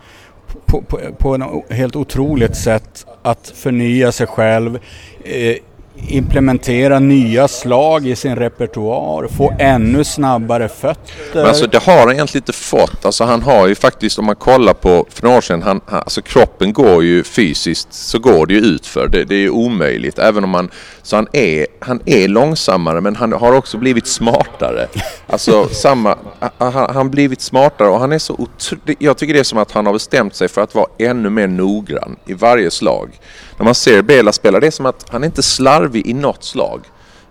på, 0.66 0.82
på, 0.82 0.98
på 1.18 1.34
ett 1.34 1.76
helt 1.76 1.96
otroligt 1.96 2.56
sätt 2.56 3.06
att 3.22 3.52
förnya 3.54 4.12
sig 4.12 4.26
själv, 4.26 4.78
eh, 5.24 5.56
implementera 5.96 6.98
nya 6.98 7.48
slag 7.48 8.06
i 8.06 8.16
sin 8.16 8.36
repertoar, 8.36 9.28
få 9.28 9.52
ännu 9.58 10.04
snabbare 10.04 10.68
fötter. 10.68 11.14
Men 11.34 11.46
alltså 11.46 11.66
det 11.66 11.78
har 11.78 11.98
han 11.98 12.12
egentligen 12.12 12.42
inte 12.42 12.52
fått. 12.52 13.04
Alltså 13.04 13.24
han 13.24 13.42
har 13.42 13.68
ju 13.68 13.74
faktiskt, 13.74 14.18
om 14.18 14.24
man 14.24 14.36
kollar 14.36 14.74
på 14.74 15.06
för 15.10 15.22
några 15.22 15.36
år 15.36 15.40
sedan, 15.40 15.62
han, 15.62 15.80
alltså 15.86 16.22
kroppen 16.22 16.72
går 16.72 17.04
ju 17.04 17.24
fysiskt 17.24 17.92
så 17.94 18.18
går 18.18 18.46
det 18.46 18.54
ju 18.54 18.60
utför. 18.60 19.08
Det, 19.08 19.24
det 19.24 19.34
är 19.34 19.38
ju 19.40 19.50
omöjligt. 19.50 20.18
Även 20.18 20.44
om 20.44 20.54
han, 20.54 20.70
så 21.02 21.16
han 21.16 21.28
är, 21.32 21.66
han 21.80 22.00
är 22.06 22.28
långsammare 22.28 23.00
men 23.00 23.16
han 23.16 23.32
har 23.32 23.52
också 23.52 23.78
blivit 23.78 24.06
smartare. 24.06 24.86
Alltså 25.26 25.68
samma, 25.72 26.18
han 26.58 26.72
han 26.72 26.96
har 26.96 27.04
blivit 27.04 27.40
smartare 27.40 27.88
och 27.88 28.00
han 28.00 28.12
är 28.12 28.18
så 28.18 28.32
otroligt, 28.32 28.96
jag 29.00 29.18
tycker 29.18 29.34
det 29.34 29.40
är 29.40 29.44
som 29.44 29.58
att 29.58 29.72
han 29.72 29.86
har 29.86 29.92
bestämt 29.92 30.34
sig 30.34 30.48
för 30.48 30.60
att 30.60 30.74
vara 30.74 30.86
ännu 30.98 31.30
mer 31.30 31.46
noggrann 31.46 32.16
i 32.26 32.34
varje 32.34 32.70
slag. 32.70 33.10
När 33.58 33.64
man 33.64 33.74
ser 33.74 34.02
Bela 34.02 34.32
spela, 34.32 34.60
det 34.60 34.66
är 34.66 34.70
som 34.70 34.86
att 34.86 35.06
han 35.08 35.22
är 35.22 35.26
inte 35.26 35.42
slarvig 35.42 36.06
i 36.06 36.14
något 36.14 36.44
slag. 36.44 36.80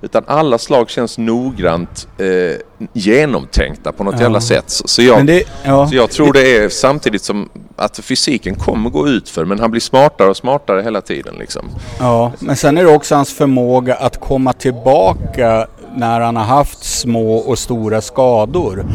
Utan 0.02 0.24
alla 0.28 0.58
slag 0.58 0.90
känns 0.90 1.18
noggrant 1.18 2.08
eh, 2.18 2.58
genomtänkta 2.94 3.92
på 3.92 4.04
något 4.04 4.16
Ja. 4.18 4.22
jävla 4.22 4.42
sätt. 4.42 4.64
Så, 4.68 4.88
så, 4.88 5.02
jag, 5.02 5.26
det, 5.26 5.44
ja, 5.66 5.88
så 5.88 5.96
jag 5.96 6.12
tror 6.12 6.34
det 6.34 6.58
är 6.58 6.70
samtidigt 6.70 7.22
som 7.24 7.50
att 7.76 8.00
fysiken 8.00 8.56
kommer 8.56 8.90
gå 8.90 9.08
ut 9.08 9.30
för 9.30 9.46
men 9.46 9.60
han 9.60 9.72
blir 9.72 9.82
smartare 9.82 10.30
och 10.30 10.38
smartare 10.38 10.82
hela 10.82 11.02
tiden 11.02 11.36
liksom. 11.40 11.66
ja, 12.00 12.32
men 12.40 12.56
sen 12.56 12.78
är 12.78 12.84
det 12.86 12.96
också 12.96 13.16
hans 13.16 13.34
förmåga 13.34 13.96
att 13.96 14.20
komma 14.20 14.54
tillbaka 14.54 15.68
när 15.96 16.20
han 16.20 16.36
har 16.36 16.44
haft 16.44 16.84
små 16.84 17.36
och 17.36 17.60
stora 17.60 18.02
skador. 18.02 18.86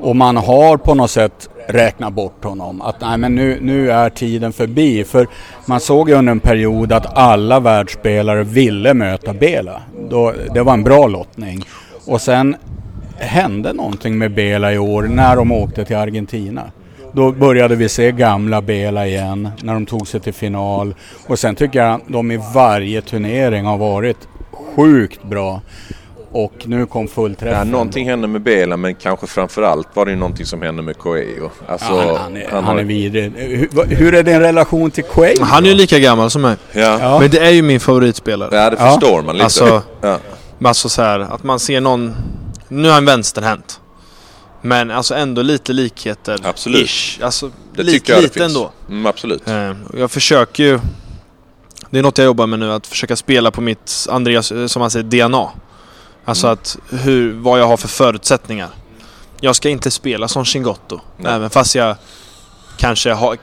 Och 0.00 0.16
man 0.16 0.36
har 0.36 0.76
på 0.76 0.94
något 0.94 1.10
sätt 1.10 1.48
räkna 1.68 2.10
bort 2.10 2.44
honom. 2.44 2.82
Att 2.82 3.00
nej, 3.00 3.18
men 3.18 3.34
nu, 3.34 3.58
nu 3.60 3.90
är 3.90 4.10
tiden 4.10 4.52
förbi. 4.52 5.04
För 5.04 5.26
man 5.66 5.80
såg 5.80 6.08
ju 6.08 6.14
under 6.14 6.30
en 6.30 6.40
period 6.40 6.92
att 6.92 7.16
alla 7.16 7.60
världsspelare 7.60 8.44
ville 8.44 8.94
möta 8.94 9.32
Bela. 9.34 9.82
Då, 10.10 10.32
det 10.54 10.62
var 10.62 10.72
en 10.72 10.84
bra 10.84 11.06
lottning. 11.06 11.62
Och 12.06 12.20
sen 12.20 12.56
hände 13.16 13.72
någonting 13.72 14.18
med 14.18 14.34
Bela 14.34 14.72
i 14.72 14.78
år 14.78 15.02
när 15.02 15.36
de 15.36 15.52
åkte 15.52 15.84
till 15.84 15.96
Argentina. 15.96 16.62
Då 17.12 17.32
började 17.32 17.76
vi 17.76 17.88
se 17.88 18.12
gamla 18.12 18.62
Bela 18.62 19.06
igen 19.06 19.48
när 19.62 19.74
de 19.74 19.86
tog 19.86 20.08
sig 20.08 20.20
till 20.20 20.34
final. 20.34 20.94
Och 21.26 21.38
sen 21.38 21.54
tycker 21.54 21.78
jag 21.78 21.94
att 21.94 22.02
de 22.06 22.30
i 22.30 22.40
varje 22.54 23.02
turnering 23.02 23.64
har 23.64 23.78
varit 23.78 24.28
sjukt 24.76 25.24
bra. 25.24 25.60
Och 26.36 26.52
nu 26.64 26.86
kom 26.86 27.02
Ja, 27.04 27.08
fullträffen. 27.14 27.70
någonting 27.70 28.08
hände 28.08 28.28
med 28.28 28.40
Bela 28.42 28.76
men 28.76 28.94
kanske 28.94 29.26
framförallt 29.26 29.88
var 29.94 30.04
det 30.04 30.10
ju 30.10 30.16
någonting 30.16 30.46
som 30.46 30.62
hände 30.62 30.82
med 30.82 30.98
Coelho. 30.98 31.50
Alltså, 31.68 31.86
Ja, 31.92 32.06
han, 32.06 32.16
han, 32.16 32.36
är, 32.36 32.48
han, 32.50 32.64
har- 32.64 32.78
är 32.78 32.84
vidrig. 32.84 33.32
Hur, 33.36 33.86
hur 33.96 34.14
är 34.14 34.22
din 34.22 34.40
relation 34.40 34.90
till 34.90 35.04
Quaid? 35.04 35.40
Han 35.40 35.64
är 35.64 35.68
ju 35.68 35.74
lika 35.74 35.98
gammal 35.98 36.30
som 36.30 36.42
mig. 36.42 36.56
Ja, 36.72 36.98
Ja. 37.00 37.18
Men 37.20 37.30
det 37.30 37.38
är 37.38 37.50
ju 37.50 37.62
min 37.62 37.80
favoritspelare. 37.80 38.56
ja 38.56 38.70
det 38.70 38.76
Ja. 38.80 38.90
förstår 38.90 39.22
man 39.22 39.34
lite. 39.34 39.44
Alltså, 39.44 39.82
ja. 40.00 40.18
alltså 40.64 40.88
så 40.88 41.02
här, 41.02 41.20
att 41.20 41.42
man 41.42 41.58
ser 41.60 41.80
någon... 41.80 42.14
Nu 42.68 42.88
är 42.88 42.92
han 42.92 43.04
vänsterhänt. 43.04 43.80
Men 44.62 44.90
alltså 44.90 45.14
ändå 45.14 45.42
lite 45.42 45.72
likheter. 45.72 46.38
Absolut. 46.44 46.86
Ish. 46.86 47.18
Alltså, 47.22 47.50
Det 47.76 47.82
lite, 47.82 47.98
tycker 47.98 48.12
jag 48.12 48.22
lite 48.22 48.34
det 48.38 48.44
finns. 48.44 48.56
ändå. 48.56 48.70
Mm, 48.88 49.06
absolut. 49.06 49.48
Eh, 49.48 49.72
Jag 49.96 50.10
försöker 50.10 50.62
ju... 50.64 50.78
Det 51.90 51.98
är 51.98 52.02
något 52.02 52.18
jag 52.18 52.24
jobbar 52.24 52.46
med 52.46 52.58
nu, 52.58 52.72
att 52.72 52.86
försöka 52.86 53.16
spela 53.16 53.50
på 53.50 53.60
mitt, 53.60 54.06
Andreas, 54.10 54.52
eh, 54.52 54.66
som 54.66 54.80
man 54.80 54.90
säger, 54.90 55.04
DNA. 55.28 55.48
Alltså 56.24 56.46
Mm. 56.46 56.52
att 56.52 56.78
hur, 56.90 57.32
vad 57.32 57.60
jag 57.60 57.66
har 57.66 57.76
för 57.76 57.88
förutsättningar. 57.88 58.68
Jag 59.40 59.56
ska 59.56 59.68
inte 59.68 59.90
spela 59.90 60.28
som 60.28 60.44
Chingotto. 60.44 61.00
Nej. 61.16 61.32
Även 61.32 61.50
fast 61.50 61.74
jag 61.74 61.96
kanske 62.78 63.12
har... 63.12 63.38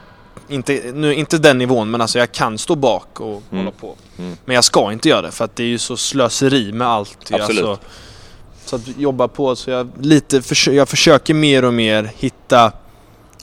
Inte, 0.48 0.90
nu, 0.94 1.14
inte 1.14 1.38
den 1.38 1.58
nivån, 1.58 1.90
men 1.90 2.00
alltså 2.00 2.18
jag 2.18 2.32
kan 2.32 2.58
stå 2.58 2.74
bak 2.74 3.20
och 3.20 3.42
Mm. 3.50 3.64
hålla 3.64 3.70
på. 3.80 3.94
Mm. 4.18 4.36
Men 4.44 4.54
jag 4.54 4.64
ska 4.64 4.92
inte 4.92 5.08
göra 5.08 5.22
det, 5.22 5.30
för 5.30 5.44
att 5.44 5.56
det 5.56 5.62
är 5.62 5.66
ju 5.66 5.78
så 5.78 5.96
slöseri 5.96 6.72
med 6.72 6.88
allt. 6.88 7.18
Absolut. 7.32 7.64
Alltså, 7.64 7.78
så 8.64 8.76
att 8.76 8.82
jobba 8.98 9.28
på, 9.28 9.56
så 9.56 9.70
jag 9.70 9.90
lite 10.00 10.42
jag 10.70 10.88
försöker 10.88 11.34
mer 11.34 11.64
och 11.64 11.74
mer 11.74 12.10
hitta 12.16 12.72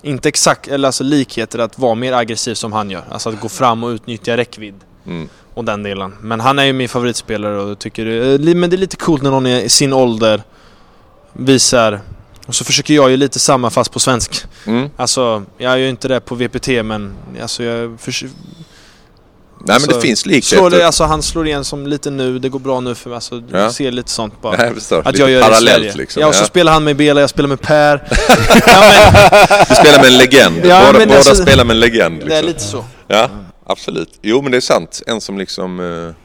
inte 0.02 0.30
exakt, 0.30 0.68
eller 0.68 0.88
alltså 0.88 1.04
likheter 1.04 1.60
att 1.60 1.80
vara 1.80 1.96
mer 1.96 2.14
aggressiv 2.14 2.54
som 2.54 2.74
han 2.74 2.90
gör. 2.90 3.04
Alltså 3.12 3.30
att 3.30 3.40
gå 3.40 3.50
fram 3.50 3.84
och 3.84 3.90
utnyttja 3.90 4.38
räckvidd 4.38 4.76
Mm. 5.06 5.30
Och 5.60 5.66
den 5.66 5.84
delen. 5.84 6.14
Men 6.22 6.40
han 6.40 6.60
är 6.60 6.64
ju 6.64 6.74
min 6.74 6.90
favoritspelare 6.90 7.58
och 7.62 7.80
tycker 7.80 8.06
det, 8.06 8.38
li- 8.38 8.56
men 8.56 8.70
det 8.70 8.76
är 8.76 8.78
lite 8.78 8.96
coolt 8.98 9.22
när 9.24 9.32
någon 9.32 9.48
i 9.48 9.70
sin 9.70 9.94
ålder 9.94 10.42
visar 11.34 12.02
och 12.48 12.56
så 12.56 12.64
försöker 12.64 12.94
jag 12.94 13.10
ju 13.12 13.18
lite 13.18 13.40
samma 13.40 13.70
fast 13.70 13.92
på 13.92 14.00
svensk. 14.00 14.46
Mm. 14.66 14.90
Alltså, 14.98 15.44
jag 15.58 15.72
är 15.74 15.78
ju 15.78 15.90
inte 15.90 16.08
det 16.08 16.20
på 16.20 16.36
VPT 16.36 16.68
men 16.84 17.14
alltså 17.42 17.64
jag 17.64 18.00
försöker... 18.00 18.36
Nej 19.62 19.80
men 19.80 19.88
det 19.88 19.94
Alltså, 19.94 20.02
finns 20.02 20.26
likheter. 20.26 20.86
alltså 20.86 21.04
han 21.04 21.22
slår 21.24 21.48
igen 21.48 21.64
som 21.64 21.88
lite 21.88 22.12
nu, 22.12 22.40
det 22.40 22.50
går 22.50 22.60
bra 22.60 22.80
nu 22.80 22.96
för 22.96 23.10
mig. 23.10 23.16
Alltså, 23.16 23.44
Ja. 23.52 23.66
du 23.68 23.74
ser 23.74 23.92
lite 23.92 24.12
sånt 24.12 24.42
bara. 24.42 24.74
Förstår. 24.74 25.00
Att 25.00 25.06
Lite 25.06 25.20
jag 25.22 25.30
gör 25.32 25.40
det 25.40 25.46
i 25.46 25.50
parallellt 25.50 25.96
liksom. 25.96 26.22
Ja, 26.22 26.28
och 26.28 26.36
så 26.36 26.42
Ja. 26.42 26.46
spelar 26.48 26.72
han 26.72 26.84
med 26.84 26.96
Bela, 26.96 27.22
jag 27.22 27.30
spelar 27.30 27.50
med 27.50 27.62
Per. 27.62 28.04
ja, 28.68 28.82
men, 28.82 29.66
Du 29.70 29.76
spelar 29.76 29.98
med 29.98 30.06
en 30.08 30.18
legend. 30.18 30.56
Ja, 30.66 30.82
båda 30.94 31.06
båda 31.06 31.18
alltså- 31.18 31.36
spelar 31.36 31.64
med 31.66 31.74
en 31.74 31.80
legend. 31.80 32.14
Liksom. 32.14 32.30
det 32.30 32.36
är 32.38 32.44
lite 32.44 32.60
så. 32.60 32.86
Ja, 33.08 33.30
absolut. 33.70 34.20
Jo 34.22 34.42
men 34.42 34.52
det 34.52 34.58
är 34.58 34.62
sant. 34.62 35.02
En 35.08 35.22
som 35.22 35.38
liksom... 35.38 35.80
eh, 35.80 36.16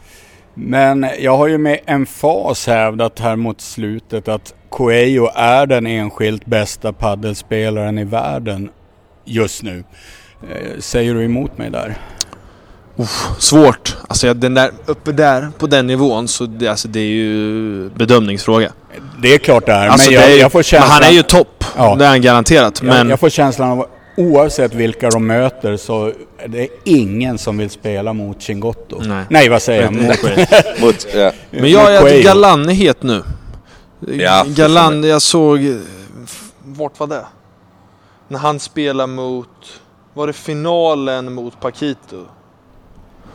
Men 0.55 1.07
jag 1.19 1.37
har 1.37 1.47
ju 1.49 1.59
med 1.59 1.81
emfas 1.87 2.66
hävdat 2.66 3.21
här 3.21 3.37
mot 3.37 3.61
slutet 3.61 4.29
att 4.29 4.55
Coelho 4.69 5.29
är 5.35 5.66
den 5.66 5.87
enskilt 5.87 6.47
bästa 6.47 6.93
paddelspelaren 6.93 7.99
i 7.99 8.05
världen 8.05 8.71
just 9.25 9.62
nu. 9.62 9.85
Eh, 10.51 10.79
Säger 10.81 11.15
du 11.15 11.25
emot 11.25 11.59
mig 11.59 11.71
där? 11.71 11.95
Svårt. 13.39 13.97
Alltså 14.09 14.35
den 14.35 14.55
där, 14.55 14.71
uppe 14.87 15.12
där, 15.12 15.49
på 15.59 15.66
den 15.66 15.87
nivån, 15.87 16.29
så 16.29 16.47
det, 16.47 16.69
alltså, 16.69 16.89
det 16.89 17.01
är 17.01 17.05
ju 17.09 17.89
bedömningsfråga. 17.91 18.73
Det 19.23 19.35
är 19.35 19.39
klart 19.39 19.66
det 19.66 19.73
är, 19.73 19.89
Alltså, 19.89 20.11
men 20.11 20.15
det 20.19 20.23
jag, 20.23 20.31
är 20.31 20.35
ju, 20.35 20.41
jag 20.41 20.53
får 20.53 20.59
men 20.59 20.65
känslan... 20.65 20.91
han 20.91 21.03
är 21.03 21.11
ju 21.11 21.23
topp. 21.23 21.65
Ja. 21.77 21.95
Det 21.97 22.05
är 22.05 22.09
han 22.09 22.21
garanterat. 22.23 22.81
jag, 22.83 22.89
Men 22.89 23.09
jag 23.09 23.21
får 23.21 23.29
känslan 23.31 23.71
av 23.71 23.87
oavsett 24.16 24.74
vilka 24.74 25.11
de 25.11 25.27
möter 25.27 25.77
så 25.77 26.12
är 26.39 26.49
det 26.49 26.69
ingen 26.85 27.39
som 27.39 27.59
vill 27.59 27.70
spela 27.70 28.12
mot 28.12 28.43
Chingotto. 28.43 29.03
Nej. 29.28 29.49
vad 29.49 29.62
säger 29.62 29.82
jag? 29.82 29.93
Mot, 29.93 30.81
mot, 30.81 31.07
ja. 31.15 31.32
Men 31.51 31.70
jag 31.70 31.95
är 32.12 32.23
Galan 32.23 32.69
är 32.69 32.73
het 32.74 33.03
nu. 33.03 33.23
Ja, 34.01 34.45
Galan, 34.49 35.05
jag 35.05 35.23
såg... 35.23 35.65
eh, 35.65 35.77
Vart 36.65 37.01
var 37.01 37.07
det? 37.07 37.24
När 38.28 38.39
han 38.39 38.61
spelar 38.61 39.07
mot... 39.07 39.81
Var 40.15 40.27
det 40.27 40.32
finalen 40.32 41.32
mot 41.32 41.61
Paquito? 41.61 42.16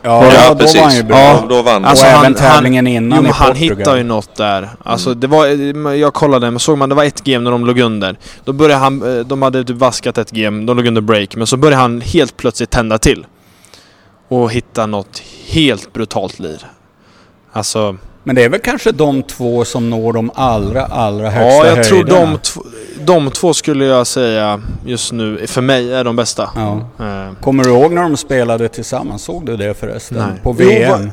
Ja, 0.02 0.32
Ja, 0.34 0.48
då 0.48 0.54
precis. 0.58 0.76
var 0.76 0.82
han 0.88 0.96
ju 0.96 1.02
bra. 1.02 1.18
Ja, 1.18 1.44
då 1.48 1.62
vann 1.62 1.84
Alltså, 1.84 2.06
han. 2.06 2.14
och 2.14 2.20
även 2.20 2.34
tävlingen 2.34 2.86
innan 2.86 3.18
jo, 3.24 3.28
i 3.30 3.32
han 3.32 3.56
hittar 3.56 3.96
ju 3.96 4.02
något 4.02 4.34
där. 4.36 4.68
Alltså 4.84 5.10
Mm. 5.10 5.20
det 5.20 5.26
var, 5.26 5.46
jag 5.94 6.14
kollade, 6.14 6.50
men 6.50 6.60
såg 6.60 6.78
man 6.78 6.88
det 6.88 6.94
var 6.94 7.04
ett 7.04 7.24
game 7.24 7.44
när 7.44 7.50
de 7.50 7.66
låg 7.66 7.78
under. 7.78 8.16
Då 8.44 8.52
började 8.52 8.80
han, 8.80 9.18
eh, 9.18 9.24
de 9.24 9.42
hade 9.42 9.64
typ 9.64 9.76
vaskat 9.76 10.18
ett 10.18 10.30
game, 10.30 10.64
de 10.66 10.76
låg 10.76 10.86
under 10.86 11.00
break, 11.00 11.36
men 11.36 11.46
så 11.46 11.56
började 11.56 11.82
han 11.82 12.00
helt 12.00 12.36
plötsligt 12.36 12.70
tända 12.70 12.98
till. 12.98 13.26
Och 14.28 14.50
hitta 14.52 14.86
något 14.86 15.22
helt 15.46 15.92
brutalt 15.92 16.38
lir. 16.38 16.58
Alltså, 17.52 17.96
Men 18.24 18.36
det 18.36 18.44
är 18.44 18.48
väl 18.48 18.60
kanske 18.60 18.92
de 18.92 19.22
två 19.22 19.64
som 19.64 19.90
når 19.90 20.12
de 20.12 20.30
allra, 20.34 20.84
allra 20.84 21.30
högsta 21.30 21.66
ja 21.68 21.76
jag 21.76 21.84
tror 21.84 21.96
höjderna. 21.98 22.38
de, 22.96 23.04
de 23.04 23.30
två 23.30 23.54
skulle 23.54 23.84
jag 23.84 24.06
säga 24.06 24.60
just 24.86 25.12
nu, 25.12 25.46
för 25.46 25.60
mig, 25.62 25.92
är 25.94 26.04
de 26.04 26.16
bästa. 26.16 26.50
Ja. 26.54 26.78
Eh, 27.06 27.32
Kommer 27.40 27.64
du 27.64 27.70
ihåg 27.70 27.92
när 27.92 28.02
de 28.02 28.16
spelade 28.16 28.68
tillsammans? 28.68 29.22
Såg 29.22 29.46
du 29.46 29.56
det 29.56 29.74
förresten? 29.74 30.18
Nej. 30.18 30.40
På 30.42 30.56
Jo, 30.58 30.66
VM 30.68 31.10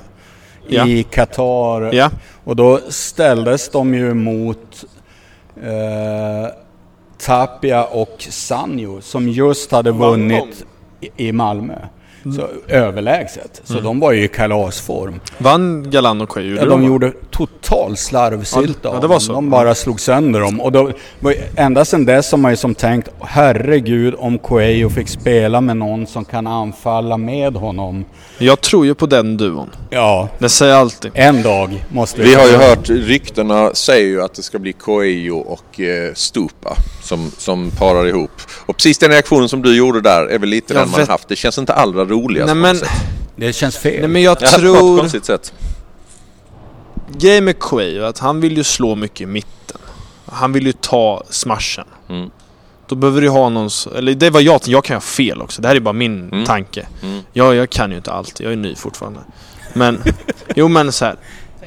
Ja. 0.67 0.88
i 0.88 1.03
Qatar. 1.03 1.93
ja. 1.93 2.09
Och 2.43 2.55
då 2.55 2.79
ställdes 2.89 3.69
de 3.69 3.93
ju 3.93 4.13
mot 4.13 4.85
eh, 5.63 6.51
Tapia 7.25 7.84
och 7.84 8.27
Sanjo 8.29 9.01
som 9.01 9.29
just 9.29 9.71
hade 9.71 9.91
vunnit 9.91 10.65
i 11.17 11.31
Malmö. 11.31 11.75
Så, 12.35 12.47
överlägset. 12.67 13.61
Så 13.63 13.79
de 13.79 13.99
var 13.99 14.11
ju 14.11 14.23
i 14.23 14.27
kalasform. 14.27 15.19
Vann 15.37 15.89
Galan 15.89 16.21
och 16.21 16.29
Quay? 16.29 16.55
Ja, 16.55 16.65
de 16.65 16.83
gjorde 16.83 17.11
total 17.31 17.97
slarvsylt 17.97 18.77
Ja, 18.81 18.89
av 18.89 19.01
det 19.01 19.07
var 19.07 19.15
dem. 19.15 19.21
så. 19.21 19.33
De 19.33 19.49
bara 19.49 19.75
slog 19.75 19.99
sönder 19.99 20.39
dem. 20.39 20.61
Och 20.61 20.71
då, 20.71 20.91
ända 21.55 21.85
sedan 21.85 22.05
dess 22.05 22.31
har 22.31 22.37
man 22.37 22.51
ju 22.51 22.57
som 22.57 22.75
tänkt, 22.75 23.09
herregud 23.19 24.15
om 24.17 24.39
Coelho 24.39 24.89
fick 24.89 25.07
spela 25.09 25.61
med 25.61 25.77
någon 25.77 26.07
som 26.07 26.25
kan 26.25 26.47
anfalla 26.47 27.17
med 27.17 27.53
honom. 27.55 28.05
Jag 28.37 28.61
tror 28.61 28.85
ju 28.85 28.95
på 28.95 29.05
den 29.05 29.37
duon. 29.37 29.69
Ja, 29.89 30.29
Det 30.39 30.49
säger 30.49 30.71
jag 30.71 30.79
alltid. 30.81 31.11
en 31.13 31.41
dag 31.43 31.85
måste 31.89 32.21
Vi 32.21 32.33
har 32.35 32.45
ju 32.47 32.55
hört, 32.57 32.89
ryktena 32.89 33.73
säger 33.73 34.07
ju 34.07 34.21
att 34.23 34.33
det 34.33 34.41
ska 34.43 34.59
bli 34.59 34.73
Coelho 34.73 35.37
och 35.37 35.79
eh, 35.79 36.13
Stupa 36.13 36.75
som, 37.01 37.31
som 37.37 37.71
parar 37.71 38.07
ihop. 38.07 38.31
Och 38.65 38.75
precis 38.77 38.97
den 38.97 39.09
reaktionen 39.11 39.49
som 39.49 39.61
du 39.61 39.77
gjorde 39.77 40.01
där 40.01 40.25
är 40.27 40.39
väl 40.39 40.49
lite 40.49 40.73
Jag 40.73 40.83
den 40.83 40.91
man 40.91 40.99
vet- 40.99 41.09
haft. 41.09 41.27
Det 41.27 41.35
känns 41.35 41.57
inte 41.57 41.73
allra 41.73 42.05
roligast 42.22 42.45
Nej 42.48 42.56
på 42.56 42.60
men, 42.61 42.76
något 42.76 42.85
sätt. 42.85 43.02
Det 43.35 43.53
känns 43.53 43.77
fel. 43.77 43.99
nej 43.99 44.07
men 44.10 44.22
jag 44.22 44.38
Ja, 44.41 44.48
på 44.56 44.61
något 44.61 44.77
tror... 44.80 44.99
konstigt 44.99 45.26
sätt. 45.26 45.53
Grejen 47.18 47.45
med 47.45 47.60
Quay 47.60 47.98
är 47.98 48.02
att 48.02 48.19
han 48.19 48.39
vill 48.41 48.57
ju 48.57 48.64
slå 48.64 48.95
mycket 48.95 49.22
i 49.22 49.26
mitten. 49.26 49.77
Han 50.26 50.52
vill 50.53 50.65
ju 50.65 50.73
ta 50.73 51.23
smashen. 51.30 51.85
Mm. 52.10 52.30
Då 52.88 52.95
behöver 52.95 53.22
du 53.22 53.30
ha 53.30 53.49
någon... 53.49 53.69
Eller 53.95 54.14
det 54.15 54.30
var 54.30 54.41
jag 54.41 54.61
Jag 54.65 54.84
kan 54.84 54.95
ha 54.95 55.02
fel 55.02 55.41
också. 55.41 55.61
Det 55.61 55.68
här 55.68 55.76
är 55.76 55.80
bara 55.80 55.94
min 55.94 56.30
Mm. 56.31 56.45
tanke. 56.45 56.88
Mm. 57.03 57.22
Jag, 57.34 57.56
jag 57.56 57.69
kan 57.69 57.91
ju 57.91 57.98
inte 57.98 58.11
allt. 58.11 58.39
Jag 58.39 58.52
är 58.52 58.56
ny 58.56 58.76
fortfarande. 58.76 59.19
Men... 59.73 60.03
jo 60.56 60.68
men 60.68 60.91
så 60.91 61.06
här. 61.06 61.15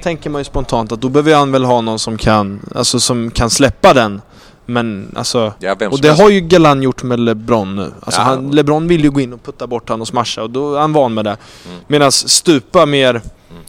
Tänker 0.02 0.30
man 0.30 0.40
ju 0.40 0.44
spontant 0.44 0.92
att 0.92 1.00
då 1.00 1.08
behöver 1.08 1.34
han 1.34 1.52
väl 1.52 1.64
ha 1.64 1.80
någon 1.80 1.98
som 1.98 2.18
kan... 2.18 2.60
Alltså 2.74 3.00
som 3.00 3.30
kan 3.30 3.50
släppa 3.50 3.94
den. 3.94 4.22
Men 4.70 5.12
alltså... 5.16 5.52
Ja, 5.58 5.76
Och 5.90 6.00
det 6.00 6.10
har 6.10 6.30
ju 6.30 6.40
Galan 6.40 6.82
gjort 6.82 7.02
med 7.02 7.20
LeBron 7.20 7.76
nu. 7.76 7.92
Alltså 8.00 8.20
Ja. 8.20 8.24
han, 8.24 8.50
LeBron 8.50 8.88
vill 8.88 9.04
ju 9.04 9.10
gå 9.10 9.20
in 9.20 9.32
och 9.32 9.42
putta 9.42 9.66
bort 9.66 9.88
han 9.88 10.00
och 10.00 10.08
smasha 10.08 10.42
och 10.42 10.50
då 10.50 10.74
är 10.74 10.80
han 10.80 10.92
van 10.92 11.14
med 11.14 11.24
det. 11.24 11.36
Mm. 11.66 11.80
Medan 11.86 12.12
Stupa 12.12 12.86
mer 12.86 13.22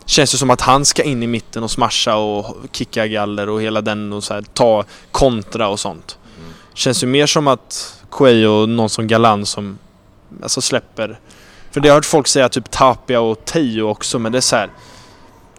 känns 0.06 0.32
det 0.32 0.38
som 0.38 0.50
att 0.50 0.62
han 0.62 0.86
ska 0.86 1.04
in 1.04 1.24
i 1.24 1.28
mitten 1.28 1.64
och 1.64 1.72
smasha 1.72 2.16
och 2.16 2.56
kicka 2.72 3.08
galler 3.08 3.50
och 3.50 3.62
hela 3.62 3.82
den 3.82 4.14
och 4.14 4.24
så 4.24 4.34
här, 4.34 4.42
ta 4.42 4.84
kontra 5.12 5.68
och 5.68 5.80
sånt. 5.80 6.18
Mm. 6.40 6.52
Känns 6.74 7.04
ju 7.04 7.08
mer 7.08 7.26
som 7.26 7.48
att 7.48 7.96
Quay 8.12 8.46
och 8.48 8.70
någon 8.70 8.90
som 8.90 9.08
Galan 9.08 9.46
som 9.46 9.78
alltså 10.44 10.62
släpper. 10.62 11.20
För 11.72 11.82
det 11.82 11.90
har 11.90 11.92
jag 11.92 11.98
hört 11.98 12.06
folk 12.06 12.28
säga 12.28 12.50
typ 12.50 12.72
Tapia 12.72 13.22
och 13.22 13.46
Teo 13.46 13.90
också 13.90 14.20
men 14.20 14.32
det 14.32 14.38
är 14.38 14.42
så 14.42 14.56
här. 14.56 14.70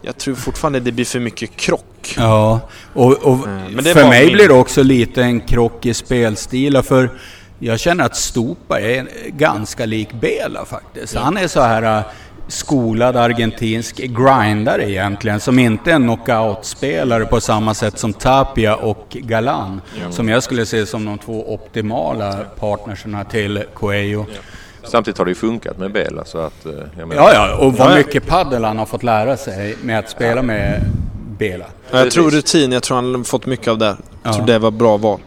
Jag 0.05 0.17
tror 0.17 0.35
fortfarande 0.35 0.79
det 0.79 0.91
blir 0.91 1.05
för 1.05 1.19
mycket 1.19 1.55
krock. 1.55 2.15
Ja, 2.17 2.59
och, 2.93 3.11
och 3.11 3.47
är 3.89 3.93
för 3.93 4.09
mig 4.09 4.25
min- 4.25 4.33
blir 4.35 4.47
det 4.47 4.53
också 4.53 4.83
lite 4.83 5.21
en 5.23 5.39
krock 5.41 5.85
i 5.85 5.93
spelstilar 5.93 6.81
för 6.81 7.09
jag 7.59 7.79
känner 7.79 8.03
att 8.05 8.15
Stupa 8.15 8.79
är 8.81 9.07
ganska 9.27 9.85
lik 9.85 10.13
Bela 10.13 10.65
faktiskt. 10.65 11.15
Han 11.15 11.37
är 11.37 11.47
så 11.47 11.61
här 11.61 11.97
äh, 11.97 12.03
skolad 12.47 13.15
argentinsk 13.17 13.97
grindare 13.97 14.91
egentligen, 14.91 15.39
som 15.39 15.59
inte 15.59 15.91
är 15.91 15.95
en 15.95 16.03
knockout-spelare 16.03 17.25
på 17.25 17.41
samma 17.41 17.73
sätt 17.73 17.99
som 17.99 18.13
Tapia 18.13 18.75
och 18.75 19.07
Galan. 19.09 19.81
Som 20.09 20.29
jag 20.29 20.43
skulle 20.43 20.65
se 20.65 20.85
som 20.85 21.05
de 21.05 21.17
två 21.17 21.53
optimala 21.53 22.33
partnerserna 22.59 23.23
till 23.23 23.63
Coelho. 23.73 24.25
Samtidigt 24.83 25.17
har 25.17 25.25
det 25.25 25.31
ju 25.31 25.35
funkat 25.35 25.77
med 25.77 25.91
Bela 25.91 26.25
så 26.25 26.37
att... 26.37 26.65
eh, 26.65 26.71
Jag 26.99 27.07
menar, 27.07 27.23
Ja, 27.23 27.33
ja, 27.33 27.55
och 27.57 27.73
vad 27.73 27.95
mycket 27.95 28.27
paddel 28.27 28.63
han 28.63 28.77
har 28.79 28.85
fått 28.85 29.03
lära 29.03 29.37
sig 29.37 29.75
med 29.81 29.99
att 29.99 30.09
spela 30.09 30.41
med 30.41 30.81
Bela. 31.37 31.65
Jag 31.91 32.11
tror 32.11 32.31
rutin, 32.31 32.71
jag 32.71 32.83
tror 32.83 32.95
han 32.95 33.15
har 33.15 33.23
fått 33.23 33.45
mycket 33.45 33.67
av 33.67 33.77
det. 33.77 33.85
Jag 33.85 33.97
Ja. 34.23 34.33
tror 34.33 34.45
det 34.45 34.59
var 34.59 34.71
bra 34.71 34.97
val. 34.97 35.19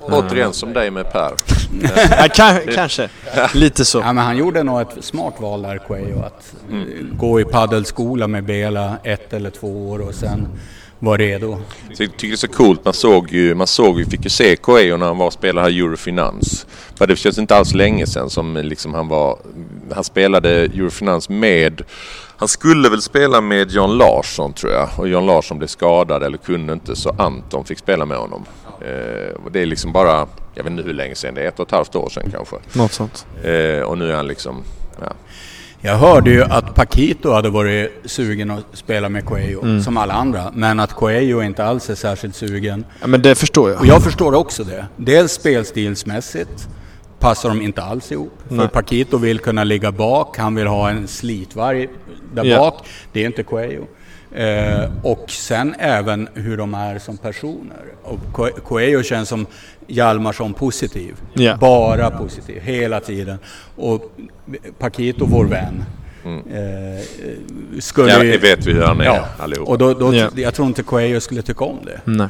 Återigen 0.00 0.52
som 0.52 0.72
dig 0.72 0.90
med 0.90 1.12
Per. 1.12 1.32
Ja, 2.18 2.28
kan, 2.34 2.58
kanske. 2.74 3.08
Lite 3.54 3.84
så. 3.84 3.98
Ja, 3.98 4.12
men 4.12 4.24
han 4.24 4.36
gjorde 4.36 4.62
nog 4.62 4.80
ett 4.80 4.96
smart 5.00 5.34
val 5.38 5.62
där, 5.62 5.78
Coelho, 5.78 6.22
att 6.22 6.54
eh, 6.72 6.76
gå 7.12 7.40
i 7.40 7.44
paddelskola 7.44 8.26
med 8.28 8.44
Bela 8.44 8.96
ett 9.04 9.32
eller 9.32 9.50
två 9.50 9.90
år 9.90 9.98
och 10.08 10.14
sen 10.14 10.48
vara 11.04 11.16
redo. 11.16 11.58
Så 11.94 12.02
jag 12.02 12.12
tycker 12.12 12.28
det 12.28 12.34
är 12.34 12.36
så 12.36 12.48
coolt. 12.48 12.84
Man 12.84 12.94
såg 12.94 13.30
ju, 13.30 13.54
man 13.54 13.66
såg 13.66 13.98
ju, 13.98 14.04
fick 14.06 14.24
ju 14.24 14.30
se 14.30 14.56
Coelho 14.56 14.96
när 14.96 15.06
han 15.06 15.18
var 15.18 15.26
och 15.26 15.32
spelade 15.32 15.70
här 15.70 15.78
Eurofinans. 15.78 16.66
För 16.94 17.06
det 17.06 17.16
känns 17.16 17.38
inte 17.38 17.56
alls 17.56 17.74
länge 17.74 18.06
sedan 18.06 18.30
som 18.30 18.56
liksom 18.56 18.94
han 18.94 19.08
var... 19.08 19.38
Han 19.94 20.04
spelade 20.04 20.50
Eurofinans 20.50 21.28
med... 21.28 21.82
Han 22.36 22.48
skulle 22.48 22.88
väl 22.88 23.02
spela 23.02 23.40
med 23.40 23.70
John 23.70 23.98
Larsson 23.98 24.52
tror 24.52 24.72
jag. 24.72 24.88
Och 24.96 25.08
John 25.08 25.26
Larsson 25.26 25.58
blev 25.58 25.68
skadad 25.68 26.22
eller 26.22 26.38
kunde 26.38 26.72
inte 26.72 26.96
så 26.96 27.14
Anton 27.18 27.64
fick 27.64 27.78
spela 27.78 28.04
med 28.06 28.18
honom. 28.18 28.44
Eh, 28.80 29.34
och 29.44 29.52
det 29.52 29.60
är 29.60 29.66
liksom 29.66 29.92
bara... 29.92 30.26
Jag 30.54 30.64
vet 30.64 30.70
inte 30.70 30.82
hur 30.82 30.94
länge 30.94 31.14
sedan 31.14 31.34
det 31.34 31.42
är. 31.42 31.48
Ett 31.48 31.60
och 31.60 31.66
ett 31.66 31.72
halvt 31.72 31.96
år 31.96 32.08
sedan 32.08 32.30
kanske. 32.30 32.56
Något 32.72 32.92
sånt. 32.92 33.26
Eh, 33.42 33.80
och 33.80 33.98
nu 33.98 34.10
är 34.10 34.16
han 34.16 34.26
liksom... 34.26 34.62
Ja. 35.00 35.12
Jag 35.86 35.96
hörde 35.98 36.30
ju 36.30 36.42
att 36.44 36.74
Paquito 36.74 37.32
hade 37.32 37.50
varit 37.50 37.90
sugen 38.04 38.50
att 38.50 38.64
spela 38.72 39.08
med 39.08 39.24
Coelho, 39.24 39.80
som 39.82 39.96
alla 39.96 40.14
andra. 40.14 40.50
Men 40.54 40.80
att 40.80 40.92
Coelho 40.92 41.42
inte 41.42 41.64
alls 41.64 41.90
är 41.90 41.94
särskilt 41.94 42.36
sugen. 42.36 42.84
Ja, 43.00 43.06
men 43.06 43.22
det 43.22 43.34
förstår 43.34 43.70
jag. 43.70 43.80
Och 43.80 43.86
jag 43.86 44.02
förstår 44.04 44.34
också 44.34 44.64
det. 44.64 44.86
Dels 44.96 45.32
spelstilsmässigt 45.32 46.68
passar 47.18 47.48
de 47.48 47.62
inte 47.62 47.82
alls 47.82 48.12
ihop. 48.12 48.32
För 48.48 48.54
Nej. 48.54 48.68
Paquito 48.68 49.16
vill 49.18 49.38
kunna 49.38 49.64
ligga 49.64 49.92
bak, 49.92 50.38
han 50.38 50.54
vill 50.54 50.66
ha 50.66 50.90
en 50.90 51.08
slitvarg 51.08 51.88
där 52.34 52.44
Ja. 52.44 52.58
bak. 52.58 52.86
Det 53.12 53.22
är 53.22 53.26
inte 53.26 53.42
Coelho. 53.42 53.84
Eh, 54.34 54.90
och 55.02 55.30
sen 55.30 55.74
även 55.78 56.28
hur 56.34 56.56
de 56.56 56.74
är 56.74 56.98
som 56.98 57.16
personer. 57.16 57.82
Och 58.02 58.18
Co- 58.32 58.48
Coelho 58.64 59.02
känns 59.02 59.28
som 59.28 59.46
Hjalmarsson 59.86 60.52
positiv. 60.54 61.14
Ja. 61.34 61.56
Bara 61.56 62.10
positiv, 62.10 62.60
hela 62.62 63.00
tiden. 63.00 63.38
Och 63.76 64.12
Paquito, 64.78 65.26
vår 65.26 65.44
vän, 65.44 65.84
eh, 66.24 67.80
skulle 67.80 68.10
ja, 68.12 68.18
det 68.18 68.38
vet 68.38 68.66
vi 68.66 68.72
hur 68.72 68.82
han 68.82 69.00
är 69.00 69.04
Ja, 69.04 69.24
allihop. 69.38 69.68
och 69.68 69.78
då, 69.78 69.94
då, 69.94 70.14
Ja. 70.14 70.28
jag 70.36 70.54
tror 70.54 70.68
inte 70.68 70.82
Coelho 70.82 71.20
skulle 71.20 71.42
tycka 71.42 71.64
om 71.64 71.78
det. 71.84 72.00
Nej. 72.04 72.26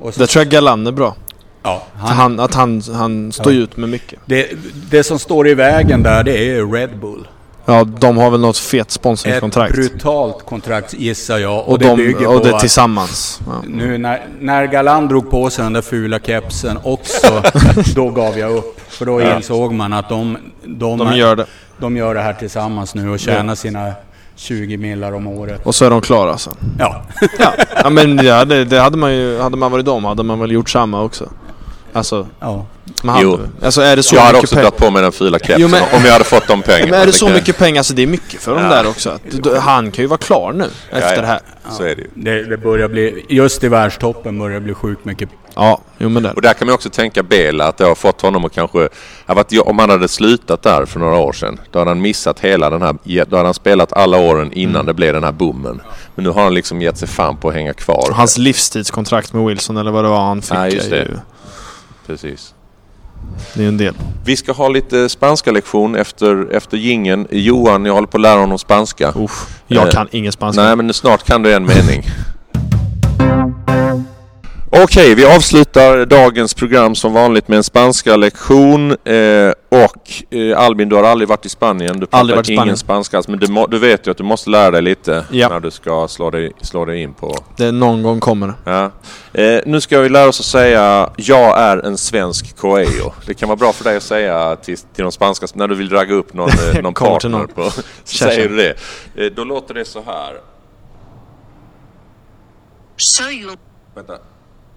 Och 0.00 0.14
så, 0.14 0.20
Det 0.20 0.26
tror 0.26 0.44
jag 0.44 0.50
Galan 0.52 0.86
är 0.86 0.92
bra. 0.92 1.14
ja, 1.62 1.82
Han, 1.94 2.16
han, 2.16 2.40
att 2.40 2.54
han, 2.54 2.82
han 2.94 3.32
står 3.32 3.52
ju 3.52 3.62
ut 3.62 3.76
med 3.76 3.88
mycket. 3.88 4.18
Det, 4.26 4.48
det 4.90 5.02
som 5.02 5.18
står 5.18 5.48
i 5.48 5.54
vägen 5.54 6.02
där, 6.02 6.24
det 6.24 6.50
är 6.50 6.72
Red 6.72 6.98
Bull. 7.00 7.28
Ja, 7.68 7.84
de 7.84 8.16
har 8.18 8.30
väl 8.30 8.40
något 8.40 8.58
fet 8.58 8.86
Ett 8.86 8.90
sponsringskontrakt. 8.92 9.74
brutalt 9.74 10.46
kontrakt 10.46 10.94
gissar 10.94 11.38
jag. 11.38 11.58
Och, 11.58 11.68
Och, 11.68 11.78
det 11.78 11.86
de, 11.88 11.96
bygger 11.96 12.26
och 12.26 12.42
på 12.42 12.48
det 12.48 12.54
att 12.54 12.60
tillsammans. 12.60 13.40
Ja. 13.46 13.52
nu 13.66 13.98
när, 13.98 14.26
när 14.40 14.66
Galan 14.66 15.08
drog 15.08 15.30
på 15.30 15.50
sig 15.50 15.64
den 15.64 15.72
där 15.72 15.82
fula 15.82 16.18
kepsen 16.18 16.78
också, 16.82 17.42
då 17.94 18.10
gav 18.10 18.38
jag 18.38 18.52
upp. 18.52 18.80
För 18.88 19.06
då 19.06 19.20
insåg 19.20 19.72
man 19.72 19.92
att 19.92 20.08
de, 20.08 20.38
de, 20.64 20.98
De 20.98 21.16
gör 21.16 21.36
det. 21.36 21.46
de 21.78 21.96
gör 21.96 22.14
det 22.14 22.20
här 22.20 22.32
tillsammans 22.32 22.94
nu 22.94 23.10
och 23.10 23.18
tjänar 23.20 23.54
sina 23.54 23.92
20 24.36 24.76
millar 24.76 25.12
om 25.12 25.26
året. 25.26 25.60
Och 25.66 25.74
så 25.74 25.84
är 25.84 25.90
de 25.90 26.00
klara 26.00 26.38
sen. 26.38 26.54
Ja, 26.78 27.02
Ja, 27.38 27.52
ja 27.82 27.90
men 27.90 28.18
ja, 28.24 28.44
det, 28.44 28.64
det 28.64 28.80
hade 28.80 28.96
man 28.96 29.14
ju, 29.14 29.40
hade 29.40 29.56
man 29.56 29.72
varit 29.72 29.84
dem 29.86 30.04
hade 30.04 30.22
man 30.22 30.40
väl 30.40 30.50
gjort 30.52 30.70
samma 30.70 31.02
också. 31.02 31.28
Alltså, 31.96 32.26
ja. 32.40 32.66
man 33.02 33.14
hade, 33.14 33.24
Jo. 33.26 33.38
alltså 33.62 33.80
är 33.80 33.96
det 33.96 34.02
så 34.02 34.16
jag 34.16 34.22
hade 34.22 34.38
också 34.38 34.54
dragit 34.56 34.76
på 34.76 34.90
mig 34.90 35.02
den 35.02 35.12
fula 35.12 35.38
kepsen 35.38 35.64
om 35.64 36.04
jag 36.04 36.12
hade 36.12 36.24
fått 36.24 36.48
de 36.48 36.62
pengarna. 36.62 36.90
Men 36.90 37.00
är 37.00 37.06
det 37.06 37.12
så 37.12 37.28
mycket 37.28 37.58
pengar, 37.58 37.78
alltså 37.80 37.94
det 37.94 38.02
är 38.02 38.06
mycket 38.06 38.40
för 38.42 38.54
dem 38.54 38.62
Ja. 38.64 38.68
där 38.68 38.88
också. 38.88 39.10
Att, 39.10 39.22
då- 39.30 39.58
han 39.58 39.90
kan 39.90 40.02
ju 40.02 40.08
vara 40.08 40.18
klar 40.18 40.52
nu 40.52 40.70
efter 40.90 41.14
ja, 41.14 41.20
det 41.20 41.26
här. 41.26 41.40
Så 41.70 41.82
är 41.82 41.94
det 41.96 42.02
ju. 42.02 42.08
Det, 42.14 42.44
det 42.44 42.56
börjar 42.56 42.88
bli, 42.88 43.24
just 43.28 43.64
i 43.64 43.68
världstoppen 43.68 44.38
börjar 44.38 44.54
det 44.54 44.60
bli 44.64 44.74
sjukt 44.74 45.04
mycket. 45.04 45.28
Ja, 45.54 45.80
jo 45.98 46.08
men 46.08 46.22
det. 46.22 46.32
Och 46.32 46.42
där 46.42 46.52
kan 46.54 46.66
man 46.66 46.74
också 46.74 46.90
tänka 46.90 47.22
Bela 47.22 47.64
att 47.68 47.76
det 47.78 47.84
har 47.84 47.94
fått 47.94 48.22
honom 48.22 48.44
att 48.44 48.52
kanske... 48.52 48.88
Om 49.64 49.78
han 49.78 49.90
hade 49.90 50.08
slutat 50.08 50.62
där 50.62 50.84
för 50.84 51.00
några 51.00 51.16
år 51.16 51.32
sedan. 51.32 51.60
Då 51.70 51.78
hade 51.78 51.90
han 51.90 52.00
missat 52.00 52.40
hela 52.40 52.70
den 52.70 52.82
här... 52.82 53.24
Då 53.24 53.36
hade 53.36 53.46
han 53.48 53.54
spelat 53.54 53.92
alla 53.92 54.18
åren 54.18 54.52
innan 54.52 54.74
Mm. 54.74 54.86
det 54.86 54.94
blev 54.94 55.14
den 55.14 55.24
här 55.24 55.32
boomen. 55.32 55.80
Men 56.14 56.24
nu 56.24 56.30
har 56.30 56.42
han 56.42 56.54
liksom 56.54 56.82
gett 56.82 56.98
sig 56.98 57.08
fan 57.08 57.36
på 57.36 57.48
att 57.48 57.54
hänga 57.54 57.72
kvar. 57.74 58.10
Hans 58.12 58.38
livstidskontrakt 58.38 59.32
med 59.32 59.44
Wilson 59.44 59.76
eller 59.76 59.90
vad 59.90 60.04
det 60.04 60.08
var 60.08 60.20
han 60.26 60.42
fick. 60.42 60.52
Ja, 60.56 60.68
just 60.68 60.90
det. 60.90 60.96
Ju, 60.96 61.18
Precis. 62.06 62.54
det 63.54 63.64
är 63.64 63.68
en 63.68 63.76
del. 63.76 63.94
Vi 64.24 64.36
ska 64.36 64.52
ha 64.52 64.68
lite 64.68 65.08
spanska 65.08 65.50
lektion 65.52 65.94
efter, 65.94 66.52
efter 66.52 66.76
gingen. 66.76 67.26
Johan, 67.30 67.84
jag 67.84 67.94
håller 67.94 68.06
på 68.08 68.16
att 68.16 68.20
lära 68.22 68.40
honom 68.40 68.58
spanska. 68.58 69.12
Uff, 69.16 69.60
jag 69.66 69.86
Eh, 69.86 69.92
kan 69.92 70.08
ingen 70.10 70.32
spanska. 70.32 70.62
Nej, 70.62 70.76
men 70.76 70.94
snart 70.94 71.24
kan 71.24 71.42
du 71.42 71.54
en 71.54 71.66
mening. 71.66 72.02
Okej, 74.70 75.14
vi 75.14 75.24
avslutar 75.24 76.06
dagens 76.06 76.54
program 76.54 76.94
som 76.94 77.12
vanligt 77.12 77.48
med 77.48 77.56
en 77.56 77.64
spanska 77.64 78.16
lektion. 78.16 78.90
Eh, 78.90 79.52
och 79.68 80.34
eh, 80.34 80.58
Albin, 80.58 80.88
du 80.88 80.96
har 80.96 81.02
aldrig 81.02 81.28
varit 81.28 81.46
i 81.46 81.48
Spanien. 81.48 82.00
Du 82.00 82.06
pratar 82.06 82.24
ingen 82.34 82.44
Spanien. 82.44 82.76
spanska 82.76 83.16
alls, 83.16 83.28
men 83.28 83.38
du, 83.38 83.46
må, 83.52 83.66
du 83.66 83.78
vet 83.78 84.06
ju 84.06 84.10
att 84.10 84.16
du 84.16 84.24
måste 84.24 84.50
lära 84.50 84.70
dig 84.70 84.82
lite 84.82 85.24
Ja. 85.30 85.48
när 85.48 85.60
du 85.60 85.70
ska 85.70 86.08
slå 86.08 86.30
dig, 86.30 86.52
slå 86.62 86.84
dig 86.84 87.02
in 87.02 87.14
på... 87.14 87.34
Det 87.56 87.72
någon 87.72 88.02
gång 88.02 88.20
kommer 88.20 88.46
det. 88.46 88.54
Ja. 88.64 88.90
Eh, 89.42 89.60
nu 89.66 89.80
ska 89.80 90.00
vi 90.00 90.08
lära 90.08 90.28
oss 90.28 90.40
att 90.40 90.46
säga 90.46 91.10
jag 91.16 91.58
är 91.58 91.78
en 91.86 91.98
svensk 91.98 92.56
Coelho. 92.56 93.12
Det 93.26 93.34
kan 93.34 93.48
vara 93.48 93.56
bra 93.56 93.72
för 93.72 93.84
dig 93.84 93.96
att 93.96 94.02
säga 94.02 94.56
till, 94.56 94.78
till 94.78 95.02
de 95.02 95.12
spanska, 95.12 95.46
när 95.54 95.68
du 95.68 95.74
vill 95.74 95.90
ragga 95.90 96.14
upp 96.14 96.34
någon, 96.34 96.48
eh, 96.50 96.80
någon 96.82 96.94
partner. 96.94 97.30
någon. 97.30 97.48
På, 97.48 97.70
så 98.04 98.16
säger 98.16 98.48
du 98.48 98.56
det. 98.56 98.74
Eh, 99.24 99.32
då 99.36 99.44
låter 99.44 99.74
det 99.74 99.84
så 99.84 100.02
här. 100.06 100.34
Soy 102.96 103.46
Vänta. 103.94 104.14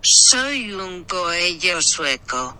Soy 0.01 0.71
un 0.73 1.03
coello 1.03 1.81
sueco. 1.81 2.53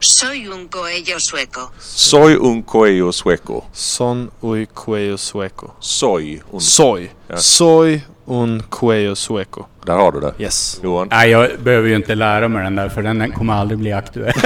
Soy 0.00 0.48
un 0.48 0.68
coello 0.68 1.20
sueco. 1.20 1.70
Soy 1.78 2.34
un 2.36 2.62
Coelho 2.62 3.12
sueco. 3.12 3.64
Son 3.72 4.30
ui 4.40 4.66
cuello 4.66 5.16
sueco. 5.16 5.76
Soy 5.78 6.42
un... 6.50 6.60
Soy. 6.60 7.10
Ja. 7.28 7.36
Soy 7.36 8.02
un 8.26 8.62
cuello 8.68 9.14
sueco. 9.14 9.68
Där 9.86 9.94
har 9.94 10.12
du 10.12 10.20
det. 10.20 10.34
Yes. 10.38 10.80
Johan? 10.82 11.08
Nej, 11.10 11.30
jag 11.30 11.60
behöver 11.60 11.88
ju 11.88 11.96
inte 11.96 12.14
lära 12.14 12.48
mig 12.48 12.64
den 12.64 12.76
där 12.76 12.88
för 12.88 13.02
den 13.02 13.32
kommer 13.32 13.54
aldrig 13.54 13.78
bli 13.78 13.92
aktuell. 13.92 14.32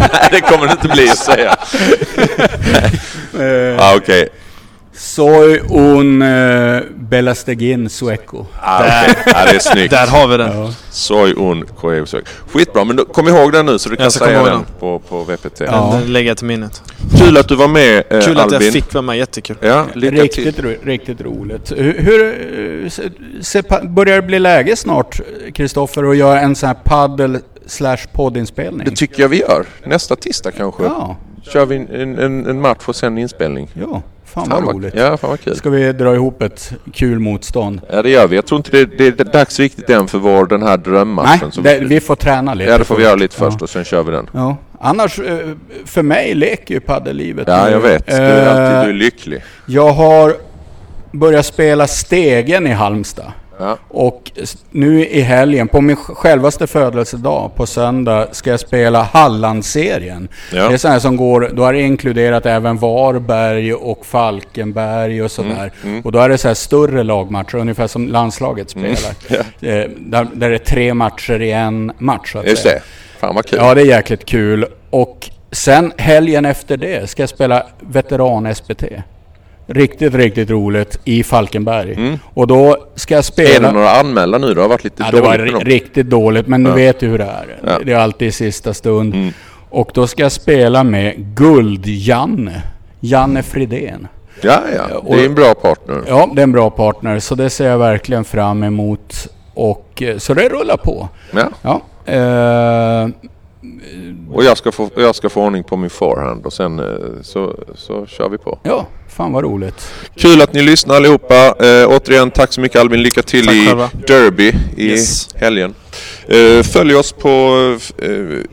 Nej, 0.00 0.28
det 0.30 0.40
kommer 0.40 0.66
det 0.66 0.72
inte 0.72 0.88
bli 0.88 1.10
att 1.10 1.18
säga. 1.18 1.56
ah, 3.78 3.96
Okej. 3.96 4.28
Soy 5.00 5.60
un 5.70 6.22
uh, 6.22 6.82
Belastegin 6.96 7.88
sueco. 7.90 8.46
Ah, 8.62 8.82
okej. 9.04 9.14
ah, 9.34 9.44
det 9.44 9.50
är 9.56 9.58
snyggt. 9.58 9.90
Där 9.90 10.06
har 10.06 10.28
vi 10.28 10.36
den. 10.36 10.60
Ja. 10.60 10.72
Soy 10.90 11.34
un 11.36 11.66
Coelho 11.66 12.06
sueco. 12.06 12.26
Skitbra, 12.52 12.84
men 12.84 12.96
då, 12.96 13.04
kom 13.04 13.28
ihåg 13.28 13.52
den 13.52 13.66
nu 13.66 13.78
så 13.78 13.88
du 13.88 13.96
kan 13.96 14.10
säga 14.10 14.42
den 14.42 14.54
ihåg 14.54 14.64
på, 14.80 14.98
på 14.98 15.22
VPT. 15.24 15.60
Ja. 15.60 15.98
Den 16.00 16.12
lägger 16.12 16.30
jag 16.30 16.36
till 16.36 16.46
minnet. 16.46 16.82
Kul 17.18 17.36
att 17.36 17.48
du 17.48 17.54
var 17.56 17.68
med 17.68 17.96
eh, 18.10 18.20
Kul 18.20 18.36
att 18.38 18.44
Albin. 18.44 18.60
jag 18.62 18.72
fick 18.72 18.94
vara 18.94 19.02
med, 19.02 19.16
jättekul. 19.18 19.56
Ja, 19.60 19.86
lycka 19.94 20.10
till. 20.16 20.22
Riktigt, 20.22 20.58
ro- 20.64 20.76
riktigt 20.84 21.20
roligt. 21.20 21.72
Hur, 21.76 21.98
hur 21.98 22.84
eh, 22.84 22.88
se, 22.90 23.02
se, 23.40 23.62
börjar 23.82 24.16
det 24.16 24.22
bli 24.22 24.38
läge 24.38 24.76
snart, 24.76 25.20
Kristoffer, 25.54 26.10
att 26.10 26.16
göra 26.16 26.40
en 26.40 26.56
sån 26.56 26.66
här 26.66 26.76
paddel 26.84 27.38
slash 27.66 27.98
poddinspelning? 28.12 28.84
Det 28.90 28.96
tycker 28.96 29.22
jag 29.22 29.28
vi 29.28 29.40
gör. 29.40 29.66
Nästa 29.84 30.16
tisdag 30.16 30.50
kanske. 30.50 30.82
Ja, 30.82 31.16
Kör 31.52 31.66
vi 31.66 31.76
en, 31.76 32.18
en, 32.18 32.46
en 32.46 32.60
match 32.60 32.82
och 32.86 32.96
sen 32.96 33.18
inspelning. 33.18 33.68
ja. 33.74 34.02
Fan, 34.34 34.46
Fan 34.50 34.64
vad 34.64 34.74
roligt. 34.74 34.94
Ja, 34.96 35.16
fan 35.16 35.30
vad 35.30 35.40
kul. 35.40 35.56
Ska 35.56 35.70
vi 35.70 35.92
dra 35.92 36.14
ihop 36.14 36.42
ett 36.42 36.72
kul 36.92 37.18
motstånd? 37.18 37.80
Ja, 37.92 38.02
det 38.02 38.10
gör 38.10 38.26
vi. 38.28 38.36
Jag 38.36 38.46
tror 38.46 38.58
inte 38.58 38.70
det, 38.70 38.84
det 38.98 39.20
är 39.20 39.24
dags 39.32 39.58
riktigt 39.60 39.90
än 39.90 40.08
för 40.08 40.18
vår, 40.18 40.46
den 40.46 40.62
här 40.62 40.76
drömmatchen. 40.76 41.50
Nej, 41.62 41.80
det, 41.80 41.86
vi 41.86 42.00
får 42.00 42.16
träna 42.16 42.54
lite. 42.54 42.70
Ja, 42.70 42.78
det 42.78 42.84
får 42.84 42.96
vi 42.96 43.02
göra 43.02 43.14
lite 43.14 43.36
Ja. 43.38 43.50
först 43.50 43.62
och 43.62 43.70
sen 43.70 43.84
kör 43.84 44.02
vi 44.02 44.10
den. 44.12 44.28
Ja. 44.32 44.56
Annars, 44.80 45.18
eh, 45.18 45.38
för 45.84 46.02
mig 46.02 46.34
leker 46.34 46.74
ju 46.74 46.80
paddellivet 46.80 47.48
Ja, 47.48 47.70
jag 47.70 47.80
vet. 47.80 48.06
Du 48.06 48.12
är 48.12 48.46
Eh, 48.46 48.50
alltid 48.50 48.86
du 48.88 48.96
är 48.96 49.04
lycklig. 49.04 49.42
Jag 49.66 49.92
har 49.92 50.34
börjat 51.12 51.46
spela 51.46 51.86
Stegen 51.86 52.66
i 52.66 52.70
Halmstad. 52.72 53.32
Ja. 53.60 53.78
Och 53.88 54.30
nu 54.70 55.06
i 55.06 55.20
helgen, 55.20 55.68
på 55.68 55.80
min 55.80 55.96
självaste 55.96 56.66
födelsedag, 56.66 57.50
på 57.56 57.66
söndag, 57.66 58.26
ska 58.32 58.50
jag 58.50 58.60
spela 58.60 59.02
Hallandserien. 59.02 60.28
Ja. 60.52 60.68
Det 60.68 60.74
är 60.74 60.78
så 60.78 60.88
här 60.88 60.98
som 60.98 61.16
går, 61.16 61.50
då 61.52 61.62
har 61.64 61.72
det 61.72 61.80
inkluderat 61.80 62.46
även 62.46 62.76
Varberg 62.76 63.74
och 63.74 64.06
Falkenberg 64.06 65.22
och 65.22 65.30
sådär. 65.30 65.72
Mm, 65.84 66.00
Och 66.04 66.12
då 66.12 66.18
är 66.18 66.28
det 66.28 66.38
så 66.38 66.48
här 66.48 66.54
större 66.54 67.02
lagmatcher, 67.02 67.54
ungefär 67.56 67.86
som 67.86 68.08
landslaget 68.08 68.74
Mm. 68.76 68.96
spelar. 68.96 69.16
Eh, 69.60 69.90
där, 69.98 70.26
där 70.34 70.48
det 70.50 70.54
är 70.56 70.58
tre 70.58 70.94
matcher 70.94 71.42
i 71.42 71.52
en 71.52 71.92
match. 71.98 72.32
Så 72.32 72.42
Just 72.46 72.64
det. 72.64 72.82
Fan 73.20 73.34
vad 73.34 73.46
kul. 73.46 73.58
Ja, 73.62 73.74
det 73.74 73.80
är 73.80 73.84
jäkligt 73.86 74.24
kul. 74.24 74.66
Och 74.90 75.30
sen 75.52 75.92
helgen 75.96 76.44
efter 76.44 76.76
det 76.76 77.10
ska 77.10 77.22
jag 77.22 77.28
spela 77.30 77.66
veteran-SPT. 77.80 78.84
Riktigt, 79.72 80.14
riktigt 80.14 80.50
roligt 80.50 81.00
i 81.04 81.22
Falkenberg. 81.22 82.18
Och 82.34 82.46
då 82.46 82.76
ska 82.94 83.14
jag 83.14 83.18
Är 83.18 83.22
spela... 83.22 83.68
det 83.68 83.74
några 83.74 83.90
anmälda 83.90 84.38
nu? 84.38 84.54
Det 84.54 84.60
har 84.60 84.68
varit 84.68 84.84
lite 84.84 85.02
Ja, 85.02 85.10
det 85.10 85.20
var 85.20 85.38
dåligt 85.38 85.50
ri- 85.54 85.58
dem. 85.58 85.64
riktigt 85.64 86.06
dåligt, 86.10 86.46
men 86.46 86.62
du 86.64 86.70
Ja. 86.70 86.76
vet 86.76 87.02
ju 87.02 87.08
hur 87.08 87.18
det 87.18 87.24
är. 87.24 87.56
Ja. 87.64 87.70
Mm. 87.70 87.82
Det 87.86 87.92
är 87.92 87.96
alltid 87.98 88.28
i 88.28 88.32
sista 88.32 88.74
stund. 88.74 89.32
Och 89.70 89.90
då 89.94 90.06
ska 90.06 90.22
jag 90.22 90.32
spela 90.32 90.84
med 90.84 91.14
Guld-Janne. 91.36 92.62
Janne 93.00 93.42
Fridén. 93.42 94.08
Ja, 94.42 94.60
ja. 94.76 95.02
Det 95.16 95.20
är 95.22 95.26
en 95.26 95.34
bra 95.34 95.54
partner. 95.54 96.02
Ja, 96.08 96.30
det 96.34 96.40
är 96.40 96.44
en 96.44 96.52
bra 96.52 96.70
partner, 96.70 97.18
så 97.18 97.34
det 97.34 97.50
ser 97.50 97.68
jag 97.68 97.78
verkligen 97.78 98.24
fram 98.24 98.62
emot. 98.62 99.28
Och, 99.54 100.02
eh, 100.02 100.18
så 100.18 100.34
det 100.34 100.48
rullar 100.48 100.76
på. 100.76 101.08
Ja. 101.32 101.48
Ja. 101.62 101.80
Eh, 102.12 103.08
Och 104.32 104.44
jag 104.44 104.58
ska, 104.58 104.72
få, 104.72 104.90
jag 104.96 105.14
ska 105.14 105.28
få 105.28 105.42
ordning 105.44 105.64
på 105.64 105.76
min 105.76 105.90
forehand 105.90 106.46
och 106.46 106.52
sen 106.52 106.78
eh, 106.78 106.86
så, 107.22 107.56
så 107.74 108.06
kör 108.06 108.28
vi 108.28 108.38
på. 108.38 108.58
ja, 108.62 108.86
fan 109.08 109.32
vad 109.32 109.44
roligt. 109.44 109.92
Kul 110.16 110.42
att 110.42 110.52
ni 110.54 110.62
lyssnar 110.62 110.94
allihopa. 110.96 111.34
Eh, 111.66 111.88
återigen 111.88 112.30
tack 112.30 112.52
så 112.52 112.60
mycket 112.60 112.80
Albin. 112.80 113.02
Lycka 113.02 113.22
till 113.22 113.46
Tack 113.46 113.54
i 113.56 113.66
själva. 113.66 113.90
Derby 114.06 114.52
i 114.76 114.86
Yes. 114.90 115.28
helgen. 115.34 115.74
Eh, 116.28 116.62
följ 116.62 116.94
oss 116.94 117.12
på 117.12 117.28
eh, 117.98 118.10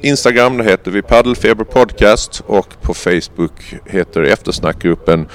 Instagram, 0.10 0.58
där 0.58 0.66
heter 0.66 0.92
vi 0.92 1.02
Paddelfeber 1.02 1.64
Podcast 1.64 2.44
och 2.48 2.82
på 2.82 2.94
Facebook 2.94 3.52
heter 3.86 4.22
eftersnackgruppen 4.24 5.28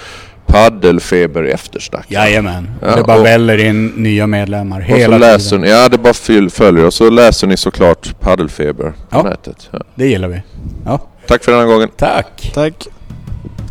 Paddelfeber 0.52 1.42
Eftersnack. 1.44 2.04
Jajamän. 2.08 2.70
Ja, 2.82 2.96
det 2.96 3.02
bara 3.02 3.18
och- 3.18 3.24
väller 3.26 3.58
in 3.58 3.86
nya 3.86 4.26
medlemmar 4.26 4.80
Och 4.80 4.86
så 4.86 4.94
hela 4.94 5.18
läser 5.18 5.48
tiden. 5.50 5.60
ni, 5.60 5.68
ja 5.70 5.88
det 5.88 5.98
bara 5.98 6.14
fyll, 6.14 6.50
följer 6.50 6.86
och 6.86 6.94
så 6.94 7.10
läser 7.10 7.46
ni 7.46 7.56
såklart 7.56 8.20
Paddelfeber 8.20 8.84
på 8.84 8.92
Ja. 9.10 9.22
nätet. 9.22 9.68
Ja. 9.70 9.78
Det 9.94 10.06
gillar 10.06 10.28
vi. 10.28 10.42
Ja, 10.86 11.00
Tack 11.26 11.44
för 11.44 11.52
den 11.52 11.60
här 11.60 11.66
gången. 11.68 11.88
tack. 11.96 12.50
Tack. 12.54 12.86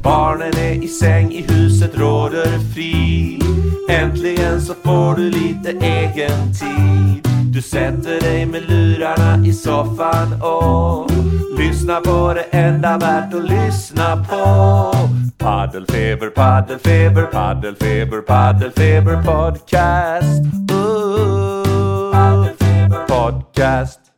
Barnen 0.04 0.54
är 0.58 0.84
i 0.84 0.88
säng, 0.88 1.32
i 1.32 1.46
huset 1.54 1.92
råder 1.98 2.46
frid 2.76 3.44
Äntligen 3.90 4.62
så 4.62 4.74
får 4.84 5.16
du 5.16 5.30
lite 5.30 5.86
egen 5.86 6.54
tid 6.54 7.28
du 7.54 7.62
sätter 7.62 8.22
dig 8.22 8.46
med 8.46 8.70
lurarna 8.70 9.46
i 9.46 9.54
soffan 9.54 10.42
och 10.42 11.12
lyssnar 11.58 12.02
på 12.02 12.34
det 12.34 12.58
enda 12.58 12.98
värt 12.98 13.34
att 13.34 13.50
lyssna 13.50 14.26
på. 14.30 14.94
Paddelfeber, 15.38 16.30
paddelfeber, 16.30 17.24
paddelfeber, 17.24 18.22
paddelfeber 18.22 19.24
podcast. 19.24 20.42
Uh, 20.72 22.12
Paddelfeber 22.12 23.06
podcast. 23.08 24.11